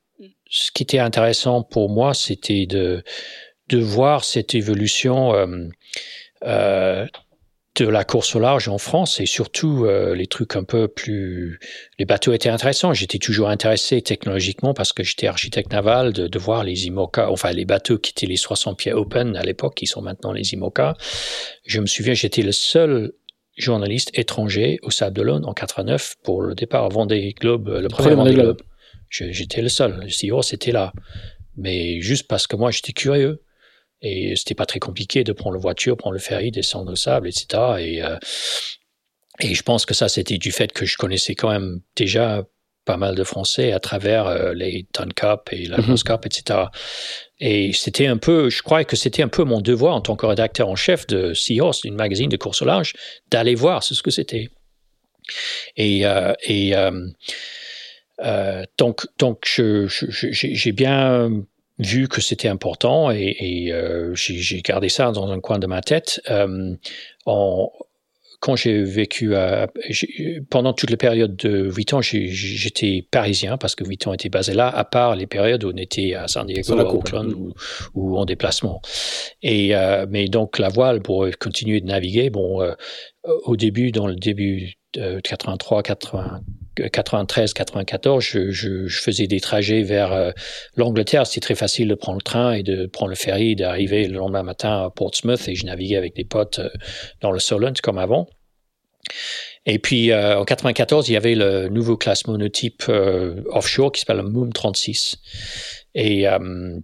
ce 0.56 0.70
qui 0.72 0.82
était 0.82 0.98
intéressant 0.98 1.62
pour 1.62 1.90
moi, 1.90 2.14
c'était 2.14 2.66
de, 2.66 3.04
de 3.68 3.78
voir 3.78 4.24
cette 4.24 4.54
évolution 4.54 5.34
euh, 5.34 5.68
euh, 6.44 7.06
de 7.74 7.86
la 7.86 8.04
course 8.04 8.34
au 8.34 8.40
large 8.40 8.68
en 8.68 8.78
France 8.78 9.20
et 9.20 9.26
surtout 9.26 9.84
euh, 9.84 10.14
les 10.14 10.26
trucs 10.26 10.56
un 10.56 10.64
peu 10.64 10.88
plus... 10.88 11.60
Les 11.98 12.06
bateaux 12.06 12.32
étaient 12.32 12.48
intéressants. 12.48 12.94
J'étais 12.94 13.18
toujours 13.18 13.50
intéressé 13.50 14.00
technologiquement 14.00 14.72
parce 14.72 14.94
que 14.94 15.02
j'étais 15.02 15.26
architecte 15.26 15.70
naval 15.72 16.14
de, 16.14 16.26
de, 16.26 16.38
voir 16.38 16.64
les 16.64 16.86
IMOCA, 16.86 17.30
enfin 17.30 17.52
les 17.52 17.66
bateaux 17.66 17.98
qui 17.98 18.12
étaient 18.12 18.26
les 18.26 18.36
60 18.36 18.78
pieds 18.78 18.94
open 18.94 19.36
à 19.36 19.42
l'époque, 19.42 19.74
qui 19.74 19.86
sont 19.86 20.00
maintenant 20.00 20.32
les 20.32 20.54
IMOCA. 20.54 20.96
Je 21.66 21.80
me 21.80 21.86
souviens, 21.86 22.14
j'étais 22.14 22.42
le 22.42 22.52
seul 22.52 23.12
journaliste 23.58 24.10
étranger 24.14 24.78
au 24.82 24.90
Sable 24.90 25.16
d'Olonne 25.16 25.44
en 25.44 25.52
89 25.52 26.16
pour 26.22 26.40
le 26.40 26.54
départ 26.54 26.88
Vendée 26.88 27.34
Globe, 27.38 27.68
le, 27.68 27.88
premier 27.88 28.14
Vendée 28.14 28.34
Globe. 28.34 28.62
J'étais 29.08 29.62
le 29.62 29.68
seul. 29.68 30.00
Le 30.00 30.30
CEO, 30.32 30.42
c'était 30.42 30.72
là. 30.72 30.92
Mais 31.56 32.00
juste 32.00 32.28
parce 32.28 32.46
que 32.46 32.56
moi, 32.56 32.70
j'étais 32.70 32.92
curieux. 32.92 33.42
Et 34.02 34.36
c'était 34.36 34.54
pas 34.54 34.66
très 34.66 34.78
compliqué 34.78 35.24
de 35.24 35.32
prendre 35.32 35.54
la 35.54 35.60
voiture, 35.60 35.96
prendre 35.96 36.14
le 36.14 36.20
ferry, 36.20 36.50
descendre 36.50 36.92
au 36.92 36.96
sable, 36.96 37.28
etc. 37.28 37.46
Et, 37.78 38.02
euh, 38.02 38.16
et 39.40 39.54
je 39.54 39.62
pense 39.62 39.86
que 39.86 39.94
ça, 39.94 40.08
c'était 40.08 40.38
du 40.38 40.52
fait 40.52 40.72
que 40.72 40.84
je 40.84 40.96
connaissais 40.96 41.34
quand 41.34 41.50
même 41.50 41.80
déjà 41.96 42.44
pas 42.86 42.96
mal 42.96 43.14
de 43.14 43.24
Français 43.24 43.72
à 43.72 43.80
travers 43.80 44.26
euh, 44.26 44.54
les 44.54 44.86
Ton 44.92 45.08
Cup 45.08 45.48
et 45.50 45.66
la 45.66 45.78
mm 45.78 45.96
Cup, 46.04 46.24
etc. 46.24 46.60
Et 47.40 47.72
c'était 47.74 48.06
un 48.06 48.16
peu, 48.16 48.48
je 48.48 48.62
crois 48.62 48.84
que 48.84 48.96
c'était 48.96 49.22
un 49.22 49.28
peu 49.28 49.44
mon 49.44 49.60
devoir 49.60 49.94
en 49.94 50.00
tant 50.00 50.16
que 50.16 50.24
rédacteur 50.24 50.68
en 50.68 50.76
chef 50.76 51.06
de 51.06 51.34
Seahorse, 51.34 51.84
une 51.84 51.96
magazine 51.96 52.30
de 52.30 52.36
course 52.38 52.62
au 52.62 52.64
large, 52.64 52.94
d'aller 53.30 53.54
voir 53.54 53.82
ce 53.82 54.00
que 54.00 54.10
c'était. 54.10 54.48
Et, 55.76 56.06
euh, 56.06 56.32
et 56.44 56.74
euh, 56.76 57.08
euh, 58.22 58.64
donc, 58.78 59.06
donc 59.18 59.44
j'ai 59.46 60.72
bien 60.72 61.30
vu 61.78 62.08
que 62.08 62.20
c'était 62.20 62.48
important 62.48 63.10
et, 63.10 63.36
et 63.38 63.72
euh, 63.72 64.14
j'ai 64.14 64.62
gardé 64.62 64.88
ça 64.88 65.10
dans 65.12 65.30
un 65.30 65.40
coin 65.40 65.58
de 65.58 65.66
ma 65.66 65.82
tête. 65.82 66.20
Euh, 66.30 66.74
en, 67.26 67.70
quand 68.40 68.56
j'ai 68.56 68.82
vécu 68.82 69.34
à, 69.34 69.68
pendant 70.50 70.72
toute 70.72 70.90
la 70.90 70.96
période 70.96 71.36
de 71.36 71.70
8 71.74 71.94
ans, 71.94 72.02
j'étais 72.02 73.06
parisien 73.10 73.56
parce 73.56 73.74
que 73.74 73.84
8 73.84 74.06
ans 74.06 74.12
était 74.12 74.28
basé 74.28 74.54
là, 74.54 74.68
à 74.68 74.84
part 74.84 75.16
les 75.16 75.26
périodes 75.26 75.64
où 75.64 75.70
on 75.70 75.76
était 75.76 76.14
à 76.14 76.28
San 76.28 76.46
Diego, 76.46 76.78
à 76.78 76.84
Auckland 76.84 77.32
ou, 77.32 77.54
ou, 77.94 78.16
en 78.18 78.24
déplacement. 78.24 78.80
Et 79.42 79.74
euh, 79.74 80.06
mais 80.08 80.28
donc 80.28 80.58
la 80.58 80.68
voile 80.68 81.00
pour 81.00 81.26
continuer 81.38 81.80
de 81.80 81.86
naviguer, 81.86 82.30
bon, 82.30 82.62
euh, 82.62 82.74
au 83.24 83.56
début, 83.56 83.90
dans 83.90 84.06
le 84.06 84.16
début 84.16 84.74
de 84.92 85.20
83, 85.20 85.82
80 85.82 86.40
93, 86.76 87.52
94, 87.52 88.22
je, 88.22 88.50
je, 88.50 88.86
je, 88.86 89.00
faisais 89.00 89.26
des 89.26 89.40
trajets 89.40 89.82
vers 89.82 90.12
euh, 90.12 90.30
l'Angleterre. 90.76 91.26
C'était 91.26 91.40
très 91.40 91.54
facile 91.54 91.88
de 91.88 91.94
prendre 91.94 92.18
le 92.18 92.22
train 92.22 92.52
et 92.52 92.62
de 92.62 92.86
prendre 92.86 93.10
le 93.10 93.16
ferry, 93.16 93.56
d'arriver 93.56 94.06
le 94.06 94.18
lendemain 94.18 94.42
matin 94.42 94.84
à 94.84 94.90
Portsmouth 94.90 95.48
et 95.48 95.54
je 95.54 95.66
naviguais 95.66 95.96
avec 95.96 96.14
des 96.14 96.24
potes 96.24 96.58
euh, 96.58 96.68
dans 97.20 97.30
le 97.30 97.38
Solent 97.38 97.74
comme 97.82 97.98
avant. 97.98 98.28
Et 99.64 99.78
puis 99.78 100.12
euh, 100.12 100.38
en 100.38 100.44
94, 100.44 101.08
il 101.08 101.12
y 101.12 101.16
avait 101.16 101.34
le 101.34 101.68
nouveau 101.68 101.96
classe 101.96 102.26
monotype 102.26 102.84
offshore 103.50 103.92
qui 103.92 104.00
s'appelle 104.00 104.18
le 104.18 104.28
Moom 104.28 104.52
36. 104.52 105.18
Et 105.94 106.26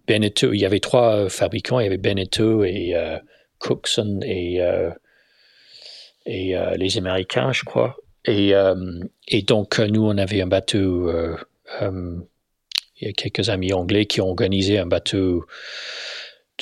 Beneteau, 0.09 0.55
il 0.55 0.61
y 0.61 0.65
avait 0.65 0.81
trois 0.81 1.29
fabricants, 1.29 1.79
il 1.81 1.85
y 1.85 1.87
avait 1.87 1.99
Beneteau 1.99 2.65
et 2.65 2.95
Cookson 3.59 4.21
et 4.25 4.61
et 6.25 6.57
les 6.77 6.99
Américains, 6.99 7.53
je 7.53 7.65
crois. 7.65 7.97
Et, 8.25 8.55
euh, 8.55 9.01
et 9.29 9.43
donc, 9.43 9.79
nous, 9.79 10.05
on 10.05 10.17
avait 10.17 10.43
un 10.43 10.47
bateau, 10.47 11.09
euh, 11.09 11.37
euh, 11.81 12.17
il 13.01 13.09
y 13.09 13.11
a 13.11 13.13
quelques 13.13 13.49
amis 13.49 13.73
anglais 13.73 14.07
qui 14.07 14.21
ont 14.21 14.29
organisé 14.29 14.79
un 14.79 14.87
bateau 14.87 15.45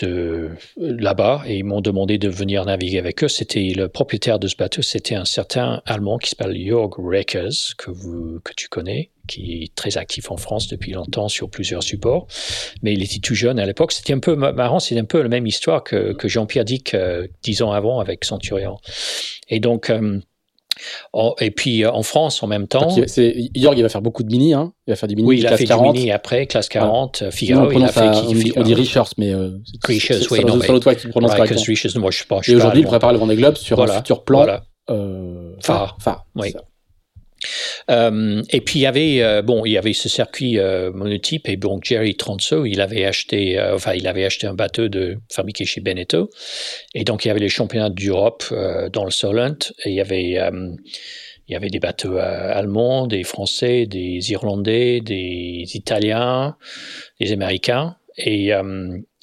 de 0.00 0.50
là-bas 0.78 1.42
et 1.46 1.58
ils 1.58 1.64
m'ont 1.64 1.82
demandé 1.82 2.16
de 2.16 2.30
venir 2.30 2.64
naviguer 2.64 2.98
avec 2.98 3.22
eux. 3.22 3.28
C'était 3.28 3.72
le 3.76 3.88
propriétaire 3.88 4.38
de 4.38 4.46
ce 4.46 4.56
bateau, 4.56 4.80
c'était 4.80 5.16
un 5.16 5.26
certain 5.26 5.82
Allemand 5.84 6.16
qui 6.16 6.30
s'appelle 6.30 6.56
Jörg 6.56 6.94
Reckers, 6.96 7.76
que, 7.76 7.90
vous, 7.90 8.40
que 8.42 8.52
tu 8.56 8.68
connais, 8.68 9.10
qui 9.28 9.64
est 9.64 9.74
très 9.74 9.98
actif 9.98 10.30
en 10.30 10.38
France 10.38 10.68
depuis 10.68 10.92
longtemps 10.92 11.28
sur 11.28 11.50
plusieurs 11.50 11.82
supports. 11.82 12.28
Mais 12.82 12.94
il 12.94 13.02
était 13.02 13.18
tout 13.18 13.34
jeune 13.34 13.58
à 13.58 13.66
l'époque. 13.66 13.92
C'était 13.92 14.14
un 14.14 14.20
peu 14.20 14.34
marrant, 14.34 14.78
c'est 14.78 14.96
un 14.98 15.04
peu 15.04 15.20
la 15.20 15.28
même 15.28 15.46
histoire 15.46 15.84
que, 15.84 16.14
que 16.14 16.28
Jean-Pierre 16.28 16.64
Dick 16.64 16.96
dix 17.42 17.60
ans 17.60 17.72
avant 17.72 18.00
avec 18.00 18.24
Centurion. 18.24 18.78
Et 19.48 19.60
donc, 19.60 19.92
et 21.40 21.50
puis 21.50 21.86
en 21.86 22.02
France 22.02 22.42
en 22.42 22.46
même 22.46 22.66
temps. 22.66 22.88
York, 23.54 23.74
il 23.76 23.82
va 23.82 23.88
faire 23.88 24.02
beaucoup 24.02 24.22
de 24.22 24.30
mini, 24.30 24.54
hein. 24.54 24.72
Il 24.86 24.90
va 24.90 24.96
faire 24.96 25.08
du 25.08 25.16
mini. 25.16 25.28
Oui, 25.28 25.38
il 25.38 25.46
a 25.46 25.56
fait 25.56 25.64
40. 25.64 25.92
du 25.92 25.98
mini 25.98 26.12
après, 26.12 26.46
classe 26.46 26.68
40, 26.68 27.30
Figaro. 27.30 27.70
il 27.72 27.84
a 27.84 27.88
fait, 27.88 28.08
on, 28.08 28.32
dit, 28.32 28.52
on 28.56 28.62
dit 28.62 28.74
Richards, 28.74 29.10
mais 29.18 29.32
euh, 29.32 29.50
Richards, 29.84 30.20
oui, 30.30 30.44
non, 30.44 30.56
mais 30.56 30.80
toi 30.80 30.94
qui 30.94 31.08
prononce 31.08 31.34
pas. 31.34 31.44
Richards, 31.44 32.00
moi 32.00 32.10
je 32.10 32.18
sais 32.18 32.24
pas. 32.24 32.40
Et 32.46 32.54
aujourd'hui, 32.54 32.80
il 32.80 32.86
prépare 32.86 33.12
le 33.12 33.18
Vendée 33.18 33.36
Globe 33.36 33.56
sur 33.56 33.80
un 33.82 33.86
futur 33.86 34.24
plan. 34.24 34.46
Euh, 34.88 35.54
phare. 35.60 35.96
phare. 36.00 36.26
Oui. 36.34 36.52
Euh, 37.90 38.42
et 38.50 38.60
puis 38.60 38.80
il 38.80 38.82
y 38.82 38.86
avait 38.86 39.22
euh, 39.22 39.42
bon 39.42 39.64
il 39.64 39.72
y 39.72 39.78
avait 39.78 39.92
ce 39.92 40.08
circuit 40.08 40.58
euh, 40.58 40.92
monotype 40.92 41.48
et 41.48 41.56
donc 41.56 41.84
Jerry 41.84 42.14
Tronso 42.14 42.66
il 42.66 42.80
avait 42.80 43.04
acheté 43.04 43.60
enfin 43.72 43.94
il 43.94 44.06
avait 44.06 44.24
acheté 44.24 44.46
un 44.46 44.54
bateau 44.54 44.88
de 44.88 45.18
fabriqué 45.30 45.64
chez 45.64 45.80
Beneteau. 45.80 46.30
Et 46.94 47.04
donc 47.04 47.24
il 47.24 47.28
y 47.28 47.30
avait 47.30 47.40
les 47.40 47.48
championnats 47.48 47.90
d'Europe 47.90 48.44
dans 48.92 49.04
le 49.04 49.10
Solent 49.10 49.72
et 49.84 49.90
il 49.90 49.94
y 49.94 50.00
avait 50.00 50.38
il 51.48 51.52
y 51.52 51.56
avait 51.56 51.70
des 51.70 51.80
bateaux 51.80 52.16
allemands 52.16 53.06
des 53.06 53.24
français 53.24 53.86
des 53.86 54.30
irlandais 54.30 55.00
des 55.00 55.64
italiens 55.74 56.56
des 57.20 57.32
américains. 57.32 57.96
Et 58.16 58.52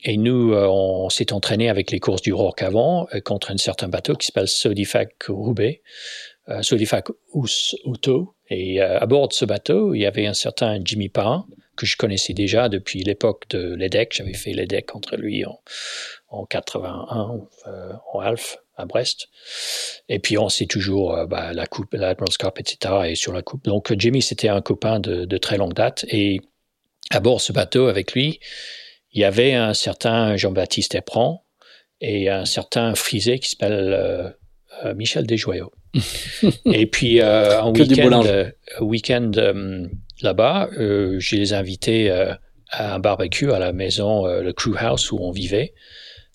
et 0.04 0.16
nous, 0.16 0.54
on 0.54 1.10
s'est 1.10 1.34
entraîné 1.34 1.70
avec 1.70 1.92
les 1.92 2.00
courses 2.00 2.22
du 2.22 2.32
Rourke 2.32 2.62
avant 2.62 3.08
contre 3.26 3.52
un 3.52 3.58
certain 3.58 3.90
bateau 3.90 4.14
qui 4.14 4.28
s'appelle 4.28 4.48
Sodifac 4.48 5.26
Roubaix, 5.28 5.82
euh, 6.50 6.62
Sodifac 6.62 7.10
Uto. 7.34 8.36
Et 8.50 8.82
euh, 8.82 9.00
à 9.00 9.06
bord 9.06 9.28
de 9.28 9.34
ce 9.34 9.46
bateau, 9.46 9.94
il 9.94 10.02
y 10.02 10.06
avait 10.06 10.26
un 10.26 10.34
certain 10.34 10.80
Jimmy 10.84 11.10
Parr, 11.10 11.46
que 11.76 11.86
je 11.86 11.98
connaissais 11.98 12.34
déjà 12.34 12.70
depuis 12.70 13.04
l'époque 13.04 13.44
de 13.50 13.76
l'EDEC. 13.76 14.14
J'avais 14.14 14.34
fait 14.34 14.54
l'EDEC 14.54 14.86
contre 14.86 15.18
lui 15.18 15.46
en, 15.46 15.60
en 16.30 16.46
81, 16.46 17.42
euh, 17.68 17.94
en 18.14 18.20
Alf, 18.20 18.58
à 18.78 18.86
Brest. 18.86 19.28
Et 20.08 20.20
puis 20.20 20.38
on 20.38 20.50
sait 20.50 20.66
toujours 20.66 21.26
bah, 21.28 21.52
la 21.54 21.66
coupe, 21.68 21.94
l'Admiral's 21.94 22.38
Cup, 22.38 22.60
etc. 22.60 22.94
et 23.06 23.16
sur 23.16 23.34
la 23.34 23.42
coupe. 23.42 23.66
Donc 23.66 23.94
Jimmy, 23.98 24.22
c'était 24.22 24.50
un 24.50 24.62
copain 24.62 25.00
de, 25.00 25.26
de, 25.26 25.38
très 25.38 25.58
longue 25.58 25.74
date. 25.74 26.06
Et 26.10 26.42
à 27.10 27.20
bord 27.20 27.38
de 27.38 27.42
ce 27.42 27.54
bateau, 27.54 27.88
avec 27.88 28.14
lui, 28.14 28.40
il 29.12 29.22
y 29.22 29.24
avait 29.24 29.54
un 29.54 29.74
certain 29.74 30.38
Jean-Baptiste 30.38 30.96
Epran 30.96 31.44
et 32.00 32.30
un 32.30 32.46
certain 32.46 32.96
Frisé 32.96 33.40
qui 33.40 33.50
s'appelle 33.50 33.94
euh 33.94 34.30
Michel 34.96 35.26
Desjoyaux. 35.26 35.72
et 36.66 36.86
puis 36.86 37.22
euh, 37.22 37.62
un 37.62 37.72
week-end, 37.72 38.24
euh, 38.26 38.52
week-end 38.82 39.32
euh, 39.38 39.88
là-bas, 40.22 40.70
euh, 40.78 41.20
je 41.20 41.36
les 41.36 41.54
invités 41.54 42.12
à 42.12 42.96
un 42.96 43.00
barbecue 43.00 43.52
à 43.52 43.60
la 43.60 43.72
maison, 43.72 44.26
le 44.26 44.52
Crew 44.52 44.76
House 44.78 45.12
où 45.12 45.20
on 45.22 45.32
vivait. 45.32 45.74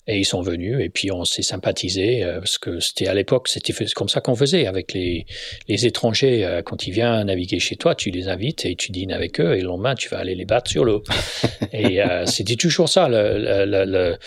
Et 0.05 0.19
ils 0.19 0.25
sont 0.25 0.41
venus 0.41 0.77
et 0.81 0.89
puis 0.89 1.11
on 1.11 1.23
s'est 1.23 1.43
sympathisé 1.43 2.23
euh, 2.23 2.39
parce 2.39 2.57
que 2.57 2.81
c'était 2.81 3.07
à 3.07 3.13
l'époque, 3.13 3.47
c'était 3.47 3.73
comme 3.95 4.09
ça 4.09 4.19
qu'on 4.19 4.35
faisait 4.35 4.67
avec 4.67 4.93
les, 4.93 5.25
les 5.69 5.85
étrangers. 5.85 6.43
Euh, 6.43 6.61
quand 6.61 6.85
ils 6.85 6.91
viennent 6.91 7.23
naviguer 7.27 7.59
chez 7.59 7.77
toi, 7.77 7.95
tu 7.95 8.09
les 8.09 8.27
invites 8.27 8.65
et 8.65 8.75
tu 8.75 8.91
dînes 8.91 9.13
avec 9.13 9.39
eux 9.39 9.55
et 9.55 9.61
le 9.61 9.67
lendemain, 9.67 9.95
tu 9.95 10.09
vas 10.09 10.19
aller 10.19 10.35
les 10.35 10.43
battre 10.45 10.69
sur 10.69 10.83
l'eau. 10.83 11.03
et 11.71 12.01
euh, 12.01 12.25
c'était 12.25 12.57
toujours 12.57 12.89
ça, 12.89 13.07
le, 13.07 13.65
le, 13.65 13.85
le, 13.85 14.17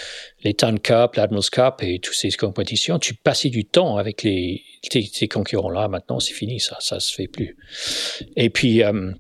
les 0.44 0.54
Town 0.54 0.80
Cup, 0.80 1.14
l'Admiral's 1.16 1.50
Cup 1.50 1.82
et 1.82 1.98
toutes 1.98 2.14
ces 2.14 2.30
compétitions. 2.30 2.98
Tu 2.98 3.12
passais 3.12 3.50
du 3.50 3.66
temps 3.66 3.98
avec 3.98 4.22
les, 4.22 4.62
tes, 4.90 5.28
concurrents-là. 5.28 5.88
Maintenant, 5.88 6.20
c'est 6.20 6.32
fini, 6.32 6.58
ça, 6.58 6.78
ça 6.80 7.00
se 7.00 7.14
fait 7.14 7.28
plus. 7.28 7.56
Et 8.36 8.48
puis... 8.48 8.82
Euh, 8.82 9.12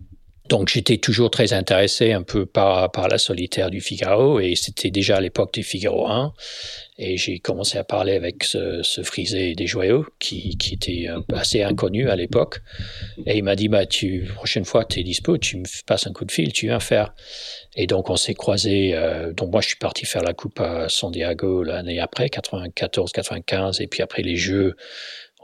donc 0.48 0.68
j'étais 0.68 0.98
toujours 0.98 1.30
très 1.30 1.52
intéressé 1.52 2.12
un 2.12 2.22
peu 2.22 2.46
par, 2.46 2.90
par 2.92 3.08
la 3.08 3.18
solitaire 3.18 3.70
du 3.70 3.80
Figaro 3.80 4.40
et 4.40 4.54
c'était 4.54 4.90
déjà 4.90 5.16
à 5.16 5.20
l'époque 5.20 5.52
du 5.52 5.62
Figaro 5.62 6.06
1 6.06 6.32
et 6.98 7.16
j'ai 7.16 7.38
commencé 7.40 7.76
à 7.76 7.84
parler 7.84 8.14
avec 8.14 8.42
ce, 8.44 8.82
ce 8.82 9.02
frisé 9.02 9.54
des 9.54 9.66
joyaux 9.66 10.06
qui, 10.18 10.56
qui 10.56 10.74
était 10.74 11.08
assez 11.34 11.62
inconnu 11.62 12.08
à 12.08 12.16
l'époque. 12.16 12.60
Et 13.26 13.36
il 13.36 13.44
m'a 13.44 13.54
dit 13.54 13.68
bah 13.68 13.84
tu 13.84 14.26
prochaine 14.34 14.64
fois 14.64 14.84
tu 14.84 15.00
es 15.00 15.02
dispo 15.02 15.36
tu 15.36 15.58
me 15.58 15.64
passes 15.84 16.06
un 16.06 16.12
coup 16.12 16.24
de 16.24 16.32
fil 16.32 16.52
tu 16.52 16.66
viens 16.66 16.80
faire. 16.80 17.14
Et 17.74 17.86
donc 17.86 18.08
on 18.08 18.16
s'est 18.16 18.34
croisé 18.34 18.92
euh, 18.94 19.32
donc 19.32 19.50
moi 19.52 19.60
je 19.60 19.68
suis 19.68 19.76
parti 19.76 20.06
faire 20.06 20.22
la 20.22 20.32
coupe 20.32 20.60
à 20.60 20.88
San 20.88 21.10
Diego 21.10 21.62
l'année 21.62 22.00
après 22.00 22.30
94 22.30 23.12
95 23.12 23.80
et 23.80 23.86
puis 23.86 24.02
après 24.02 24.22
les 24.22 24.36
jeux 24.36 24.76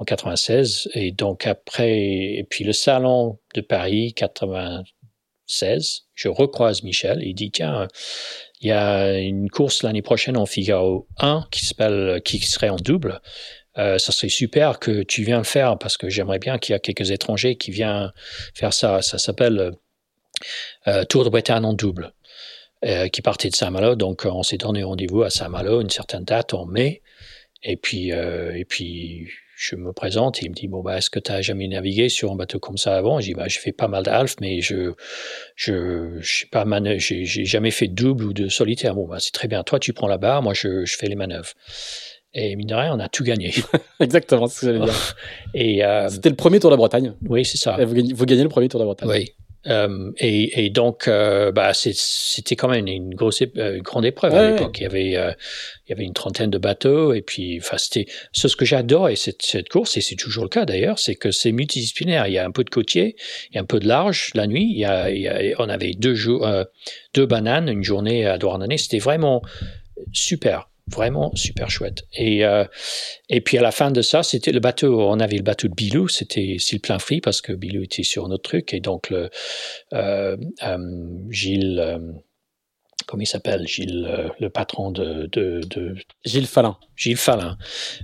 en 0.02 0.04
96 0.04 0.90
et 0.94 1.12
donc 1.12 1.46
après 1.46 1.98
et 2.00 2.46
puis 2.48 2.64
le 2.64 2.72
salon 2.72 3.38
de 3.54 3.60
Paris 3.60 4.12
96 4.14 6.04
je 6.14 6.28
recroise 6.28 6.82
Michel 6.82 7.22
et 7.22 7.28
il 7.28 7.34
dit 7.34 7.50
tiens 7.50 7.88
il 8.62 8.68
y 8.68 8.72
a 8.72 9.18
une 9.18 9.50
course 9.50 9.82
l'année 9.82 10.02
prochaine 10.02 10.36
en 10.36 10.46
Figaro 10.46 11.08
1 11.18 11.46
qui 11.50 11.66
s'appelle 11.66 12.22
qui 12.24 12.38
serait 12.38 12.68
en 12.68 12.76
double. 12.76 13.20
Euh, 13.76 13.98
ça 13.98 14.12
serait 14.12 14.28
super 14.28 14.78
que 14.78 15.02
tu 15.02 15.24
viennes 15.24 15.38
le 15.38 15.44
faire 15.44 15.78
parce 15.78 15.96
que 15.96 16.08
j'aimerais 16.08 16.38
bien 16.38 16.58
qu'il 16.58 16.72
y 16.72 16.76
a 16.76 16.78
quelques 16.78 17.10
étrangers 17.10 17.56
qui 17.56 17.72
viennent 17.72 18.12
faire 18.54 18.72
ça. 18.72 19.02
Ça 19.02 19.18
s'appelle 19.18 19.72
euh, 20.86 21.04
Tour 21.06 21.24
de 21.24 21.30
Bretagne 21.30 21.64
en 21.64 21.72
double 21.72 22.12
euh, 22.84 23.08
qui 23.08 23.20
partait 23.20 23.50
de 23.50 23.56
Saint-Malo. 23.56 23.96
Donc 23.96 24.26
on 24.26 24.44
s'est 24.44 24.58
donné 24.58 24.84
rendez-vous 24.84 25.22
à 25.22 25.30
Saint-Malo 25.30 25.80
une 25.80 25.90
certaine 25.90 26.24
date 26.24 26.54
en 26.54 26.64
mai. 26.66 27.02
Et 27.64 27.76
puis 27.76 28.10
et 28.10 28.64
puis 28.68 29.28
je 29.62 29.76
me 29.76 29.92
présente 29.92 30.42
il 30.42 30.50
me 30.50 30.54
dit 30.54 30.66
bon 30.66 30.82
bah 30.82 30.98
est-ce 30.98 31.08
que 31.08 31.20
tu 31.20 31.30
as 31.30 31.40
jamais 31.40 31.68
navigué 31.68 32.08
sur 32.08 32.32
un 32.32 32.34
bateau 32.36 32.58
comme 32.58 32.76
ça 32.76 32.96
avant? 32.96 33.20
Je 33.20 33.26
dis 33.26 33.34
bah 33.34 33.46
je 33.46 33.60
fais 33.60 33.70
pas 33.70 33.86
mal 33.86 34.02
d'alf 34.02 34.34
mais 34.40 34.60
je 34.60 34.92
je 35.54 36.46
pas 36.50 36.64
j'ai 36.98 37.24
jamais 37.44 37.70
fait 37.70 37.86
de 37.86 37.94
double 37.94 38.24
ou 38.24 38.32
de 38.32 38.48
solitaire. 38.48 38.96
Bon 38.96 39.06
bah 39.06 39.18
c'est 39.20 39.30
très 39.30 39.46
bien. 39.46 39.62
Toi 39.62 39.78
tu 39.78 39.92
prends 39.92 40.08
la 40.08 40.18
barre, 40.18 40.42
moi 40.42 40.52
je, 40.52 40.84
je 40.84 40.96
fais 40.96 41.06
les 41.06 41.14
manœuvres. 41.14 41.52
Et 42.34 42.56
mine 42.56 42.66
de 42.66 42.74
rien, 42.74 42.92
on 42.92 42.98
a 42.98 43.08
tout 43.08 43.22
gagné. 43.22 43.54
Exactement, 44.00 44.48
c'est 44.48 44.54
ce 44.54 44.60
que 44.60 44.72
j'allais 44.72 44.84
dire. 44.84 45.16
et 45.54 45.84
euh, 45.84 46.08
c'était 46.08 46.30
le 46.30 46.34
premier 46.34 46.58
Tour 46.58 46.70
de 46.70 46.76
Bretagne. 46.76 47.12
Oui, 47.28 47.44
c'est 47.44 47.58
ça. 47.58 47.76
Vous 47.84 47.94
gagnez, 47.94 48.14
vous 48.14 48.24
gagnez, 48.24 48.42
le 48.42 48.48
premier 48.48 48.68
Tour 48.68 48.80
de 48.80 48.86
Bretagne. 48.86 49.08
Oui. 49.08 49.34
Euh, 49.68 50.10
et, 50.18 50.64
et, 50.64 50.70
donc, 50.70 51.06
euh, 51.06 51.52
bah, 51.52 51.72
c'était 51.74 52.56
quand 52.56 52.68
même 52.68 52.86
une 52.86 53.14
grosse, 53.14 53.42
euh, 53.56 53.78
grande 53.80 54.04
épreuve 54.04 54.32
ouais, 54.32 54.38
à 54.38 54.50
l'époque. 54.50 54.78
Il 54.78 54.82
y 54.82 54.86
avait, 54.86 55.16
euh, 55.16 55.32
il 55.86 55.90
y 55.90 55.92
avait 55.92 56.04
une 56.04 56.14
trentaine 56.14 56.50
de 56.50 56.58
bateaux, 56.58 57.12
et 57.12 57.22
puis, 57.22 57.58
enfin, 57.60 57.78
c'était 57.78 58.06
ce 58.32 58.48
que 58.56 58.64
j'adore 58.64 59.08
et 59.08 59.16
cette, 59.16 59.42
cette 59.42 59.68
course, 59.68 59.96
et 59.96 60.00
c'est 60.00 60.16
toujours 60.16 60.44
le 60.44 60.48
cas 60.48 60.64
d'ailleurs, 60.64 60.98
c'est 60.98 61.14
que 61.14 61.30
c'est 61.30 61.52
multidisciplinaire. 61.52 62.26
Il 62.26 62.32
y 62.32 62.38
a 62.38 62.44
un 62.44 62.50
peu 62.50 62.64
de 62.64 62.70
côtier, 62.70 63.16
il 63.50 63.54
y 63.54 63.58
a 63.58 63.62
un 63.62 63.66
peu 63.66 63.78
de 63.78 63.86
large 63.86 64.32
la 64.34 64.46
nuit. 64.46 64.68
Il 64.68 64.78
y 64.78 64.84
a, 64.84 65.10
il 65.10 65.20
y 65.20 65.28
a 65.28 65.38
on 65.58 65.68
avait 65.68 65.92
deux 65.92 66.14
jours, 66.14 66.48
deux 67.14 67.26
bananes, 67.26 67.68
une 67.68 67.84
journée 67.84 68.26
à 68.26 68.38
Douarnenez. 68.38 68.78
C'était 68.78 68.98
vraiment 68.98 69.42
super 70.12 70.68
vraiment 70.90 71.34
super 71.34 71.70
chouette. 71.70 72.04
Et, 72.14 72.44
euh, 72.44 72.64
et 73.28 73.40
puis 73.40 73.58
à 73.58 73.62
la 73.62 73.70
fin 73.70 73.90
de 73.90 74.02
ça, 74.02 74.22
c'était 74.22 74.52
le 74.52 74.60
bateau, 74.60 75.00
on 75.00 75.20
avait 75.20 75.36
le 75.36 75.42
bateau 75.42 75.68
de 75.68 75.74
Bilou, 75.74 76.08
c'était 76.08 76.56
le 76.58 76.78
plein 76.78 76.98
free 76.98 77.20
parce 77.20 77.40
que 77.40 77.52
Bilou 77.52 77.82
était 77.82 78.02
sur 78.02 78.28
notre 78.28 78.42
truc 78.42 78.74
et 78.74 78.80
donc 78.80 79.10
le 79.10 79.30
euh, 79.92 80.36
euh, 80.62 80.78
Gilles, 81.30 82.00
comment 83.06 83.22
il 83.22 83.26
s'appelle, 83.26 83.66
Gilles, 83.66 84.32
le 84.38 84.50
patron 84.50 84.90
de, 84.90 85.28
de, 85.32 85.60
de, 85.68 85.94
Gilles 86.24 86.46
Fallin. 86.46 86.76
Gilles 86.96 87.16
Fallin. 87.16 87.56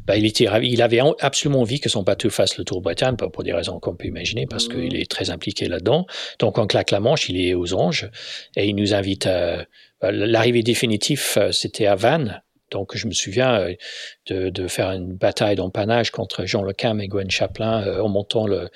Ben, 0.06 0.14
il 0.14 0.26
était 0.26 0.48
ravi, 0.48 0.70
il 0.70 0.82
avait 0.82 1.00
absolument 1.20 1.60
envie 1.60 1.80
que 1.80 1.88
son 1.88 2.02
bateau 2.02 2.30
fasse 2.30 2.58
le 2.58 2.64
tour 2.64 2.80
Bretagne, 2.80 3.16
pour 3.16 3.42
des 3.42 3.52
raisons 3.52 3.80
qu'on 3.80 3.96
peut 3.96 4.06
imaginer, 4.06 4.46
parce 4.46 4.68
mmh. 4.68 4.72
qu'il 4.72 4.96
est 4.96 5.10
très 5.10 5.30
impliqué 5.30 5.68
là-dedans. 5.68 6.06
Donc 6.38 6.58
on 6.58 6.66
claque 6.66 6.90
la 6.90 7.00
manche, 7.00 7.28
il 7.28 7.40
est 7.40 7.54
aux 7.54 7.74
anges 7.74 8.10
et 8.56 8.66
il 8.66 8.76
nous 8.76 8.94
invite 8.94 9.26
à 9.26 9.66
L'arrivée 10.00 10.62
définitive, 10.62 11.50
c'était 11.50 11.86
à 11.86 11.96
Vannes, 11.96 12.40
donc, 12.70 12.96
je 12.96 13.06
me 13.06 13.12
souviens 13.12 13.60
euh, 13.60 13.74
de, 14.26 14.50
de 14.50 14.68
faire 14.68 14.90
une 14.90 15.14
bataille 15.14 15.56
d'empannage 15.56 16.10
contre 16.10 16.44
Jean 16.44 16.62
Lecam 16.62 17.00
et 17.00 17.08
Gwen 17.08 17.30
Chaplin 17.30 17.82
euh, 17.82 18.00
en 18.00 18.08
montant 18.08 18.46
le, 18.46 18.68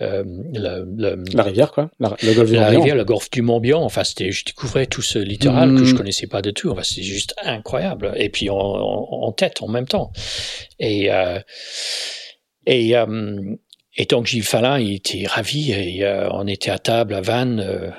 euh, 0.00 0.24
le, 0.26 0.84
le, 0.96 1.24
la 1.34 1.42
rivière, 1.42 1.72
quoi, 1.72 1.90
la, 2.00 2.16
le 2.22 2.34
golfe 2.34 2.50
du 2.50 2.56
la 2.56 2.68
rivière, 2.68 2.96
le 2.96 3.04
golfe 3.04 3.30
du 3.30 3.42
Morbihan. 3.42 3.82
Enfin, 3.82 4.04
c'était, 4.04 4.30
je 4.32 4.44
découvrais 4.44 4.86
tout 4.86 5.02
ce 5.02 5.18
littoral 5.18 5.70
mmh. 5.70 5.78
que 5.78 5.84
je 5.84 5.94
connaissais 5.94 6.26
pas 6.26 6.42
du 6.42 6.54
tout. 6.54 6.70
Enfin, 6.70 6.82
c'est 6.82 7.02
juste 7.02 7.34
incroyable. 7.42 8.12
Et 8.16 8.30
puis 8.30 8.48
en, 8.48 8.56
en, 8.56 9.08
en, 9.26 9.32
tête 9.32 9.62
en 9.62 9.68
même 9.68 9.86
temps. 9.86 10.12
Et 10.78 11.12
euh, 11.12 11.38
et 12.66 12.94
et 13.96 14.06
donc 14.06 14.26
Gilles 14.26 14.42
Fallin, 14.42 14.78
il 14.78 14.94
était 14.94 15.26
ravi 15.26 15.72
et 15.72 16.04
on 16.30 16.46
était 16.46 16.70
à 16.70 16.78
table 16.78 17.14
à 17.14 17.20
Vannes 17.20 17.92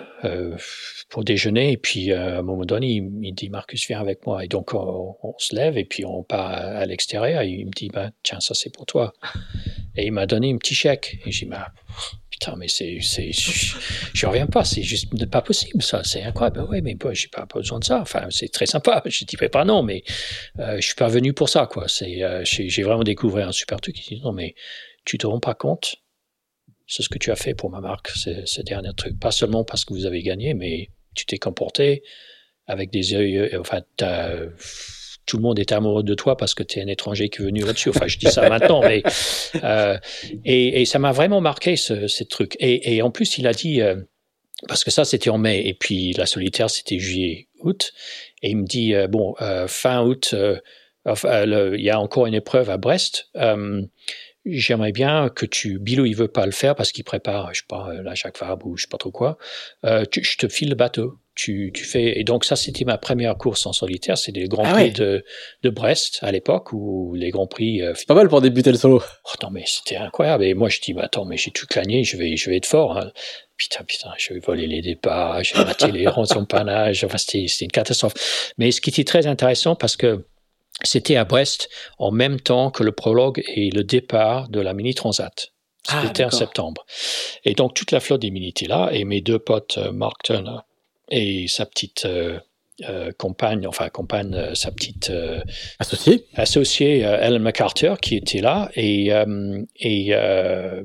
pour 1.10 1.24
déjeuner 1.24 1.72
et 1.72 1.78
puis 1.78 2.12
euh, 2.12 2.38
à 2.38 2.40
un 2.40 2.42
moment 2.42 2.66
donné, 2.66 2.88
il, 2.88 3.10
il, 3.22 3.34
dit 3.34 3.50
Marcus 3.50 3.88
viens 3.88 4.00
avec 4.00 4.26
moi. 4.26 4.44
Et 4.44 4.48
donc 4.48 4.74
on, 4.74 5.16
se 5.38 5.56
lève 5.56 5.78
et 5.78 5.86
puis 5.86 6.06
on 6.06 6.24
part 6.24 6.52
à, 6.52 6.86
l'extérieur. 6.86 7.42
Et 7.42 7.50
il 7.50 7.68
me 7.68 7.72
dit 7.72 7.90
bah 7.90 8.12
tiens 8.24 8.40
ça 8.40 8.54
c'est 8.54 8.72
pour 8.72 8.86
toi. 8.86 9.14
Et 9.96 10.08
il 10.08 10.12
m'a 10.12 10.26
donné 10.26 10.52
un 10.52 10.58
petit 10.58 10.76
chèque. 10.76 11.20
Et 11.26 11.32
j'ai 11.32 11.46
dit 11.46 11.52
bah 11.52 11.72
putain 12.30 12.56
mais 12.58 12.68
c'est 12.68 13.00
je, 13.00 14.26
reviens 14.26 14.48
pas 14.48 14.66
c'est 14.66 14.84
juste 14.84 15.26
pas 15.30 15.42
possible 15.42 15.82
ça 15.82 16.04
c'est 16.04 16.24
incroyable. 16.24 16.58
Bah, 16.58 16.66
ouais 16.66 16.82
mais 16.82 16.96
bah, 16.96 17.14
j'ai 17.14 17.28
pas 17.28 17.46
besoin 17.46 17.80
de 17.80 17.86
ça. 17.86 18.02
Enfin 18.02 18.28
c'est 18.30 18.52
très 18.52 18.66
sympa. 18.66 19.02
Je 19.06 19.26
dis 19.26 19.38
pas 19.38 19.64
non 19.64 19.84
mais 19.84 20.04
euh, 20.60 20.78
je 20.78 20.86
suis 20.86 20.96
pas 20.96 21.08
venu 21.08 21.34
pour 21.34 21.50
ça 21.50 21.68
quoi. 21.68 21.88
C'est 21.88 22.24
euh, 22.24 22.42
j'ai 22.44 22.84
vraiment 22.84 23.04
découvert 23.04 23.48
un 23.48 23.52
super 23.52 23.80
truc. 23.80 23.96
Il 24.10 24.18
dit 24.18 24.24
non 24.24 24.34
mais 24.34 24.56
tu 25.06 25.18
te 25.18 25.28
rends 25.28 25.40
pas 25.40 25.54
compte 25.54 25.96
c'est 26.88 27.02
ce 27.02 27.10
que 27.10 27.18
tu 27.18 27.32
as 27.32 27.36
fait 27.36 27.56
pour 27.56 27.72
ma 27.72 27.82
marque, 27.82 28.10
ce, 28.10 28.46
ce 28.46 28.62
dernier 28.62 28.94
truc. 28.96 29.20
Pas 29.20 29.32
seulement 29.32 29.64
parce 29.64 29.86
que 29.86 29.94
vous 29.96 30.06
avez 30.06 30.22
gagné, 30.22 30.54
mais 30.54 30.90
tu 31.16 31.26
t'es 31.26 31.38
comporté 31.38 32.04
avec 32.68 32.92
des 32.92 33.14
yeux, 33.14 33.52
enfin, 33.60 33.82
tout 35.26 35.38
le 35.38 35.44
monde 35.44 35.60
est 35.60 35.72
amoureux 35.72 36.04
de 36.04 36.14
toi 36.14 36.38
parce 36.38 36.54
que 36.54 36.64
tu 36.64 36.80
es 36.80 36.84
un 36.84 36.88
étranger 36.88 37.30
qui 37.30 37.42
est 37.42 37.46
venu 37.46 37.62
là-dessus. 37.62 37.90
Enfin, 37.90 38.08
je 38.08 38.18
dis 38.18 38.28
ça 38.28 38.48
maintenant, 38.50 38.82
mais 38.82 39.04
euh, 39.64 39.98
et, 40.44 40.86
ça 40.86 41.00
m'a 41.00 41.12
vraiment 41.12 41.42
marqué 41.42 41.76
ce, 41.76 42.24
truc. 42.24 42.56
Et, 42.60 43.02
en 43.02 43.12
plus, 43.12 43.38
il 43.38 43.48
a 43.48 43.54
dit 43.54 43.82
euh, 43.82 43.96
parce 44.68 44.84
que 44.84 44.92
ça 44.92 45.06
c'était 45.06 45.30
en 45.30 45.38
mai 45.38 45.68
et 45.68 45.74
puis 45.74 46.14
la 46.14 46.26
solitaire 46.26 46.70
c'était 46.70 47.00
juillet 47.00 47.48
août 47.60 47.94
et 48.42 48.52
il 48.52 48.58
me 48.58 48.66
dit 48.66 48.96
euh, 48.96 49.08
bon 49.08 49.36
euh, 49.42 49.68
fin 49.68 50.02
août 50.04 50.34
euh, 50.34 50.60
il 51.06 51.82
y 51.82 51.90
a 51.90 52.00
encore 52.00 52.26
une 52.26 52.34
épreuve 52.34 52.70
à 52.70 52.78
Brest 52.78 53.30
j'aimerais 54.46 54.92
bien 54.92 55.30
que 55.30 55.46
tu 55.46 55.80
Bilo 55.80 56.06
il 56.06 56.14
veut 56.14 56.28
pas 56.28 56.46
le 56.46 56.52
faire 56.52 56.76
parce 56.76 56.92
qu'il 56.92 57.04
prépare 57.04 57.54
je 57.54 57.60
sais 57.60 57.66
pas 57.68 57.90
la 58.04 58.14
Jacques 58.16 58.40
Vabre 58.40 58.68
ou 58.68 58.78
je 58.78 58.84
sais 58.84 58.90
pas 58.90 58.98
trop 58.98 59.12
quoi. 59.12 59.38
Tu, 60.12 60.24
je 60.24 60.38
te 60.38 60.48
file 60.48 60.70
le 60.70 60.76
bateau. 60.76 61.20
Tu, 61.36 61.72
tu 61.74 61.84
fais 61.84 62.18
et 62.18 62.24
donc 62.24 62.46
ça 62.46 62.56
c'était 62.56 62.86
ma 62.86 62.98
première 62.98 63.38
course 63.38 63.66
en 63.66 63.74
solitaire. 63.74 64.18
C'est 64.18 64.32
des 64.32 64.48
grands 64.48 64.64
ah 64.66 64.74
prix 64.74 64.92
de, 64.92 65.26
de 65.64 65.70
Brest 65.70 66.20
à 66.22 66.32
l'époque 66.32 66.72
où 66.72 67.14
les 67.14 67.30
grands 67.30 67.46
prix 67.46 67.82
euh, 67.82 67.94
pas 68.08 68.14
mal 68.14 68.30
pour 68.30 68.40
débuter 68.40 68.72
le 68.72 68.78
solo. 68.78 69.02
Oh, 69.26 69.32
non 69.44 69.50
mais 69.52 69.64
c'était 69.66 69.98
incroyable. 69.98 70.46
Et 70.46 70.54
moi 70.54 70.70
je 70.70 70.80
dis 70.80 70.94
bah, 70.94 71.02
attends 71.04 71.26
mais 71.26 71.36
j'ai 71.36 71.52
tout 71.52 71.68
clagné 71.68 72.06
je 72.06 72.16
vais 72.16 72.38
je 72.38 72.50
vais 72.50 72.56
être 72.56 72.66
fort 72.66 72.98
hein. 72.98 73.12
putain 73.58 73.84
putain 73.84 74.12
je 74.18 74.34
vais 74.34 74.40
voler 74.40 74.66
les 74.66 74.82
départs 74.82 75.44
j'ai 75.44 75.56
raté 75.56 75.92
les 75.92 76.08
rangs 76.08 76.24
de 76.24 76.46
panage 76.46 77.04
enfin 77.04 77.18
c'était 77.18 77.48
c'était 77.50 77.66
une 77.66 77.72
catastrophe. 77.72 78.14
Mais 78.58 78.72
ce 78.72 78.80
qui 78.80 78.92
était 78.92 79.04
très 79.04 79.28
intéressant 79.28 79.76
parce 79.76 79.98
que 79.98 80.26
c'était 80.84 81.16
à 81.16 81.26
Brest 81.26 81.70
en 81.98 82.12
même 82.12 82.40
temps 82.40 82.70
que 82.72 82.84
le 82.84 82.92
prologue 82.92 83.44
et 83.48 83.70
le 83.70 83.84
départ 83.84 84.50
de 84.50 84.60
la 84.60 84.74
mini 84.74 84.94
transat 84.94 85.52
c'était 85.88 86.24
ah, 86.24 86.28
en 86.28 86.32
septembre. 86.32 86.86
Et 87.44 87.54
donc 87.54 87.74
toute 87.74 87.92
la 87.92 88.00
flotte 88.00 88.22
des 88.22 88.32
mini 88.32 88.50
était 88.50 88.68
là 88.68 88.90
et 88.92 89.04
mes 89.04 89.22
deux 89.22 89.40
potes 89.40 89.78
euh, 89.78 89.92
Mark 89.92 90.24
Turner 90.24 90.58
et 91.10 91.48
sa 91.48 91.66
petite 91.66 92.06
euh, 92.06 92.40
euh, 92.90 93.12
compagne, 93.18 93.68
enfin 93.68 93.90
compagne, 93.90 94.34
euh, 94.34 94.56
sa 94.56 94.72
petite 94.72 95.12
associée, 95.80 96.26
associée 96.34 97.00
Ellen 97.00 97.42
MacArthur 97.42 98.00
qui 98.00 98.16
était 98.16 98.42
là. 98.42 98.70
Et 98.76 99.12
et 99.80 100.14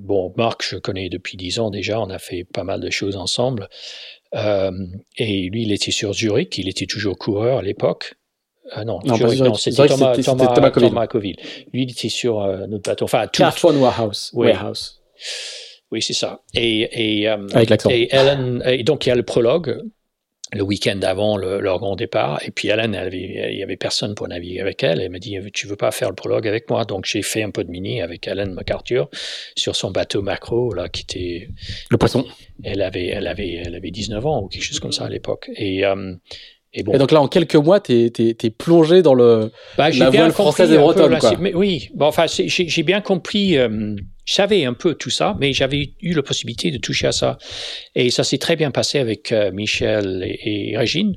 bon 0.01 0.33
Marc 0.37 0.62
je 0.62 0.77
connais 0.77 1.09
depuis 1.09 1.37
dix 1.37 1.59
ans 1.59 1.71
déjà, 1.71 2.01
on 2.01 2.11
a 2.11 2.19
fait 2.19 2.45
pas 2.45 2.65
mal 2.65 2.81
de 2.81 2.91
choses 2.91 3.17
ensemble. 3.17 3.69
Et 4.33 5.49
lui 5.51 5.62
il 5.62 5.73
était 5.73 5.91
sur 5.91 6.12
Zurich, 6.12 6.59
il 6.59 6.69
était 6.69 6.87
toujours 6.87 7.19
coureur 7.19 7.59
à 7.59 7.62
l'époque. 7.62 8.15
Ah 8.72 8.84
non, 8.84 9.01
non, 9.05 9.16
non 9.18 9.55
c'était 9.55 9.88
Thomas, 9.88 10.14
Thomas, 10.16 10.47
Thomas, 10.48 10.70
Thomas, 10.70 11.06
Coville. 11.06 11.36
Lui 11.72 11.82
il 11.82 11.90
était 11.90 12.09
sur 12.09 12.40
notre 12.68 12.90
bateau, 12.90 13.05
enfin 13.05 13.26
tout. 13.26 13.42
Carphone 13.42 13.76
Warehouse. 13.78 14.30
Oui. 14.34 14.48
Warehouse. 14.48 15.01
Oui, 15.90 16.01
c'est 16.02 16.12
ça. 16.12 16.42
Et, 16.55 17.22
et, 17.22 17.28
Avec 17.28 17.68
l'accent. 17.68 17.90
Et 17.90 18.09
Ellen, 18.12 18.62
et 18.64 18.84
donc 18.84 19.06
il 19.06 19.09
y 19.09 19.12
a 19.12 19.16
le 19.16 19.24
prologue 19.24 19.82
le 20.52 20.62
week-end 20.62 20.98
avant 21.02 21.36
le, 21.36 21.60
leur 21.60 21.78
grand 21.78 21.97
départ. 21.97 22.40
Et 22.44 22.51
puis 22.51 22.68
Hélène, 22.68 22.98
il 23.12 23.56
y 23.56 23.62
avait 23.62 23.76
personne 23.76 24.14
pour 24.14 24.28
naviguer 24.28 24.60
avec 24.60 24.82
elle. 24.82 25.01
Elle 25.01 25.10
m'a 25.10 25.18
dit, 25.18 25.38
tu 25.52 25.66
veux 25.66 25.76
pas 25.76 25.90
faire 25.90 26.09
le 26.09 26.14
prologue 26.14 26.47
avec 26.48 26.68
moi? 26.68 26.84
Donc 26.84 27.05
j'ai 27.05 27.22
fait 27.22 27.42
un 27.42 27.51
peu 27.51 27.64
de 27.64 27.70
mini 27.70 28.02
avec 28.02 28.26
Hélène 28.26 28.52
MacArthur 28.52 29.09
sur 29.56 29.76
son 29.76 29.90
bateau 29.90 30.22
macro 30.22 30.72
là 30.72 30.88
qui 30.88 31.02
était 31.02 31.48
le 31.90 31.98
poisson. 31.98 32.26
Elle 32.62 32.82
avait, 32.82 33.06
elle 33.06 33.26
avait, 33.26 33.55
elle 33.64 33.74
avait 33.74 33.90
19 33.90 34.26
ans 34.26 34.42
ou 34.42 34.48
quelque 34.48 34.64
chose 34.64 34.80
comme 34.80 34.92
ça 34.92 35.05
à 35.05 35.09
l'époque. 35.09 35.51
Et 35.55 35.84
euh, 35.84 36.14
et, 36.72 36.82
bon. 36.82 36.92
et, 36.92 36.98
donc 36.98 37.10
là, 37.10 37.20
en 37.20 37.28
quelques 37.28 37.56
mois, 37.56 37.80
tu 37.80 37.92
es, 37.92 38.51
plongé 38.51 39.02
dans 39.02 39.14
le 39.14 39.51
bah, 39.76 39.90
la 39.90 40.10
voile 40.10 40.32
française 40.32 40.70
et 40.72 40.78
bretonne. 40.78 41.18
oui, 41.55 41.90
bon, 41.94 42.06
enfin, 42.06 42.26
j'ai 42.26 42.82
bien 42.82 43.01
compris. 43.01 43.59
Euh, 43.59 43.97
je 44.24 44.34
savais 44.34 44.64
un 44.64 44.74
peu 44.74 44.94
tout 44.94 45.10
ça, 45.10 45.36
mais 45.40 45.52
j'avais 45.52 45.94
eu 46.01 46.14
la 46.14 46.22
possibilité 46.22 46.70
de 46.70 46.78
toucher 46.78 47.09
à 47.09 47.12
ça. 47.12 47.38
Et 47.97 48.10
ça 48.10 48.22
s'est 48.22 48.38
très 48.38 48.55
bien 48.55 48.70
passé 48.70 49.01
avec 49.01 49.32
euh, 49.32 49.51
Michel 49.51 50.22
et, 50.24 50.70
et 50.70 50.76
Régine 50.76 51.16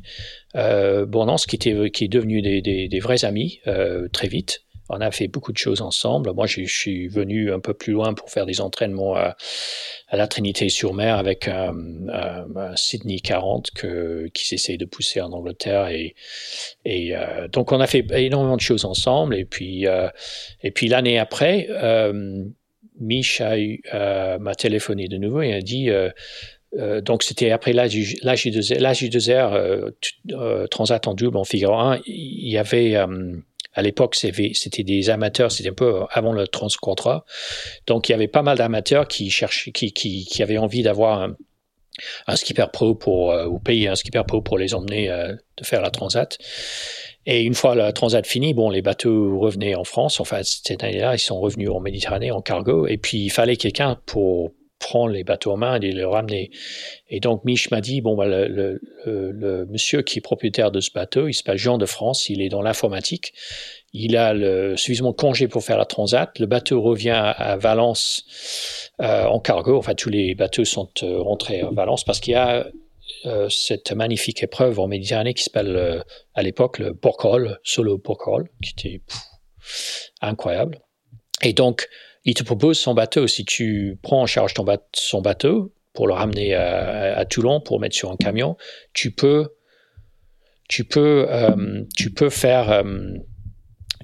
euh, 0.56 1.06
Bournance, 1.06 1.46
qui, 1.46 1.56
était, 1.56 1.92
qui 1.92 2.06
est 2.06 2.08
devenu 2.08 2.42
des, 2.42 2.62
des, 2.64 2.88
des 2.88 3.00
vrais 3.00 3.24
amis 3.24 3.60
euh, 3.68 4.08
très 4.12 4.28
vite. 4.28 4.62
On 4.90 5.00
a 5.02 5.12
fait 5.12 5.28
beaucoup 5.28 5.52
de 5.52 5.58
choses 5.58 5.82
ensemble. 5.82 6.32
Moi, 6.34 6.46
je, 6.46 6.64
suis 6.66 7.08
venu 7.08 7.52
un 7.52 7.60
peu 7.60 7.74
plus 7.74 7.94
loin 7.94 8.14
pour 8.14 8.30
faire 8.30 8.46
des 8.46 8.62
entraînements 8.62 9.16
à, 9.16 9.36
la 10.12 10.28
Trinité-sur-Mer 10.28 11.18
avec 11.18 11.48
un, 11.48 11.74
un, 12.10 12.46
un, 12.56 12.76
Sydney 12.76 13.20
40 13.20 13.72
que, 13.72 14.28
qui 14.34 14.46
s'essaye 14.46 14.78
de 14.78 14.86
pousser 14.86 15.22
en 15.22 15.32
Angleterre. 15.32 15.88
Et, 15.88 16.16
et 16.86 17.16
euh, 17.16 17.48
donc, 17.48 17.72
on 17.72 17.80
a 17.80 17.88
fait 17.88 18.06
énormément 18.12 18.58
de 18.58 18.62
choses 18.62 18.86
ensemble. 18.86 19.36
Et 19.36 19.46
puis, 19.46 19.88
euh, 19.88 20.10
et 20.62 20.72
puis 20.72 20.88
l'année 20.88 21.18
après, 21.18 21.68
euh, 21.70 22.44
Mich 23.00 23.42
euh, 23.42 24.38
m'a 24.40 24.56
téléphoné 24.56 25.08
de 25.08 25.18
nouveau 25.18 25.42
et 25.42 25.54
a 25.54 25.62
dit 25.62 25.90
euh, 25.90 26.10
euh, 26.78 27.02
donc 27.02 27.24
c'était 27.24 27.52
après 27.52 27.74
l'âge 27.74 27.94
du 27.94 28.04
2R, 28.04 29.54
euh, 29.54 29.92
euh, 30.32 30.68
Transat 30.68 31.08
en 31.08 31.14
double 31.14 31.38
en 31.38 31.44
figure 31.44 31.80
1, 31.80 32.00
il 32.06 32.50
y 32.50 32.58
avait 32.58 32.96
euh, 32.96 33.36
à 33.74 33.82
l'époque 33.82 34.16
c'était 34.16 34.84
des 34.84 35.10
amateurs, 35.10 35.52
c'était 35.52 35.70
un 35.70 35.74
peu 35.74 36.02
avant 36.12 36.34
le 36.34 36.48
transcontra, 36.48 37.26
donc 37.88 38.10
il 38.10 38.12
y 38.12 38.16
avait 38.16 38.28
pas 38.28 38.42
mal 38.42 38.58
d'amateurs 38.58 39.08
qui 39.08 39.30
cherchaient, 39.30 39.72
qui, 39.72 39.92
qui, 39.94 40.26
qui 40.26 40.44
avaient 40.44 40.58
envie 40.58 40.84
d'avoir 40.84 41.30
un, 42.28 42.36
skipper 42.36 42.66
pro 42.72 42.96
pour 42.96 43.34
ou 43.50 43.60
payer 43.60 43.88
un 43.88 43.96
skipper 43.96 44.24
pro 44.28 44.42
pour 44.42 44.58
les 44.58 44.74
emmener 44.74 45.10
de 45.58 45.64
faire 45.64 45.82
la 45.82 45.92
transat. 45.92 46.38
Et 47.26 47.42
une 47.44 47.54
fois 47.54 47.76
la 47.76 47.94
transat 47.94 48.26
finie, 48.26 48.54
bon, 48.54 48.70
les 48.70 48.82
bateaux 48.82 49.40
revenaient 49.40 49.76
en 49.76 49.84
France. 49.84 50.20
Enfin, 50.20 50.42
cette 50.44 50.84
année-là, 50.84 51.16
ils 51.16 51.20
sont 51.20 51.40
revenus 51.40 51.70
en 51.70 51.80
Méditerranée 51.80 52.32
en 52.32 52.42
cargo. 52.42 52.88
Et 52.88 52.98
puis, 52.98 53.20
il 53.20 53.30
fallait 53.30 53.56
quelqu'un 53.56 53.98
pour 54.06 54.52
prendre 54.84 55.12
les 55.12 55.24
bateaux 55.24 55.52
en 55.52 55.58
main 55.58 55.80
et 55.80 55.92
les 55.92 56.04
ramener. 56.04 56.52
Et 57.10 57.20
donc, 57.20 57.44
Mich 57.46 57.72
m'a 57.72 57.82
dit, 57.82 58.02
bon, 58.02 58.16
bah, 58.16 58.26
le, 58.28 58.80
monsieur 59.70 60.02
qui 60.02 60.20
est 60.20 60.22
propriétaire 60.22 60.72
de 60.72 60.80
ce 60.80 60.92
bateau, 60.92 61.28
il 61.28 61.34
s'appelle 61.34 61.58
Jean 61.58 61.78
de 61.78 61.86
France, 61.86 62.30
il 62.30 62.42
est 62.42 62.50
dans 62.50 62.62
l'informatique. 62.62 63.34
Il 63.94 64.18
a 64.18 64.34
suffisamment 64.76 65.12
de 65.12 65.16
congé 65.16 65.48
pour 65.48 65.64
faire 65.64 65.78
la 65.78 65.86
transat. 65.86 66.38
Le 66.40 66.48
bateau 66.48 66.82
revient 66.82 67.12
à 67.12 67.56
Valence 67.58 68.92
euh, 69.02 69.26
en 69.26 69.40
cargo. 69.40 69.78
Enfin, 69.78 69.94
tous 69.94 70.10
les 70.10 70.36
bateaux 70.36 70.66
sont 70.66 70.90
euh, 71.04 71.22
rentrés 71.22 71.62
à 71.62 71.70
Valence 71.70 72.04
parce 72.04 72.20
qu'il 72.20 72.34
y 72.34 72.36
a 72.36 72.66
euh, 73.26 73.48
cette 73.50 73.92
magnifique 73.94 74.44
épreuve 74.44 74.80
en 74.80 74.88
Méditerranée 74.88 75.34
qui 75.34 75.44
s'appelle 75.44 75.76
euh, 75.76 76.02
à 76.34 76.42
l'époque 76.42 76.80
le 76.80 76.94
Porcol, 76.94 77.60
solo 77.64 77.98
Porcol, 77.98 78.50
qui 78.62 78.72
était 78.72 79.02
incroyable. 80.22 80.80
Et 81.42 81.54
donc, 81.54 81.88
il 82.26 82.34
te 82.34 82.44
propose 82.44 82.80
son 82.80 82.94
bateau. 82.94 83.28
Si 83.28 83.46
tu 83.46 83.98
prends 84.02 84.22
en 84.22 84.26
charge 84.26 84.54
ton 84.54 84.64
bateau, 84.64 84.86
son 84.94 85.22
bateau 85.22 85.74
pour 85.94 86.08
le 86.08 86.14
ramener 86.14 86.56
à, 86.56 87.18
à, 87.18 87.26
Toulon, 87.26 87.62
pour 87.62 87.78
le 87.78 87.82
mettre 87.82 87.96
sur 87.96 88.12
un 88.12 88.18
camion, 88.18 88.58
tu 88.94 89.12
peux, 89.12 89.50
tu 90.68 90.84
peux, 90.84 91.28
euh, 91.30 91.84
tu 91.96 92.12
peux 92.12 92.30
faire, 92.30 92.72
euh, 92.72 92.84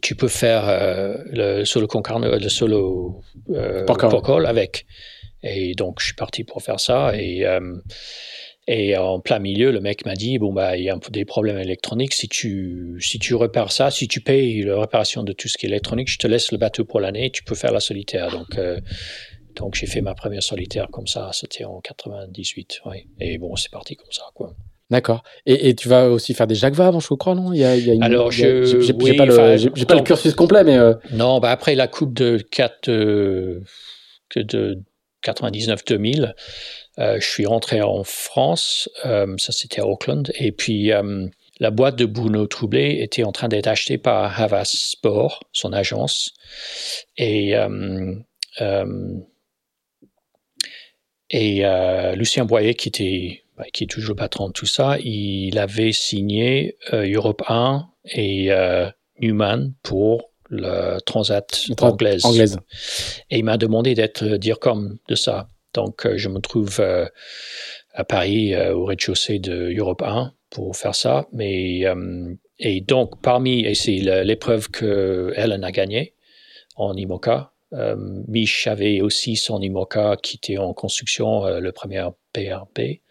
tu 0.01 0.15
peux 0.15 0.27
faire 0.27 0.67
euh, 0.67 1.15
le 1.25 1.65
solo 1.65 1.87
concarne, 1.87 2.29
le 2.29 2.49
solo 2.49 3.21
Porcol 3.87 4.45
avec. 4.45 4.85
Et 5.41 5.73
donc, 5.73 5.99
je 5.99 6.07
suis 6.07 6.15
parti 6.15 6.43
pour 6.43 6.61
faire 6.61 6.79
ça 6.79 7.15
et 7.15 7.45
et 8.71 8.95
en 8.97 9.19
plein 9.19 9.39
milieu, 9.39 9.71
le 9.71 9.81
mec 9.81 10.05
m'a 10.05 10.13
dit 10.13 10.37
bon 10.37 10.53
bah 10.53 10.77
il 10.77 10.83
y 10.83 10.91
a 10.91 10.99
des 11.09 11.25
problèmes 11.25 11.57
électroniques. 11.57 12.13
Si 12.13 12.29
tu 12.29 12.99
si 13.01 13.17
tu 13.17 13.33
repères 13.33 13.71
ça, 13.71 13.89
si 13.89 14.07
tu 14.07 14.21
payes 14.21 14.61
la 14.61 14.79
réparation 14.79 15.23
de 15.23 15.33
tout 15.33 15.47
ce 15.47 15.57
qui 15.57 15.65
est 15.65 15.69
électronique, 15.69 16.07
je 16.07 16.19
te 16.19 16.27
laisse 16.27 16.51
le 16.51 16.59
bateau 16.59 16.85
pour 16.85 16.99
l'année. 16.99 17.31
Tu 17.31 17.43
peux 17.43 17.55
faire 17.55 17.71
la 17.71 17.79
solitaire. 17.79 18.29
Donc 18.29 18.59
euh, 18.59 18.79
donc 19.55 19.73
j'ai 19.73 19.87
fait 19.87 20.01
ma 20.01 20.13
première 20.13 20.43
solitaire 20.43 20.87
comme 20.91 21.07
ça. 21.07 21.31
C'était 21.33 21.65
en 21.65 21.81
98. 21.81 22.81
Oui. 22.85 23.07
Et 23.19 23.39
bon 23.39 23.55
c'est 23.55 23.71
parti 23.71 23.95
comme 23.95 24.11
ça 24.11 24.25
quoi. 24.35 24.53
D'accord. 24.91 25.23
Et, 25.47 25.69
et, 25.69 25.75
tu 25.75 25.87
vas 25.87 26.09
aussi 26.09 26.33
faire 26.33 26.47
des 26.47 26.55
Jacques 26.55 26.73
Vabre, 26.73 26.99
je 26.99 27.13
crois, 27.13 27.35
non? 27.35 27.53
Il 27.53 27.59
y 27.59 27.63
a, 27.63 27.75
il 27.75 27.85
y 27.85 27.91
a 27.91 27.93
une, 27.93 28.01
Alors, 28.01 28.31
je 28.31 28.63
j'ai 28.63 28.91
oui, 28.93 29.15
pas, 29.15 29.27
le, 29.27 29.85
pas 29.85 29.93
le 29.93 30.01
cursus 30.01 30.33
complet, 30.33 30.63
mais 30.63 30.79
euh... 30.79 30.95
non. 31.11 31.39
Bah 31.39 31.51
après 31.51 31.75
la 31.75 31.87
coupe 31.87 32.11
de 32.11 32.39
4 32.39 32.89
euh, 32.89 33.61
que 34.29 34.39
de 34.39 34.81
99-2000, 35.23 36.23
euh, 36.23 36.27
je 36.99 37.25
suis 37.25 37.45
rentré 37.45 37.81
en 37.81 38.03
France, 38.03 38.89
euh, 39.05 39.35
ça 39.37 39.51
c'était 39.51 39.81
à 39.81 39.87
Auckland, 39.87 40.31
et 40.35 40.51
puis 40.51 40.91
euh, 40.91 41.27
la 41.59 41.71
boîte 41.71 41.95
de 41.95 42.05
Bruno 42.05 42.45
Troublé 42.45 42.99
était 43.01 43.23
en 43.23 43.31
train 43.31 43.47
d'être 43.47 43.67
achetée 43.67 43.97
par 43.97 44.39
Havas 44.39 44.71
Sport, 44.73 45.43
son 45.53 45.71
agence, 45.73 46.33
et 47.17 47.53
et 51.31 51.63
Lucien 52.15 52.45
Boyer 52.45 52.73
qui 52.73 52.89
était 52.89 53.43
bah, 53.57 53.65
qui 53.71 53.83
est 53.83 53.87
toujours 53.87 54.15
le 54.15 54.19
patron 54.19 54.47
de 54.47 54.53
tout 54.53 54.65
ça, 54.65 54.97
il 54.99 55.57
avait 55.59 55.91
signé 55.91 56.77
Europe 56.91 57.43
1 57.47 57.87
et 58.05 58.49
Newman 59.21 59.73
pour 59.83 60.31
le 60.49 60.99
Transat 61.05 61.65
anglaise. 61.79 62.25
anglaise. 62.25 62.57
Et 63.29 63.37
il 63.37 63.45
m'a 63.45 63.57
demandé 63.57 63.93
d'être 63.93 64.25
DIRCOM 64.25 64.97
de 65.07 65.15
ça. 65.15 65.49
Donc, 65.73 66.05
euh, 66.05 66.17
je 66.17 66.29
me 66.29 66.39
trouve 66.39 66.79
euh, 66.79 67.05
à 67.93 68.03
Paris, 68.03 68.53
euh, 68.53 68.73
au 68.75 68.85
rez-de-chaussée 68.85 69.39
de 69.39 69.73
Europe 69.77 70.01
1 70.01 70.33
pour 70.49 70.75
faire 70.75 70.95
ça. 70.95 71.27
Mais, 71.31 71.83
et 72.57 72.81
donc, 72.81 73.21
parmi, 73.21 73.61
et 73.65 73.75
c'est 73.75 73.97
l'épreuve 74.23 74.69
que 74.69 75.31
Helen 75.35 75.63
a 75.63 75.71
gagnée 75.71 76.15
en 76.75 76.95
IMOCA, 76.95 77.51
Mich 77.71 78.67
avait 78.67 79.01
aussi 79.01 79.35
son 79.35 79.61
IMOCA 79.61 80.17
qui 80.21 80.37
était 80.37 80.57
en 80.57 80.73
construction, 80.73 81.45
le 81.45 81.71
premier 81.71 82.07
PRP. 82.33 83.01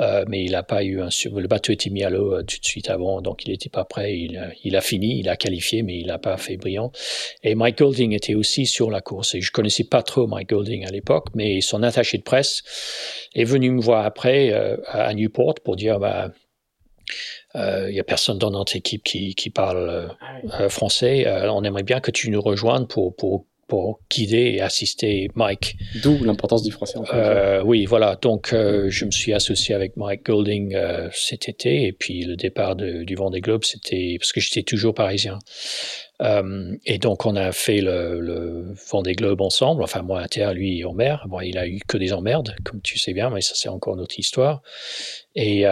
Euh, 0.00 0.24
mais 0.28 0.44
il 0.44 0.52
n'a 0.52 0.62
pas 0.62 0.82
eu 0.82 1.00
un 1.00 1.08
le 1.08 1.48
bateau 1.48 1.72
était 1.72 1.90
mis 1.90 2.04
à 2.04 2.10
l'eau 2.10 2.34
euh, 2.34 2.42
tout 2.42 2.58
de 2.58 2.64
suite 2.64 2.90
avant, 2.90 3.20
donc 3.22 3.44
il 3.44 3.50
n'était 3.50 3.68
pas 3.68 3.84
prêt. 3.84 4.18
Il, 4.18 4.54
il, 4.64 4.76
a 4.76 4.80
fini, 4.80 5.18
il 5.18 5.28
a 5.28 5.36
qualifié, 5.36 5.82
mais 5.82 5.98
il 5.98 6.06
n'a 6.06 6.18
pas 6.18 6.36
fait 6.36 6.56
brillant. 6.56 6.92
Et 7.42 7.54
Mike 7.54 7.78
Golding 7.78 8.12
était 8.12 8.34
aussi 8.34 8.66
sur 8.66 8.90
la 8.90 9.00
course. 9.00 9.34
Et 9.34 9.40
je 9.40 9.52
connaissais 9.52 9.84
pas 9.84 10.02
trop 10.02 10.26
Mike 10.26 10.50
Golding 10.50 10.86
à 10.86 10.90
l'époque, 10.90 11.28
mais 11.34 11.60
son 11.60 11.82
attaché 11.82 12.18
de 12.18 12.22
presse 12.22 12.62
est 13.34 13.44
venu 13.44 13.70
me 13.70 13.80
voir 13.80 14.04
après 14.04 14.52
euh, 14.52 14.76
à 14.86 15.12
Newport 15.14 15.54
pour 15.64 15.76
dire 15.76 15.98
bah 15.98 16.30
il 17.54 17.60
euh, 17.60 17.90
y 17.90 17.98
a 17.98 18.04
personne 18.04 18.38
dans 18.38 18.52
notre 18.52 18.76
équipe 18.76 19.02
qui, 19.02 19.34
qui 19.34 19.50
parle 19.50 20.14
ah 20.52 20.68
français. 20.68 21.26
on 21.48 21.64
aimerait 21.64 21.82
bien 21.82 21.98
que 21.98 22.12
tu 22.12 22.30
nous 22.30 22.40
rejoignes 22.40 22.86
pour, 22.86 23.16
pour 23.16 23.46
pour 23.70 24.00
guider 24.10 24.56
et 24.56 24.60
assister 24.60 25.30
Mike. 25.36 25.76
D'où 26.02 26.24
l'importance 26.24 26.64
du 26.64 26.72
français. 26.72 26.98
En 26.98 27.04
euh, 27.14 27.62
oui, 27.64 27.86
voilà. 27.86 28.18
Donc, 28.20 28.52
euh, 28.52 28.90
je 28.90 29.04
me 29.04 29.12
suis 29.12 29.32
associé 29.32 29.76
avec 29.76 29.96
Mike 29.96 30.26
Golding 30.26 30.74
euh, 30.74 31.08
cet 31.12 31.48
été, 31.48 31.86
et 31.86 31.92
puis 31.92 32.24
le 32.24 32.34
départ 32.34 32.74
de, 32.74 33.04
du 33.04 33.14
Vendée 33.14 33.40
Globe, 33.40 33.62
c'était 33.62 34.16
parce 34.18 34.32
que 34.32 34.40
j'étais 34.40 34.64
toujours 34.64 34.92
parisien. 34.92 35.38
Et 36.84 36.98
donc, 36.98 37.24
on 37.24 37.34
a 37.34 37.50
fait 37.50 37.80
le, 37.80 38.20
le 38.20 38.74
Vendée 38.90 39.14
Globe 39.14 39.40
ensemble. 39.40 39.82
Enfin, 39.82 40.02
moi 40.02 40.20
à 40.20 40.28
terre, 40.28 40.52
lui 40.52 40.84
en 40.84 40.92
mer. 40.92 41.24
Bon, 41.28 41.40
il 41.40 41.56
a 41.56 41.66
eu 41.66 41.78
que 41.88 41.96
des 41.96 42.12
emmerdes, 42.12 42.54
comme 42.62 42.82
tu 42.82 42.98
sais 42.98 43.14
bien, 43.14 43.30
mais 43.30 43.40
ça 43.40 43.54
c'est 43.54 43.70
encore 43.70 43.94
une 43.94 44.00
autre 44.00 44.18
histoire. 44.18 44.60
Et 45.34 45.64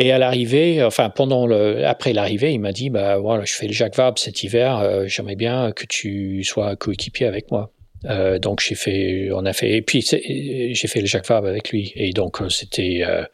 et 0.00 0.12
à 0.12 0.18
l'arrivée, 0.18 0.82
enfin 0.82 1.10
pendant 1.10 1.46
le, 1.46 1.86
après 1.86 2.14
l'arrivée, 2.14 2.52
il 2.52 2.58
m'a 2.58 2.72
dit 2.72 2.88
bah 2.88 3.18
voilà, 3.18 3.44
je 3.44 3.52
fais 3.52 3.66
le 3.66 3.74
Jacques 3.74 3.96
Vabre 3.96 4.18
cet 4.18 4.42
hiver, 4.42 4.78
euh, 4.78 5.04
j'aimerais 5.06 5.36
bien 5.36 5.72
que 5.72 5.84
tu 5.84 6.42
sois 6.42 6.74
coéquipier 6.74 7.26
avec 7.26 7.50
moi. 7.50 7.70
Euh, 8.06 8.38
donc 8.38 8.62
j'ai 8.66 8.76
fait, 8.76 9.28
on 9.30 9.44
a 9.44 9.52
fait, 9.52 9.72
et 9.72 9.82
puis 9.82 10.00
j'ai 10.00 10.88
fait 10.88 11.00
le 11.02 11.06
Jacques 11.06 11.26
Vabre 11.26 11.48
avec 11.48 11.70
lui. 11.70 11.92
Et 11.96 12.12
donc 12.12 12.40
euh, 12.40 12.48
c'était, 12.48 13.02
euh, 13.06 13.24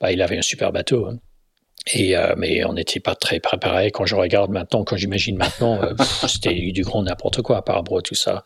bah, 0.00 0.10
il 0.10 0.20
avait 0.20 0.36
un 0.36 0.42
super 0.42 0.72
bateau. 0.72 1.06
Hein. 1.06 1.18
Et 1.94 2.16
euh, 2.16 2.34
mais 2.36 2.64
on 2.64 2.72
n'était 2.72 2.98
pas 2.98 3.14
très 3.14 3.38
préparé. 3.38 3.92
Quand 3.92 4.04
je 4.04 4.16
regarde 4.16 4.50
maintenant, 4.50 4.82
quand 4.82 4.96
j'imagine 4.96 5.36
maintenant, 5.36 5.80
c'était 6.28 6.72
du 6.72 6.82
grand 6.82 7.04
n'importe 7.04 7.40
quoi 7.42 7.64
par 7.64 7.76
rapport 7.76 7.98
à 7.98 8.02
tout 8.02 8.16
ça. 8.16 8.44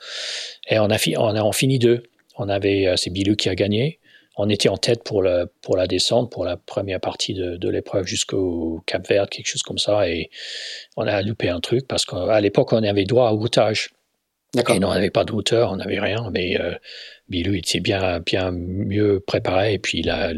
Et 0.69 0.79
on 0.79 0.91
a, 0.91 0.99
fi 0.99 1.17
on 1.17 1.35
a 1.35 1.41
en 1.41 1.53
fini 1.53 1.79
deux. 1.79 2.03
On 2.37 2.51
avait, 2.51 2.93
c'est 2.97 3.11
Bilou 3.11 3.37
qui 3.37 3.49
a 3.49 3.55
gagné 3.55 4.01
on 4.37 4.49
était 4.49 4.69
en 4.69 4.77
tête 4.77 5.05
pour, 5.05 5.23
la 5.23 5.47
pour 5.63 5.77
la 5.77 5.87
descente, 5.87 6.31
pour 6.31 6.45
la 6.45 6.57
première 6.57 7.01
partie 7.01 7.35
de, 7.35 7.57
de 7.57 7.69
l'épreuve 7.69 8.07
jusqu'au 8.07 8.83
Cap 8.87 9.07
Vert, 9.09 9.29
quelque 9.29 9.47
chose 9.47 9.63
comme 9.63 9.79
ça. 9.79 10.09
Et 10.09 10.31
on 10.97 11.07
a 11.07 11.23
loupé 11.23 11.49
un 11.49 11.61
truc 11.61 11.87
parce 11.87 12.05
qu'à 12.05 12.41
l'époque, 12.41 12.73
on 12.73 12.83
avait 12.83 13.05
droit 13.05 13.29
à 13.29 13.31
routage. 13.31 13.91
Et 14.57 14.79
non, 14.79 14.89
on 14.89 14.95
n'avait 14.95 15.11
pas 15.11 15.25
de 15.25 15.33
hauteur, 15.33 15.73
on 15.73 15.77
n'avait 15.77 15.99
rien, 15.99 16.31
mais 16.33 16.61
euh, 16.61 16.75
Bilou 17.29 17.55
était 17.55 17.81
bien, 17.81 18.21
bien 18.21 18.51
mieux 18.53 19.21
préparé 19.27 19.75
et 19.75 19.79
puis 19.79 20.01
il, 20.01 20.11
a, 20.11 20.33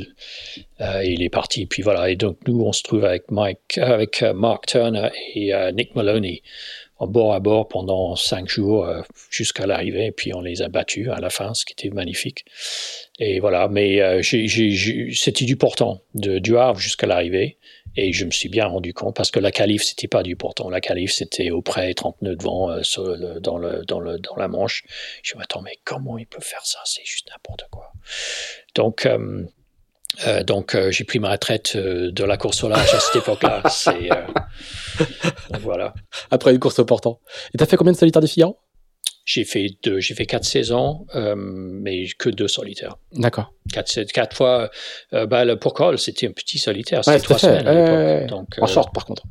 euh, 0.80 1.04
il 1.04 1.22
est 1.22 1.28
parti. 1.28 1.62
Et 1.62 1.66
puis 1.66 1.82
voilà. 1.82 2.10
Et 2.10 2.16
donc 2.16 2.38
nous, 2.46 2.60
on 2.60 2.72
se 2.72 2.82
trouve 2.82 3.04
avec 3.04 3.30
Mike, 3.30 3.78
avec 3.78 4.22
euh, 4.22 4.32
Mark 4.32 4.66
Turner 4.66 5.10
et 5.34 5.52
euh, 5.52 5.72
Nick 5.72 5.94
Maloney 5.94 6.42
en 6.98 7.06
bord 7.06 7.34
à 7.34 7.40
bord 7.40 7.68
pendant 7.68 8.16
cinq 8.16 8.48
jours 8.48 8.84
euh, 8.84 9.02
jusqu'à 9.30 9.66
l'arrivée. 9.66 10.06
Et 10.06 10.12
puis 10.12 10.34
on 10.34 10.40
les 10.40 10.62
a 10.62 10.68
battus 10.68 11.08
à 11.10 11.20
la 11.20 11.30
fin, 11.30 11.54
ce 11.54 11.64
qui 11.64 11.72
était 11.72 11.90
magnifique. 11.90 12.44
Et 13.18 13.40
voilà, 13.40 13.68
mais 13.68 14.00
euh, 14.00 14.22
c'était 14.22 15.44
du 15.44 15.56
portant, 15.56 16.00
de, 16.14 16.38
du 16.38 16.56
Havre 16.56 16.78
jusqu'à 16.78 17.06
l'arrivée. 17.06 17.58
Et 17.98 18.12
je 18.12 18.26
me 18.26 18.30
suis 18.30 18.50
bien 18.50 18.66
rendu 18.66 18.92
compte 18.92 19.16
parce 19.16 19.30
que 19.30 19.40
la 19.40 19.50
calife, 19.50 19.82
c'était 19.82 20.08
pas 20.08 20.22
du 20.22 20.36
portant. 20.36 20.68
La 20.68 20.82
calife, 20.82 21.12
c'était 21.12 21.50
auprès 21.50 21.94
30 21.94 22.20
nœuds 22.20 22.36
de 22.36 22.42
vent 22.42 22.70
euh, 22.70 23.40
dans, 23.40 23.56
le, 23.56 23.84
dans, 23.86 24.00
le, 24.00 24.18
dans 24.18 24.36
la 24.36 24.48
Manche. 24.48 24.84
Je 25.22 25.34
me 25.34 25.40
dis, 25.40 25.44
attends, 25.44 25.62
mais 25.62 25.78
comment 25.84 26.18
il 26.18 26.26
peut 26.26 26.42
faire 26.42 26.64
ça? 26.66 26.78
C'est 26.84 27.06
juste 27.06 27.28
n'importe 27.30 27.66
quoi. 27.70 27.92
Donc, 28.74 29.08
euh, 30.26 30.40
euh 30.40 30.42
donc 30.42 30.74
euh, 30.74 30.90
j'ai 30.90 31.04
pris 31.04 31.18
ma 31.18 31.30
retraite 31.30 31.76
de 31.76 32.24
la 32.24 32.36
course 32.36 32.62
au 32.64 32.68
large 32.68 32.94
à 32.94 33.00
cette 33.00 33.16
époque-là. 33.16 33.62
C'est 33.70 34.10
voilà. 35.60 35.94
Après 36.30 36.52
une 36.52 36.58
course 36.58 36.78
au 36.78 36.84
portant. 36.84 37.20
Et 37.54 37.58
t'as 37.58 37.66
fait 37.66 37.76
combien 37.76 37.92
de 37.92 37.98
solitaires 37.98 38.22
du 38.22 38.28
Figaro? 38.28 38.58
J'ai 39.26 39.44
fait 39.44 39.70
deux, 39.82 39.98
j'ai 39.98 40.14
fait 40.14 40.24
quatre 40.24 40.44
saisons, 40.44 41.04
euh, 41.16 41.34
mais 41.36 42.06
que 42.16 42.28
deux 42.28 42.46
solitaires. 42.46 42.94
D'accord. 43.12 43.52
Quatre, 43.72 44.04
quatre 44.04 44.36
fois. 44.36 44.70
Euh, 45.14 45.26
bah, 45.26 45.44
le 45.44 45.58
Pourcol, 45.58 45.98
c'était 45.98 46.28
un 46.28 46.30
petit 46.30 46.58
solitaire, 46.58 47.04
c'était 47.04 47.18
trois 47.18 47.36
semaines 47.36 47.66
à 47.66 47.74
l'époque. 47.74 48.46
En 48.60 48.64
euh, 48.64 48.66
short, 48.68 48.94
par 48.94 49.04
contre. 49.04 49.24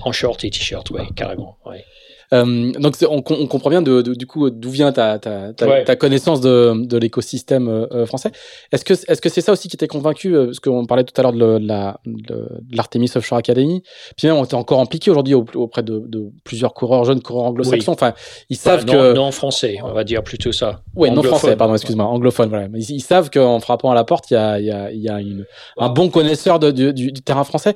En 0.00 0.10
short 0.10 0.42
et 0.42 0.50
t-shirt, 0.50 0.88
oui, 0.90 1.02
carrément. 1.14 1.58
Ouais. 1.66 1.84
Euh, 2.32 2.72
donc 2.72 2.96
on, 3.02 3.22
on, 3.28 3.46
comprend 3.46 3.70
bien 3.70 3.82
de, 3.82 4.00
de, 4.00 4.14
du 4.14 4.26
coup 4.26 4.48
d'où 4.50 4.70
vient 4.70 4.92
ta, 4.92 5.18
ta, 5.18 5.52
ta, 5.52 5.68
ouais. 5.68 5.84
ta, 5.84 5.96
connaissance 5.96 6.40
de, 6.40 6.86
de 6.86 6.96
l'écosystème 6.96 7.68
euh, 7.68 8.06
français. 8.06 8.30
Est-ce 8.72 8.84
que 8.84 8.94
est-ce 8.94 9.20
que 9.20 9.28
c'est 9.28 9.40
ça 9.42 9.52
aussi 9.52 9.68
qui 9.68 9.76
t'est 9.76 9.88
convaincu 9.88 10.34
euh, 10.34 10.46
Parce 10.46 10.60
qu'on 10.60 10.86
parlait 10.86 11.04
tout 11.04 11.18
à 11.20 11.22
l'heure 11.22 11.32
de, 11.32 11.58
la 11.60 12.00
de 12.06 12.48
l'Artemis 12.72 13.10
Offshore 13.14 13.38
Academy. 13.38 13.82
Puis 14.16 14.28
même 14.28 14.36
on 14.36 14.44
était 14.44 14.54
encore 14.54 14.80
impliqué 14.80 15.10
aujourd'hui 15.10 15.34
auprès 15.34 15.82
de, 15.82 16.02
de, 16.06 16.30
plusieurs 16.44 16.72
coureurs 16.72 17.04
jeunes, 17.04 17.20
coureurs 17.20 17.44
anglo-saxons. 17.44 17.92
Oui. 17.92 17.96
Enfin, 18.00 18.14
ils 18.48 18.56
savent 18.56 18.86
bah, 18.86 18.92
que 18.92 19.12
non 19.14 19.30
français, 19.30 19.78
on 19.82 19.92
va 19.92 20.04
dire 20.04 20.22
plutôt 20.22 20.52
ça. 20.52 20.80
Oui, 20.96 21.10
non 21.10 21.22
français, 21.22 21.56
pardon, 21.56 21.74
excuse-moi, 21.74 22.06
anglophone. 22.06 22.48
Voilà. 22.48 22.68
Ils, 22.74 22.90
ils 22.92 23.02
savent 23.02 23.30
qu'en 23.30 23.60
frappant 23.60 23.90
à 23.90 23.94
la 23.94 24.04
porte, 24.04 24.30
il 24.30 24.34
y 24.34 24.36
a 24.38 24.58
il 24.58 24.66
y 24.66 24.70
a 24.70 24.90
il 24.90 25.00
y 25.00 25.08
a 25.08 25.20
une, 25.20 25.44
un 25.76 25.88
bon 25.90 26.08
connaisseur 26.08 26.58
du, 26.58 26.92
du 26.94 27.12
terrain 27.12 27.44
français 27.44 27.74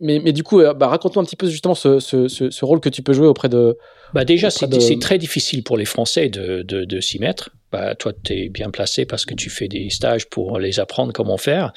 mais, 0.00 0.18
mais 0.18 0.32
du 0.32 0.42
coup, 0.42 0.60
euh, 0.60 0.74
bah, 0.74 0.88
raconte-nous 0.88 1.20
un 1.20 1.24
petit 1.24 1.36
peu 1.36 1.48
justement 1.48 1.74
ce, 1.74 2.00
ce, 2.00 2.28
ce, 2.28 2.50
ce, 2.50 2.64
rôle 2.64 2.80
que 2.80 2.88
tu 2.88 3.02
peux 3.02 3.12
jouer 3.12 3.26
auprès 3.26 3.48
de. 3.48 3.76
Bah 4.14 4.24
déjà, 4.24 4.50
c'est 4.50 4.66
de... 4.66 4.98
très 4.98 5.18
difficile 5.18 5.62
pour 5.62 5.76
les 5.76 5.84
Français 5.84 6.28
de, 6.28 6.62
de, 6.62 6.84
de 6.84 7.00
s'y 7.00 7.18
mettre. 7.18 7.50
Bah, 7.70 7.94
toi, 7.94 8.12
tu 8.12 8.32
es 8.32 8.48
bien 8.48 8.70
placé 8.70 9.04
parce 9.04 9.26
que 9.26 9.34
tu 9.34 9.50
fais 9.50 9.66
des 9.66 9.90
stages 9.90 10.26
pour 10.26 10.58
les 10.60 10.78
apprendre 10.78 11.12
comment 11.12 11.36
faire. 11.36 11.72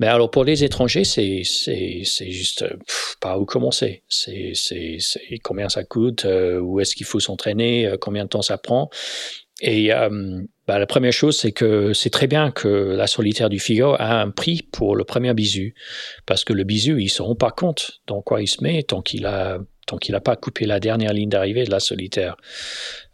Mais 0.00 0.08
alors, 0.08 0.30
pour 0.30 0.44
les 0.44 0.64
étrangers, 0.64 1.04
c'est 1.04 1.44
juste 1.44 2.68
pff, 2.68 3.16
pas 3.20 3.38
où 3.38 3.44
commencer. 3.44 4.02
C'est 4.08 4.52
combien 5.42 5.68
ça 5.68 5.84
coûte, 5.84 6.24
euh, 6.24 6.58
où 6.58 6.80
est-ce 6.80 6.96
qu'il 6.96 7.06
faut 7.06 7.20
s'entraîner, 7.20 7.86
euh, 7.86 7.96
combien 7.98 8.24
de 8.24 8.28
temps 8.28 8.42
ça 8.42 8.58
prend. 8.58 8.90
Et 9.60 9.92
euh, 9.92 10.42
bah, 10.70 10.78
la 10.78 10.86
première 10.86 11.12
chose, 11.12 11.36
c'est 11.36 11.50
que 11.50 11.92
c'est 11.94 12.10
très 12.10 12.28
bien 12.28 12.52
que 12.52 12.68
la 12.68 13.08
solitaire 13.08 13.50
du 13.50 13.58
Figaro 13.58 13.96
a 13.98 14.20
un 14.20 14.30
prix 14.30 14.62
pour 14.62 14.94
le 14.94 15.02
premier 15.02 15.34
bisu, 15.34 15.74
parce 16.26 16.44
que 16.44 16.52
le 16.52 16.62
bisu, 16.62 17.02
ils 17.02 17.08
se 17.08 17.22
rend 17.22 17.34
pas 17.34 17.50
compte 17.50 18.00
dans 18.06 18.22
quoi 18.22 18.40
il 18.40 18.46
se 18.46 18.62
met 18.62 18.84
tant 18.84 19.02
qu'il 19.02 19.26
a 19.26 19.58
tant 19.86 19.98
qu'il 19.98 20.12
n'a 20.12 20.20
pas 20.20 20.36
coupé 20.36 20.66
la 20.66 20.80
dernière 20.80 21.12
ligne 21.12 21.28
d'arrivée 21.28 21.64
de 21.64 21.70
la 21.70 21.80
solitaire. 21.80 22.36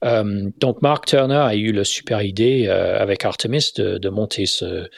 Euh, 0.04 0.50
donc 0.60 0.82
Mark 0.82 1.06
Turner 1.06 1.34
a 1.36 1.54
eu 1.54 1.72
la 1.72 1.84
super 1.84 2.22
idée 2.22 2.66
euh, 2.68 3.00
avec 3.00 3.24
Artemis 3.24 3.72
de, 3.76 3.96
de 3.96 4.08
monter 4.10 4.44
ce 4.44 4.88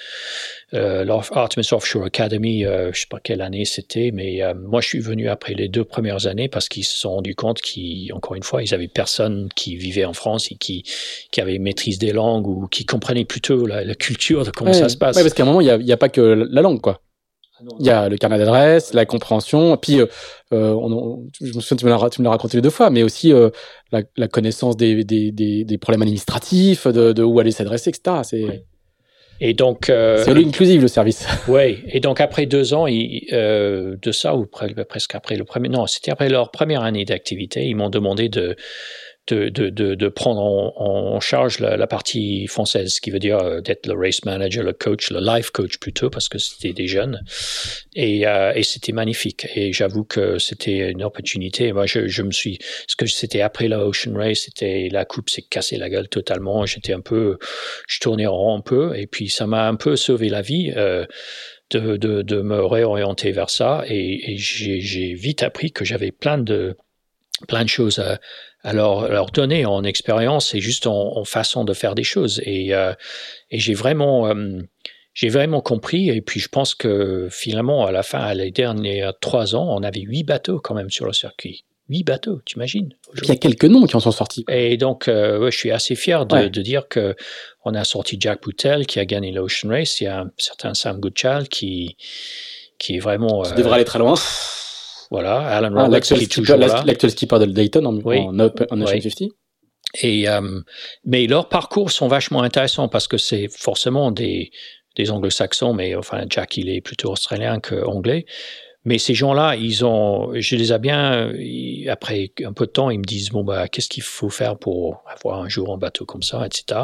euh, 0.74 1.04
l'Artemis 1.04 1.68
Offshore 1.72 2.04
Academy, 2.04 2.64
je 2.64 2.90
sais 2.92 3.06
pas 3.08 3.20
quelle 3.20 3.40
année 3.40 3.64
c'était, 3.64 4.10
mais 4.12 4.42
moi 4.54 4.80
je 4.80 4.88
suis 4.88 4.98
venu 4.98 5.28
après 5.28 5.54
les 5.54 5.68
deux 5.68 5.84
premières 5.84 6.26
années 6.26 6.48
parce 6.48 6.68
qu'ils 6.68 6.84
se 6.84 6.98
sont 6.98 7.10
rendus 7.10 7.34
compte 7.34 7.60
qu'encore 7.62 8.34
une 8.34 8.42
fois, 8.42 8.62
ils 8.62 8.74
avaient 8.74 8.88
personne 8.88 9.48
qui 9.54 9.76
vivait 9.76 10.04
en 10.04 10.12
France 10.12 10.50
et 10.50 10.56
qui, 10.56 10.84
qui 11.30 11.40
avait 11.40 11.58
maîtrise 11.58 11.98
des 11.98 12.12
langues 12.12 12.46
ou 12.46 12.66
qui 12.66 12.84
comprenait 12.84 13.24
plutôt 13.24 13.66
la, 13.66 13.82
la 13.84 13.94
culture 13.94 14.44
de 14.44 14.50
comment 14.50 14.72
ouais, 14.72 14.76
ça 14.76 14.88
se 14.90 14.96
passe. 14.96 15.16
Ouais, 15.16 15.22
parce 15.22 15.32
qu'à 15.32 15.44
un 15.44 15.46
moment, 15.46 15.62
il 15.62 15.74
n'y 15.78 15.92
a, 15.92 15.94
a, 15.94 15.96
pas 15.96 16.10
que 16.10 16.20
la 16.20 16.60
langue, 16.60 16.80
quoi. 16.80 17.00
Il 17.80 17.86
y 17.86 17.90
a 17.90 18.08
le 18.08 18.16
carnet 18.16 18.38
d'adresse, 18.38 18.94
la 18.94 19.06
compréhension, 19.06 19.74
et 19.74 19.78
puis 19.78 20.00
euh, 20.00 20.06
on, 20.50 20.92
on, 20.92 21.26
je 21.40 21.54
me 21.54 21.60
souviens 21.60 21.76
tu 21.76 21.84
me 21.84 21.90
l'as 21.90 22.10
tu 22.10 22.20
me 22.20 22.24
l'as 22.24 22.30
raconté 22.30 22.60
deux 22.60 22.70
fois, 22.70 22.90
mais 22.90 23.02
aussi 23.02 23.32
euh, 23.32 23.50
la, 23.92 24.02
la, 24.16 24.28
connaissance 24.28 24.76
des, 24.76 25.04
des, 25.04 25.32
des, 25.32 25.64
des, 25.64 25.78
problèmes 25.78 26.02
administratifs, 26.02 26.86
de, 26.86 27.12
de 27.12 27.22
où 27.22 27.38
aller 27.40 27.50
s'adresser, 27.50 27.90
etc. 27.90 28.18
C'est 28.22 28.44
ouais. 28.44 28.64
Et 29.40 29.54
donc 29.54 29.88
euh, 29.88 30.22
c'est 30.24 30.32
inclusive 30.32 30.82
le 30.82 30.88
service. 30.88 31.26
Oui. 31.48 31.78
Et 31.86 32.00
donc 32.00 32.20
après 32.20 32.46
deux 32.46 32.74
ans 32.74 32.86
il, 32.86 33.26
euh, 33.32 33.96
de 34.02 34.12
ça 34.12 34.36
ou 34.36 34.46
pre 34.46 34.66
presque 34.84 35.14
après 35.14 35.36
le 35.36 35.44
premier 35.44 35.68
non 35.68 35.86
c'était 35.86 36.10
après 36.10 36.28
leur 36.28 36.50
première 36.50 36.82
année 36.82 37.04
d'activité 37.04 37.64
ils 37.64 37.74
m'ont 37.74 37.90
demandé 37.90 38.28
de 38.28 38.56
de, 39.34 40.08
prendre 40.08 40.40
en, 40.40 41.20
charge 41.20 41.60
la, 41.60 41.86
partie 41.86 42.46
française, 42.46 42.94
ce 42.94 43.00
qui 43.00 43.10
veut 43.10 43.18
dire 43.18 43.38
euh, 43.38 43.60
d'être 43.60 43.86
le 43.86 43.94
race 43.94 44.24
manager, 44.24 44.62
le 44.62 44.72
coach, 44.72 45.10
le 45.10 45.20
life 45.20 45.50
coach 45.50 45.78
plutôt, 45.78 46.10
parce 46.10 46.28
que 46.28 46.38
c'était 46.38 46.72
des 46.72 46.86
jeunes. 46.86 47.22
Et, 47.94 48.26
euh, 48.26 48.52
c'était 48.62 48.92
magnifique. 48.92 49.46
Et 49.54 49.72
j'avoue 49.72 50.04
que 50.04 50.38
c'était 50.38 50.90
une 50.90 51.02
opportunité. 51.02 51.72
Moi, 51.72 51.86
je, 51.86 52.22
me 52.22 52.30
suis, 52.30 52.58
ce 52.86 52.96
que 52.96 53.06
c'était 53.06 53.40
après 53.40 53.68
la 53.68 53.84
Ocean 53.84 54.14
Race, 54.14 54.40
c'était 54.44 54.88
la 54.90 55.04
coupe 55.04 55.30
s'est 55.30 55.42
cassée 55.42 55.76
la 55.76 55.88
gueule 55.88 56.08
totalement. 56.08 56.66
J'étais 56.66 56.92
un 56.92 57.00
peu, 57.00 57.38
je 57.88 58.00
tournais 58.00 58.26
en 58.26 58.36
rond 58.36 58.58
un 58.58 58.60
peu, 58.60 58.96
et 58.96 59.06
puis 59.06 59.28
ça 59.28 59.46
m'a 59.46 59.66
un 59.66 59.76
peu 59.76 59.96
sauvé 59.96 60.28
la 60.28 60.42
vie. 60.42 60.72
Euh, 60.76 61.06
de, 61.70 62.40
me 62.40 62.64
réorienter 62.64 63.30
vers 63.30 63.50
ça 63.50 63.84
et, 63.86 64.32
et 64.32 64.36
j'ai 64.38 65.12
vite 65.12 65.42
appris 65.42 65.70
que 65.70 65.84
j'avais 65.84 66.12
plein 66.12 66.38
de 66.38 66.78
plein 67.46 67.62
de 67.62 67.68
choses 67.68 67.98
à, 67.98 68.18
leur, 68.64 69.08
leur 69.08 69.30
donner 69.30 69.66
en 69.66 69.84
expérience 69.84 70.54
et 70.54 70.60
juste 70.60 70.86
en, 70.86 71.16
en, 71.16 71.24
façon 71.24 71.64
de 71.64 71.72
faire 71.72 71.94
des 71.94 72.04
choses. 72.04 72.40
Et, 72.44 72.74
euh, 72.74 72.92
et 73.50 73.58
j'ai 73.58 73.74
vraiment, 73.74 74.26
euh, 74.28 74.58
j'ai 75.14 75.28
vraiment 75.28 75.60
compris. 75.60 76.10
Et 76.10 76.20
puis 76.20 76.40
je 76.40 76.48
pense 76.48 76.74
que 76.74 77.28
finalement, 77.30 77.86
à 77.86 77.92
la 77.92 78.02
fin, 78.02 78.20
à 78.20 78.34
les 78.34 78.50
dernières 78.50 79.12
trois 79.18 79.54
ans, 79.54 79.68
on 79.70 79.82
avait 79.82 80.00
huit 80.00 80.24
bateaux 80.24 80.60
quand 80.60 80.74
même 80.74 80.90
sur 80.90 81.06
le 81.06 81.12
circuit. 81.12 81.64
huit 81.88 82.04
bateaux, 82.04 82.40
tu 82.44 82.56
imagines 82.56 82.94
Il 83.22 83.28
y 83.28 83.32
a 83.32 83.36
quelques 83.36 83.64
noms 83.64 83.86
qui 83.86 83.96
en 83.96 84.00
sont 84.00 84.12
sortis. 84.12 84.44
Et 84.48 84.76
donc, 84.76 85.08
euh, 85.08 85.50
je 85.50 85.56
suis 85.56 85.70
assez 85.70 85.94
fier 85.94 86.26
de, 86.26 86.48
de, 86.48 86.62
dire 86.62 86.88
que 86.88 87.14
on 87.64 87.74
a 87.74 87.84
sorti 87.84 88.16
Jack 88.18 88.42
Boutel 88.42 88.86
qui 88.86 88.98
a 88.98 89.04
gagné 89.04 89.30
l'Ocean 89.30 89.68
Race. 89.68 90.00
Il 90.00 90.04
y 90.04 90.08
a 90.08 90.22
un 90.22 90.30
certain 90.36 90.74
Sam 90.74 90.98
Goodchild 90.98 91.48
qui, 91.48 91.96
qui 92.78 92.96
est 92.96 93.00
vraiment. 93.00 93.42
Qui 93.42 93.54
devrait 93.54 93.76
aller 93.76 93.84
très 93.84 94.00
loin. 94.00 94.14
Voilà, 95.10 95.38
Alan 95.38 95.74
ah, 95.76 96.00
qui 96.00 96.14
est 96.14 96.32
toujours 96.32 96.56
là. 96.56 96.82
L'actuel 96.84 97.10
skipper 97.10 97.38
de 97.38 97.46
Dayton 97.46 97.84
en, 97.84 97.96
en, 97.96 98.38
Open, 98.38 98.66
en 98.70 98.80
Ocean 98.82 99.00
50. 99.00 99.30
Et, 100.02 100.28
euh, 100.28 100.60
mais 101.04 101.26
leurs 101.26 101.48
parcours 101.48 101.90
sont 101.90 102.08
vachement 102.08 102.42
intéressants 102.42 102.88
parce 102.88 103.08
que 103.08 103.16
c'est 103.16 103.48
forcément 103.48 104.10
des, 104.10 104.50
des 104.96 105.10
anglo-saxons, 105.10 105.72
mais 105.72 105.94
enfin, 105.94 106.24
Jack, 106.28 106.56
il 106.58 106.68
est 106.68 106.82
plutôt 106.82 107.10
australien 107.10 107.58
qu'anglais. 107.60 108.26
Mais 108.84 108.98
ces 108.98 109.14
gens-là, 109.14 109.56
ils 109.56 109.84
ont, 109.84 110.32
je 110.34 110.56
les 110.56 110.72
ai 110.72 110.78
bien, 110.78 111.32
après 111.88 112.32
un 112.44 112.52
peu 112.52 112.66
de 112.66 112.70
temps, 112.70 112.90
ils 112.90 112.98
me 112.98 113.04
disent, 113.04 113.30
bon, 113.30 113.44
bah, 113.44 113.68
qu'est-ce 113.68 113.88
qu'il 113.88 114.02
faut 114.02 114.30
faire 114.30 114.56
pour 114.56 115.02
avoir 115.06 115.40
un 115.40 115.48
jour 115.48 115.72
un 115.72 115.78
bateau 115.78 116.04
comme 116.04 116.22
ça, 116.22 116.46
etc. 116.46 116.80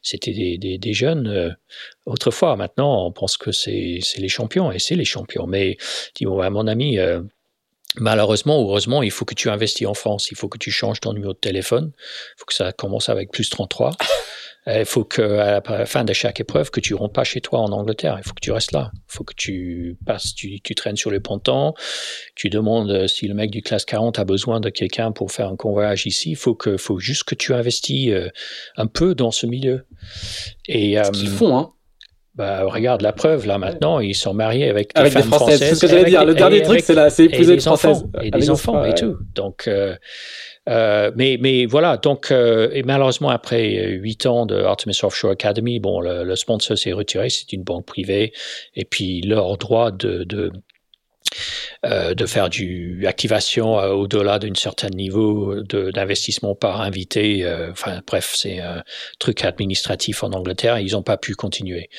C'était 0.00 0.32
des, 0.32 0.58
des, 0.58 0.78
des, 0.78 0.92
jeunes. 0.92 1.26
Euh, 1.26 1.50
autrefois, 2.06 2.56
maintenant, 2.56 3.06
on 3.06 3.12
pense 3.12 3.36
que 3.36 3.52
c'est 3.52 4.00
les 4.16 4.28
champions, 4.28 4.70
et 4.70 4.78
c'est 4.78 4.96
les 4.96 5.04
champions. 5.04 5.46
Mais, 5.46 5.76
dis 6.14 6.24
bon, 6.24 6.38
bah, 6.38 6.50
mon 6.50 6.66
ami, 6.66 6.98
euh, 6.98 7.20
Malheureusement 7.96 8.60
ou 8.60 8.68
heureusement, 8.68 9.02
il 9.02 9.10
faut 9.10 9.24
que 9.24 9.34
tu 9.34 9.48
investis 9.48 9.86
en 9.86 9.94
France. 9.94 10.30
Il 10.30 10.36
faut 10.36 10.48
que 10.48 10.58
tu 10.58 10.70
changes 10.70 11.00
ton 11.00 11.12
numéro 11.12 11.32
de 11.32 11.38
téléphone. 11.38 11.92
Il 11.96 12.38
faut 12.38 12.44
que 12.46 12.54
ça 12.54 12.72
commence 12.72 13.08
avec 13.08 13.30
plus 13.30 13.48
33. 13.50 13.96
Il 14.66 14.86
faut 14.86 15.04
que 15.04 15.20
à 15.20 15.60
la 15.60 15.86
fin 15.86 16.04
de 16.04 16.14
chaque 16.14 16.40
épreuve, 16.40 16.70
que 16.70 16.80
tu 16.80 16.94
rentres 16.94 17.12
pas 17.12 17.24
chez 17.24 17.42
toi 17.42 17.60
en 17.60 17.70
Angleterre. 17.70 18.16
Il 18.18 18.24
faut 18.26 18.32
que 18.32 18.40
tu 18.40 18.50
restes 18.50 18.72
là. 18.72 18.90
Il 18.94 19.12
faut 19.12 19.24
que 19.24 19.34
tu 19.34 19.98
passes, 20.06 20.34
tu, 20.34 20.58
tu 20.60 20.74
traînes 20.74 20.96
sur 20.96 21.10
le 21.10 21.20
ponton. 21.20 21.74
Tu 22.34 22.48
demandes 22.48 23.06
si 23.06 23.28
le 23.28 23.34
mec 23.34 23.50
du 23.50 23.60
classe 23.60 23.84
40 23.84 24.18
a 24.18 24.24
besoin 24.24 24.60
de 24.60 24.70
quelqu'un 24.70 25.12
pour 25.12 25.32
faire 25.32 25.48
un 25.48 25.56
convoyage 25.56 26.06
ici. 26.06 26.30
Il 26.30 26.36
faut 26.36 26.54
que, 26.54 26.78
faut 26.78 26.98
juste 26.98 27.24
que 27.24 27.34
tu 27.34 27.52
investis 27.52 28.08
euh, 28.08 28.30
un 28.78 28.86
peu 28.86 29.14
dans 29.14 29.30
ce 29.30 29.44
milieu. 29.44 29.86
Et 30.66 30.96
ce 30.96 31.10
qu'ils 31.10 31.28
euh, 31.28 31.36
font, 31.36 31.58
hein. 31.58 31.73
Bah, 32.34 32.64
regarde 32.64 33.00
la 33.02 33.12
preuve, 33.12 33.46
là, 33.46 33.58
maintenant, 33.58 34.00
ils 34.00 34.16
sont 34.16 34.34
mariés 34.34 34.68
avec 34.68 34.92
des 34.92 35.00
avec 35.00 35.12
femmes 35.12 35.22
des 35.22 35.28
françaises. 35.28 35.58
C'est 35.60 35.74
ce 35.76 35.80
que 35.82 35.86
j'allais 35.86 36.10
dire. 36.10 36.24
Le 36.24 36.34
dernier 36.34 36.62
truc, 36.62 36.80
c'est 36.80 37.10
c'est 37.10 37.26
épouser 37.26 37.54
une 37.54 37.60
française. 37.60 38.04
Et 38.22 38.30
des 38.32 38.50
enfants, 38.50 38.84
et 38.84 38.94
tout. 38.94 39.16
Donc, 39.36 39.68
euh, 39.68 39.94
euh, 40.68 41.12
mais, 41.14 41.38
mais 41.40 41.66
voilà, 41.66 41.96
donc, 41.96 42.32
euh, 42.32 42.70
et 42.72 42.82
malheureusement, 42.82 43.28
après 43.28 43.86
huit 43.86 44.26
ans 44.26 44.46
de 44.46 44.56
Artemis 44.56 44.98
Offshore 45.02 45.30
Academy, 45.30 45.78
bon, 45.78 46.00
le, 46.00 46.24
le 46.24 46.36
sponsor 46.36 46.76
s'est 46.76 46.92
retiré, 46.92 47.28
c'est 47.30 47.52
une 47.52 47.62
banque 47.62 47.86
privée, 47.86 48.32
et 48.74 48.84
puis 48.84 49.20
leur 49.20 49.56
droit 49.56 49.92
de, 49.92 50.24
de 50.24 50.50
euh, 51.84 52.14
de 52.14 52.24
faire 52.24 52.48
du 52.48 53.06
activation 53.06 53.78
euh, 53.78 53.90
au-delà 53.90 54.38
d'un 54.38 54.54
certain 54.54 54.88
niveau 54.88 55.62
d'investissement 55.62 56.54
par 56.54 56.80
invité. 56.80 57.44
Euh, 57.44 57.72
enfin 57.72 58.00
bref, 58.06 58.32
c'est 58.34 58.60
un 58.60 58.82
truc 59.18 59.44
administratif 59.44 60.22
en 60.22 60.32
Angleterre. 60.32 60.78
Ils 60.78 60.92
n'ont 60.92 61.02
pas 61.02 61.18
pu 61.18 61.34
continuer. 61.34 61.90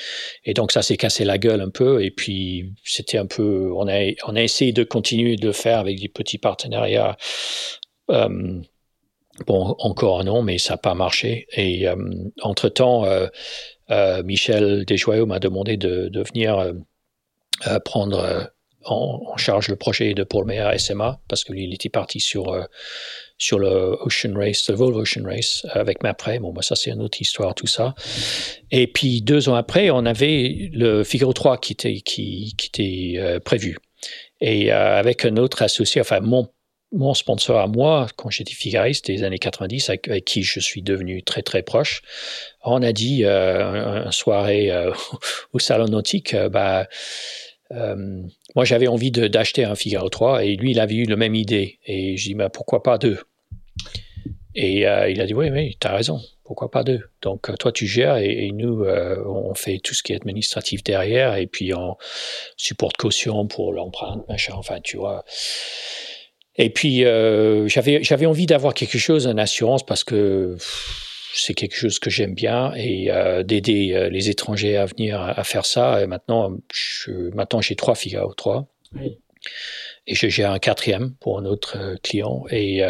Et 0.44 0.54
donc 0.54 0.72
ça 0.72 0.82
s'est 0.82 0.98
cassé 0.98 1.24
la 1.24 1.38
gueule 1.38 1.62
un 1.62 1.70
peu. 1.70 2.04
Et 2.04 2.10
puis 2.10 2.74
c'était 2.84 3.18
un 3.20 3.28
peu, 3.28 3.72
on 3.76 3.88
a 3.88 4.12
on 4.28 4.36
a 4.36 4.42
essayé 4.42 4.72
de 4.72 4.84
continuer 4.84 5.36
de 5.36 5.46
le 5.46 5.54
faire 5.54 5.80
avec 5.80 6.00
des 6.00 6.10
petits 6.10 6.40
partenariats. 6.40 7.18
Bon, 9.48 9.76
encore 9.80 10.24
non, 10.24 10.42
mais 10.44 10.58
ça 10.58 10.76
n'a 10.76 10.78
pas 10.78 10.96
marché. 10.96 11.48
Et 11.56 11.86
entre-temps, 12.42 13.06
Michel 14.24 14.86
Desjoyaux 14.86 15.26
m'a 15.26 15.40
demandé 15.40 15.78
de, 15.78 16.08
de 16.10 16.24
venir 16.24 16.74
prendre 17.84 18.50
en, 18.86 19.38
charge 19.38 19.68
le 19.68 19.76
projet 19.76 20.14
de 20.14 20.24
Paul 20.24 20.46
Meyer 20.46 20.78
SMA 20.78 21.20
parce 21.28 21.44
que 21.44 21.54
lui, 21.54 21.66
il 21.66 21.74
était 21.74 21.90
parti 21.90 22.20
sur 22.20 22.54
euh, 22.54 22.64
sur 23.38 23.60
le 23.60 23.98
Ocean 24.02 24.34
Race, 24.34 24.70
le 24.70 24.76
Volvo 24.76 25.02
Ocean 25.02 25.24
Race 25.26 25.66
avec 25.72 26.04
Mapré. 26.04 26.40
Bon, 26.40 26.54
bah, 26.54 26.62
ça, 26.62 26.76
c'est 26.76 26.92
une 26.92 27.02
autre 27.02 27.20
histoire, 27.22 27.54
tout 27.54 27.68
ça. 27.68 27.94
Et 28.72 28.88
puis, 28.88 29.22
deux 29.22 29.50
ans 29.50 29.56
après, 29.56 29.90
on 29.90 30.06
avait 30.06 30.70
le 30.72 31.04
Figaro 31.04 31.34
3 31.34 31.58
qui 31.58 31.74
était, 31.74 32.00
qui, 32.00 32.54
qui 32.58 32.68
était 32.68 33.20
euh, 33.20 33.40
prévu. 33.40 33.78
Et 34.40 34.72
euh, 34.72 34.98
avec 34.98 35.26
un 35.26 35.36
autre 35.36 35.64
associé, 35.64 36.00
enfin, 36.00 36.22
mon, 36.22 36.48
mon 36.94 37.14
sponsor 37.14 37.60
à 37.60 37.68
moi, 37.68 38.08
quand 38.16 38.30
j'étais 38.30 38.54
figariste 38.54 39.08
des 39.08 39.24
années 39.24 39.40
90, 39.40 39.90
avec, 39.90 40.26
qui 40.26 40.44
je 40.44 40.62
suis 40.62 40.82
devenu 40.82 41.22
très, 41.22 41.42
très 41.42 41.62
proche, 41.62 42.04
on 42.64 42.82
a 42.84 42.94
dit, 42.94 43.26
une 43.26 44.12
soirée 44.12 44.72
au 45.54 45.60
Salon 45.60 45.88
Nautique, 45.88 46.36
bah, 46.52 46.88
euh, 47.72 48.24
moi, 48.56 48.66
j'avais 48.66 48.88
envie 48.88 49.12
d'acheter 49.12 49.64
un 49.64 49.76
Figaro 49.76 50.10
3 50.10 50.44
et 50.44 50.56
lui, 50.56 50.72
il 50.72 50.80
avait 50.80 50.96
eu 50.96 51.06
la 51.06 51.16
même 51.16 51.36
idée. 51.36 51.80
Et 51.86 52.18
je 52.18 52.26
dis, 52.26 52.36
mais 52.36 52.50
pourquoi 52.50 52.84
pas 52.84 52.98
deux? 52.98 53.20
Et 54.54 54.88
euh, 54.88 55.10
il 55.10 55.20
a 55.20 55.26
dit, 55.26 55.34
oui, 55.34 55.50
oui, 55.50 55.78
tu 55.80 55.88
as 55.88 55.94
raison, 55.94 56.22
pourquoi 56.44 56.72
pas 56.72 56.84
deux? 56.84 57.02
Donc, 57.22 57.50
euh, 57.50 57.56
toi, 57.56 57.72
tu 57.72 57.88
gères 57.88 58.18
et, 58.18 58.52
nous, 58.54 58.86
on 58.86 59.54
fait 59.54 59.80
tout 59.80 59.94
ce 59.94 60.04
qui 60.04 60.14
est 60.14 60.18
administratif 60.18 60.84
derrière 60.84 61.36
et 61.36 61.48
puis 61.48 61.74
on 61.74 61.98
supporte 62.56 62.98
caution 62.98 63.48
pour 63.48 63.74
l'empreinte, 63.74 64.28
machin, 64.30 64.54
enfin, 64.56 64.80
tu 64.82 64.98
vois. 64.98 65.26
Et 66.58 66.70
puis, 66.70 67.00
j'avais 67.02 68.26
envie 68.26 68.46
d'avoir 68.46 68.74
quelque 68.74 68.98
chose, 68.98 69.28
une 69.28 69.40
assurance, 69.40 69.86
parce 69.86 70.06
que 70.06 70.56
c'est 71.36 71.54
quelque 71.54 71.76
chose 71.76 72.00
que 72.00 72.10
j'aime 72.10 72.34
bien 72.34 72.74
et 72.76 73.12
euh, 73.12 73.44
d'aider 73.44 73.94
euh, 73.94 74.10
les 74.10 74.30
étrangers 74.30 74.78
à 74.78 74.86
venir 74.86 75.22
à, 75.22 75.44
faire 75.44 75.66
ça. 75.66 76.02
Et 76.02 76.08
maintenant, 76.08 76.52
je, 76.74 77.12
maintenant 77.36 77.62
j'ai 77.62 77.76
trois 77.76 77.96
Figaro, 77.96 78.34
trois. 78.34 78.68
Oui. 78.96 79.20
Et 80.08 80.16
j'ai 80.16 80.44
un 80.44 80.60
quatrième 80.60 81.14
pour 81.16 81.38
un 81.38 81.46
autre 81.46 81.78
euh, 81.78 81.96
client. 82.02 82.46
Et 82.52 82.82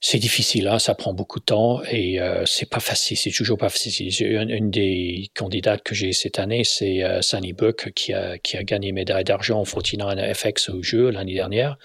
c'est 0.00 0.18
difficile, 0.18 0.68
hein, 0.68 0.78
ça 0.78 0.94
prend 0.94 1.14
beaucoup 1.14 1.40
de 1.40 1.46
temps 1.46 1.82
et 1.90 2.18
c'est 2.44 2.68
pas 2.68 2.80
facile, 2.80 3.16
c'est 3.16 3.30
toujours 3.30 3.56
pas 3.56 3.70
facile. 3.70 4.12
Une, 4.20 4.50
une 4.50 4.70
des 4.70 5.30
candidates 5.34 5.82
que 5.82 5.94
j'ai 5.94 6.12
cette 6.12 6.38
année, 6.38 6.62
c'est 6.62 7.02
Sunny 7.22 7.54
Buck 7.54 7.90
qui 7.94 8.12
a, 8.12 8.36
qui 8.36 8.58
a 8.58 8.64
gagné 8.64 8.92
médaille 8.92 9.24
d'argent 9.24 9.60
en 9.60 9.64
49 9.64 10.36
FX 10.36 10.68
au 10.68 10.82
jeu 10.82 11.08
l'année 11.08 11.32
dernière. 11.32 11.78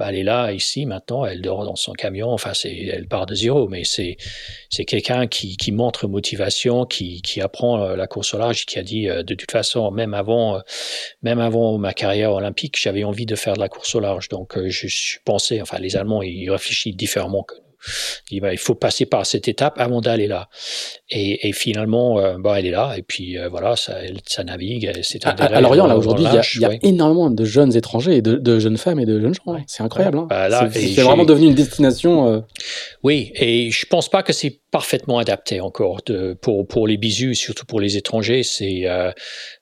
Bah, 0.00 0.06
elle 0.08 0.16
est 0.16 0.22
là, 0.22 0.50
ici, 0.50 0.86
maintenant, 0.86 1.26
elle 1.26 1.42
dort 1.42 1.66
dans 1.66 1.76
son 1.76 1.92
camion, 1.92 2.30
enfin, 2.30 2.52
elle 2.64 3.06
part 3.06 3.26
de 3.26 3.34
zéro, 3.34 3.68
mais 3.68 3.84
c'est, 3.84 4.16
c'est 4.70 4.86
quelqu'un 4.86 5.26
qui, 5.26 5.58
qui 5.58 5.72
montre 5.72 6.08
motivation, 6.08 6.86
qui, 6.86 7.20
qui 7.20 7.42
apprend 7.42 7.82
euh, 7.82 7.96
la 7.96 8.06
course 8.06 8.32
au 8.32 8.38
large, 8.38 8.64
qui 8.64 8.78
a 8.78 8.82
dit, 8.82 9.10
euh, 9.10 9.22
de 9.22 9.34
toute 9.34 9.50
façon, 9.50 9.90
même 9.90 10.14
avant, 10.14 10.56
euh, 10.56 10.60
même 11.20 11.38
avant 11.38 11.76
ma 11.76 11.92
carrière 11.92 12.32
olympique, 12.32 12.80
j'avais 12.80 13.04
envie 13.04 13.26
de 13.26 13.36
faire 13.36 13.52
de 13.52 13.60
la 13.60 13.68
course 13.68 13.94
au 13.94 14.00
large. 14.00 14.30
Donc, 14.30 14.58
je, 14.68 14.88
je 14.88 15.18
pensais, 15.22 15.60
enfin, 15.60 15.76
les 15.78 15.98
Allemands, 15.98 16.22
ils 16.22 16.50
réfléchissent 16.50 16.96
différemment 16.96 17.42
que 17.42 17.56
nous. 17.56 17.69
Il, 18.30 18.48
il 18.52 18.58
faut 18.58 18.74
passer 18.74 19.06
par 19.06 19.26
cette 19.26 19.48
étape 19.48 19.74
avant 19.78 20.00
d'aller 20.00 20.26
là. 20.26 20.48
Et, 21.08 21.48
et 21.48 21.52
finalement, 21.52 22.18
euh, 22.18 22.36
bah, 22.38 22.58
elle 22.58 22.66
est 22.66 22.70
là. 22.70 22.94
Et 22.96 23.02
puis 23.02 23.38
euh, 23.38 23.48
voilà, 23.48 23.76
ça, 23.76 23.96
ça 24.26 24.44
navigue. 24.44 24.92
C'est 25.02 25.26
à, 25.26 25.30
à 25.30 25.60
Lorient, 25.60 25.86
là, 25.86 25.96
aujourd'hui, 25.96 26.26
il 26.26 26.60
y, 26.60 26.64
a, 26.64 26.70
énormément 26.82 27.30
de 27.30 27.44
jeunes 27.44 27.76
étrangers, 27.76 28.16
et 28.16 28.22
de, 28.22 28.36
de, 28.36 28.58
jeunes 28.58 28.76
femmes 28.76 29.00
et 29.00 29.06
de 29.06 29.20
jeunes 29.20 29.34
gens. 29.34 29.56
C'est 29.66 29.82
incroyable. 29.82 30.18
Hein. 30.18 30.26
Bah, 30.28 30.70
c'est 30.70 31.02
vraiment 31.02 31.24
devenu 31.24 31.48
une 31.48 31.54
destination. 31.54 32.28
Euh... 32.28 32.40
Oui, 33.02 33.32
et 33.34 33.70
je 33.70 33.86
pense 33.86 34.08
pas 34.08 34.22
que 34.22 34.32
c'est 34.32 34.59
parfaitement 34.70 35.18
adapté 35.18 35.60
encore 35.60 36.00
de, 36.06 36.34
pour, 36.34 36.66
pour 36.66 36.86
les 36.86 36.96
bisous, 36.96 37.34
surtout 37.34 37.66
pour 37.66 37.80
les 37.80 37.96
étrangers. 37.96 38.42
C'est 38.42 38.82
euh, 38.86 39.10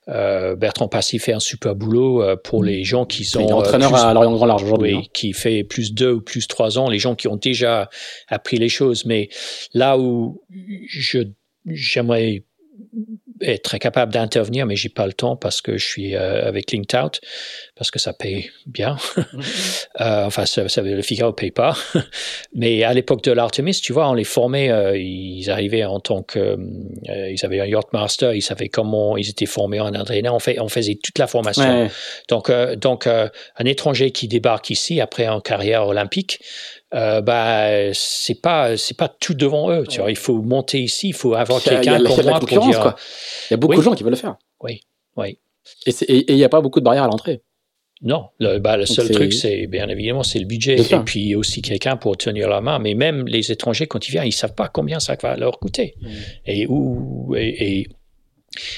euh, 0.07 0.55
Bertrand 0.55 0.87
Passy 0.87 1.19
fait 1.19 1.33
un 1.33 1.39
super 1.39 1.75
boulot 1.75 2.21
euh, 2.21 2.35
pour 2.35 2.63
les 2.63 2.83
gens 2.83 3.05
qui 3.05 3.25
sont. 3.25 3.41
Il 3.41 3.49
est 3.49 3.53
entraîneur 3.53 3.95
à 3.95 4.13
Lorient 4.13 4.33
Grand 4.33 4.45
Large 4.45 4.63
aujourd'hui. 4.63 4.93
Oui, 4.93 5.01
hein. 5.03 5.09
qui 5.13 5.33
fait 5.33 5.63
plus 5.63 5.93
deux 5.93 6.13
ou 6.13 6.21
plus 6.21 6.47
trois 6.47 6.77
ans, 6.77 6.89
les 6.89 6.99
gens 6.99 7.15
qui 7.15 7.27
ont 7.27 7.37
déjà 7.37 7.89
appris 8.27 8.57
les 8.57 8.69
choses. 8.69 9.05
Mais 9.05 9.29
là 9.73 9.97
où 9.97 10.41
je 10.87 11.23
j'aimerais 11.65 12.43
être 13.41 13.77
capable 13.77 14.13
d'intervenir, 14.13 14.65
mais 14.65 14.75
j'ai 14.75 14.89
pas 14.89 15.05
le 15.05 15.13
temps 15.13 15.35
parce 15.35 15.61
que 15.61 15.77
je 15.77 15.85
suis 15.85 16.15
euh, 16.15 16.47
avec 16.47 16.71
Linked 16.71 16.99
Out, 16.99 17.21
parce 17.75 17.91
que 17.91 17.99
ça 17.99 18.13
paye 18.13 18.51
bien. 18.65 18.97
Euh, 20.01 20.25
enfin, 20.25 20.45
ça, 20.45 20.69
ça, 20.69 20.81
le 20.81 21.01
Figaro 21.01 21.33
paye 21.33 21.51
pas. 21.51 21.75
mais 22.53 22.83
à 22.83 22.93
l'époque 22.93 23.21
de 23.23 23.31
l'Artemis, 23.31 23.79
tu 23.81 23.91
vois, 23.91 24.09
on 24.09 24.13
les 24.13 24.23
formait, 24.23 24.71
euh, 24.71 24.97
ils 24.97 25.49
arrivaient 25.49 25.83
en 25.83 25.99
tant 25.99 26.23
que, 26.23 26.39
euh, 26.39 27.29
ils 27.29 27.43
avaient 27.43 27.59
un 27.59 27.65
yachtmaster, 27.65 28.33
ils 28.33 28.41
savaient 28.41 28.69
comment 28.69 29.17
ils 29.17 29.29
étaient 29.29 29.45
formés 29.45 29.79
en 29.79 29.93
entraîneur, 29.93 30.33
on, 30.33 30.39
fait, 30.39 30.59
on 30.59 30.69
faisait 30.69 30.97
toute 31.01 31.17
la 31.17 31.27
formation. 31.27 31.83
Ouais. 31.83 31.91
Donc, 32.29 32.49
euh, 32.49 32.75
donc 32.75 33.07
un 33.07 33.65
étranger 33.65 34.11
qui 34.11 34.27
débarque 34.27 34.69
ici 34.69 35.01
après 35.01 35.27
une 35.27 35.41
carrière 35.41 35.87
olympique, 35.87 36.39
euh, 36.93 37.21
bah 37.21 37.93
c'est 37.93 38.41
pas 38.41 38.77
c'est 38.77 38.97
pas 38.97 39.07
tout 39.07 39.33
devant 39.33 39.71
eux. 39.71 39.85
Tu 39.87 39.99
vois, 39.99 40.09
il 40.09 40.17
faut 40.17 40.41
monter 40.41 40.81
ici, 40.81 41.09
il 41.09 41.13
faut 41.13 41.35
avoir 41.35 41.61
quelqu'un 41.61 42.03
comme 42.03 42.25
moi 42.25 42.39
pour 42.39 42.47
dire. 42.47 42.79
Quoi. 42.79 42.95
Il 43.49 43.53
y 43.53 43.55
a 43.55 43.57
beaucoup 43.57 43.73
oui. 43.73 43.77
de 43.77 43.83
gens 43.83 43.93
qui 43.93 44.03
veulent 44.03 44.13
le 44.13 44.17
faire. 44.17 44.37
Oui, 44.61 44.81
oui. 45.17 45.37
Et 45.85 46.31
il 46.31 46.35
n'y 46.35 46.43
a 46.43 46.49
pas 46.49 46.61
beaucoup 46.61 46.79
de 46.79 46.85
barrières 46.85 47.03
à 47.03 47.07
l'entrée. 47.07 47.41
Non, 48.01 48.29
le, 48.39 48.59
bah, 48.59 48.77
le 48.77 48.85
seul 48.85 49.09
truc, 49.09 49.33
c'est 49.33 49.67
bien 49.67 49.89
évidemment, 49.89 50.23
c'est 50.23 50.39
le 50.39 50.45
budget. 50.45 50.77
Et 50.79 50.99
puis 51.05 51.35
aussi 51.35 51.61
quelqu'un 51.61 51.97
pour 51.97 52.17
tenir 52.17 52.47
la 52.47 52.61
main. 52.61 52.79
Mais 52.79 52.93
même 52.93 53.27
les 53.27 53.51
étrangers, 53.51 53.87
quand 53.87 54.07
ils 54.07 54.11
viennent, 54.11 54.25
ils 54.25 54.31
savent 54.31 54.55
pas 54.55 54.69
combien 54.69 55.01
ça 55.01 55.17
va 55.21 55.35
leur 55.35 55.59
coûter. 55.59 55.95
Mm. 55.99 56.07
Et 56.45 56.67
où 56.67 57.35
et, 57.35 57.79
et, 57.79 57.87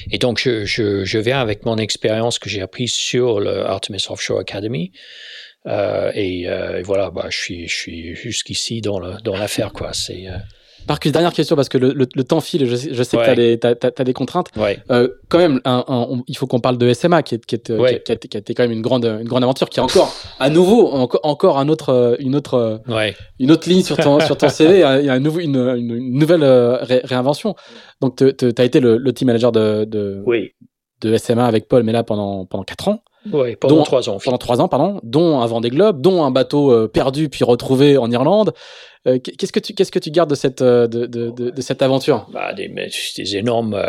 et, 0.09 0.17
donc, 0.17 0.39
je, 0.39 0.65
je, 0.65 1.05
je 1.05 1.19
viens 1.19 1.39
avec 1.39 1.65
mon 1.65 1.77
expérience 1.77 2.39
que 2.39 2.49
j'ai 2.49 2.61
apprise 2.61 2.93
sur 2.93 3.39
le 3.39 3.59
Artemis 3.59 4.03
Offshore 4.09 4.39
Academy 4.39 4.91
et, 5.65 6.47
voilà, 6.83 7.11
bah, 7.11 7.27
je 7.29 7.38
suis, 7.38 7.67
je 7.67 7.75
suis 7.75 8.15
jusqu'ici 8.15 8.81
dans 8.81 8.99
dans 8.99 9.38
l'affaire, 9.38 9.73
quoi. 9.73 9.93
C'est 9.93 10.27
Marcus, 10.88 11.11
dernière 11.11 11.33
question 11.33 11.55
parce 11.55 11.69
que 11.69 11.77
le, 11.77 11.93
le, 11.93 12.23
temps 12.23 12.39
file. 12.39 12.65
Je, 12.65 12.75
je 12.91 13.03
sais 13.03 13.17
que 13.17 13.55
tu 13.55 13.67
as, 13.67 13.91
as, 13.97 14.03
des 14.03 14.13
contraintes. 14.13 14.47
Ouais. 14.55 14.79
Euh, 14.89 15.09
quand 15.29 15.38
même, 15.38 15.61
un, 15.65 15.83
un, 15.88 16.21
il 16.27 16.38
faut 16.38 16.47
qu'on 16.47 16.59
parle 16.59 16.77
de 16.77 16.91
SMA, 16.93 17.23
qui, 17.23 17.35
est, 17.35 17.45
qui, 17.45 17.55
est, 17.55 17.67
qui, 17.67 18.11
a, 18.11 18.15
qui, 18.15 18.38
a, 18.38 18.39
été 18.39 18.53
quand 18.53 18.63
même 18.63 18.71
une 18.71 18.81
grande, 18.81 19.05
une 19.05 19.27
grande 19.27 19.43
aventure, 19.43 19.69
qui 19.69 19.79
est 19.79 19.83
encore, 19.83 20.13
à 20.39 20.49
nouveau, 20.49 20.88
encore, 20.91 21.21
encore 21.23 21.59
un 21.59 21.69
autre, 21.69 22.17
une 22.19 22.35
autre, 22.35 22.81
une 23.39 23.51
autre 23.51 23.69
ligne 23.69 23.83
sur 23.83 23.97
ton, 23.97 24.19
sur 24.19 24.38
ton 24.38 24.49
CV. 24.49 24.79
Il 24.79 25.05
y 25.05 25.09
a 25.09 25.13
un 25.13 25.19
nouveau, 25.19 25.39
une, 25.39 25.55
une, 25.55 26.17
nouvelle 26.17 26.43
euh, 26.43 26.77
réinvention. 26.81 27.55
Donc, 28.01 28.15
tu 28.17 28.53
as 28.57 28.63
été 28.63 28.79
le, 28.79 28.97
le, 28.97 29.13
team 29.13 29.27
manager 29.27 29.51
de, 29.51 29.85
de, 29.85 30.21
oui. 30.25 30.51
de 31.01 31.17
SMA 31.17 31.45
avec 31.45 31.67
Paul, 31.67 31.83
mais 31.83 31.91
là 31.91 32.03
pendant 32.03 32.45
pendant 32.45 32.63
quatre 32.63 32.88
ans. 32.88 33.03
Oui, 33.31 33.56
pendant 33.56 33.84
trois 33.84 34.10
ans. 34.10 34.18
Pendant 34.23 34.38
trois 34.38 34.61
ans, 34.61 34.68
pardon, 34.68 34.99
dont 35.03 35.41
un 35.41 35.45
Vendée 35.45 35.69
Globe, 35.69 36.02
dont 36.02 36.23
un 36.23 36.31
bateau 36.31 36.72
euh, 36.72 36.88
perdu 36.88 37.30
puis 37.30 37.43
retrouvé 37.43 37.98
en 37.98 38.10
Irlande. 38.10 38.53
Euh, 39.07 39.18
qu'est-ce 39.18 39.52
que 39.52 39.60
tu 39.60 39.73
qu'est-ce 39.73 39.91
que 39.91 39.98
tu 39.98 40.11
gardes 40.11 40.30
de 40.30 40.35
cette 40.35 40.61
euh, 40.61 40.88
de, 40.88 41.07
de, 41.07 41.31
de, 41.31 41.61
cette 41.61 41.81
aventure? 41.81 42.27
Bah, 42.31 42.53
des, 42.53 42.68
des 43.18 43.35
énormes 43.38 43.80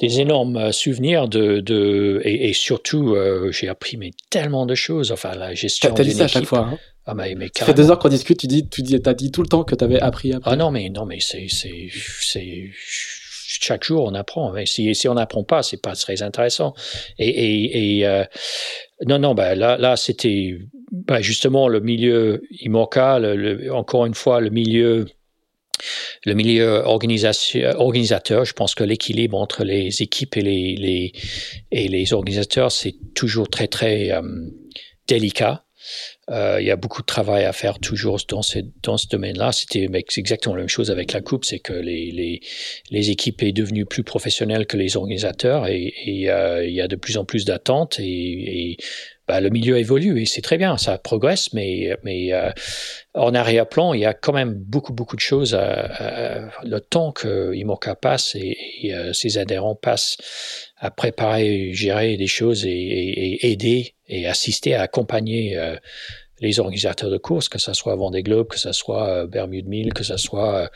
des 0.00 0.20
énormes 0.20 0.72
souvenirs 0.72 1.28
de, 1.28 1.60
de 1.60 2.20
et, 2.24 2.48
et 2.48 2.52
surtout 2.52 3.14
j'ai 3.52 3.68
appris 3.68 3.96
mais 3.96 4.10
tellement 4.30 4.66
de 4.66 4.74
choses. 4.74 5.12
Enfin 5.12 5.34
la 5.36 5.54
gestion 5.54 5.92
t'as 5.94 6.02
dit 6.02 6.12
ça 6.12 6.24
à 6.24 6.28
chaque 6.28 6.44
fois 6.46 6.70
hein. 6.72 6.78
Ah 7.06 7.14
mais, 7.14 7.34
mais 7.36 7.48
ça 7.56 7.64
fait 7.64 7.74
deux 7.74 7.90
heures 7.90 7.98
qu'on 7.98 8.08
discute 8.08 8.38
tu 8.38 8.48
dis 8.48 8.68
tu 8.68 8.82
dis 8.82 9.00
t'as 9.00 9.14
dit 9.14 9.30
tout 9.30 9.42
le 9.42 9.48
temps 9.48 9.62
que 9.62 9.76
t'avais 9.76 10.00
appris, 10.00 10.32
appris. 10.32 10.50
Ah 10.52 10.56
non 10.56 10.72
mais 10.72 10.88
non 10.88 11.04
mais 11.06 11.18
c'est 11.20 11.46
c'est 11.48 11.88
c'est 12.20 12.70
chaque 13.62 13.84
jour 13.84 14.04
on 14.04 14.14
apprend. 14.14 14.54
Si, 14.66 14.94
si 14.94 15.08
on 15.08 15.14
n'apprend 15.14 15.44
pas, 15.44 15.62
c'est 15.62 15.80
pas 15.80 15.94
très 15.94 16.22
intéressant. 16.22 16.74
Et, 17.18 18.02
euh, 18.04 18.24
non, 19.06 19.18
non, 19.18 19.34
bah 19.34 19.54
là, 19.54 19.96
c'était 19.96 20.58
bah 20.90 21.20
justement 21.20 21.68
le 21.68 21.80
milieu 21.80 22.42
IMOCA, 22.60 23.18
le, 23.18 23.72
encore 23.72 24.06
une 24.06 24.14
fois, 24.14 24.40
le 24.40 24.50
milieu 24.50 25.06
le 26.24 26.34
milieu 26.34 26.82
organisateur, 26.84 28.44
je 28.44 28.52
pense 28.52 28.74
que 28.74 28.84
l'équilibre 28.84 29.36
entre 29.36 29.64
les 29.64 30.02
équipes 30.02 30.36
et 30.36 30.42
les, 30.42 30.76
les, 30.76 31.12
et 31.72 31.88
les 31.88 32.12
organisateurs, 32.12 32.70
c'est 32.70 32.94
toujours 33.14 33.48
très, 33.48 33.66
très 33.66 34.12
euh, 34.12 34.22
délicat. 35.08 35.64
Euh, 36.32 36.58
il 36.60 36.66
y 36.66 36.70
a 36.70 36.76
beaucoup 36.76 37.02
de 37.02 37.06
travail 37.06 37.44
à 37.44 37.52
faire 37.52 37.78
toujours 37.78 38.18
dans 38.28 38.42
ce, 38.42 38.60
dans 38.82 38.96
ce 38.96 39.06
domaine-là. 39.06 39.52
C'était 39.52 39.88
exactement 40.16 40.54
la 40.54 40.62
même 40.62 40.68
chose 40.68 40.90
avec 40.90 41.12
la 41.12 41.20
Coupe, 41.20 41.44
c'est 41.44 41.58
que 41.58 41.74
les, 41.74 42.10
les, 42.10 42.40
les, 42.90 43.10
équipes 43.10 43.42
est 43.42 43.52
devenues 43.52 43.84
plus 43.84 44.02
professionnelles 44.02 44.66
que 44.66 44.78
les 44.78 44.96
organisateurs 44.96 45.66
et, 45.66 45.92
et 46.06 46.30
euh, 46.30 46.64
il 46.64 46.72
y 46.72 46.80
a 46.80 46.88
de 46.88 46.96
plus 46.96 47.18
en 47.18 47.26
plus 47.26 47.44
d'attentes 47.44 47.98
et, 48.00 48.70
et 48.70 48.76
bah, 49.28 49.40
le 49.40 49.50
milieu 49.50 49.78
évolue 49.78 50.20
et 50.22 50.24
c'est 50.24 50.40
très 50.40 50.58
bien, 50.58 50.78
ça 50.78 50.98
progresse, 50.98 51.52
mais, 51.52 51.90
mais 52.02 52.32
euh, 52.32 52.50
en 53.14 53.34
arrière-plan, 53.34 53.92
il 53.92 54.00
y 54.00 54.06
a 54.06 54.14
quand 54.14 54.32
même 54.32 54.54
beaucoup, 54.54 54.92
beaucoup 54.92 55.16
de 55.16 55.20
choses. 55.20 55.54
le 55.54 56.78
temps 56.80 57.12
que 57.12 57.54
IMOCA 57.54 57.94
passe 57.94 58.34
et, 58.36 58.56
et 58.82 58.94
euh, 58.94 59.12
ses 59.12 59.38
adhérents 59.38 59.74
passent 59.74 60.16
à 60.78 60.90
préparer, 60.90 61.72
gérer 61.72 62.16
des 62.16 62.26
choses 62.26 62.64
et, 62.64 62.70
et 62.70 63.50
aider 63.52 63.94
et 64.12 64.26
assister 64.26 64.74
à 64.74 64.82
accompagner 64.82 65.56
euh, 65.56 65.76
les 66.42 66.58
organisateurs 66.58 67.08
de 67.08 67.18
courses, 67.18 67.48
que 67.48 67.58
ce 67.58 67.72
soit 67.72 67.94
Vendée 67.94 68.22
Globe, 68.22 68.48
que 68.48 68.58
ce 68.58 68.72
soit 68.72 69.08
euh, 69.08 69.26
Bermude 69.26 69.68
1000, 69.68 69.94
que 69.94 70.02
ce 70.02 70.16
soit 70.16 70.56
euh, 70.56 70.68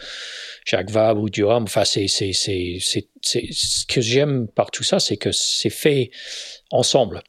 Jacques 0.64 0.90
Vabre 0.90 1.20
ou 1.20 1.28
Durham. 1.28 1.64
Enfin, 1.64 1.84
c'est, 1.84 2.06
c'est, 2.08 2.32
c'est, 2.32 2.78
c'est, 2.80 3.08
ce 3.50 3.84
que 3.84 4.00
j'aime 4.00 4.46
par 4.46 4.70
tout 4.70 4.84
ça, 4.84 5.00
c'est 5.00 5.16
que 5.16 5.32
c'est 5.32 5.70
fait 5.70 6.10
ensemble. 6.70 7.22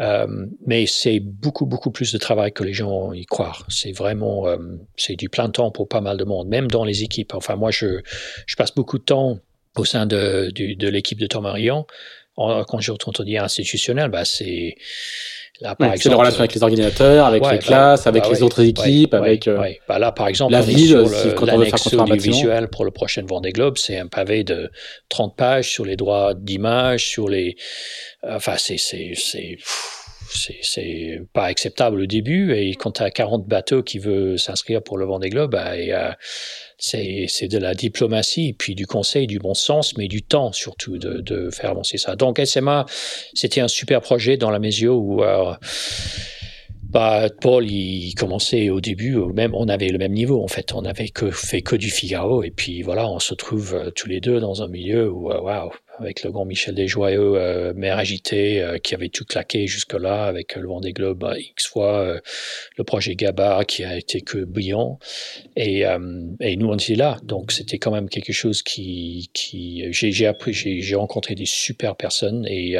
Euh, 0.00 0.46
mais 0.64 0.86
c'est 0.86 1.18
beaucoup, 1.18 1.66
beaucoup 1.66 1.90
plus 1.90 2.12
de 2.12 2.18
travail 2.18 2.52
que 2.52 2.62
les 2.62 2.72
gens 2.72 3.12
y 3.12 3.26
croient. 3.26 3.58
C'est 3.68 3.90
vraiment, 3.90 4.46
euh, 4.46 4.56
c'est 4.96 5.16
du 5.16 5.28
plein 5.28 5.50
temps 5.50 5.72
pour 5.72 5.88
pas 5.88 6.00
mal 6.00 6.16
de 6.16 6.24
monde, 6.24 6.46
même 6.46 6.68
dans 6.68 6.84
les 6.84 7.02
équipes. 7.02 7.34
Enfin, 7.34 7.56
moi, 7.56 7.72
je, 7.72 8.00
je 8.46 8.54
passe 8.54 8.72
beaucoup 8.72 8.98
de 8.98 9.04
temps 9.04 9.40
au 9.76 9.84
sein 9.84 10.06
de, 10.06 10.52
de, 10.54 10.74
de 10.74 10.88
l'équipe 10.88 11.18
de 11.18 11.26
Tom 11.26 11.42
Marion. 11.42 11.86
Quand 12.36 12.78
je 12.78 12.92
dire 13.24 13.42
institutionnel, 13.42 14.10
bah, 14.10 14.24
c'est, 14.24 14.76
Là, 15.60 15.74
par 15.74 15.88
exemple, 15.88 16.02
c'est 16.02 16.08
la 16.10 16.16
relation 16.16 16.38
avec 16.40 16.54
les 16.54 16.62
organisateurs, 16.62 17.26
avec 17.26 17.42
les 17.42 17.48
bah, 17.48 17.58
classes, 17.58 18.06
avec 18.06 18.22
bah 18.22 18.28
les 18.30 18.42
autres 18.44 18.62
équipes, 18.62 19.12
avec 19.12 19.48
euh, 19.48 19.72
bah 19.88 19.98
là, 19.98 20.12
par 20.12 20.28
exemple, 20.28 20.52
la 20.52 20.60
ville, 20.60 21.04
sur 21.08 21.34
quand 21.34 21.48
on 21.48 21.58
veut 21.58 21.64
faire 21.64 22.00
un 22.00 22.16
visuel 22.16 22.68
pour 22.68 22.84
le 22.84 22.92
prochain 22.92 23.24
Vendée 23.26 23.50
Globe, 23.50 23.76
c'est 23.76 23.98
un 23.98 24.06
pavé 24.06 24.44
de 24.44 24.70
30 25.08 25.36
pages 25.36 25.68
sur 25.68 25.84
les 25.84 25.96
droits 25.96 26.34
d'image, 26.34 27.08
sur 27.08 27.28
les, 27.28 27.56
enfin, 28.22 28.54
c'est, 28.56 28.78
c'est, 28.78 29.14
c'est, 29.16 29.58
c'est 30.62 31.22
pas 31.32 31.44
acceptable 31.44 32.02
au 32.02 32.06
début. 32.06 32.52
Et 32.52 32.74
quand 32.74 32.92
tu 32.92 33.02
as 33.02 33.10
40 33.10 33.46
bateaux 33.46 33.82
qui 33.82 33.98
veulent 33.98 34.38
s'inscrire 34.38 34.82
pour 34.82 34.98
le 34.98 35.06
Vendée 35.06 35.30
Globe, 35.30 35.52
bah, 35.52 35.76
et, 35.76 35.92
euh, 35.92 36.10
c'est 36.78 37.48
de 37.48 37.58
la 37.58 37.74
diplomatie, 37.74 38.52
puis 38.52 38.74
du 38.74 38.86
conseil, 38.86 39.26
du 39.26 39.38
bon 39.38 39.54
sens, 39.54 39.96
mais 39.96 40.06
du 40.08 40.22
temps 40.22 40.52
surtout 40.52 40.96
de, 40.96 41.20
de 41.20 41.50
faire 41.50 41.70
avancer 41.70 41.98
ça. 41.98 42.14
Donc 42.14 42.40
SMA, 42.44 42.86
c'était 43.34 43.60
un 43.60 43.68
super 43.68 44.00
projet 44.00 44.36
dans 44.36 44.50
la 44.50 44.60
mesure 44.60 44.96
où 44.96 45.22
euh, 45.24 45.54
bah, 46.88 47.28
Paul, 47.42 47.70
il 47.70 48.14
commençait 48.14 48.70
au 48.70 48.80
début, 48.80 49.16
même 49.34 49.54
on 49.54 49.68
avait 49.68 49.88
le 49.88 49.98
même 49.98 50.12
niveau 50.12 50.42
en 50.42 50.48
fait. 50.48 50.72
On 50.72 50.86
avait 50.86 51.10
que 51.10 51.30
fait 51.30 51.60
que 51.60 51.76
du 51.76 51.90
Figaro 51.90 52.42
et 52.42 52.50
puis 52.50 52.80
voilà, 52.80 53.10
on 53.10 53.18
se 53.18 53.34
trouve 53.34 53.74
euh, 53.74 53.90
tous 53.90 54.08
les 54.08 54.20
deux 54.20 54.40
dans 54.40 54.62
un 54.62 54.68
milieu 54.68 55.10
où 55.10 55.30
euh, 55.30 55.38
waouh, 55.38 55.70
avec 55.98 56.22
le 56.22 56.30
grand 56.30 56.46
Michel 56.46 56.74
Desjoyeux, 56.74 57.34
euh, 57.36 57.74
mère 57.74 57.98
agité, 57.98 58.62
euh, 58.62 58.78
qui 58.78 58.94
avait 58.94 59.10
tout 59.10 59.26
claqué 59.26 59.66
jusque-là, 59.66 60.24
avec 60.24 60.56
le 60.56 60.66
Vendée 60.66 60.94
Globe 60.94 61.18
bah, 61.18 61.38
X 61.38 61.66
fois, 61.66 62.16
le 62.78 62.84
projet 62.84 63.14
Gabar 63.16 63.66
qui 63.66 63.84
a 63.84 63.94
été 63.94 64.22
que 64.22 64.38
brillant, 64.38 64.98
et, 65.56 65.82
et 66.40 66.56
nous 66.56 66.68
on 66.68 66.76
était 66.76 66.94
là. 66.94 67.18
Donc 67.22 67.52
c'était 67.52 67.78
quand 67.78 67.90
même 67.90 68.08
quelque 68.08 68.32
chose 68.32 68.62
qui, 68.62 69.28
qui 69.34 69.84
j'ai 69.92 70.26
appris, 70.26 70.54
j'ai 70.54 70.94
rencontré 70.94 71.34
des 71.34 71.46
super 71.46 71.96
personnes 71.96 72.46
et 72.46 72.76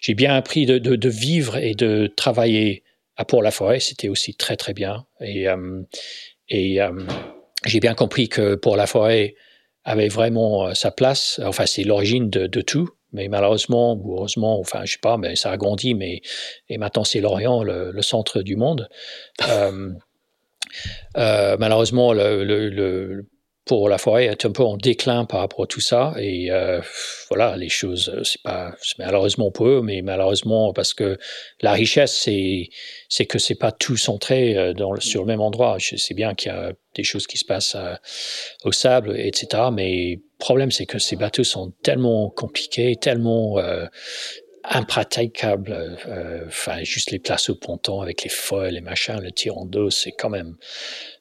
j'ai 0.00 0.14
bien 0.14 0.34
appris 0.34 0.66
de, 0.66 0.78
de, 0.78 0.96
de 0.96 1.08
vivre 1.08 1.56
et 1.58 1.74
de 1.74 2.12
travailler 2.16 2.82
à 3.16 3.24
Port-la-Forêt, 3.24 3.80
c'était 3.80 4.08
aussi 4.08 4.34
très 4.34 4.56
très 4.56 4.74
bien. 4.74 5.06
Et, 5.20 5.48
euh, 5.48 5.82
et 6.48 6.80
euh, 6.80 6.92
j'ai 7.64 7.80
bien 7.80 7.94
compris 7.94 8.28
que 8.28 8.54
Port-la-Forêt 8.54 9.34
avait 9.84 10.08
vraiment 10.08 10.66
euh, 10.66 10.74
sa 10.74 10.90
place. 10.90 11.40
Enfin, 11.44 11.66
c'est 11.66 11.84
l'origine 11.84 12.28
de, 12.28 12.60
tout. 12.60 12.90
Mais 13.12 13.28
malheureusement, 13.28 13.94
ou 13.94 14.16
heureusement, 14.16 14.58
enfin, 14.58 14.84
je 14.84 14.92
sais 14.92 14.98
pas, 15.00 15.16
mais 15.16 15.36
ça 15.36 15.50
a 15.50 15.56
grandi. 15.56 15.94
Mais 15.94 16.20
et 16.68 16.76
maintenant, 16.76 17.04
c'est 17.04 17.20
l'Orient, 17.20 17.62
le, 17.62 17.90
le, 17.92 18.02
centre 18.02 18.42
du 18.42 18.56
monde. 18.56 18.88
euh, 21.16 21.56
malheureusement, 21.58 22.12
le, 22.12 22.44
le, 22.44 23.26
pour 23.66 23.88
la 23.88 23.98
forêt 23.98 24.26
est 24.26 24.46
un 24.46 24.52
peu 24.52 24.62
en 24.62 24.76
déclin 24.76 25.24
par 25.24 25.40
rapport 25.40 25.64
à 25.64 25.66
tout 25.66 25.80
ça. 25.80 26.14
Et 26.18 26.52
euh, 26.52 26.80
voilà, 27.28 27.56
les 27.56 27.68
choses, 27.68 28.12
euh, 28.14 28.22
c'est 28.22 28.40
pas 28.40 28.76
malheureusement 28.98 29.50
pour 29.50 29.66
eux, 29.66 29.82
mais 29.82 30.02
malheureusement 30.02 30.72
parce 30.72 30.94
que 30.94 31.18
la 31.60 31.72
richesse, 31.72 32.16
c'est 32.16 32.68
c'est 33.08 33.26
que 33.26 33.40
c'est 33.40 33.56
pas 33.56 33.72
tout 33.72 33.96
centré 33.96 34.56
euh, 34.56 34.72
dans 34.72 34.94
sur 35.00 35.22
le 35.22 35.26
même 35.26 35.40
endroit. 35.40 35.78
Je 35.78 35.96
sais 35.96 36.14
bien 36.14 36.34
qu'il 36.34 36.52
y 36.52 36.54
a 36.54 36.72
des 36.94 37.02
choses 37.02 37.26
qui 37.26 37.38
se 37.38 37.44
passent 37.44 37.74
à, 37.74 38.00
au 38.64 38.70
sable, 38.70 39.18
etc. 39.18 39.64
Mais 39.72 40.14
le 40.14 40.38
problème, 40.38 40.70
c'est 40.70 40.86
que 40.86 41.00
ces 41.00 41.16
bateaux 41.16 41.44
sont 41.44 41.72
tellement 41.82 42.30
compliqués, 42.30 42.94
tellement 42.94 43.58
euh, 43.58 43.86
impraticables. 44.62 45.98
Enfin, 46.46 46.84
juste 46.84 47.10
les 47.10 47.18
places 47.18 47.50
au 47.50 47.56
ponton 47.56 48.00
avec 48.00 48.22
les 48.22 48.30
foils, 48.30 48.74
les 48.74 48.80
machins, 48.80 49.18
le 49.20 49.32
tirant 49.32 49.64
d'eau, 49.64 49.90
c'est 49.90 50.12
quand 50.12 50.30
même 50.30 50.56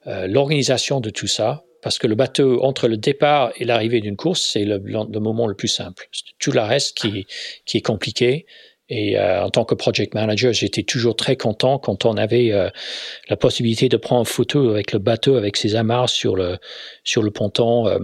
l'organisation 0.05 0.99
de 0.99 1.09
tout 1.09 1.27
ça 1.27 1.64
parce 1.85 1.99
que 1.99 2.07
le 2.07 2.15
bateau, 2.15 2.63
entre 2.63 2.87
le 2.87 2.97
départ 2.97 3.51
et 3.57 3.63
l'arrivée 3.63 4.01
d'une 4.01 4.15
course, 4.15 4.41
c'est 4.41 4.65
le, 4.65 4.81
le, 4.83 5.19
moment 5.19 5.45
le 5.45 5.53
plus 5.53 5.67
simple. 5.67 6.09
Tout 6.39 6.51
le 6.51 6.61
reste 6.61 6.97
qui, 6.97 7.27
qui 7.67 7.77
est 7.77 7.85
compliqué. 7.85 8.47
Et 8.89 9.19
euh, 9.19 9.43
en 9.43 9.51
tant 9.51 9.65
que 9.65 9.75
project 9.75 10.15
manager, 10.15 10.51
j'étais 10.51 10.81
toujours 10.81 11.15
très 11.15 11.35
content 11.35 11.77
quand 11.77 12.05
on 12.05 12.17
avait 12.17 12.51
euh, 12.51 12.71
la 13.29 13.37
possibilité 13.37 13.87
de 13.87 13.97
prendre 13.97 14.21
une 14.21 14.25
photo 14.25 14.71
avec 14.71 14.93
le 14.93 14.97
bateau, 14.97 15.35
avec 15.35 15.57
ses 15.57 15.75
amarres 15.75 16.09
sur 16.09 16.35
le, 16.35 16.57
sur 17.03 17.21
le 17.21 17.29
ponton, 17.29 17.87
euh, 17.87 17.99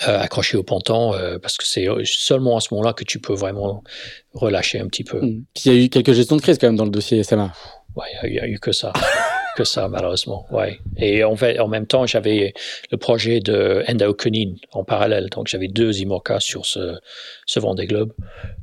accroché 0.00 0.56
au 0.56 0.64
ponton, 0.64 1.12
parce 1.40 1.56
que 1.56 1.66
c'est 1.66 1.86
seulement 2.02 2.56
à 2.56 2.60
ce 2.60 2.74
moment-là 2.74 2.94
que 2.94 3.04
tu 3.04 3.20
peux 3.20 3.34
vraiment 3.34 3.84
relâcher 4.32 4.80
un 4.80 4.88
petit 4.88 5.04
peu. 5.04 5.20
Mmh. 5.20 5.44
il 5.64 5.72
y 5.72 5.76
a 5.76 5.84
eu 5.84 5.88
quelques 5.88 6.14
gestions 6.14 6.34
de 6.34 6.42
crise 6.42 6.58
quand 6.58 6.66
même 6.66 6.76
dans 6.76 6.84
le 6.84 6.90
dossier 6.90 7.22
SMA. 7.22 7.52
Ouais, 7.94 8.06
il 8.24 8.34
y, 8.34 8.40
a 8.40 8.48
eu 8.48 8.58
que 8.58 8.72
ça. 8.72 8.92
que 9.58 9.64
ça, 9.64 9.88
malheureusement. 9.88 10.46
Ouais. 10.52 10.78
Et 10.96 11.24
en, 11.24 11.34
fait, 11.34 11.58
en 11.58 11.66
même 11.66 11.86
temps, 11.86 12.06
j'avais 12.06 12.54
le 12.92 12.96
projet 12.96 13.40
de 13.40 13.82
Endoconine 13.88 14.56
en 14.70 14.84
parallèle. 14.84 15.30
Donc, 15.30 15.48
j'avais 15.48 15.66
deux 15.66 16.00
IMOCA 16.00 16.38
sur 16.38 16.64
ce, 16.64 16.96
ce 17.44 17.58
Vendée 17.58 17.86
Globe. 17.86 18.12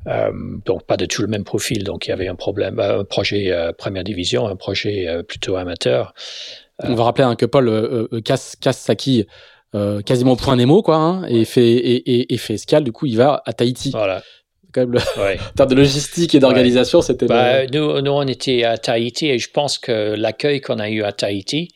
Euh, 0.08 0.32
donc, 0.66 0.86
pas 0.86 0.96
de 0.96 1.06
tout 1.06 1.22
le 1.22 1.28
même 1.28 1.44
profil. 1.44 1.84
Donc, 1.84 2.08
il 2.08 2.12
y 2.12 2.14
avait 2.14 2.30
un 2.30 2.36
problème, 2.36 2.80
euh, 2.80 3.02
un 3.02 3.04
projet 3.04 3.52
euh, 3.52 3.74
première 3.74 4.06
division, 4.06 4.48
un 4.48 4.56
projet 4.56 5.06
euh, 5.06 5.22
plutôt 5.22 5.58
amateur. 5.58 6.14
On 6.80 6.96
va 6.96 7.04
rappeler 7.04 7.26
hein, 7.26 7.36
que 7.36 7.46
Paul 7.46 8.08
casse, 8.24 8.56
casse 8.56 8.80
sa 8.80 8.96
quille 8.96 9.28
quasiment 10.06 10.32
au 10.32 10.36
point 10.38 10.56
Nemo, 10.56 10.82
quoi, 10.82 10.96
hein, 10.96 11.26
et, 11.28 11.44
fait, 11.44 11.68
et, 11.68 11.96
et, 11.96 12.34
et, 12.34 12.38
fait 12.38 12.54
escale. 12.54 12.86
Du 12.86 12.94
coup, 12.94 13.06
il 13.06 13.18
va 13.18 13.44
à 13.46 13.52
Tahiti. 13.52 13.92
Voilà 13.92 14.24
quand 14.76 14.82
même 14.82 14.92
le... 14.92 15.00
en 15.00 15.54
termes 15.56 15.70
de 15.70 15.76
logistique 15.76 16.36
et 16.36 16.40
d'organisation, 16.40 17.02
c'était. 17.02 17.26
Bah, 17.26 17.66
nous, 17.68 18.02
nous, 18.02 18.12
on 18.12 18.28
était 18.28 18.64
à 18.64 18.78
Tahiti 18.78 19.30
et 19.30 19.40
je 19.40 19.50
pense 19.50 19.78
que 19.78 20.16
l'accueil 20.16 20.62
qu'on 20.62 20.80
a 20.80 20.90
eu 20.90 21.04
à 21.04 21.12
Tahiti, 21.14 21.70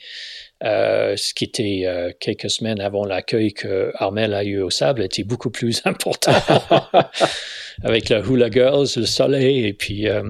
euh, 0.65 1.15
ce 1.15 1.33
qui 1.33 1.45
était 1.45 1.83
euh, 1.85 2.11
quelques 2.19 2.49
semaines 2.49 2.81
avant 2.81 3.05
l'accueil 3.05 3.53
que 3.53 3.93
Armel 3.95 4.33
a 4.33 4.43
eu 4.43 4.61
au 4.61 4.69
sable, 4.69 5.03
était 5.03 5.23
beaucoup 5.23 5.49
plus 5.49 5.81
important. 5.85 6.33
Avec 7.83 8.09
la 8.09 8.19
Hula 8.19 8.51
Girls, 8.51 8.87
le 8.97 9.05
soleil, 9.05 9.65
et 9.65 9.73
puis. 9.73 10.07
Euh, 10.07 10.21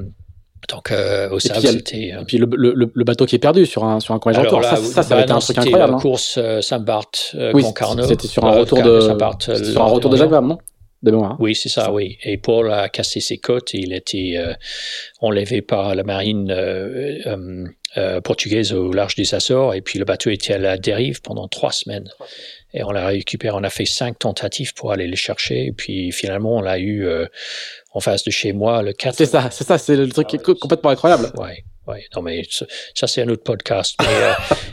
donc, 0.67 0.93
au 1.31 1.39
sable, 1.39 1.61
c'était. 1.61 2.09
Et 2.09 2.25
puis 2.27 2.37
le, 2.37 2.47
le, 2.55 2.91
le, 2.93 3.03
bateau 3.03 3.25
qui 3.25 3.35
est 3.35 3.39
perdu 3.39 3.65
sur 3.65 3.85
un, 3.85 3.99
sur 3.99 4.13
un 4.13 4.19
coin 4.19 4.33
retour. 4.33 4.63
Ça, 4.63 4.75
ça, 4.75 5.01
ça, 5.01 5.15
bah, 5.15 5.23
été 5.23 5.31
un 5.31 5.39
truc 5.39 5.57
incroyable. 5.57 5.93
la 5.93 5.97
hein. 5.97 6.01
course 6.01 6.37
Saint-Barth, 6.61 7.35
oui, 7.53 7.63
Concarneau. 7.63 8.03
C'était 8.03 8.27
sur 8.27 8.45
un 8.45 8.51
retour 8.51 8.83
de. 8.83 8.99
Sur 8.99 9.81
un 9.81 9.87
retour 9.87 10.11
de 10.11 10.17
Jacques 10.17 10.29
Vabre, 10.29 10.47
non 10.47 10.57
de 11.03 11.11
mémoire. 11.11 11.37
Oui, 11.39 11.55
c'est 11.55 11.69
ça, 11.69 11.91
oui. 11.91 12.17
Et 12.23 12.37
Paul 12.37 12.71
a 12.71 12.89
cassé 12.89 13.19
ses 13.19 13.37
côtes. 13.37 13.73
Il 13.73 13.93
était 13.93 14.37
enlevé 15.21 15.61
par 15.61 15.95
la 15.95 16.03
marine 16.03 16.51
euh, 17.97 18.21
portugaise 18.21 18.71
au 18.71 18.93
large 18.93 19.15
des 19.15 19.33
Açores. 19.33 19.73
Et 19.73 19.81
puis 19.81 19.97
le 19.97 20.05
bateau 20.05 20.29
était 20.29 20.53
à 20.53 20.57
la 20.59 20.77
dérive 20.77 21.21
pendant 21.21 21.47
trois 21.47 21.71
semaines. 21.71 22.07
Et 22.71 22.83
on 22.83 22.91
l'a 22.91 23.07
récupéré. 23.07 23.55
On 23.57 23.63
a 23.63 23.71
fait 23.71 23.85
cinq 23.85 24.19
tentatives 24.19 24.75
pour 24.75 24.91
aller 24.91 25.07
le 25.07 25.15
chercher. 25.15 25.65
Et 25.65 25.71
puis 25.71 26.11
finalement, 26.11 26.57
on 26.57 26.61
l'a 26.61 26.77
eu 26.77 27.07
euh, 27.07 27.25
en 27.93 27.99
face 27.99 28.23
de 28.23 28.29
chez 28.29 28.53
moi 28.53 28.83
le 28.83 28.93
4. 28.93 29.15
C'est 29.15 29.25
ça, 29.25 29.49
c'est 29.49 29.63
ça, 29.63 29.79
c'est 29.79 29.95
le 29.95 30.07
truc 30.07 30.27
qui 30.27 30.35
est 30.35 30.59
complètement 30.59 30.91
incroyable. 30.91 31.31
Ouais. 31.35 31.63
Ouais, 31.89 32.05
non 32.15 32.21
mais 32.21 32.43
ça 32.93 33.07
c'est 33.07 33.21
un 33.21 33.29
autre 33.29 33.43
podcast. 33.43 33.95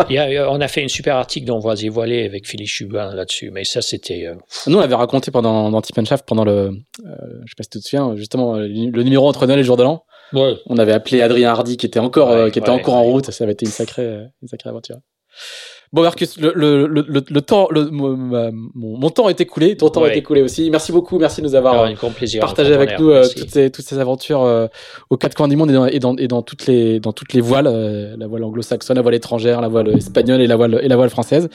Mais, 0.08 0.18
euh, 0.18 0.46
on 0.50 0.60
a 0.60 0.68
fait 0.68 0.82
une 0.82 0.88
super 0.88 1.16
article 1.16 1.46
dans 1.46 1.58
Voisier 1.58 1.88
Voilé 1.88 2.24
avec 2.24 2.46
Philippe 2.46 2.68
Chubin 2.68 3.14
là-dessus. 3.14 3.50
Mais 3.50 3.64
ça 3.64 3.82
c'était. 3.82 4.28
Nous 4.66 4.76
on 4.76 4.80
avait 4.80 4.94
raconté 4.94 5.30
pendant 5.30 5.70
dans 5.70 5.80
Tip 5.80 6.04
Shaft 6.04 6.26
pendant 6.26 6.44
le, 6.44 6.72
je 6.98 7.02
sais 7.02 7.54
pas 7.56 7.62
si 7.62 7.70
tu 7.70 7.78
te 7.80 7.84
souviens, 7.84 8.14
justement 8.16 8.56
le, 8.56 9.02
numéro 9.02 9.28
entre 9.28 9.46
Noël 9.46 9.58
et 9.58 9.62
le 9.62 9.66
jour 9.66 9.76
de 9.76 9.82
l'an. 9.82 10.04
On 10.32 10.78
avait 10.78 10.92
appelé 10.92 11.22
Adrien 11.22 11.50
Hardy 11.50 11.76
qui 11.76 11.86
était 11.86 11.98
encore, 11.98 12.30
euh, 12.30 12.50
qui 12.50 12.58
était 12.58 12.70
encore 12.70 12.94
en 12.94 13.04
route. 13.04 13.30
Ça 13.30 13.44
avait 13.44 13.52
été 13.52 13.64
une 13.64 13.72
sacrée, 13.72 14.02
euh, 14.02 14.24
une 14.42 14.48
sacrée 14.48 14.70
aventure. 14.70 14.98
Bon 15.92 16.02
Marcus, 16.02 16.38
le, 16.38 16.52
le, 16.54 16.86
le, 16.86 17.24
le 17.28 17.40
temps, 17.42 17.68
le, 17.70 17.90
mon, 17.90 18.16
mon, 18.74 19.10
temps 19.10 19.28
est 19.28 19.40
écoulé, 19.40 19.76
ton 19.76 19.88
temps 19.88 20.04
est 20.06 20.16
écoulé 20.16 20.42
aussi. 20.42 20.70
Merci 20.70 20.92
beaucoup, 20.92 21.18
merci 21.18 21.40
de 21.40 21.46
nous 21.46 21.54
avoir 21.54 21.82
euh, 21.82 21.94
partagé 22.40 22.74
avec 22.74 22.98
nous 22.98 23.12
toutes, 23.36 23.50
ces, 23.50 23.70
toutes 23.70 23.84
ces 23.84 23.98
aventures 23.98 24.68
aux 25.10 25.16
quatre 25.16 25.34
coins 25.34 25.48
du 25.48 25.56
monde 25.56 25.70
et 25.70 25.74
dans, 25.74 25.86
et 25.86 25.98
dans, 25.98 26.16
et 26.16 26.28
dans 26.28 26.42
toutes 26.42 26.66
les 26.66 27.00
dans 27.00 27.12
toutes 27.12 27.32
les 27.32 27.40
voiles, 27.40 28.16
la 28.18 28.26
voile 28.26 28.44
anglo-saxonne, 28.44 28.96
la 28.96 29.02
voile 29.02 29.14
étrangère, 29.14 29.60
la 29.60 29.68
voile 29.68 29.88
espagnole 29.96 30.40
et 30.40 30.46
la 30.46 30.56
voile 30.56 30.80
et 30.82 30.88
la 30.88 30.96
voile 30.96 31.10
française. 31.10 31.48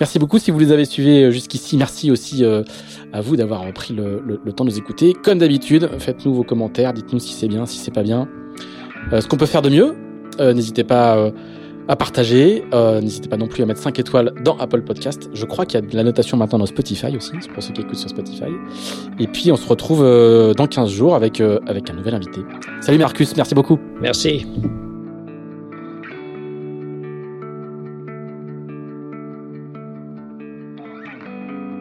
Merci 0.00 0.18
beaucoup 0.18 0.38
si 0.38 0.50
vous 0.50 0.58
les 0.58 0.72
avez 0.72 0.84
suivis 0.84 1.30
jusqu'ici. 1.30 1.76
Merci 1.76 2.10
aussi 2.10 2.44
à 3.12 3.20
vous 3.20 3.36
d'avoir 3.36 3.72
pris 3.72 3.94
le, 3.94 4.22
le, 4.26 4.52
temps 4.52 4.64
de 4.64 4.70
nous 4.70 4.78
écouter. 4.78 5.14
Comme 5.14 5.38
d'habitude, 5.38 5.88
faites-nous 5.98 6.34
vos 6.34 6.42
commentaires, 6.42 6.92
dites-nous 6.92 7.18
si 7.18 7.32
c'est 7.32 7.48
bien, 7.48 7.66
si 7.66 7.78
c'est 7.78 7.90
pas 7.90 8.02
bien, 8.02 8.28
euh, 9.12 9.20
ce 9.20 9.28
qu'on 9.28 9.36
peut 9.36 9.46
faire 9.46 9.62
de 9.62 9.70
mieux. 9.70 9.94
Euh, 10.40 10.52
n'hésitez 10.52 10.84
pas 10.84 11.16
euh, 11.16 11.30
à 11.88 11.96
partager, 11.96 12.64
n'hésitez 12.72 13.28
pas 13.28 13.36
non 13.36 13.46
plus 13.46 13.62
à 13.62 13.66
mettre 13.66 13.80
5 13.80 13.98
étoiles 13.98 14.32
dans 14.42 14.56
Apple 14.58 14.82
Podcast. 14.82 15.30
Je 15.32 15.44
crois 15.44 15.66
qu'il 15.66 15.80
y 15.80 15.82
a 15.82 15.86
de 15.86 15.96
la 15.96 16.04
notation 16.04 16.36
maintenant 16.36 16.58
dans 16.58 16.66
Spotify 16.66 17.16
aussi, 17.16 17.32
pour 17.52 17.62
ceux 17.62 17.72
qui 17.72 17.82
écoutent 17.82 17.96
sur 17.96 18.10
Spotify. 18.10 18.50
Et 19.18 19.26
puis 19.26 19.52
on 19.52 19.56
se 19.56 19.68
retrouve 19.68 20.00
dans 20.00 20.66
15 20.66 20.90
jours 20.90 21.14
avec, 21.14 21.40
avec 21.40 21.90
un 21.90 21.94
nouvel 21.94 22.14
invité. 22.14 22.40
Salut 22.80 22.98
Marcus, 22.98 23.36
merci 23.36 23.54
beaucoup. 23.54 23.78
Merci. 24.00 24.46